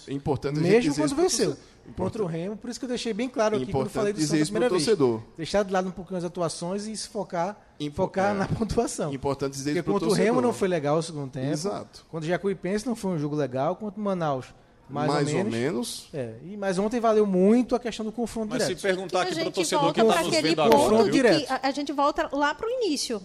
É 0.07 0.13
importante 0.13 0.59
Mesmo 0.59 0.93
quando 0.93 1.15
venceu. 1.15 1.51
torcedor. 1.51 1.57
Contra 1.95 2.21
o 2.21 2.25
Remo, 2.27 2.55
por 2.55 2.69
isso 2.69 2.77
que 2.80 2.86
eu 2.86 2.89
deixei 2.89 3.13
bem 3.13 3.27
claro 3.27 3.55
aqui 3.55 3.71
quando 3.71 3.89
falei 3.89 4.13
do 4.13 4.19
dizer 4.19 4.38
isso 4.41 4.51
pro 4.51 4.59
primeira 4.59 4.75
vez. 4.75 4.86
torcedor. 4.86 5.21
Deixar 5.38 5.63
de 5.63 5.71
lado 5.73 5.88
um 5.88 5.91
pouquinho 5.91 6.17
as 6.19 6.23
atuações 6.23 6.86
e 6.86 6.95
se 6.95 7.07
focar, 7.07 7.57
Impo- 7.80 7.95
focar 7.95 8.36
é. 8.36 8.38
na 8.39 8.45
pontuação. 8.49 9.11
Importante 9.13 9.53
dizer 9.53 9.71
Porque 9.71 9.80
isso 9.80 9.91
contra 9.91 10.05
o 10.05 10.09
torcedor. 10.09 10.25
Remo 10.34 10.41
não 10.41 10.53
foi 10.53 10.67
legal 10.67 10.97
o 10.97 11.01
segundo 11.01 11.32
tempo. 11.32 11.47
Exato. 11.51 12.05
Contra 12.11 12.25
o 12.27 12.30
Jacuipense 12.30 12.86
não 12.86 12.95
foi 12.95 13.11
um 13.11 13.17
jogo 13.17 13.36
legal. 13.36 13.75
Contra 13.75 13.99
o 13.99 14.03
Manaus, 14.03 14.45
mais, 14.88 15.34
ou 15.34 15.45
menos. 15.45 16.09
É, 16.13 16.36
e, 16.43 16.55
mas 16.57 16.77
ontem 16.77 16.99
valeu 16.99 17.25
muito 17.25 17.75
a 17.75 17.80
questão 17.80 18.05
do 18.05 18.11
confronto 18.11 18.49
Mas 18.49 18.63
se 18.63 18.75
direto. 18.75 18.82
perguntar 18.84 19.25
que 19.25 19.32
aqui 19.32 19.39
para 19.41 19.49
o 19.49 19.51
torcedor 19.51 19.93
que 19.93 20.01
está 20.01 20.23
nos 20.23 20.30
vendo 20.41 20.61
agora, 20.61 21.09
que 21.09 21.45
a, 21.51 21.59
a 21.63 21.71
gente 21.71 21.91
volta 21.91 22.30
lá 22.32 22.53
para 22.53 22.67
o 22.67 22.69
início. 22.69 23.19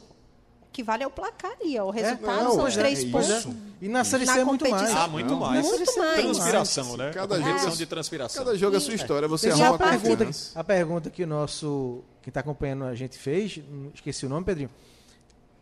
Que 0.75 0.83
vale 0.83 1.05
é 1.05 1.07
o 1.07 1.11
placar 1.11 1.53
ali, 1.61 1.79
ó. 1.79 1.85
O 1.85 1.91
resultado 1.91 2.43
não, 2.43 2.55
são 2.57 2.65
os 2.65 2.77
é, 2.77 2.81
três 2.81 3.05
é 3.05 3.07
pontos. 3.09 3.29
isso. 3.29 3.57
E 3.81 3.89
na 3.89 4.03
Série 4.03 4.27
C 4.27 4.41
é 4.41 4.45
muito 4.45 4.69
mais. 4.69 4.91
Ah, 4.93 5.07
muito 5.07 5.31
Não, 5.31 5.39
mais. 5.39 5.65
muito 5.65 5.99
mais. 5.99 6.21
Transpiração, 6.21 6.97
né? 6.97 7.13
Cada 7.15 7.41
jogo- 7.41 7.77
de 7.77 7.87
transpiração. 7.87 8.45
Cada 8.45 8.59
jogo 8.59 8.75
é 8.75 8.79
a 8.79 8.81
sua 8.81 8.95
história, 8.95 9.29
você 9.29 9.51
arruma 9.51 9.69
a 9.69 9.75
a 9.75 9.79
pergunta, 9.99 10.31
a 10.57 10.65
pergunta 10.65 11.11
que 11.11 11.23
o 11.23 11.27
nosso. 11.29 12.03
Quem 12.23 12.31
está 12.31 12.41
acompanhando 12.41 12.87
a 12.87 12.95
gente 12.97 13.17
fez, 13.17 13.61
esqueci 13.95 14.27
o 14.27 14.29
nome, 14.29 14.45
Pedrinho. 14.45 14.69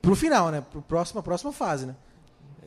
Pro 0.00 0.16
final, 0.16 0.50
né? 0.50 0.64
Pro 0.72 0.80
próximo, 0.80 1.20
a 1.20 1.22
próxima 1.22 1.52
fase, 1.52 1.84
né? 1.84 1.94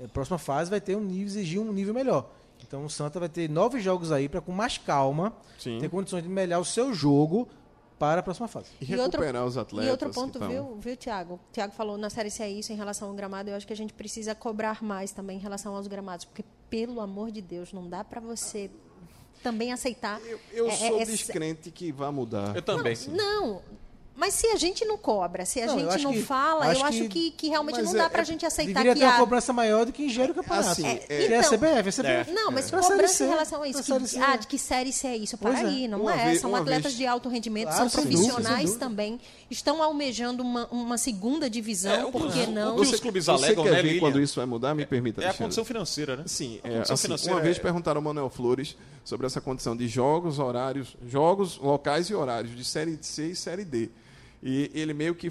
A 0.04 0.08
próxima 0.08 0.38
fase 0.38 0.70
vai 0.70 0.80
ter 0.80 0.96
um 0.96 1.02
nível, 1.02 1.26
exigir 1.26 1.60
um 1.60 1.74
nível 1.74 1.96
melhor. 1.96 2.30
Então 2.68 2.86
o 2.86 2.90
Santa 2.92 3.20
vai 3.20 3.28
ter 3.28 3.50
nove 3.50 3.80
jogos 3.80 4.12
aí 4.12 4.30
para 4.30 4.40
com 4.40 4.52
mais 4.52 4.78
calma 4.78 5.34
Sim. 5.58 5.80
ter 5.80 5.90
condições 5.90 6.22
de 6.22 6.30
melhorar 6.30 6.60
o 6.62 6.66
seu 6.66 6.94
jogo 6.94 7.48
para 7.98 8.20
a 8.20 8.24
próxima 8.24 8.48
fase. 8.48 8.68
E 8.82 8.86
E 8.92 8.96
outro- 8.98 9.20
recuperar 9.22 9.46
os 9.46 9.58
atletas. 9.58 9.88
E 9.88 9.92
outro 9.92 10.10
que 10.10 10.16
ponto, 10.16 10.38
tão- 10.40 10.50
viu, 10.50 10.76
viu, 10.80 10.96
Tiago? 10.98 11.36
O 11.36 11.40
Tiago 11.54 11.74
falou 11.74 11.98
na 11.98 12.10
série 12.10 12.30
C 12.30 12.44
é 12.44 12.50
isso 12.50 12.72
em 12.74 12.76
relação 12.76 13.08
ao 13.10 13.14
gramado. 13.14 13.50
Eu 13.50 13.56
acho 13.56 13.66
que 13.66 13.74
a 13.74 13.76
gente 13.76 13.94
precisa 13.94 14.36
cobrar 14.36 14.84
mais 14.84 15.12
também 15.12 15.38
em 15.38 15.42
relação 15.42 15.76
aos 15.76 15.88
gramados, 15.88 16.26
porque 16.26 16.44
pelo 16.70 17.00
amor 17.00 17.32
de 17.32 17.42
Deus, 17.42 17.72
não 17.72 17.88
dá 17.90 18.04
para 18.04 18.20
você 18.20 18.70
também 19.42 19.72
aceitar. 19.72 20.20
Eu, 20.26 20.40
eu 20.52 20.68
é- 20.68 20.76
sou 20.76 21.00
é- 21.02 21.06
descrente 21.06 21.72
que 21.72 21.92
vai 21.92 22.12
mudar. 22.12 22.56
Eu 22.56 22.62
também. 22.62 22.96
Não, 23.10 23.62
mas 24.16 24.34
se 24.34 24.48
a 24.48 24.56
gente 24.56 24.84
não 24.86 24.98
cobra, 24.98 25.46
se 25.46 25.62
a 25.62 25.66
Não, 25.68 25.78
gente 25.80 26.04
não 26.04 26.14
que- 26.14 26.22
fala, 26.24 26.68
acho 26.68 26.82
eu 26.82 26.86
acho 26.86 27.10
que- 27.10 27.32
que, 27.32 27.50
realmente 27.50 27.82
não 27.82 27.94
dá 27.94 28.06
é- 28.06 28.10
pra 28.10 28.22
é- 28.22 28.26
gente 28.26 28.46
aceitar 28.46 28.82
Deveria 28.84 28.94
que 28.94 29.00
ter 29.00 29.06
uma 29.06 29.16
há... 29.16 29.20
cobrança 29.20 29.52
maior 29.54 29.86
do 29.86 29.92
que 29.92 30.04
ingere 30.04 30.32
o 30.32 30.36
campeonato. 30.36 30.70
Assim, 30.70 30.84
que 30.84 30.88
é- 30.88 31.06
é 31.32 31.36
a 31.36 31.40
então- 31.40 31.50
CBF, 31.50 31.90
a 31.90 31.92
CBF. 31.92 32.32
Não, 32.32 32.52
mas 32.52 32.66
Série 32.66 32.82
cobrança 32.82 33.24
em 33.24 33.30
relação 33.30 33.62
a 33.62 33.68
isso. 33.68 33.80
Que, 33.80 33.86
Série 33.92 34.08
C. 34.08 34.20
ah, 34.20 34.36
de 34.38 34.48
que 34.48 34.58
série 34.58 34.92
C 34.94 35.08
é 35.08 35.18
isso? 35.18 35.38
Para 35.38 35.60
é. 35.60 35.66
aí, 35.66 35.88
não 35.88 36.02
Uma 36.02 36.14
é. 36.16 36.26
vez- 36.28 36.42
são 36.42 36.50
uma 36.50 36.60
atletas 36.60 36.84
vez- 36.84 36.96
de 36.98 37.06
alto 37.08 37.30
rendimento, 37.30 37.68
Claro, 37.70 37.90
são 37.90 38.02
profissionais 38.02 38.66
dúvida. 38.70 38.80
também. 38.86 39.20
Estão 39.50 39.84
almejando 39.84 40.42
uma, 40.44 40.66
uma 40.68 40.98
segunda 40.98 41.50
divisão, 41.50 42.08
É, 42.08 42.12
por 42.12 42.32
que 42.32 42.48
não? 42.48 42.76
o 42.78 42.82
que 42.82 42.94
os 42.94 43.00
clubes 43.00 43.26
Você 43.26 43.32
alegam, 43.32 43.64
quer 43.64 43.72
né, 43.72 43.82
ver 43.84 44.00
quando 44.00 44.20
isso 44.22 44.36
vai 44.38 44.46
mudar? 44.46 44.74
Me 44.74 44.86
permita, 44.86 45.22
É 45.24 45.30
a 45.30 45.34
condição 45.34 45.64
financeira, 45.66 46.16
né? 46.16 46.24
Sim, 46.26 46.60
A 46.64 46.68
é, 46.68 46.72
condição 46.76 46.94
assim, 46.94 47.02
financeira 47.08 47.36
uma 47.36 47.42
vez 47.42 47.58
é- 47.58 47.60
perguntaram 47.60 48.00
ao 48.00 48.04
Manuel 48.04 48.30
Flores 48.30 48.76
sobre 49.04 49.28
essa 49.28 49.40
condição 49.42 49.76
de 49.76 49.88
jogos, 49.88 50.40
horários, 50.40 50.96
jogos, 51.08 51.58
locais 51.58 52.10
e 52.10 52.16
horários 52.16 52.56
de 52.56 52.64
Série 52.66 52.98
C 53.02 53.28
e 53.32 53.36
Série 53.36 53.64
D. 53.66 53.90
E 54.46 54.70
ele 54.74 54.94
meio 54.94 55.16
que 55.16 55.30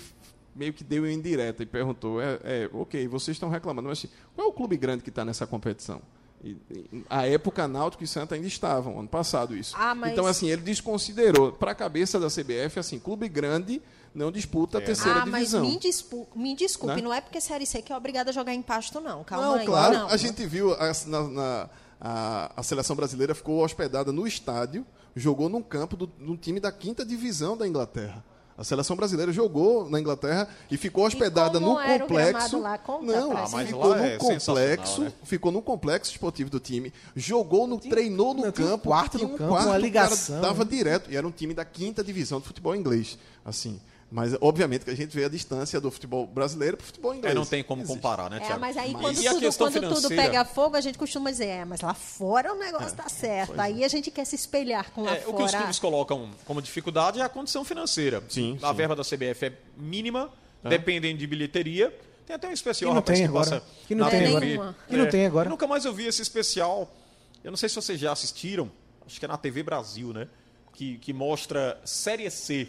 meio 0.55 0.73
que 0.73 0.85
deu 0.85 1.05
em 1.07 1.15
indireta 1.15 1.63
e 1.63 1.67
perguntou, 1.67 2.21
é, 2.21 2.39
é, 2.45 2.71
ok, 2.73 3.09
vocês 3.09 3.35
estão 3.35 3.49
reclamando, 3.49 3.89
mas 3.89 3.99
assim, 3.99 4.09
qual 4.37 4.47
é 4.47 4.51
o 4.51 4.53
clube 4.53 4.77
grande 4.77 5.03
que 5.03 5.09
está 5.09 5.25
nessa 5.25 5.47
competição? 5.49 6.01
E, 6.45 6.57
e, 6.71 7.05
a 7.11 7.27
época 7.27 7.67
Náutico 7.67 8.05
e 8.05 8.07
Santa 8.07 8.35
ainda 8.37 8.47
estavam, 8.47 8.99
ano 9.01 9.09
passado 9.09 9.57
isso. 9.57 9.75
Ah, 9.77 9.95
mas- 9.97 10.13
Então, 10.13 10.27
assim, 10.27 10.49
ele 10.49 10.63
desconsiderou, 10.63 11.51
para 11.53 11.73
a 11.73 11.75
cabeça 11.75 12.21
da 12.21 12.29
CBF, 12.29 12.79
assim, 12.79 12.99
clube 13.01 13.29
grande 13.29 13.83
não 14.15 14.31
disputa 14.31 14.79
a 14.79 14.81
terceira 14.81 15.23
ah, 15.23 15.27
mas 15.27 15.49
divisão. 15.51 15.63
me, 15.69 15.77
dispu- 15.77 16.29
me 16.37 16.55
desculpe, 16.55 16.97
Né? 16.97 17.03
não 17.03 17.13
é 17.13 17.21
porque 17.21 17.41
série 17.41 17.67
C 17.67 17.83
que 17.83 17.93
é 17.93 17.97
obrigada 17.97 18.31
a 18.31 18.33
jogar 18.33 18.55
em 18.55 18.63
pasto, 18.63 19.01
não. 19.01 19.25
Calma 19.25 19.47
Não, 19.47 19.55
aí. 19.55 19.67
claro. 19.67 19.93
não. 19.99 20.09
A 20.09 20.17
gente 20.17 20.47
viu 20.47 20.73
a, 20.75 20.93
na, 21.07 21.23
na- 21.29 21.71
a, 22.01 22.53
a 22.57 22.63
seleção 22.63 22.95
brasileira 22.95 23.35
ficou 23.35 23.65
hospedada 23.65 24.13
no 24.13 24.25
estádio, 24.25 24.87
jogou 25.17 25.49
num 25.49 25.63
campo 25.63 25.97
do, 25.97 26.13
num 26.19 26.37
time 26.37 26.61
da 26.61 26.71
quinta 26.71 27.05
divisão 27.05 27.57
da 27.57 27.67
Inglaterra. 27.67 28.23
A 28.57 28.63
seleção 28.63 28.95
brasileira 28.95 29.33
jogou 29.33 29.89
na 29.91 29.99
Inglaterra 29.99 30.49
e 30.71 30.77
ficou 30.77 31.05
hospedada 31.05 31.59
como 31.59 31.75
no 31.75 31.99
complexo. 31.99 32.61
lá? 32.61 32.79
Conta 32.79 33.13
não, 33.13 33.31
pra 33.31 33.45
Ah, 33.45 33.49
mas 33.51 33.67
ficou 33.67 33.87
lá 33.89 33.97
no 33.97 34.05
é 34.05 34.17
complexo, 34.17 35.03
né? 35.03 35.13
ficou 35.25 35.53
no 35.53 35.61
complexo 35.61 36.13
esportivo 36.13 36.51
do 36.51 36.61
time, 36.61 36.93
jogou 37.17 37.67
no, 37.67 37.79
treinou 37.79 38.33
no 38.33 38.43
não, 38.43 38.49
um 38.51 38.53
campo, 38.53 38.89
quarto 38.89 39.19
no 39.19 39.25
um 39.25 39.37
campo, 39.37 39.49
quarto, 39.49 39.67
uma 39.67 39.71
o 39.71 39.73
cara 39.73 39.79
ligação. 39.79 40.41
Dava 40.41 40.65
direto 40.65 41.11
e 41.11 41.17
era 41.17 41.27
um 41.27 41.33
time 41.33 41.53
da 41.53 41.65
quinta 41.65 42.05
divisão 42.05 42.39
do 42.39 42.47
futebol 42.47 42.77
inglês, 42.77 43.19
assim. 43.45 43.81
Mas 44.11 44.37
obviamente 44.41 44.85
que 44.85 44.91
a 44.91 44.97
gente 44.97 45.15
vê 45.17 45.25
a 45.25 45.29
distância 45.29 45.81
do 45.81 45.91
futebol 45.91 46.25
brasileiro 46.27 46.77
para 46.77 46.85
o 46.85 46.87
futebol 46.87 47.15
inglês. 47.15 47.33
É, 47.33 47.35
não 47.35 47.45
tem 47.45 47.65
como 47.65 47.83
Existe. 47.83 47.97
comparar, 47.97 48.31
né, 48.31 48.37
É, 48.37 48.41
Thiago? 48.41 48.61
mas 48.61 48.77
aí 48.77 48.93
Mas- 48.93 49.03
quando, 49.03 49.19
a 49.19 49.31
tudo, 49.35 49.41
quando 49.57 49.73
tudo 49.73 49.91
financeira? 49.97 50.23
pega 50.23 50.45
fogo, 50.45 50.77
a 50.77 50.81
gente 50.81 50.97
costuma 50.99 51.31
dizer, 51.31 51.47
é, 51.47 51.65
mas 51.65 51.81
lá 51.81 51.95
fora 51.95 52.53
o 52.55 52.59
negócio 52.59 52.97
tá 52.97 53.09
certo. 53.09 53.59
Aí 53.61 53.83
a 53.83 53.89
gente 53.89 54.11
quer 54.13 54.25
se 54.25 54.37
espelhar 54.37 54.93
com 54.93 55.03
lá 55.03 55.17
É, 55.17 55.25
o 55.27 55.33
que 55.35 55.43
os 55.43 55.51
fora. 55.51 55.59
clubes 55.59 55.79
colocam 55.81 56.31
como 56.45 56.63
dificuldade 56.63 57.19
é 57.19 57.23
a 57.23 57.29
condição 57.29 57.65
financeira. 57.65 58.23
Sim, 58.29 58.57
A 58.63 58.69
sim. 58.69 58.75
verba 58.75 58.95
da 58.95 59.03
CBF 59.03 59.47
é 59.47 59.53
mínima, 59.77 60.31
dependem 60.63 61.17
de 61.17 61.27
bilheteria. 61.27 61.93
Tem 62.27 62.37
até 62.37 62.49
um 62.49 62.53
especial, 62.53 62.91
Que 62.91 62.95
não 62.95 63.01
rapaz, 63.01 63.19
tem 63.19 63.27
que 63.27 63.31
agora. 63.31 63.51
passa 63.51 63.63
Que 63.89 63.95
não 63.95 64.05
na 64.07 64.11
tem 64.11 64.21
TV. 64.33 64.55
agora. 64.55 64.77
Que 64.89 64.97
não 64.97 65.07
tem 65.11 65.27
agora. 65.27 65.47
Eu 65.47 65.51
nunca 65.51 65.67
mais 65.67 65.85
eu 65.85 65.93
vi 65.93 66.07
esse 66.07 66.23
especial. 66.23 66.91
Eu 67.43 67.51
não 67.51 67.57
sei 67.57 67.69
se 67.69 67.75
vocês 67.75 67.99
já 68.01 68.13
assistiram, 68.13 68.71
acho 69.07 69.19
que 69.19 69.25
é 69.25 69.29
na 69.29 69.37
TV 69.37 69.63
Brasil, 69.63 70.13
né? 70.15 70.29
Que, 70.73 70.97
que 70.99 71.13
mostra 71.13 71.79
Série 71.85 72.31
C 72.31 72.67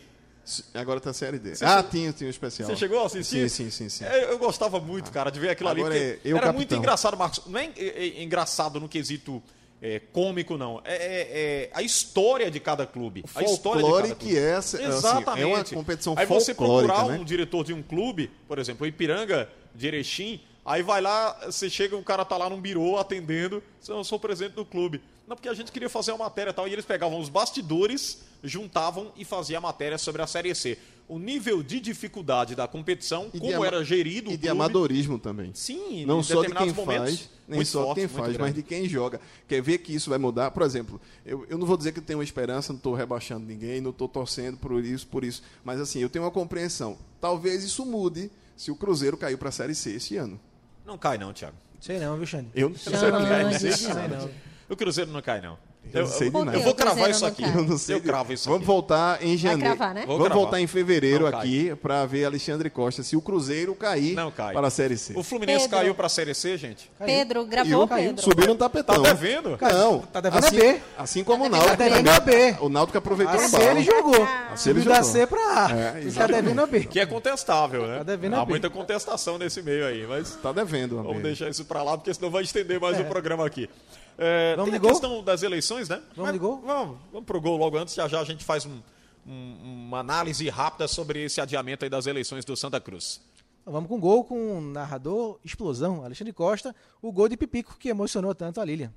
Agora 0.73 0.99
tá 0.99 1.11
Série 1.11 1.39
D. 1.39 1.53
ah, 1.61 1.81
tinha, 1.83 2.11
tinha 2.13 2.27
o 2.27 2.31
especial. 2.31 2.69
Você 2.69 2.75
chegou 2.75 3.01
a 3.01 3.05
assistir? 3.07 3.49
Sim, 3.49 3.65
sim, 3.65 3.69
sim. 3.71 3.89
sim. 3.89 4.05
É, 4.05 4.31
eu 4.31 4.37
gostava 4.37 4.79
muito, 4.79 5.11
cara, 5.11 5.31
de 5.31 5.39
ver 5.39 5.49
aquilo 5.49 5.69
ali. 5.69 5.81
Agora 5.81 5.97
é 5.97 6.19
eu, 6.23 6.37
era 6.37 6.47
capitão. 6.47 6.53
muito 6.53 6.75
engraçado, 6.75 7.17
Marcos. 7.17 7.41
Não 7.47 7.59
é, 7.59 7.69
é- 7.75 8.07
é 8.19 8.23
engraçado 8.23 8.79
no 8.79 8.87
quesito 8.87 9.41
é, 9.81 9.99
cômico, 10.11 10.57
não. 10.57 10.81
É, 10.85 10.95
é- 10.95 11.29
é 11.31 11.69
a 11.73 11.81
história 11.81 12.49
de 12.51 12.59
cada 12.59 12.85
clube. 12.85 13.23
A 13.33 13.43
história 13.43 13.83
de 13.83 13.89
cada 13.91 14.01
clube. 14.15 14.15
que 14.15 14.37
é, 14.37 14.53
assim, 14.53 14.83
Exatamente. 14.83 15.41
é 15.41 15.45
uma 15.45 15.63
competição 15.63 16.13
Aí 16.17 16.25
você 16.25 16.53
procurar 16.53 17.07
né? 17.07 17.17
um 17.19 17.23
diretor 17.25 17.63
de 17.63 17.73
um 17.73 17.81
clube, 17.81 18.31
por 18.47 18.59
exemplo, 18.59 18.85
o 18.85 18.87
Ipiranga 18.87 19.49
de 19.73 19.87
Erechim, 19.87 20.39
aí 20.65 20.81
vai 20.81 20.99
lá, 20.99 21.37
você 21.45 21.69
chega, 21.69 21.95
o 21.95 22.03
cara 22.03 22.25
tá 22.25 22.35
lá 22.35 22.49
num 22.49 22.59
birô 22.59 22.97
atendendo, 22.97 23.61
eu 23.87 24.03
sou 24.03 24.19
presidente 24.19 24.53
do 24.53 24.65
clube. 24.65 25.01
Não, 25.27 25.35
porque 25.35 25.49
a 25.49 25.53
gente 25.53 25.71
queria 25.71 25.89
fazer 25.89 26.11
uma 26.11 26.25
matéria 26.25 26.51
e 26.51 26.53
tal, 26.53 26.67
e 26.67 26.73
eles 26.73 26.85
pegavam 26.85 27.19
os 27.19 27.29
bastidores, 27.29 28.21
juntavam 28.43 29.11
e 29.15 29.25
faziam 29.25 29.57
a 29.57 29.61
matéria 29.61 29.97
sobre 29.97 30.21
a 30.21 30.27
Série 30.27 30.53
C. 30.53 30.77
O 31.07 31.19
nível 31.19 31.61
de 31.61 31.79
dificuldade 31.79 32.55
da 32.55 32.67
competição, 32.67 33.29
E 33.31 33.39
de 33.39 33.39
como 33.39 33.63
era 33.63 33.83
gerido 33.83 34.29
o 34.29 34.33
E 34.33 34.37
de 34.37 34.47
clube, 34.47 34.49
amadorismo 34.49 35.19
também. 35.19 35.51
Sim, 35.53 36.03
Não 36.05 36.19
em 36.19 36.23
só 36.23 36.43
de 36.43 36.53
quem 36.53 36.73
momentos, 36.73 37.19
faz, 37.19 37.29
nem 37.47 37.63
só 37.63 37.79
de 37.79 37.85
forte, 37.85 37.95
quem 37.95 38.07
muito 38.07 38.19
faz, 38.19 38.37
mas 38.37 38.53
de 38.55 38.63
quem 38.63 38.89
joga. 38.89 39.21
Quer 39.47 39.61
ver 39.61 39.79
que 39.79 39.93
isso 39.93 40.09
vai 40.09 40.17
mudar? 40.17 40.49
Por 40.49 40.63
exemplo, 40.63 40.99
eu, 41.23 41.45
eu 41.47 41.59
não 41.59 41.67
vou 41.67 41.77
dizer 41.77 41.91
que 41.91 41.99
eu 41.99 42.03
tenho 42.03 42.17
uma 42.17 42.23
esperança, 42.23 42.73
não 42.73 42.77
estou 42.77 42.95
rebaixando 42.95 43.45
ninguém, 43.45 43.81
não 43.81 43.91
estou 43.91 44.07
torcendo 44.07 44.57
por 44.57 44.83
isso, 44.83 45.05
por 45.05 45.23
isso. 45.23 45.43
Mas 45.63 45.79
assim, 45.79 45.99
eu 45.99 46.09
tenho 46.09 46.25
uma 46.25 46.31
compreensão. 46.31 46.97
Talvez 47.21 47.63
isso 47.63 47.85
mude 47.85 48.31
se 48.55 48.71
o 48.71 48.75
Cruzeiro 48.75 49.15
caiu 49.15 49.37
para 49.37 49.49
a 49.49 49.51
Série 49.51 49.75
C 49.75 49.91
esse 49.91 50.17
ano. 50.17 50.39
Não 50.85 50.97
cai 50.97 51.17
não, 51.17 51.33
Thiago. 51.33 51.55
Sei 51.79 51.99
não, 51.99 52.15
viu, 52.15 52.25
Xande? 52.25 52.49
Eu 52.53 52.69
não 52.69 52.77
sei, 52.77 52.93
de 52.93 53.11
nada. 53.11 53.59
Sei 53.59 54.07
não. 54.07 54.29
O 54.69 54.75
Cruzeiro 54.75 55.11
não 55.11 55.21
cai 55.21 55.41
não. 55.41 55.57
Eu 55.93 56.01
não 56.01 56.07
sei 56.09 56.29
de 56.29 56.37
nada. 56.45 56.57
Eu 56.57 56.61
vou 56.61 56.75
cravar 56.75 57.09
isso 57.09 57.25
aqui. 57.25 57.43
Eu 57.43 57.63
não 57.63 57.77
sei. 57.77 57.95
Eu 57.95 58.01
cravo 58.01 58.33
isso 58.33 58.45
Vamos 58.45 58.59
aqui. 58.59 58.67
voltar 58.67 59.23
em 59.23 59.37
janeiro. 59.37 59.75
cravar, 59.75 59.93
né? 59.95 60.03
Vamos 60.05 60.23
cravar. 60.23 60.37
voltar 60.37 60.59
em 60.59 60.67
fevereiro 60.67 61.25
aqui 61.27 61.73
para 61.81 62.05
ver 62.05 62.25
Alexandre 62.25 62.69
Costa 62.69 63.01
se 63.03 63.15
o 63.15 63.21
Cruzeiro 63.21 63.73
cair 63.75 64.13
Não 64.15 64.29
cai. 64.31 64.53
para 64.53 64.67
a 64.67 64.69
Série 64.69 64.97
C. 64.97 65.13
O 65.15 65.23
Fluminense 65.23 65.63
Pedro. 65.65 65.77
caiu 65.77 65.95
pra 65.95 66.09
Série 66.09 66.33
C, 66.33 66.57
gente? 66.57 66.91
Pedro, 67.05 67.45
gravou, 67.45 67.83
o 67.83 67.87
Pedro? 67.87 68.21
subiu 68.21 68.47
no 68.47 68.55
tapetão. 68.55 69.01
Tá 69.01 69.13
devendo? 69.13 69.57
Não, 69.61 69.99
Tá 69.99 70.19
devendo 70.21 70.45
assim, 70.45 70.57
a 70.57 70.59
B. 70.73 70.81
assim 70.97 71.23
como 71.23 71.45
o 71.45 71.49
Tá 71.49 71.57
Náutico. 71.57 71.77
devendo 71.77 72.09
a 72.09 72.19
B. 72.19 72.55
O 72.59 72.69
Náutico 72.69 72.97
aproveitou 72.97 73.39
A 73.39 73.45
a 73.45 73.47
C 73.47 73.57
bala. 73.57 73.71
ele 73.71 73.83
jogou. 73.83 74.23
A 74.23 74.55
C 74.57 74.69
ele 74.71 74.79
Subiu 74.79 74.93
da 74.93 75.01
jogou. 75.01 75.11
C 75.11 75.27
pra 75.27 75.39
A. 75.65 75.71
É, 75.71 76.11
tá 76.13 76.27
devendo 76.27 76.61
a 76.61 76.65
B. 76.67 76.79
Que 76.85 76.99
é 76.99 77.05
contestável, 77.05 77.87
né? 77.87 77.97
Tá 77.99 78.03
devendo 78.03 78.35
a 78.35 78.41
Há 78.41 78.45
B. 78.45 78.49
muita 78.51 78.69
contestação 78.69 79.37
nesse 79.37 79.61
meio 79.61 79.85
aí, 79.85 80.05
mas 80.07 80.35
Tá 80.35 80.51
devendo, 80.51 81.01
vamos 81.01 81.23
deixar 81.23 81.49
isso 81.49 81.63
pra 81.65 81.81
lá, 81.83 81.97
porque 81.97 82.13
senão 82.13 82.29
vai 82.29 82.43
estender 82.43 82.79
mais 82.81 82.99
o 82.99 83.05
programa 83.05 83.45
aqui. 83.45 83.69
É, 84.17 84.55
Vamos 84.55 84.69
tem 84.71 84.77
a 84.77 84.81
gol? 84.81 84.91
questão 84.91 85.23
das 85.23 85.43
eleições, 85.43 85.89
né? 85.89 85.97
Vamos 86.15 86.23
Mas 86.23 86.33
de 86.33 86.39
gol? 86.39 86.61
Vamos, 86.65 86.97
vamos 87.11 87.25
pro 87.25 87.41
gol 87.41 87.57
logo 87.57 87.77
antes, 87.77 87.93
já 87.95 88.07
já 88.07 88.19
a 88.21 88.23
gente 88.23 88.43
faz 88.45 88.65
um- 88.65 88.81
um- 89.27 89.85
uma 89.87 89.99
análise 89.99 90.47
rápida 90.49 90.87
sobre 90.87 91.25
esse 91.25 91.41
adiamento 91.41 91.83
aí 91.83 91.89
das 91.89 92.05
eleições 92.05 92.45
do 92.45 92.55
Santa 92.55 92.79
Cruz. 92.79 93.19
Vamos 93.65 93.89
com 93.89 93.99
gol 93.99 94.23
com 94.23 94.57
o 94.57 94.61
narrador 94.61 95.39
Explosão, 95.43 96.03
Alexandre 96.05 96.31
Costa, 96.31 96.73
o 97.01 97.11
gol 97.11 97.27
de 97.27 97.35
Pipico 97.35 97.75
que 97.77 97.89
emocionou 97.89 98.33
tanto 98.35 98.61
a 98.61 98.65
Lilian. 98.65 98.93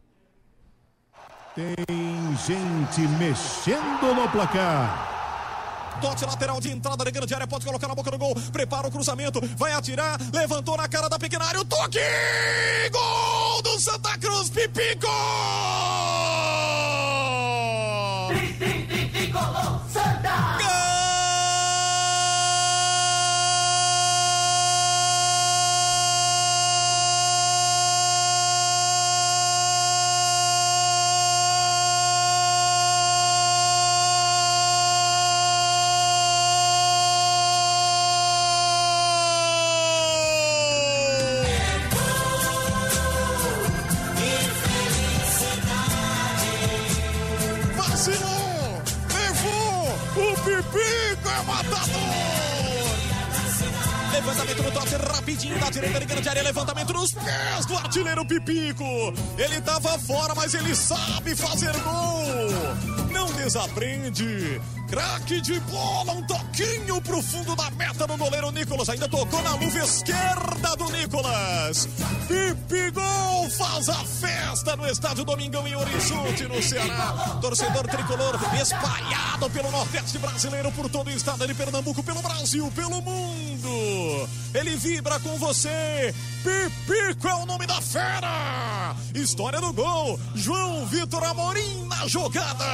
Tem 1.55 1.75
gente 2.47 3.01
mexendo 3.19 4.15
no 4.15 4.29
placar. 4.31 5.18
Tote 6.01 6.25
lateral 6.25 6.61
de 6.61 6.71
entrada 6.71 7.05
de 7.05 7.11
grande 7.11 7.35
área, 7.35 7.47
pode 7.47 7.65
colocar 7.65 7.89
na 7.89 7.95
boca 7.95 8.11
do 8.11 8.19
gol. 8.19 8.35
Prepara 8.53 8.87
o 8.87 8.91
cruzamento, 8.91 9.41
vai 9.57 9.73
atirar, 9.73 10.19
levantou 10.33 10.77
na 10.77 10.89
cara 10.89 11.09
da 11.09 11.19
pequena 11.19 11.45
área, 11.45 11.61
o 11.61 11.65
toque! 11.65 11.99
Gol 12.93 13.63
do 13.63 13.81
Santa 13.81 14.17
Cruz, 14.19 14.49
Pipico! 14.51 15.09
De 56.21 56.29
área. 56.29 56.43
Levantamento 56.43 56.93
nos 56.93 57.13
pés 57.13 57.67
do 57.67 57.77
artilheiro 57.77 58.27
Pipico. 58.27 58.85
Ele 59.37 59.61
tava 59.61 59.99
fora, 59.99 60.35
mas 60.35 60.55
ele 60.55 60.75
sabe 60.75 61.35
fazer 61.35 61.73
gol. 61.81 63.09
Não 63.13 63.33
desaprende. 63.33 64.61
Craque 64.89 65.43
de 65.43 65.61
bola, 65.61 66.13
um 66.13 66.27
toquinho 66.27 67.01
pro 67.03 67.21
fundo 67.21 67.55
da 67.55 67.71
meta 67.73 68.07
do 68.07 68.17
goleiro 68.17 68.51
Nicolas. 68.51 68.89
Ainda 68.89 69.07
tocou 69.07 69.43
na 69.43 69.55
luva 69.55 69.79
esquerda 69.81 70.77
do 70.77 70.91
Nicolas. 70.91 71.87
Pipigol 72.27 73.51
faz 73.51 73.89
a 73.91 74.05
festa 74.05 74.77
no 74.77 74.87
estádio 74.87 75.25
Domingão 75.25 75.69
em 75.69 75.77
Horizonte, 75.77 76.45
no 76.45 76.63
Ceará. 76.63 77.39
Torcedor 77.41 77.87
tricolor 77.87 78.39
espalhado 78.61 79.51
pelo 79.51 79.71
Nordeste 79.71 80.19
brasileiro, 80.19 80.73
por 80.73 80.89
todo 80.89 81.09
o 81.09 81.11
estado 81.11 81.47
de 81.47 81.53
Pernambuco, 81.53 82.03
pelo 82.03 82.23
Brasil, 82.23 82.73
pelo 82.75 83.03
mundo. 83.03 83.38
Ele 84.55 84.77
vibra 84.77 85.19
com 85.21 85.37
você. 85.39 86.15
Pipico 86.43 87.27
é 87.27 87.35
o 87.35 87.47
nome 87.47 87.67
da 87.67 87.81
fera. 87.81 88.95
História 89.15 89.61
do 89.61 89.73
gol. 89.73 90.19
João 90.35 90.87
Vitor 90.87 91.25
Amorim 91.25 91.85
na 91.87 92.07
jogada. 92.07 92.65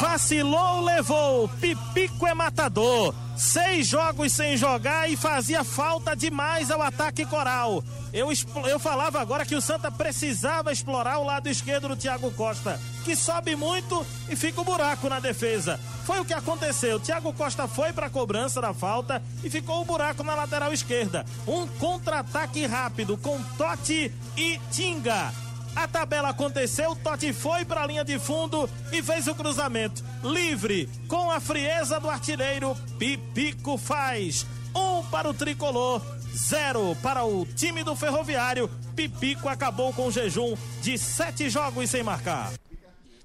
Vacilou, 0.00 0.82
levou. 0.82 1.48
Pipico 1.60 2.26
é 2.26 2.34
matador. 2.34 3.14
Seis 3.36 3.86
jogos 3.86 4.32
sem 4.32 4.56
jogar 4.56 5.10
e 5.10 5.16
fazia 5.16 5.62
falta 5.62 6.16
demais 6.16 6.70
ao 6.70 6.80
ataque 6.80 7.26
coral. 7.26 7.84
Eu, 8.12 8.28
eu 8.66 8.78
falava 8.78 9.20
agora 9.20 9.44
que 9.44 9.54
o 9.54 9.60
Santa 9.60 9.90
precisava 9.90 10.72
explorar 10.72 11.18
o 11.18 11.24
lado 11.24 11.50
esquerdo 11.50 11.88
do 11.88 11.96
Thiago 11.96 12.30
Costa, 12.30 12.80
que 13.04 13.14
sobe 13.14 13.54
muito 13.54 14.06
e 14.30 14.34
fica 14.34 14.62
o 14.62 14.64
buraco 14.64 15.06
na 15.10 15.20
defesa. 15.20 15.78
Foi 16.06 16.20
o 16.20 16.24
que 16.24 16.32
aconteceu. 16.32 16.98
Thiago 16.98 17.32
Costa 17.34 17.68
foi 17.68 17.92
para 17.92 18.06
a 18.06 18.10
cobrança 18.10 18.60
da 18.60 18.72
falta 18.72 19.22
e 19.44 19.50
ficou 19.50 19.82
o 19.82 19.84
buraco 19.84 20.22
na 20.22 20.34
lateral 20.34 20.72
esquerda. 20.72 21.26
Um 21.46 21.66
contra-ataque 21.66 22.64
rápido 22.64 22.85
com 23.18 23.42
Totti 23.58 24.12
e 24.36 24.58
Tinga. 24.70 25.32
A 25.74 25.86
tabela 25.86 26.30
aconteceu, 26.30 26.96
Totti 26.96 27.32
foi 27.32 27.64
para 27.64 27.82
a 27.82 27.86
linha 27.86 28.04
de 28.04 28.18
fundo 28.18 28.68
e 28.90 29.02
fez 29.02 29.26
o 29.26 29.34
cruzamento. 29.34 30.02
Livre, 30.22 30.88
com 31.06 31.30
a 31.30 31.38
frieza 31.38 32.00
do 32.00 32.08
artilheiro, 32.08 32.74
Pipico 32.98 33.76
faz. 33.76 34.46
Um 34.74 35.02
para 35.04 35.28
o 35.28 35.34
tricolor, 35.34 36.00
zero 36.34 36.96
para 37.02 37.24
o 37.24 37.44
time 37.44 37.84
do 37.84 37.94
Ferroviário. 37.94 38.70
Pipico 38.94 39.48
acabou 39.48 39.92
com 39.92 40.06
o 40.06 40.12
jejum 40.12 40.56
de 40.82 40.96
sete 40.96 41.50
jogos 41.50 41.90
sem 41.90 42.02
marcar. 42.02 42.52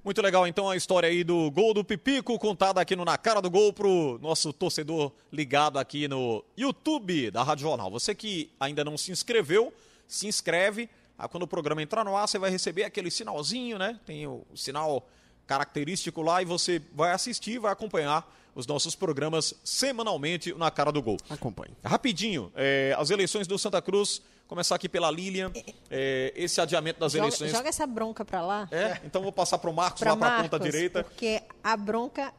Muito 0.04 0.20
legal, 0.20 0.48
então, 0.48 0.68
a 0.68 0.76
história 0.76 1.08
aí 1.08 1.24
do 1.24 1.52
gol 1.52 1.76
do 1.76 1.84
Pipico, 1.84 2.40
contada 2.40 2.82
aqui 2.82 2.96
no 2.96 3.06
Na 3.06 3.20
Cara 3.20 3.40
do 3.40 3.52
Gol 3.52 3.72
pro 3.72 4.18
nosso 4.20 4.52
torcedor 4.52 5.12
ligado 5.32 5.78
aqui 5.78 6.08
no 6.08 6.44
YouTube 6.58 7.30
da 7.30 7.44
Rádio 7.44 7.68
Jornal. 7.68 7.92
Você 7.92 8.16
que 8.16 8.50
ainda 8.60 8.84
não 8.84 8.98
se 8.98 9.12
inscreveu, 9.12 9.72
se 10.08 10.26
inscreve. 10.26 10.90
Ah, 11.16 11.28
quando 11.28 11.44
o 11.44 11.48
programa 11.48 11.84
entrar 11.84 12.04
no 12.04 12.18
ar, 12.18 12.28
você 12.28 12.40
vai 12.40 12.50
receber 12.50 12.84
aquele 12.84 13.12
sinalzinho, 13.12 13.78
né? 13.78 14.00
Tem 14.04 14.26
o 14.26 14.44
sinal 14.56 15.08
característico 15.46 16.24
lá 16.24 16.42
e 16.42 16.46
você 16.46 16.82
vai 16.96 17.12
assistir, 17.12 17.60
vai 17.60 17.72
acompanhar 17.72 18.28
os 18.56 18.66
nossos 18.66 18.96
programas 18.96 19.54
semanalmente 19.64 20.52
na 20.56 20.72
Cara 20.72 20.92
do 20.92 21.02
Gol. 21.04 21.18
Acompanhe. 21.30 21.76
Rapidinho, 21.86 22.52
é, 22.56 22.96
as 22.98 23.12
eleições 23.12 23.46
do 23.46 23.56
Santa 23.60 23.80
Cruz, 23.80 24.20
começar 24.52 24.76
aqui 24.76 24.90
pela 24.90 25.10
Lilian, 25.10 25.50
é, 25.90 26.34
esse 26.36 26.60
adiamento 26.60 27.00
das 27.00 27.14
Joga, 27.14 27.24
eleições... 27.24 27.52
joga 27.52 27.70
essa 27.70 27.88
bronca 27.88 28.26
pra 28.26 28.42
lá. 28.46 28.68
É, 28.70 29.00
então 29.06 29.22
vou 29.22 29.32
passar 29.32 29.58
para 29.58 29.70
o 29.70 29.74
Marcos 29.74 30.02
pra 30.02 30.12
lá 30.12 30.18
para 30.18 30.38
a 30.40 30.42
ponta 30.44 30.60
direita. 30.60 31.06
Porque 31.06 31.42
a 31.64 31.78
bronca 31.78 32.34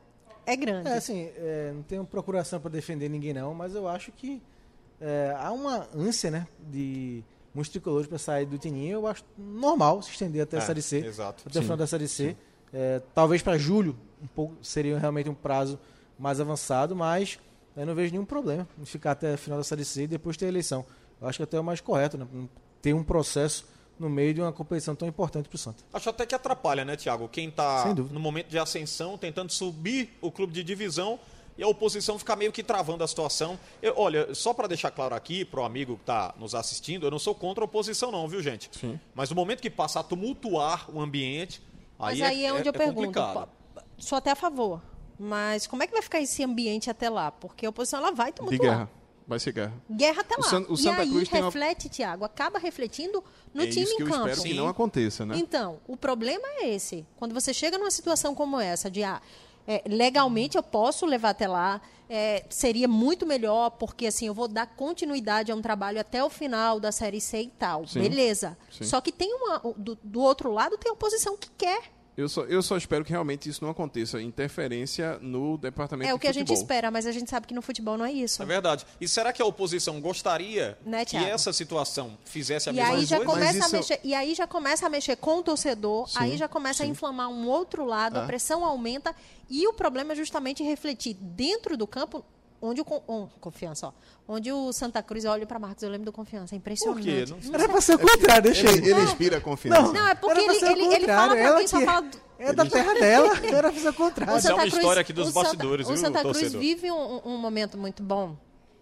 é 0.44 0.54
grande. 0.54 0.90
É, 0.90 0.98
assim, 0.98 1.30
é, 1.34 1.72
não 1.74 1.82
tenho 1.82 2.04
procuração 2.04 2.60
para 2.60 2.70
defender 2.70 3.08
ninguém 3.08 3.32
não, 3.32 3.54
mas 3.54 3.74
eu 3.74 3.88
acho 3.88 4.12
que 4.12 4.42
é, 5.00 5.34
há 5.38 5.50
uma 5.52 5.88
ânsia, 5.96 6.30
né, 6.30 6.46
de 6.70 7.24
muitos 7.54 7.70
tricolores 7.72 8.06
para 8.06 8.18
sair 8.18 8.44
do 8.44 8.58
Tininho. 8.58 8.92
Eu 8.92 9.06
acho 9.06 9.24
normal 9.38 10.02
se 10.02 10.10
estender 10.10 10.42
até 10.42 10.58
a 10.58 10.60
É, 10.60 10.66
Série 10.66 10.82
C, 10.82 10.98
exato. 10.98 11.44
até 11.48 11.60
o 11.60 11.62
final 11.62 11.78
da 11.78 11.86
Série 11.86 12.08
C. 12.08 12.36
É, 12.74 13.00
talvez 13.14 13.40
para 13.40 13.56
julho 13.56 13.98
um 14.22 14.26
pouco 14.26 14.54
seria 14.62 14.98
realmente 14.98 15.30
um 15.30 15.34
prazo 15.34 15.78
mais 16.18 16.40
avançado, 16.40 16.94
mas 16.94 17.38
eu 17.74 17.86
não 17.86 17.94
vejo 17.94 18.12
nenhum 18.12 18.26
problema 18.26 18.68
em 18.78 18.84
ficar 18.84 19.12
até 19.12 19.32
o 19.32 19.38
final 19.38 19.56
da 19.58 19.64
Série 19.64 19.84
C 19.84 20.02
e 20.02 20.06
depois 20.06 20.36
ter 20.36 20.44
a 20.44 20.48
eleição. 20.48 20.84
Eu 21.22 21.28
acho 21.28 21.38
que 21.38 21.42
até 21.44 21.56
é 21.56 21.60
o 21.60 21.64
mais 21.64 21.80
correto, 21.80 22.18
né, 22.18 22.26
ter 22.82 22.92
um 22.92 23.02
processo 23.02 23.64
no 23.98 24.10
meio 24.10 24.34
de 24.34 24.40
uma 24.40 24.52
competição 24.52 24.94
tão 24.94 25.06
importante 25.06 25.48
para 25.48 25.54
o 25.54 25.58
Santa. 25.58 25.84
Acho 25.92 26.10
até 26.10 26.26
que 26.26 26.34
atrapalha, 26.34 26.84
né, 26.84 26.96
Tiago? 26.96 27.28
Quem 27.28 27.48
está 27.48 27.94
no 27.94 28.18
momento 28.18 28.48
de 28.48 28.58
ascensão, 28.58 29.16
tentando 29.16 29.52
subir 29.52 30.10
o 30.20 30.30
clube 30.32 30.52
de 30.52 30.64
divisão, 30.64 31.20
e 31.56 31.62
a 31.62 31.68
oposição 31.68 32.18
fica 32.18 32.34
meio 32.34 32.50
que 32.50 32.62
travando 32.62 33.04
a 33.04 33.06
situação. 33.06 33.58
Eu, 33.80 33.94
olha, 33.96 34.34
só 34.34 34.52
para 34.54 34.66
deixar 34.66 34.90
claro 34.90 35.14
aqui 35.14 35.44
para 35.44 35.60
o 35.60 35.64
amigo 35.64 35.96
que 35.96 36.02
está 36.02 36.34
nos 36.38 36.54
assistindo, 36.54 37.06
eu 37.06 37.10
não 37.10 37.18
sou 37.18 37.34
contra 37.34 37.62
a 37.62 37.66
oposição 37.66 38.10
não, 38.10 38.26
viu 38.26 38.42
gente? 38.42 38.70
Sim. 38.72 38.98
Mas 39.14 39.30
no 39.30 39.36
momento 39.36 39.60
que 39.60 39.70
passa 39.70 40.00
a 40.00 40.02
tumultuar 40.02 40.90
o 40.90 41.00
ambiente, 41.00 41.62
Mas 41.98 42.14
aí, 42.20 42.22
aí 42.22 42.44
é, 42.46 42.52
onde 42.52 42.68
eu 42.68 42.72
pergunto. 42.72 43.12
complicado. 43.12 43.48
Sou 43.98 44.16
até 44.18 44.30
a 44.30 44.34
favor. 44.34 44.82
Mas 45.18 45.66
como 45.66 45.82
é 45.82 45.86
que 45.86 45.92
vai 45.92 46.02
ficar 46.02 46.20
esse 46.20 46.42
ambiente 46.42 46.90
até 46.90 47.08
lá? 47.08 47.30
Porque 47.30 47.66
a 47.66 47.70
oposição 47.70 48.00
ela 48.00 48.10
vai 48.10 48.32
De 48.32 48.38
tumultuar. 48.38 48.60
guerra. 48.60 48.90
Vai 49.26 49.38
ser 49.38 49.52
guerra. 49.52 49.72
Guerra 49.90 50.20
até 50.20 50.34
O 50.36 50.40
lá. 50.40 50.48
San- 50.48 50.66
o 50.68 50.74
e 50.74 50.78
Santa 50.78 51.02
aí 51.02 51.08
Cruz 51.10 51.28
tem 51.28 51.40
uma- 51.40 51.46
reflete, 51.46 51.88
Tiago, 51.88 52.24
acaba 52.24 52.58
refletindo 52.58 53.22
no 53.54 53.62
é 53.62 53.66
time 53.66 53.82
isso 53.84 53.96
que 53.96 54.02
em 54.02 54.06
eu 54.06 54.12
campo. 54.12 54.28
espero 54.28 54.48
que 54.48 54.54
não 54.54 54.68
aconteça, 54.68 55.24
né? 55.24 55.34
Então, 55.38 55.78
o 55.86 55.96
problema 55.96 56.46
é 56.60 56.68
esse. 56.70 57.06
Quando 57.16 57.32
você 57.32 57.54
chega 57.54 57.78
numa 57.78 57.90
situação 57.90 58.34
como 58.34 58.58
essa, 58.58 58.90
de 58.90 59.02
ah, 59.04 59.20
é, 59.66 59.82
legalmente 59.86 60.56
eu 60.56 60.62
posso 60.62 61.06
levar 61.06 61.30
até 61.30 61.46
lá, 61.46 61.80
é, 62.10 62.44
seria 62.50 62.88
muito 62.88 63.24
melhor, 63.24 63.70
porque 63.70 64.06
assim, 64.06 64.26
eu 64.26 64.34
vou 64.34 64.48
dar 64.48 64.66
continuidade 64.66 65.52
a 65.52 65.54
um 65.54 65.62
trabalho 65.62 66.00
até 66.00 66.22
o 66.22 66.28
final 66.28 66.80
da 66.80 66.90
Série 66.90 67.20
C 67.20 67.42
e 67.42 67.48
tal. 67.48 67.86
Sim. 67.86 68.00
Beleza. 68.00 68.58
Sim. 68.70 68.84
Só 68.84 69.00
que 69.00 69.12
tem 69.12 69.32
uma. 69.34 69.60
Do, 69.78 69.96
do 70.02 70.20
outro 70.20 70.50
lado 70.52 70.76
tem 70.76 70.90
a 70.90 70.92
oposição 70.94 71.36
que 71.36 71.48
quer. 71.56 71.91
Eu 72.16 72.28
só, 72.28 72.42
eu 72.42 72.62
só 72.62 72.76
espero 72.76 73.04
que 73.04 73.10
realmente 73.10 73.48
isso 73.48 73.64
não 73.64 73.70
aconteça. 73.70 74.20
Interferência 74.20 75.18
no 75.20 75.56
departamento 75.56 76.10
É 76.10 76.12
o 76.12 76.16
de 76.18 76.20
que 76.20 76.28
a 76.28 76.32
gente 76.32 76.52
espera, 76.52 76.90
mas 76.90 77.06
a 77.06 77.12
gente 77.12 77.30
sabe 77.30 77.46
que 77.46 77.54
no 77.54 77.62
futebol 77.62 77.96
não 77.96 78.04
é 78.04 78.12
isso. 78.12 78.42
É 78.42 78.46
verdade. 78.46 78.84
E 79.00 79.08
será 79.08 79.32
que 79.32 79.40
a 79.40 79.46
oposição 79.46 79.98
gostaria 80.00 80.76
Né, 80.84 81.04
que 81.06 81.16
essa 81.16 81.52
situação 81.52 82.18
fizesse 82.24 82.68
a 82.68 82.72
E 82.72 82.76
mesma 82.76 82.94
aí, 82.96 83.04
já 83.06 83.16
coisa? 83.16 83.32
começa 83.32 83.64
a 83.64 83.68
mexer, 83.70 84.00
e 84.04 84.14
aí 84.14 84.34
já 84.34 84.46
começa 84.46 84.86
a 84.86 84.90
mexer 84.90 85.16
com 85.16 85.38
o 85.38 85.42
torcedor, 85.42 86.08
aí 86.16 86.36
já 86.36 86.48
começa 86.48 86.82
a 86.82 86.86
inflamar 86.86 87.30
um 87.30 87.46
outro 87.48 87.84
lado, 87.86 88.18
a 88.18 88.24
É. 88.24 88.26
pressão 88.26 88.64
aumenta, 88.64 89.14
e 89.48 89.66
o 89.66 89.72
problema 89.72 90.12
é 90.12 90.16
justamente 90.16 90.62
refletir 90.62 91.14
dentro 91.14 91.76
do 91.78 91.86
campo 91.86 92.22
onde 92.62 92.80
o 92.80 92.84
con- 92.84 93.02
on- 93.08 93.28
confiança, 93.40 93.88
ó, 93.88 93.92
onde 94.28 94.50
o 94.52 94.72
Santa 94.72 95.02
Cruz 95.02 95.24
olha 95.24 95.44
para 95.46 95.58
Marcos, 95.58 95.82
eu 95.82 95.90
lembro 95.90 96.06
do 96.06 96.12
confiança, 96.12 96.54
é 96.54 96.58
Por 96.58 96.64
quê? 96.64 96.76
impressionante. 97.20 97.48
Não- 97.50 97.54
Era 97.54 97.68
pra 97.68 97.80
ser 97.80 97.94
o 97.96 97.98
contrário, 97.98 98.42
deixa 98.44 98.68
Ele, 98.68 98.78
ele. 98.78 98.90
ele 98.92 99.00
inspira 99.02 99.40
confiança. 99.40 99.92
Não, 99.92 100.06
é 100.08 100.14
porque 100.14 100.40
ele, 100.40 100.50
o 100.50 100.66
ele, 100.70 100.94
ele 100.94 101.06
fala 101.06 101.34
pra 101.34 101.42
ela 101.44 101.58
quem 101.58 101.66
só 101.66 101.80
fala 101.82 102.10
É 102.38 102.52
da 102.52 102.64
terra 102.64 102.94
dela, 102.94 103.36
era 103.44 103.70
pra 103.72 103.80
ser 103.80 103.88
o 103.88 103.94
contrário. 103.94 104.32
Mas 104.34 104.44
é 104.46 104.54
uma 104.54 104.66
história 104.66 105.00
aqui 105.02 105.12
dos 105.12 105.28
o 105.28 105.32
Santa- 105.32 105.42
bastidores, 105.48 105.86
o 105.86 105.90
viu, 105.92 105.96
Santa 105.98 106.20
Cruz 106.20 106.38
torcedor? 106.38 106.60
vive 106.60 106.90
um, 106.90 107.20
um 107.24 107.36
momento 107.36 107.76
muito 107.76 108.02
bom, 108.02 108.36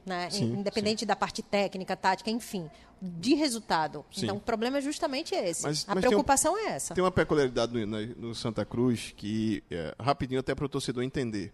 né? 0.07 0.29
Sim, 0.31 0.53
independente 0.55 1.05
da 1.05 1.17
parte 1.17 1.43
técnica, 1.43 1.97
tática, 1.97 2.31
enfim, 2.31 2.71
de 3.03 3.35
resultado. 3.35 4.05
Sim. 4.13 4.25
Então, 4.25 4.37
o 4.37 4.41
problema 4.41 4.79
é 4.79 4.81
justamente 4.81 5.35
esse. 5.35 5.63
Mas- 5.63 5.85
a 5.89 5.95
mas 5.95 6.01
tem 6.03 6.09
um- 6.09 6.11
preocupação 6.11 6.57
é 6.59 6.69
essa. 6.73 6.95
Tem 6.95 7.03
uma 7.03 7.11
peculiaridade 7.11 7.73
no, 7.87 8.01
no 8.29 8.35
Santa 8.35 8.65
Cruz 8.65 9.13
que, 9.17 9.63
é, 9.71 9.95
rapidinho 9.99 10.41
até 10.41 10.55
para 10.55 10.65
o 10.65 10.69
torcedor 10.69 11.03
entender. 11.03 11.53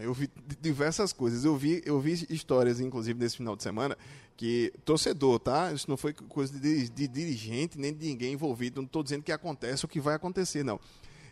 É, 0.00 0.04
Eu 0.06 0.14
vi 0.14 0.28
di- 0.46 0.56
diversas 0.60 1.12
coisas. 1.12 1.44
Eu 1.44 1.56
vi, 1.56 1.82
eu 1.84 2.00
vi 2.00 2.26
histórias, 2.30 2.80
inclusive, 2.80 3.18
nesse 3.18 3.36
final 3.36 3.56
de 3.56 3.62
semana, 3.62 3.96
que 4.36 4.72
torcedor, 4.84 5.38
tá? 5.38 5.72
Isso 5.72 5.88
não 5.88 5.96
foi 5.96 6.12
coisa 6.12 6.58
de, 6.58 6.88
de 6.88 7.08
dirigente 7.08 7.78
nem 7.78 7.92
de 7.92 8.06
ninguém 8.06 8.32
envolvido. 8.32 8.80
Não 8.80 8.86
estou 8.86 9.02
dizendo 9.02 9.22
que 9.22 9.32
acontece 9.32 9.84
o 9.84 9.88
que 9.88 10.00
vai 10.00 10.14
acontecer, 10.14 10.64
não. 10.64 10.78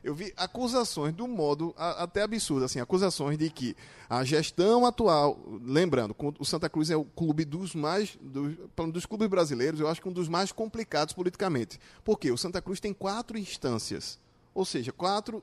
Eu 0.05 0.17
vi 0.17 0.33
acusações 0.37 1.15
do 1.15 1.29
modo 1.29 1.73
a- 1.77 2.03
até 2.03 2.23
absurdo, 2.23 2.65
assim, 2.65 2.81
acusações 2.81 3.39
de 3.39 3.49
que 3.49 3.77
a 4.11 4.25
gestão 4.25 4.85
atual, 4.85 5.39
lembrando, 5.65 6.15
o 6.41 6.45
Santa 6.45 6.69
Cruz 6.69 6.91
é 6.91 6.97
o 6.97 7.05
clube 7.05 7.45
dos 7.45 7.73
mais 7.73 8.19
dos, 8.21 8.57
dos 8.93 9.07
clubes 9.07 9.29
brasileiros, 9.29 9.79
eu 9.79 9.87
acho 9.87 10.03
que 10.03 10.09
um 10.09 10.13
dos 10.13 10.29
mais 10.29 10.51
complicados 10.51 11.15
politicamente. 11.15 11.79
Por 12.05 12.19
quê? 12.19 12.33
O 12.33 12.37
Santa 12.37 12.61
Cruz 12.61 12.81
tem 12.81 12.93
quatro 12.93 13.39
instâncias, 13.39 14.19
ou 14.53 14.65
seja, 14.65 14.91
quatro 14.91 15.41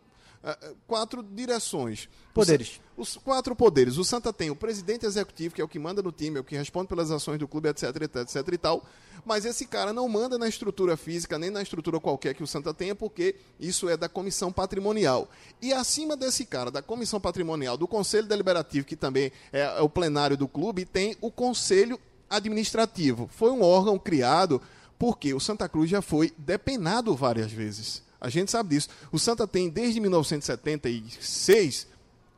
quatro 0.88 1.22
direções. 1.22 2.08
Poderes. 2.34 2.76
Sa- 2.76 2.82
Os 2.98 3.18
quatro 3.18 3.56
poderes. 3.56 3.98
O 3.98 4.04
Santa 4.04 4.32
tem 4.32 4.50
o 4.50 4.56
presidente 4.56 5.06
executivo, 5.06 5.54
que 5.56 5.62
é 5.62 5.64
o 5.64 5.68
que 5.68 5.80
manda 5.80 6.02
no 6.02 6.12
time, 6.12 6.38
é 6.38 6.40
o 6.40 6.44
que 6.44 6.56
responde 6.56 6.88
pelas 6.88 7.12
ações 7.12 7.38
do 7.40 7.48
clube, 7.48 7.70
etc, 7.70 7.84
etc, 8.04 8.16
etc 8.18 8.48
e 8.54 8.58
tal. 8.58 8.86
Mas 9.26 9.44
esse 9.44 9.66
cara 9.66 9.92
não 9.92 10.08
manda 10.08 10.38
na 10.38 10.48
estrutura 10.48 10.96
física, 10.96 11.38
nem 11.38 11.50
na 11.50 11.62
estrutura 11.62 12.00
qualquer 12.00 12.34
que 12.34 12.42
o 12.42 12.48
Santa 12.48 12.74
tenha, 12.74 12.96
porque 12.96 13.36
isso 13.60 13.90
é 13.90 13.98
da 13.98 14.08
comissão 14.08 14.50
patrimonial. 14.52 15.30
E 15.62 15.74
acima 15.74 16.16
desse 16.16 16.46
cara, 16.46 16.72
da 16.72 16.82
comissão 16.82 17.20
patrimonial, 17.20 17.76
do 17.78 17.86
conselho 17.88 18.28
deliberativo, 18.28 18.86
que 18.88 18.96
também 18.96 19.30
é, 19.52 19.60
é 19.62 19.82
o 19.82 19.90
plenário 19.90 20.38
do 20.38 20.48
clube, 20.48 20.86
tem 20.86 21.18
o 21.20 21.30
conselho 21.30 22.00
administrativo. 22.30 23.30
Foi 23.34 23.52
um 23.52 23.62
órgão 23.62 24.00
criado 24.00 24.62
porque 24.98 25.34
o 25.34 25.40
Santa 25.40 25.68
Cruz 25.68 25.90
já 25.90 26.02
foi 26.02 26.34
depenado 26.38 27.14
várias 27.16 27.52
vezes. 27.52 28.02
A 28.22 28.30
gente 28.30 28.52
sabe 28.52 28.70
disso. 28.76 28.90
O 29.12 29.18
Santa 29.20 29.48
tem 29.48 29.70
desde 29.70 30.00
1976 30.90 31.88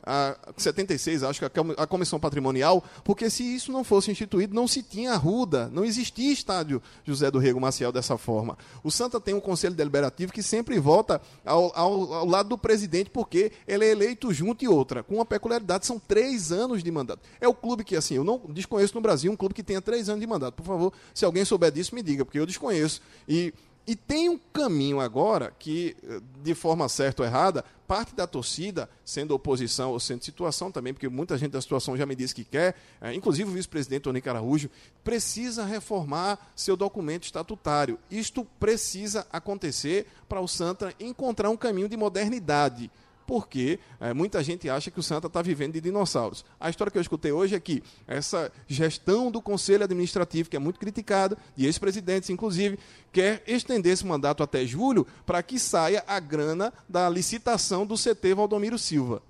a 0.03 0.35
76, 0.57 1.21
acho 1.21 1.37
que 1.39 1.45
a 1.45 1.49
com- 1.49 1.75
a 1.77 1.85
comissão 1.85 2.19
patrimonial, 2.19 2.83
porque 3.03 3.29
se 3.29 3.43
isso 3.43 3.71
não 3.71 3.83
fosse 3.83 4.09
instituído, 4.09 4.51
não 4.51 4.67
se 4.67 4.81
tinha 4.81 5.15
Ruda, 5.15 5.69
não 5.71 5.85
existia 5.85 6.33
estádio 6.33 6.81
José 7.05 7.29
do 7.29 7.37
Rego 7.37 7.61
Maciel 7.61 7.91
dessa 7.91 8.17
forma. 8.17 8.57
O 8.83 8.89
Santa 8.89 9.19
tem 9.21 9.35
um 9.35 9.39
conselho 9.39 9.75
deliberativo 9.75 10.33
que 10.33 10.41
sempre 10.41 10.79
volta 10.79 11.21
ao, 11.45 11.71
ao- 11.77 12.13
ao 12.15 12.25
lado 12.25 12.49
do 12.49 12.57
presidente, 12.57 13.11
porque 13.11 13.51
ele 13.67 13.85
é 13.85 13.91
eleito 13.91 14.33
junto 14.33 14.65
e 14.65 14.67
outra, 14.67 15.03
com 15.03 15.15
uma 15.15 15.25
peculiaridade, 15.25 15.85
são 15.85 15.99
três 15.99 16.51
anos 16.51 16.83
de 16.83 16.89
mandato. 16.89 17.21
É 17.39 17.47
o 17.47 17.53
clube 17.53 17.83
que, 17.83 17.95
assim, 17.95 18.15
eu 18.15 18.23
não 18.23 18.41
desconheço 18.49 18.95
no 18.95 19.01
Brasil 19.01 19.31
um 19.31 19.35
clube 19.37 19.53
que 19.53 19.61
tenha 19.61 19.81
três 19.83 20.09
anos 20.09 20.19
de 20.21 20.25
mandato. 20.25 20.55
Por 20.55 20.65
favor, 20.65 20.91
se 21.13 21.23
alguém 21.25 21.45
souber 21.45 21.71
disso, 21.71 21.93
me 21.93 22.01
diga, 22.01 22.25
porque 22.25 22.39
eu 22.39 22.45
desconheço. 22.47 23.01
E 23.29 23.53
e 23.91 23.95
tem 23.97 24.29
um 24.29 24.37
caminho 24.37 25.01
agora 25.01 25.53
que, 25.59 25.97
de 26.41 26.55
forma 26.55 26.87
certa 26.87 27.23
ou 27.23 27.27
errada, 27.27 27.61
parte 27.85 28.15
da 28.15 28.25
torcida, 28.25 28.89
sendo 29.03 29.35
oposição 29.35 29.91
ou 29.91 29.99
sendo 29.99 30.23
situação 30.23 30.71
também, 30.71 30.93
porque 30.93 31.09
muita 31.09 31.37
gente 31.37 31.51
da 31.51 31.59
situação 31.59 31.97
já 31.97 32.05
me 32.05 32.15
disse 32.15 32.33
que 32.33 32.45
quer, 32.45 32.77
eh, 33.01 33.13
inclusive 33.13 33.49
o 33.49 33.53
vice-presidente 33.53 34.03
Tony 34.03 34.21
Caraújo, 34.21 34.69
precisa 35.03 35.65
reformar 35.65 36.53
seu 36.55 36.77
documento 36.77 37.25
estatutário. 37.25 37.99
Isto 38.09 38.45
precisa 38.57 39.27
acontecer 39.29 40.07
para 40.29 40.39
o 40.39 40.47
Santa 40.47 40.95
encontrar 40.97 41.49
um 41.49 41.57
caminho 41.57 41.89
de 41.89 41.97
modernidade 41.97 42.89
porque 43.25 43.79
eh, 43.99 44.13
muita 44.13 44.43
gente 44.43 44.69
acha 44.69 44.91
que 44.91 44.99
o 44.99 45.03
Santa 45.03 45.27
está 45.27 45.41
vivendo 45.41 45.73
de 45.73 45.81
dinossauros. 45.81 46.45
A 46.59 46.69
história 46.69 46.91
que 46.91 46.97
eu 46.97 47.01
escutei 47.01 47.31
hoje 47.31 47.55
é 47.55 47.59
que 47.59 47.83
essa 48.07 48.51
gestão 48.67 49.31
do 49.31 49.41
Conselho 49.41 49.83
Administrativo, 49.83 50.49
que 50.49 50.55
é 50.55 50.59
muito 50.59 50.79
criticada, 50.79 51.37
de 51.55 51.65
ex-presidentes 51.65 52.29
inclusive, 52.29 52.79
quer 53.11 53.43
estender 53.47 53.93
esse 53.93 54.05
mandato 54.05 54.43
até 54.43 54.65
julho 54.65 55.05
para 55.25 55.41
que 55.43 55.59
saia 55.59 56.03
a 56.07 56.19
grana 56.19 56.73
da 56.87 57.09
licitação 57.09 57.85
do 57.85 57.95
CT 57.95 58.33
Valdomiro 58.35 58.77
Silva. 58.77 59.21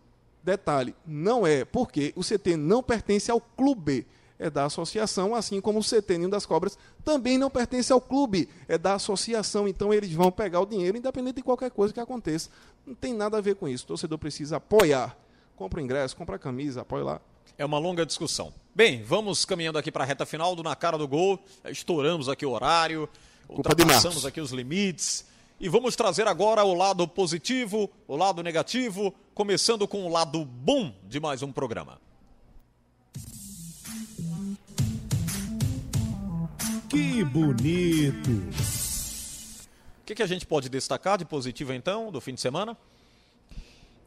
Detalhe, 0.43 0.95
não 1.05 1.45
é, 1.45 1.63
porque 1.63 2.13
o 2.15 2.21
CT 2.21 2.55
não 2.57 2.81
pertence 2.81 3.29
ao 3.29 3.39
clube, 3.39 4.07
é 4.41 4.49
da 4.49 4.65
associação, 4.65 5.35
assim 5.35 5.61
como 5.61 5.79
o 5.79 5.83
CT 5.83 6.17
Ninho 6.17 6.29
das 6.29 6.47
Cobras 6.47 6.75
também 7.05 7.37
não 7.37 7.49
pertence 7.49 7.93
ao 7.93 8.01
clube, 8.01 8.49
é 8.67 8.75
da 8.75 8.95
associação. 8.95 9.67
Então 9.67 9.93
eles 9.93 10.11
vão 10.11 10.31
pegar 10.31 10.59
o 10.59 10.65
dinheiro, 10.65 10.97
independente 10.97 11.35
de 11.35 11.43
qualquer 11.43 11.69
coisa 11.69 11.93
que 11.93 11.99
aconteça. 11.99 12.49
Não 12.85 12.95
tem 12.95 13.13
nada 13.13 13.37
a 13.37 13.41
ver 13.41 13.55
com 13.55 13.67
isso. 13.67 13.83
O 13.85 13.87
torcedor 13.87 14.17
precisa 14.17 14.57
apoiar. 14.57 15.15
Compra 15.55 15.79
o 15.79 15.83
ingresso, 15.83 16.15
compra 16.15 16.35
a 16.35 16.39
camisa, 16.39 16.81
apoia 16.81 17.03
lá. 17.03 17.21
É 17.57 17.65
uma 17.65 17.77
longa 17.77 18.05
discussão. 18.05 18.53
Bem, 18.73 19.03
vamos 19.03 19.45
caminhando 19.45 19.77
aqui 19.77 19.91
para 19.91 20.03
a 20.03 20.07
reta 20.07 20.25
final 20.25 20.55
do 20.55 20.63
Na 20.63 20.75
Cara 20.75 20.97
do 20.97 21.07
Gol. 21.07 21.39
Estouramos 21.65 22.27
aqui 22.29 22.45
o 22.45 22.51
horário, 22.51 23.07
Culpa 23.47 23.69
ultrapassamos 23.69 24.25
aqui 24.25 24.41
os 24.41 24.51
limites. 24.51 25.25
E 25.59 25.69
vamos 25.69 25.95
trazer 25.95 26.27
agora 26.27 26.63
o 26.63 26.73
lado 26.73 27.07
positivo, 27.07 27.87
o 28.07 28.15
lado 28.15 28.41
negativo, 28.41 29.13
começando 29.35 29.87
com 29.87 30.03
o 30.05 30.09
lado 30.09 30.43
bom 30.43 30.91
de 31.07 31.19
mais 31.19 31.43
um 31.43 31.51
programa. 31.51 31.99
Que 36.89 37.23
bonito! 37.23 38.80
O 40.01 40.05
que, 40.05 40.15
que 40.15 40.23
a 40.23 40.27
gente 40.27 40.45
pode 40.45 40.67
destacar 40.69 41.17
de 41.17 41.25
positivo 41.25 41.73
então, 41.73 42.11
do 42.11 42.19
fim 42.19 42.33
de 42.33 42.41
semana? 42.41 42.75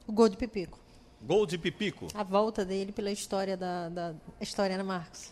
O 0.06 0.12
gol 0.12 0.28
de 0.28 0.36
Pipico. 0.36 0.78
Gol 1.22 1.46
de 1.46 1.56
Pipico. 1.56 2.08
A 2.12 2.22
volta 2.22 2.64
dele 2.64 2.92
pela 2.92 3.10
história 3.10 3.56
da, 3.56 3.88
da 3.88 4.14
história 4.40 4.74
Ana 4.74 4.84
Marcos. 4.84 5.30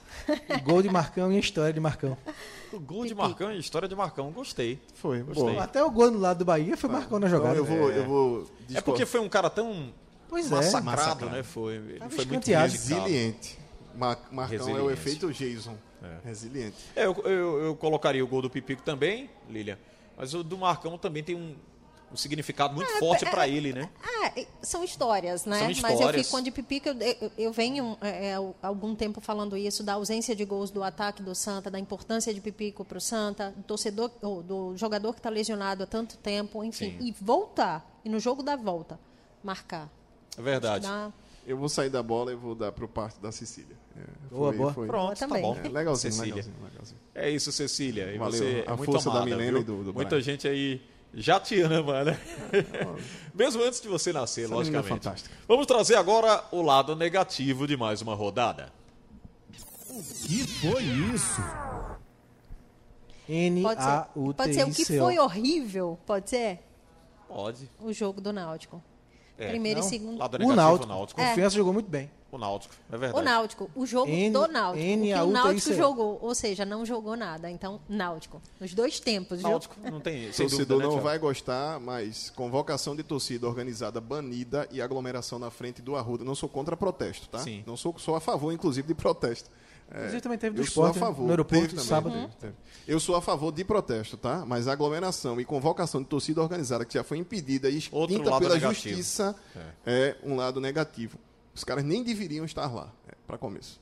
Gol 0.63 0.81
de 0.83 0.89
Marcão 0.89 1.31
e 1.31 1.37
a 1.37 1.41
história 1.41 1.73
de 1.73 1.81
Marcão. 1.81 2.17
O 2.73 2.81
gol 2.81 3.03
de 3.03 3.09
Pipico. 3.11 3.21
Marcão 3.29 3.53
e 3.53 3.59
história 3.59 3.87
de 3.87 3.95
Marcão. 3.95 4.31
Gostei. 4.31 4.81
Foi, 4.95 5.23
Gostei. 5.23 5.59
Até 5.59 5.85
o 5.85 5.91
gol 5.91 6.11
no 6.11 6.19
lado 6.19 6.39
do 6.39 6.45
Bahia 6.47 6.77
foi 6.77 6.89
Marcão 6.89 7.19
na 7.19 7.29
jogada. 7.29 7.61
Então 7.61 7.75
eu 7.75 7.79
vou, 7.81 7.91
eu 7.91 8.07
vou 8.07 8.51
É 8.75 8.81
porque 8.81 9.05
foi 9.05 9.21
um 9.21 9.29
cara 9.29 9.51
tão 9.51 9.93
Pois 10.29 10.47
é. 10.51 10.55
massacrado, 10.55 10.85
massacrado. 10.87 11.37
né? 11.37 11.43
Foi, 11.43 11.75
ele 11.75 11.99
Tava 11.99 12.11
foi 12.11 12.25
muito 12.25 12.47
resiliente. 12.51 13.59
Ma- 13.95 14.17
Marcão 14.31 14.69
é 14.75 14.81
o 14.81 14.91
efeito 14.91 15.31
Jason. 15.31 15.77
Resiliente. 16.25 16.77
É, 16.97 17.05
eu, 17.05 17.15
eu, 17.25 17.59
eu 17.65 17.77
colocaria 17.77 18.25
o 18.25 18.27
gol 18.27 18.41
do 18.41 18.49
Pipico 18.49 18.83
também, 18.83 19.29
Lilian. 19.51 19.77
Mas 20.17 20.35
o 20.35 20.43
do 20.45 20.57
Marcão 20.59 20.97
também 20.99 21.23
tem 21.25 21.35
um, 21.35 21.57
um 22.13 22.17
significado 22.17 22.75
muito 22.75 22.91
forte 22.99 23.25
para 23.25 23.49
ele, 23.49 23.73
né? 23.73 23.89
Ah, 24.03 24.33
são 24.63 24.85
histórias, 24.85 25.45
né? 25.47 25.59
São 25.59 25.67
Mas 25.69 25.79
eu 25.83 25.91
histórias. 25.93 26.23
fico 26.23 26.31
com 26.31 26.37
a 26.37 26.41
de 26.43 26.51
Pipico, 26.51 26.89
eu, 26.91 26.95
eu- 27.01 27.33
eu 27.39 27.53
venho 27.53 27.97
é, 28.01 28.27
é, 28.29 28.35
há 28.35 28.67
algum 28.69 28.95
tempo 28.95 29.21
falando 29.21 29.57
isso, 29.57 29.83
da 29.83 29.95
ausência 29.95 30.37
de 30.37 30.45
gols 30.45 30.71
do 30.71 30.83
ataque 30.85 31.23
do 31.23 31.35
Santa, 31.35 31.71
da 31.71 31.79
importância 31.79 32.33
de 32.33 32.41
Pipico 32.41 32.85
para 32.85 32.99
o 32.99 33.01
Santa, 33.01 33.53
do 33.57 33.63
torcedor, 33.63 34.11
do 34.21 34.77
jogador 34.77 35.13
que 35.15 35.19
está 35.21 35.31
lesionado 35.31 35.83
há 35.83 35.87
tanto 35.87 36.17
tempo, 36.19 36.63
enfim. 36.63 36.97
Sim. 36.99 37.07
E 37.07 37.13
voltar, 37.21 37.85
e 38.05 38.09
no 38.09 38.21
jogo 38.21 38.43
da 38.43 38.55
volta, 38.57 39.01
marcar. 39.43 39.89
É 40.37 40.43
verdade. 40.43 40.87
Dá- 40.87 41.11
Eu 41.47 41.57
vou 41.57 41.69
sair 41.69 41.91
da 41.91 42.03
bola 42.03 42.33
e 42.33 42.37
vou 42.37 42.55
dar 42.55 42.71
pro 42.71 42.87
parte 42.89 43.19
da 43.21 43.33
Cecília. 43.33 43.77
É, 43.97 44.01
Boa, 44.31 44.53
boa. 44.53 44.73
Pronto, 44.73 45.19
tá 45.19 45.27
também. 45.27 45.43
bom. 45.43 45.57
É, 45.63 45.69
legalzinho, 45.69 46.13
Cecília. 46.13 46.35
legalzinho, 46.37 46.57
legalzinho. 46.65 47.01
É 47.15 47.31
isso, 47.31 47.51
Cecília. 47.51 48.13
E 48.15 48.19
Valeu. 48.19 48.33
você 48.39 48.65
é 48.67 48.71
A 48.71 48.77
muito 48.77 48.93
força 48.93 49.11
da 49.11 49.17
amada, 49.17 49.25
Milena 49.37 49.51
viu? 49.53 49.61
e 49.61 49.65
do- 49.65 49.85
do 49.85 49.93
Muita 49.95 50.11
Brian. 50.11 50.21
gente 50.23 50.47
aí 50.47 50.81
já 51.13 51.41
te 51.41 51.61
ama, 51.61 52.05
né? 52.05 52.19
Mesmo 53.35 53.63
antes 53.63 53.81
de 53.81 53.89
você 53.89 54.13
nascer, 54.13 54.45
Essa 54.45 54.53
é 54.53 54.57
logicamente. 54.57 54.89
fantástica. 54.89 55.35
Vamos 55.49 55.67
trazer 55.67 55.97
agora 55.97 56.45
o 56.53 56.63
lado 56.63 56.95
negativo 56.95 57.67
de 57.67 57.77
mais 57.77 58.01
uma 58.01 58.15
rodada. 58.15 58.73
Que 60.25 60.47
foi 60.47 60.83
isso? 60.85 61.41
Pode 63.63 63.83
ser, 63.83 64.35
pode 64.37 64.55
ser 64.55 64.65
o 64.65 64.71
que 64.73 64.85
foi 64.85 65.19
horrível, 65.19 65.99
pode 66.07 66.29
ser 66.31 66.61
Pode. 67.29 67.69
o 67.81 67.93
jogo 67.93 68.21
do 68.21 68.33
Náutico. 68.33 68.83
É. 69.45 69.49
Primeiro 69.49 69.81
Não. 69.81 69.87
e 69.87 69.91
segundo. 69.91 70.19
Lado 70.19 70.35
O 70.35 70.39
negativo, 70.39 70.57
Náutico. 70.57 70.85
o 70.85 70.89
Náutico. 70.97 71.21
É. 71.21 71.29
Confiança 71.29 71.57
jogou 71.57 71.73
muito 71.73 71.91
bem. 71.91 72.11
O 72.31 72.39
Náutico, 72.39 72.75
é 72.91 72.97
O 72.97 72.99
verdade. 72.99 73.25
Náutico, 73.27 73.71
o 73.77 73.85
jogo 73.85 74.11
N- 74.11 74.31
do 74.31 74.49
Náutico. 74.49 74.83
N 74.83 75.03
o 75.03 75.05
que 75.05 75.13
A 75.13 75.23
o 75.25 75.31
Náutico 75.31 75.75
jogou, 75.75 76.19
ou 76.23 76.35
seja, 76.35 76.65
não 76.65 76.87
jogou 76.87 77.15
nada. 77.15 77.51
Então, 77.51 77.79
Náutico. 77.87 78.41
Nos 78.59 78.73
dois 78.73 78.99
tempos, 78.99 79.41
viu? 79.43 79.51
Náutico 79.51 79.77
não 79.91 80.01
tem. 80.01 80.31
O 80.31 80.33
sem 80.33 80.47
torcedor 80.47 80.67
dúvida, 80.67 80.77
né, 80.79 80.85
não 80.85 80.91
Thiago? 80.93 81.05
vai 81.05 81.19
gostar, 81.19 81.79
mas 81.79 82.31
convocação 82.31 82.97
de 82.97 83.03
torcida 83.03 83.47
organizada 83.47 84.01
banida 84.01 84.67
e 84.71 84.81
aglomeração 84.81 85.39
na 85.39 85.51
frente 85.51 85.83
do 85.83 85.95
Arruda. 85.95 86.25
Não 86.25 86.35
sou 86.35 86.49
contra 86.49 86.75
protesto, 86.75 87.29
tá? 87.29 87.39
Sim. 87.41 87.63
Não 87.67 87.77
sou, 87.77 87.95
sou 87.99 88.17
a 88.17 88.21
favor, 88.21 88.51
inclusive, 88.51 88.89
de 88.89 88.95
protesto. 88.95 89.51
É, 89.93 89.99
Inclusive 89.99 90.21
também 90.23 90.39
teve 90.39 90.57
do 90.57 90.63
eu 90.63 90.67
sou 90.67 90.85
a 90.85 90.91
esporte, 90.91 91.01
né? 91.01 91.07
favor. 91.07 91.25
no 91.25 91.31
aeroporto, 91.31 91.61
Teve 91.65 91.75
também, 91.75 91.85
sábado. 91.89 92.15
teve, 92.15 92.33
teve. 92.41 92.55
Eu 92.89 92.99
sou 92.99 93.15
a 93.15 93.21
favor 93.23 93.53
de 93.53 93.63
protesto, 93.65 94.17
tá? 94.17 94.45
Mas 94.47 94.67
aglomeração 94.67 95.39
e 95.41 95.45
convocação 95.45 96.01
de 96.03 96.09
torcida 96.09 96.41
organizada 96.41 96.85
que 96.85 96.95
já 96.95 97.05
foi 97.05 97.19
impedida 97.19 97.69
e 97.69 97.77
Outro 97.91 98.17
extinta 98.17 98.39
pela 98.39 98.55
negativo. 98.55 98.73
justiça 98.73 99.37
é. 99.85 100.17
um 100.25 100.35
lado 100.37 100.61
negativo. 100.61 101.19
Os 101.55 101.63
caras 101.63 101.85
nem 101.85 102.03
deveriam 102.03 102.45
estar 102.47 102.73
lá, 102.73 102.91
é, 103.07 103.13
para 103.27 103.37
começo. 103.37 103.79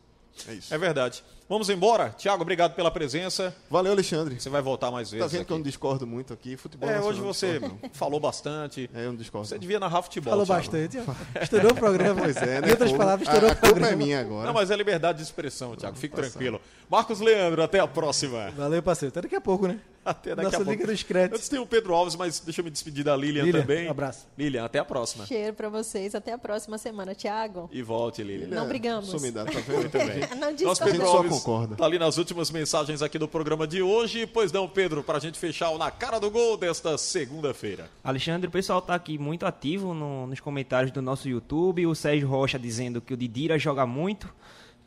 É 0.48 0.54
isso. 0.54 0.72
É 0.74 0.78
verdade. 0.78 1.22
Vamos 1.48 1.68
embora. 1.68 2.14
Tiago, 2.16 2.42
obrigado 2.42 2.74
pela 2.76 2.92
presença. 2.92 3.52
Valeu, 3.68 3.90
Alexandre. 3.90 4.40
Você 4.40 4.48
vai 4.48 4.62
voltar 4.62 4.88
mais 4.92 5.10
vezes. 5.10 5.26
Tá 5.26 5.30
vendo 5.36 5.44
que 5.44 5.52
eu 5.52 5.56
não 5.56 5.62
aqui. 5.62 5.68
discordo 5.70 6.06
muito 6.06 6.32
aqui? 6.32 6.56
Futebol 6.56 6.88
É, 6.88 7.00
hoje 7.00 7.20
você 7.20 7.58
discordo, 7.58 7.80
falou 7.92 8.20
bastante. 8.20 8.88
É, 8.94 9.04
eu 9.04 9.08
não 9.10 9.16
discordo. 9.16 9.48
Você 9.48 9.58
devia 9.58 9.80
narrar 9.80 10.00
futebol. 10.02 10.30
Falou 10.30 10.46
Thiago. 10.46 10.62
bastante. 10.62 10.98
Estourou 11.42 11.72
o 11.72 11.74
programa. 11.74 12.22
Pois 12.22 12.36
é, 12.36 12.60
né? 12.60 12.68
Em 12.68 12.70
outras 12.70 12.92
palavras, 12.92 13.26
a, 13.28 13.32
estourou 13.32 13.50
a 13.50 13.52
o 13.52 13.56
culpa 13.56 13.66
programa. 13.74 13.92
é 13.92 13.96
minha 13.96 14.20
agora. 14.20 14.46
Não, 14.46 14.54
mas 14.54 14.70
é 14.70 14.76
liberdade 14.76 15.18
de 15.18 15.24
expressão, 15.24 15.74
Tiago. 15.74 15.96
Fique 15.96 16.14
tranquilo. 16.14 16.60
Marcos 16.88 17.18
Leandro, 17.18 17.62
até 17.64 17.80
a 17.80 17.88
próxima. 17.88 18.50
Valeu, 18.56 18.80
parceiro. 18.80 19.10
Até 19.12 19.22
daqui 19.22 19.34
a 19.34 19.40
pouco, 19.40 19.66
né? 19.66 19.80
Até 20.04 20.30
daqui 20.30 20.44
Nossa 20.44 20.56
a 20.56 20.58
pouco. 20.60 20.70
Liga 20.72 20.86
dos 20.86 21.02
Créditos. 21.02 21.38
Antes 21.38 21.48
tem 21.50 21.58
o 21.58 21.66
Pedro 21.66 21.94
Alves, 21.94 22.16
mas 22.16 22.40
deixa 22.40 22.60
eu 22.62 22.64
me 22.64 22.70
despedir 22.70 23.04
da 23.04 23.14
Lilian, 23.14 23.44
Lilian, 23.44 23.60
também. 23.60 23.86
um 23.86 23.90
abraço. 23.90 24.26
Lilian, 24.38 24.64
até 24.64 24.78
a 24.78 24.84
próxima. 24.84 25.26
Cheiro 25.26 25.52
pra 25.54 25.68
vocês. 25.68 26.14
Até 26.14 26.32
a 26.32 26.38
próxima 26.38 26.78
semana, 26.78 27.14
Tiago. 27.14 27.68
E 27.70 27.82
volte, 27.82 28.22
Lilian. 28.22 28.48
Não 28.48 28.66
brigamos. 28.66 29.10
Sumidade, 29.10 29.52
tá 29.52 29.60
vendo? 29.60 29.78
Muito 29.80 29.92
bem. 29.98 30.20
Não 30.40 30.66
Nosso 30.68 30.82
A 30.82 30.86
Pedro 30.86 31.06
Alves 31.06 31.32
concorda. 31.32 31.76
tá 31.76 31.84
ali 31.84 31.98
nas 31.98 32.16
últimas 32.16 32.50
mensagens 32.50 33.02
aqui 33.02 33.18
do 33.18 33.28
programa 33.28 33.66
de 33.66 33.82
hoje. 33.82 34.26
Pois 34.26 34.50
não, 34.50 34.66
Pedro, 34.66 35.02
pra 35.02 35.18
gente 35.18 35.38
fechar 35.38 35.70
o 35.70 35.76
Na 35.78 35.90
Cara 35.90 36.18
do 36.18 36.30
Gol 36.30 36.56
desta 36.56 36.96
segunda-feira. 36.96 37.90
Alexandre, 38.02 38.48
o 38.48 38.50
pessoal 38.50 38.80
tá 38.80 38.94
aqui 38.94 39.18
muito 39.18 39.44
ativo 39.44 39.92
no- 39.92 40.26
nos 40.26 40.40
comentários 40.40 40.90
do 40.90 41.02
nosso 41.02 41.28
YouTube. 41.28 41.86
O 41.86 41.94
Sérgio 41.94 42.26
Rocha 42.26 42.58
dizendo 42.58 43.00
que 43.00 43.12
o 43.12 43.16
Didira 43.16 43.58
joga 43.58 43.84
muito. 43.86 44.28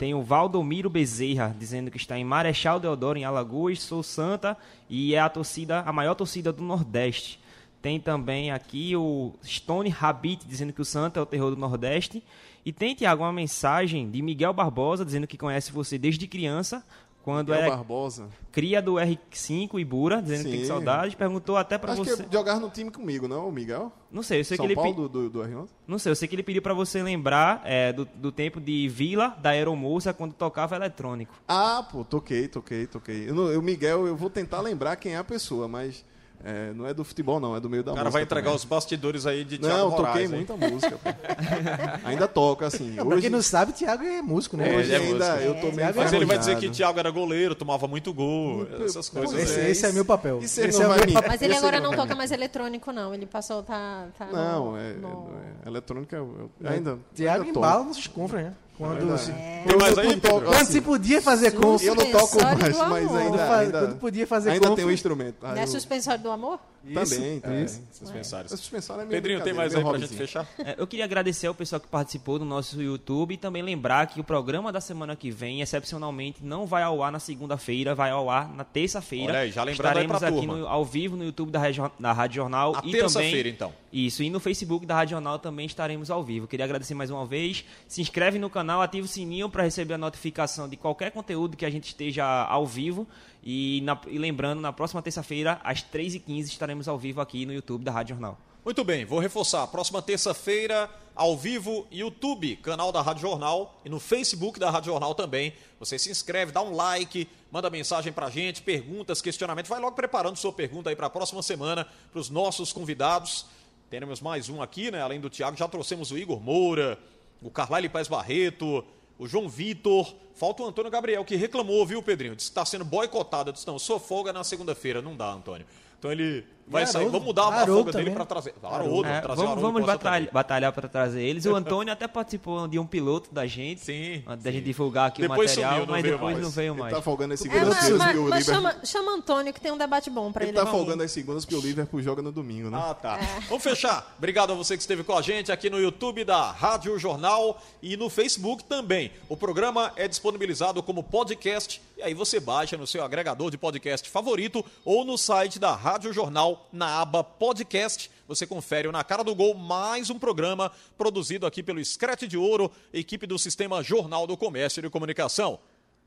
Tem 0.03 0.13
o 0.13 0.21
Valdomiro 0.21 0.89
Bezerra 0.89 1.55
dizendo 1.57 1.89
que 1.89 1.95
está 1.95 2.19
em 2.19 2.25
Marechal 2.25 2.77
Deodoro, 2.77 3.17
em 3.17 3.23
Alagoas. 3.23 3.79
Sou 3.79 4.03
Santa 4.03 4.57
e 4.89 5.15
é 5.15 5.19
a 5.19 5.29
torcida, 5.29 5.79
a 5.79 5.93
maior 5.93 6.13
torcida 6.13 6.51
do 6.51 6.61
Nordeste. 6.61 7.39
Tem 7.81 8.01
também 8.01 8.51
aqui 8.51 8.97
o 8.97 9.33
Stone 9.45 9.95
Habit 9.97 10.45
dizendo 10.45 10.73
que 10.73 10.81
o 10.81 10.85
Santa 10.85 11.21
é 11.21 11.23
o 11.23 11.25
terror 11.25 11.51
do 11.51 11.55
Nordeste. 11.55 12.21
E 12.65 12.73
tem, 12.73 12.93
Tiago, 12.93 13.23
uma 13.23 13.31
mensagem 13.31 14.11
de 14.11 14.21
Miguel 14.21 14.51
Barbosa 14.51 15.05
dizendo 15.05 15.25
que 15.25 15.37
conhece 15.37 15.71
você 15.71 15.97
desde 15.97 16.27
criança, 16.27 16.85
quando 17.23 17.53
era 17.53 17.69
Barbosa. 17.69 18.27
cria 18.51 18.81
do 18.81 18.93
R5 18.95 19.79
Ibura, 19.79 20.21
dizendo 20.21 20.43
que 20.45 20.51
tem 20.51 20.59
Sim. 20.61 20.65
saudade. 20.67 21.15
Perguntou 21.15 21.57
até 21.57 21.77
pra 21.77 21.93
Acho 21.93 22.03
você. 22.03 22.23
que 22.23 22.31
jogar 22.33 22.59
no 22.59 22.69
time 22.69 22.91
comigo, 22.91 23.27
não, 23.27 23.47
o 23.47 23.51
Miguel? 23.51 23.91
Não 24.11 24.21
sei, 24.21 24.41
eu 24.41 24.45
sei 24.45 24.57
São 24.57 24.65
que 24.65 24.73
ele 24.73 24.75
Paulo 24.75 24.93
pe- 24.93 25.01
do, 25.01 25.09
do, 25.09 25.29
do 25.29 25.39
R11? 25.39 25.69
não 25.87 25.97
sei, 25.97 26.11
eu 26.11 26.15
sei 26.15 26.27
que 26.27 26.35
ele 26.35 26.43
pediu 26.43 26.61
pra 26.61 26.73
você 26.73 27.01
lembrar 27.01 27.61
é, 27.65 27.91
do, 27.93 28.05
do 28.05 28.31
tempo 28.31 28.59
de 28.61 28.87
Vila 28.89 29.29
da 29.41 29.51
Aeromoça 29.51 30.13
quando 30.13 30.33
tocava 30.33 30.75
eletrônico. 30.75 31.33
Ah, 31.47 31.87
pô, 31.91 32.03
toquei, 32.03 32.47
toquei, 32.47 32.85
toquei. 32.85 33.29
Eu, 33.29 33.33
não- 33.33 33.47
eu, 33.47 33.61
Miguel, 33.61 34.05
eu 34.05 34.15
vou 34.15 34.29
tentar 34.29 34.61
lembrar 34.61 34.95
quem 34.97 35.13
é 35.15 35.17
a 35.17 35.23
pessoa, 35.23 35.67
mas 35.67 36.05
é, 36.43 36.73
não 36.73 36.85
é 36.85 36.93
do 36.93 37.03
futebol, 37.03 37.39
não, 37.39 37.55
é 37.55 37.59
do 37.59 37.69
meio 37.69 37.83
da 37.83 37.91
O 37.91 37.95
música. 37.95 38.03
cara 38.03 38.11
vai 38.11 38.21
entregar 38.23 38.43
também. 38.45 38.55
os 38.57 38.65
bastidores 38.65 39.25
aí 39.25 39.43
de 39.43 39.57
Thiago 39.57 39.77
Não, 39.77 39.89
toquei 39.91 40.05
Moraes, 40.27 40.31
hein? 40.31 40.45
muita 40.47 40.57
música. 40.69 40.97
pô. 40.97 41.09
Ainda 42.03 42.27
toca, 42.27 42.67
assim. 42.67 42.93
Pra 42.95 43.05
Hoje, 43.05 43.21
quem 43.21 43.29
não 43.29 43.41
sabe, 43.41 43.71
Thiago 43.73 44.03
é 44.03 44.21
músico, 44.21 44.57
né? 44.57 44.73
É, 44.73 44.77
hoje 44.77 44.93
é 44.93 44.97
ainda 44.97 45.25
músico. 45.35 45.45
eu 45.47 45.55
tô 45.61 45.75
meio 45.75 45.87
é 45.89 45.93
Mas 45.93 46.13
ele 46.13 46.25
vai 46.25 46.37
dizer 46.37 46.57
que. 46.57 46.69
Thiago 46.69 46.99
era 46.99 47.09
goleiro, 47.11 47.55
tomava 47.55 47.87
muito 47.87 48.13
gol, 48.13 48.67
essas 48.85 49.09
coisas. 49.09 49.37
Esse, 49.39 49.59
aí. 49.59 49.71
esse 49.71 49.85
é 49.85 49.91
meu 49.91 50.03
papel. 50.05 50.39
Esse 50.41 50.67
não 50.67 50.81
é 50.83 50.85
o 50.87 50.89
meu 50.97 51.05
me- 51.07 51.13
papel. 51.13 51.29
Mas 51.31 51.41
ele 51.41 51.53
Esse 51.53 51.59
agora 51.65 51.79
não 51.79 51.93
toca 51.93 52.15
mais 52.15 52.31
eletrônico, 52.31 52.91
não. 52.91 53.13
Ele 53.13 53.25
passou, 53.25 53.63
tá, 53.63 54.07
tá 54.17 54.25
no- 54.25 54.31
Não, 54.33 54.77
é, 54.77 54.93
no- 54.93 55.29
é- 55.65 55.67
eletrônica 55.69 56.15
eu, 56.15 56.51
eu 56.61 56.69
ainda. 56.69 56.99
Thiago 57.15 57.45
embala 57.45 57.83
nos 57.83 58.05
confras, 58.07 58.43
né? 58.45 58.53
Quando, 58.77 58.99
Ainda- 59.01 59.17
se, 59.19 59.31
aí, 59.31 60.19
toco, 60.19 60.33
Pedro? 60.35 60.45
quando 60.49 60.61
assim, 60.61 60.71
se 60.73 60.81
podia 60.81 61.21
fazer 61.21 61.51
confra. 61.51 61.85
Eu 61.87 61.95
não 61.95 62.11
toco 62.11 62.41
mais, 62.41 62.77
mas 62.77 63.15
ainda, 63.15 63.37
Quando 63.37 63.59
ainda, 63.59 63.79
quando 63.79 63.95
podia 63.99 64.27
fazer 64.27 64.49
ainda 64.49 64.61
confra. 64.67 64.75
tem 64.77 64.85
um 64.85 64.91
instrumento. 64.91 65.35
Não 65.43 65.55
é 65.55 65.63
eu- 65.63 65.67
suspensório 65.67 66.21
do 66.23 66.31
amor? 66.31 66.59
Também, 66.93 67.39
também. 67.39 67.63
isso. 67.63 67.81
Suspensários. 67.91 68.51
Esse 68.51 68.61
suspensório 68.61 69.03
é 69.03 69.05
Pedrinho, 69.05 69.41
tem 69.41 69.53
mais 69.53 69.73
aí 69.73 69.81
pra 69.83 69.97
gente 69.97 70.15
fechar? 70.15 70.47
É, 70.59 70.75
eu 70.77 70.85
queria 70.85 71.05
agradecer 71.05 71.47
ao 71.47 71.53
pessoal 71.55 71.79
que 71.79 71.87
participou 71.87 72.37
do 72.37 72.43
nosso 72.45 72.81
YouTube 72.81 73.33
e 73.33 73.37
também 73.37 73.61
lembrar 73.61 74.07
que 74.07 74.19
o 74.19 74.23
programa 74.23 74.71
da 74.71 74.81
semana 74.81 75.15
que 75.15 75.31
vem, 75.31 75.61
excepcionalmente, 75.61 76.43
não 76.43 76.65
vai 76.65 76.83
ao 76.83 77.01
ar 77.01 77.11
na 77.11 77.19
segunda-feira, 77.19 77.95
vai 77.95 78.11
ao 78.11 78.29
ar 78.29 78.53
na 78.53 78.63
terça-feira. 78.63 79.31
Olha 79.31 79.39
aí, 79.39 79.51
já 79.51 79.63
lembrando 79.63 79.87
Estaremos 79.89 80.23
aqui 80.23 80.35
turma. 80.35 80.55
no- 80.57 80.67
ao 80.67 80.83
vivo 80.83 81.15
no 81.15 81.23
YouTube 81.23 81.51
da, 81.51 81.61
da 81.99 82.11
Rádio 82.11 82.35
Jornal. 82.35 82.75
A 82.75 82.81
e 82.85 82.91
terça-feira, 82.91 83.37
também, 83.37 83.53
então. 83.53 83.73
Isso, 83.91 84.23
e 84.23 84.29
no 84.29 84.39
Facebook 84.39 84.85
da 84.85 84.95
Rádio 84.95 85.11
Jornal 85.11 85.39
também 85.39 85.65
estaremos 85.65 86.09
ao 86.09 86.23
vivo. 86.23 86.47
Queria 86.47 86.65
agradecer 86.65 86.93
mais 86.95 87.09
uma 87.11 87.25
vez. 87.25 87.63
Se 87.87 88.01
inscreve 88.01 88.39
no 88.39 88.49
canal, 88.49 88.81
ativa 88.81 89.05
o 89.05 89.07
sininho 89.07 89.49
para 89.49 89.63
receber 89.63 89.93
a 89.93 89.97
notificação 89.97 90.67
de 90.67 90.75
qualquer 90.75 91.11
conteúdo 91.11 91.55
que 91.55 91.65
a 91.65 91.69
gente 91.69 91.85
esteja 91.87 92.25
ao 92.25 92.65
vivo. 92.65 93.07
E, 93.43 93.81
na- 93.83 93.99
e 94.07 94.17
lembrando, 94.17 94.61
na 94.61 94.71
próxima 94.71 95.01
terça-feira, 95.01 95.59
às 95.63 95.81
3h15, 95.83 96.45
estaremos 96.47 96.87
ao 96.87 96.97
vivo 96.97 97.19
aqui 97.19 97.45
no 97.45 97.53
YouTube 97.53 97.83
da 97.83 97.91
Rádio 97.91 98.15
Jornal. 98.15 98.37
Muito 98.63 98.81
bem, 98.85 99.03
vou 99.03 99.19
reforçar. 99.19 99.67
Próxima 99.67 100.01
terça-feira, 100.01 100.89
ao 101.13 101.35
vivo, 101.35 101.85
YouTube, 101.91 102.55
canal 102.57 102.93
da 102.93 103.01
Rádio 103.01 103.23
Jornal 103.23 103.77
e 103.83 103.89
no 103.89 103.99
Facebook 103.99 104.57
da 104.57 104.69
Rádio 104.69 104.93
Jornal 104.93 105.13
também. 105.13 105.51
Você 105.77 105.99
se 105.99 106.09
inscreve, 106.09 106.53
dá 106.53 106.61
um 106.61 106.73
like, 106.73 107.27
manda 107.51 107.69
mensagem 107.69 108.13
pra 108.13 108.29
gente, 108.29 108.61
perguntas, 108.61 109.21
questionamentos. 109.21 109.67
Vai 109.67 109.81
logo 109.81 109.93
preparando 109.97 110.37
sua 110.37 110.53
pergunta 110.53 110.89
aí 110.89 110.95
para 110.95 111.07
a 111.07 111.09
próxima 111.09 111.43
semana 111.43 111.85
para 112.09 112.19
os 112.21 112.29
nossos 112.29 112.71
convidados. 112.71 113.45
Teremos 113.89 114.21
mais 114.21 114.47
um 114.47 114.61
aqui, 114.61 114.89
né? 114.89 115.01
Além 115.01 115.19
do 115.19 115.29
Tiago, 115.29 115.57
já 115.57 115.67
trouxemos 115.67 116.09
o 116.11 116.17
Igor 116.17 116.39
Moura, 116.39 116.97
o 117.41 117.51
Carlyle 117.51 117.89
Paz 117.89 118.07
Barreto, 118.07 118.83
o 119.23 119.27
João 119.27 119.47
Vitor. 119.47 120.13
Falta 120.35 120.63
o 120.63 120.67
Antônio 120.67 120.91
Gabriel, 120.91 121.23
que 121.23 121.35
reclamou, 121.35 121.85
viu, 121.85 122.03
Pedrinho? 122.03 122.35
Disse 122.35 122.49
que 122.49 122.51
está 122.51 122.65
sendo 122.65 122.83
boicotado. 122.83 123.49
Eu 123.49 123.53
Disse, 123.53 123.65
não, 123.65 123.79
sou 123.79 123.99
folga 123.99 124.33
na 124.33 124.43
segunda-feira. 124.43 125.01
Não 125.01 125.15
dá, 125.15 125.31
Antônio. 125.31 125.65
Então 125.97 126.11
ele 126.11 126.45
vai 126.67 126.85
sair. 126.87 127.05
Vamos 127.05 127.23
mudar 127.23 127.47
a 127.49 127.65
folga 127.65 127.91
dele 127.91 128.05
também. 128.05 128.13
para 128.13 128.25
trazer. 128.25 128.53
Haroldo, 128.63 129.07
É, 129.07 129.21
trazer 129.21 129.41
vamos 129.43 129.61
vamos 129.61 129.85
batalha- 129.85 130.29
batalhar 130.31 130.71
para 130.71 130.87
trazer 130.87 131.21
eles. 131.23 131.45
O 131.45 131.55
Antônio 131.55 131.91
até 131.93 132.07
participou 132.07 132.67
de 132.67 132.79
um 132.79 132.85
piloto 132.85 133.33
da 133.33 133.45
gente. 133.45 133.81
Sim, 133.81 134.23
da 134.25 134.37
sim. 134.37 134.51
gente 134.51 134.65
divulgar 134.65 135.07
aqui 135.09 135.21
Depois 135.21 135.51
o 135.51 135.55
material, 135.61 135.71
sumiu, 135.81 135.87
mas 135.91 136.03
depois 136.03 136.33
mais. 136.33 136.43
não 136.43 136.49
veio 136.49 136.73
Ele 136.73 136.79
mais. 136.81 136.93
tá 136.95 137.01
folgando 137.01 137.33
as 137.33 137.39
É, 137.39 137.43
segundas 137.43 137.67
mas, 137.67 137.77
porque 137.77 137.93
o 137.93 137.97
mas- 137.97 138.29
mas 138.29 138.45
chama, 138.45 138.75
chama 138.83 139.11
Antônio 139.13 139.53
que 139.53 139.61
tem 139.61 139.71
um 139.71 139.77
debate 139.77 140.09
bom 140.09 140.31
pra 140.31 140.43
ele. 140.43 140.51
Ele 140.51 140.57
tá 140.57 140.63
vamos. 140.63 140.79
folgando 140.79 141.03
as 141.03 141.11
segundas 141.11 141.45
porque 141.45 141.55
o 141.55 141.61
Liverpool 141.61 142.01
joga 142.01 142.21
no 142.21 142.31
domingo, 142.31 142.69
né? 142.69 142.77
Ah, 142.81 142.93
tá. 142.93 143.19
Vamos 143.47 143.63
fechar. 143.63 144.13
Obrigado 144.17 144.51
a 144.53 144.55
você 144.55 144.75
que 144.75 144.81
esteve 144.81 145.03
com 145.03 145.17
a 145.17 145.21
gente 145.21 145.51
aqui 145.51 145.69
no 145.69 145.79
YouTube 145.79 146.23
da 146.23 146.51
Rádio 146.51 146.97
Jornal 146.97 147.61
e 147.81 147.95
no 147.97 148.09
Facebook 148.09 148.63
também. 148.63 149.11
O 149.29 149.35
programa 149.37 149.91
é 149.95 150.07
disponibilizado 150.07 150.81
como 150.81 151.03
podcast 151.03 151.81
e 151.97 152.01
aí 152.03 152.13
você 152.13 152.39
baixa 152.39 152.75
no 152.77 152.87
seu 152.87 153.03
agregador 153.03 153.51
de 153.51 153.57
podcast 153.57 154.09
favorito 154.09 154.63
ou 154.83 155.05
no 155.05 155.17
site 155.17 155.59
da 155.59 155.73
Rádio 155.75 156.11
Jornal 156.13 156.52
na 156.71 157.01
aba 157.01 157.23
podcast. 157.23 158.09
Você 158.27 158.47
confere 158.47 158.87
o 158.87 158.91
Na 158.91 159.03
Cara 159.03 159.23
do 159.23 159.35
Gol, 159.35 159.53
mais 159.53 160.09
um 160.09 160.17
programa 160.17 160.71
produzido 160.97 161.45
aqui 161.45 161.61
pelo 161.61 161.83
Screte 161.83 162.27
de 162.27 162.37
Ouro, 162.37 162.71
equipe 162.93 163.27
do 163.27 163.37
Sistema 163.37 163.83
Jornal 163.83 164.25
do 164.25 164.37
Comércio 164.37 164.79
e 164.79 164.83
de 164.83 164.89
Comunicação. 164.89 165.59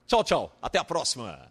Tchau, 0.07 0.25
tchau. 0.25 0.57
Até 0.63 0.79
a 0.79 0.85
próxima. 0.85 1.49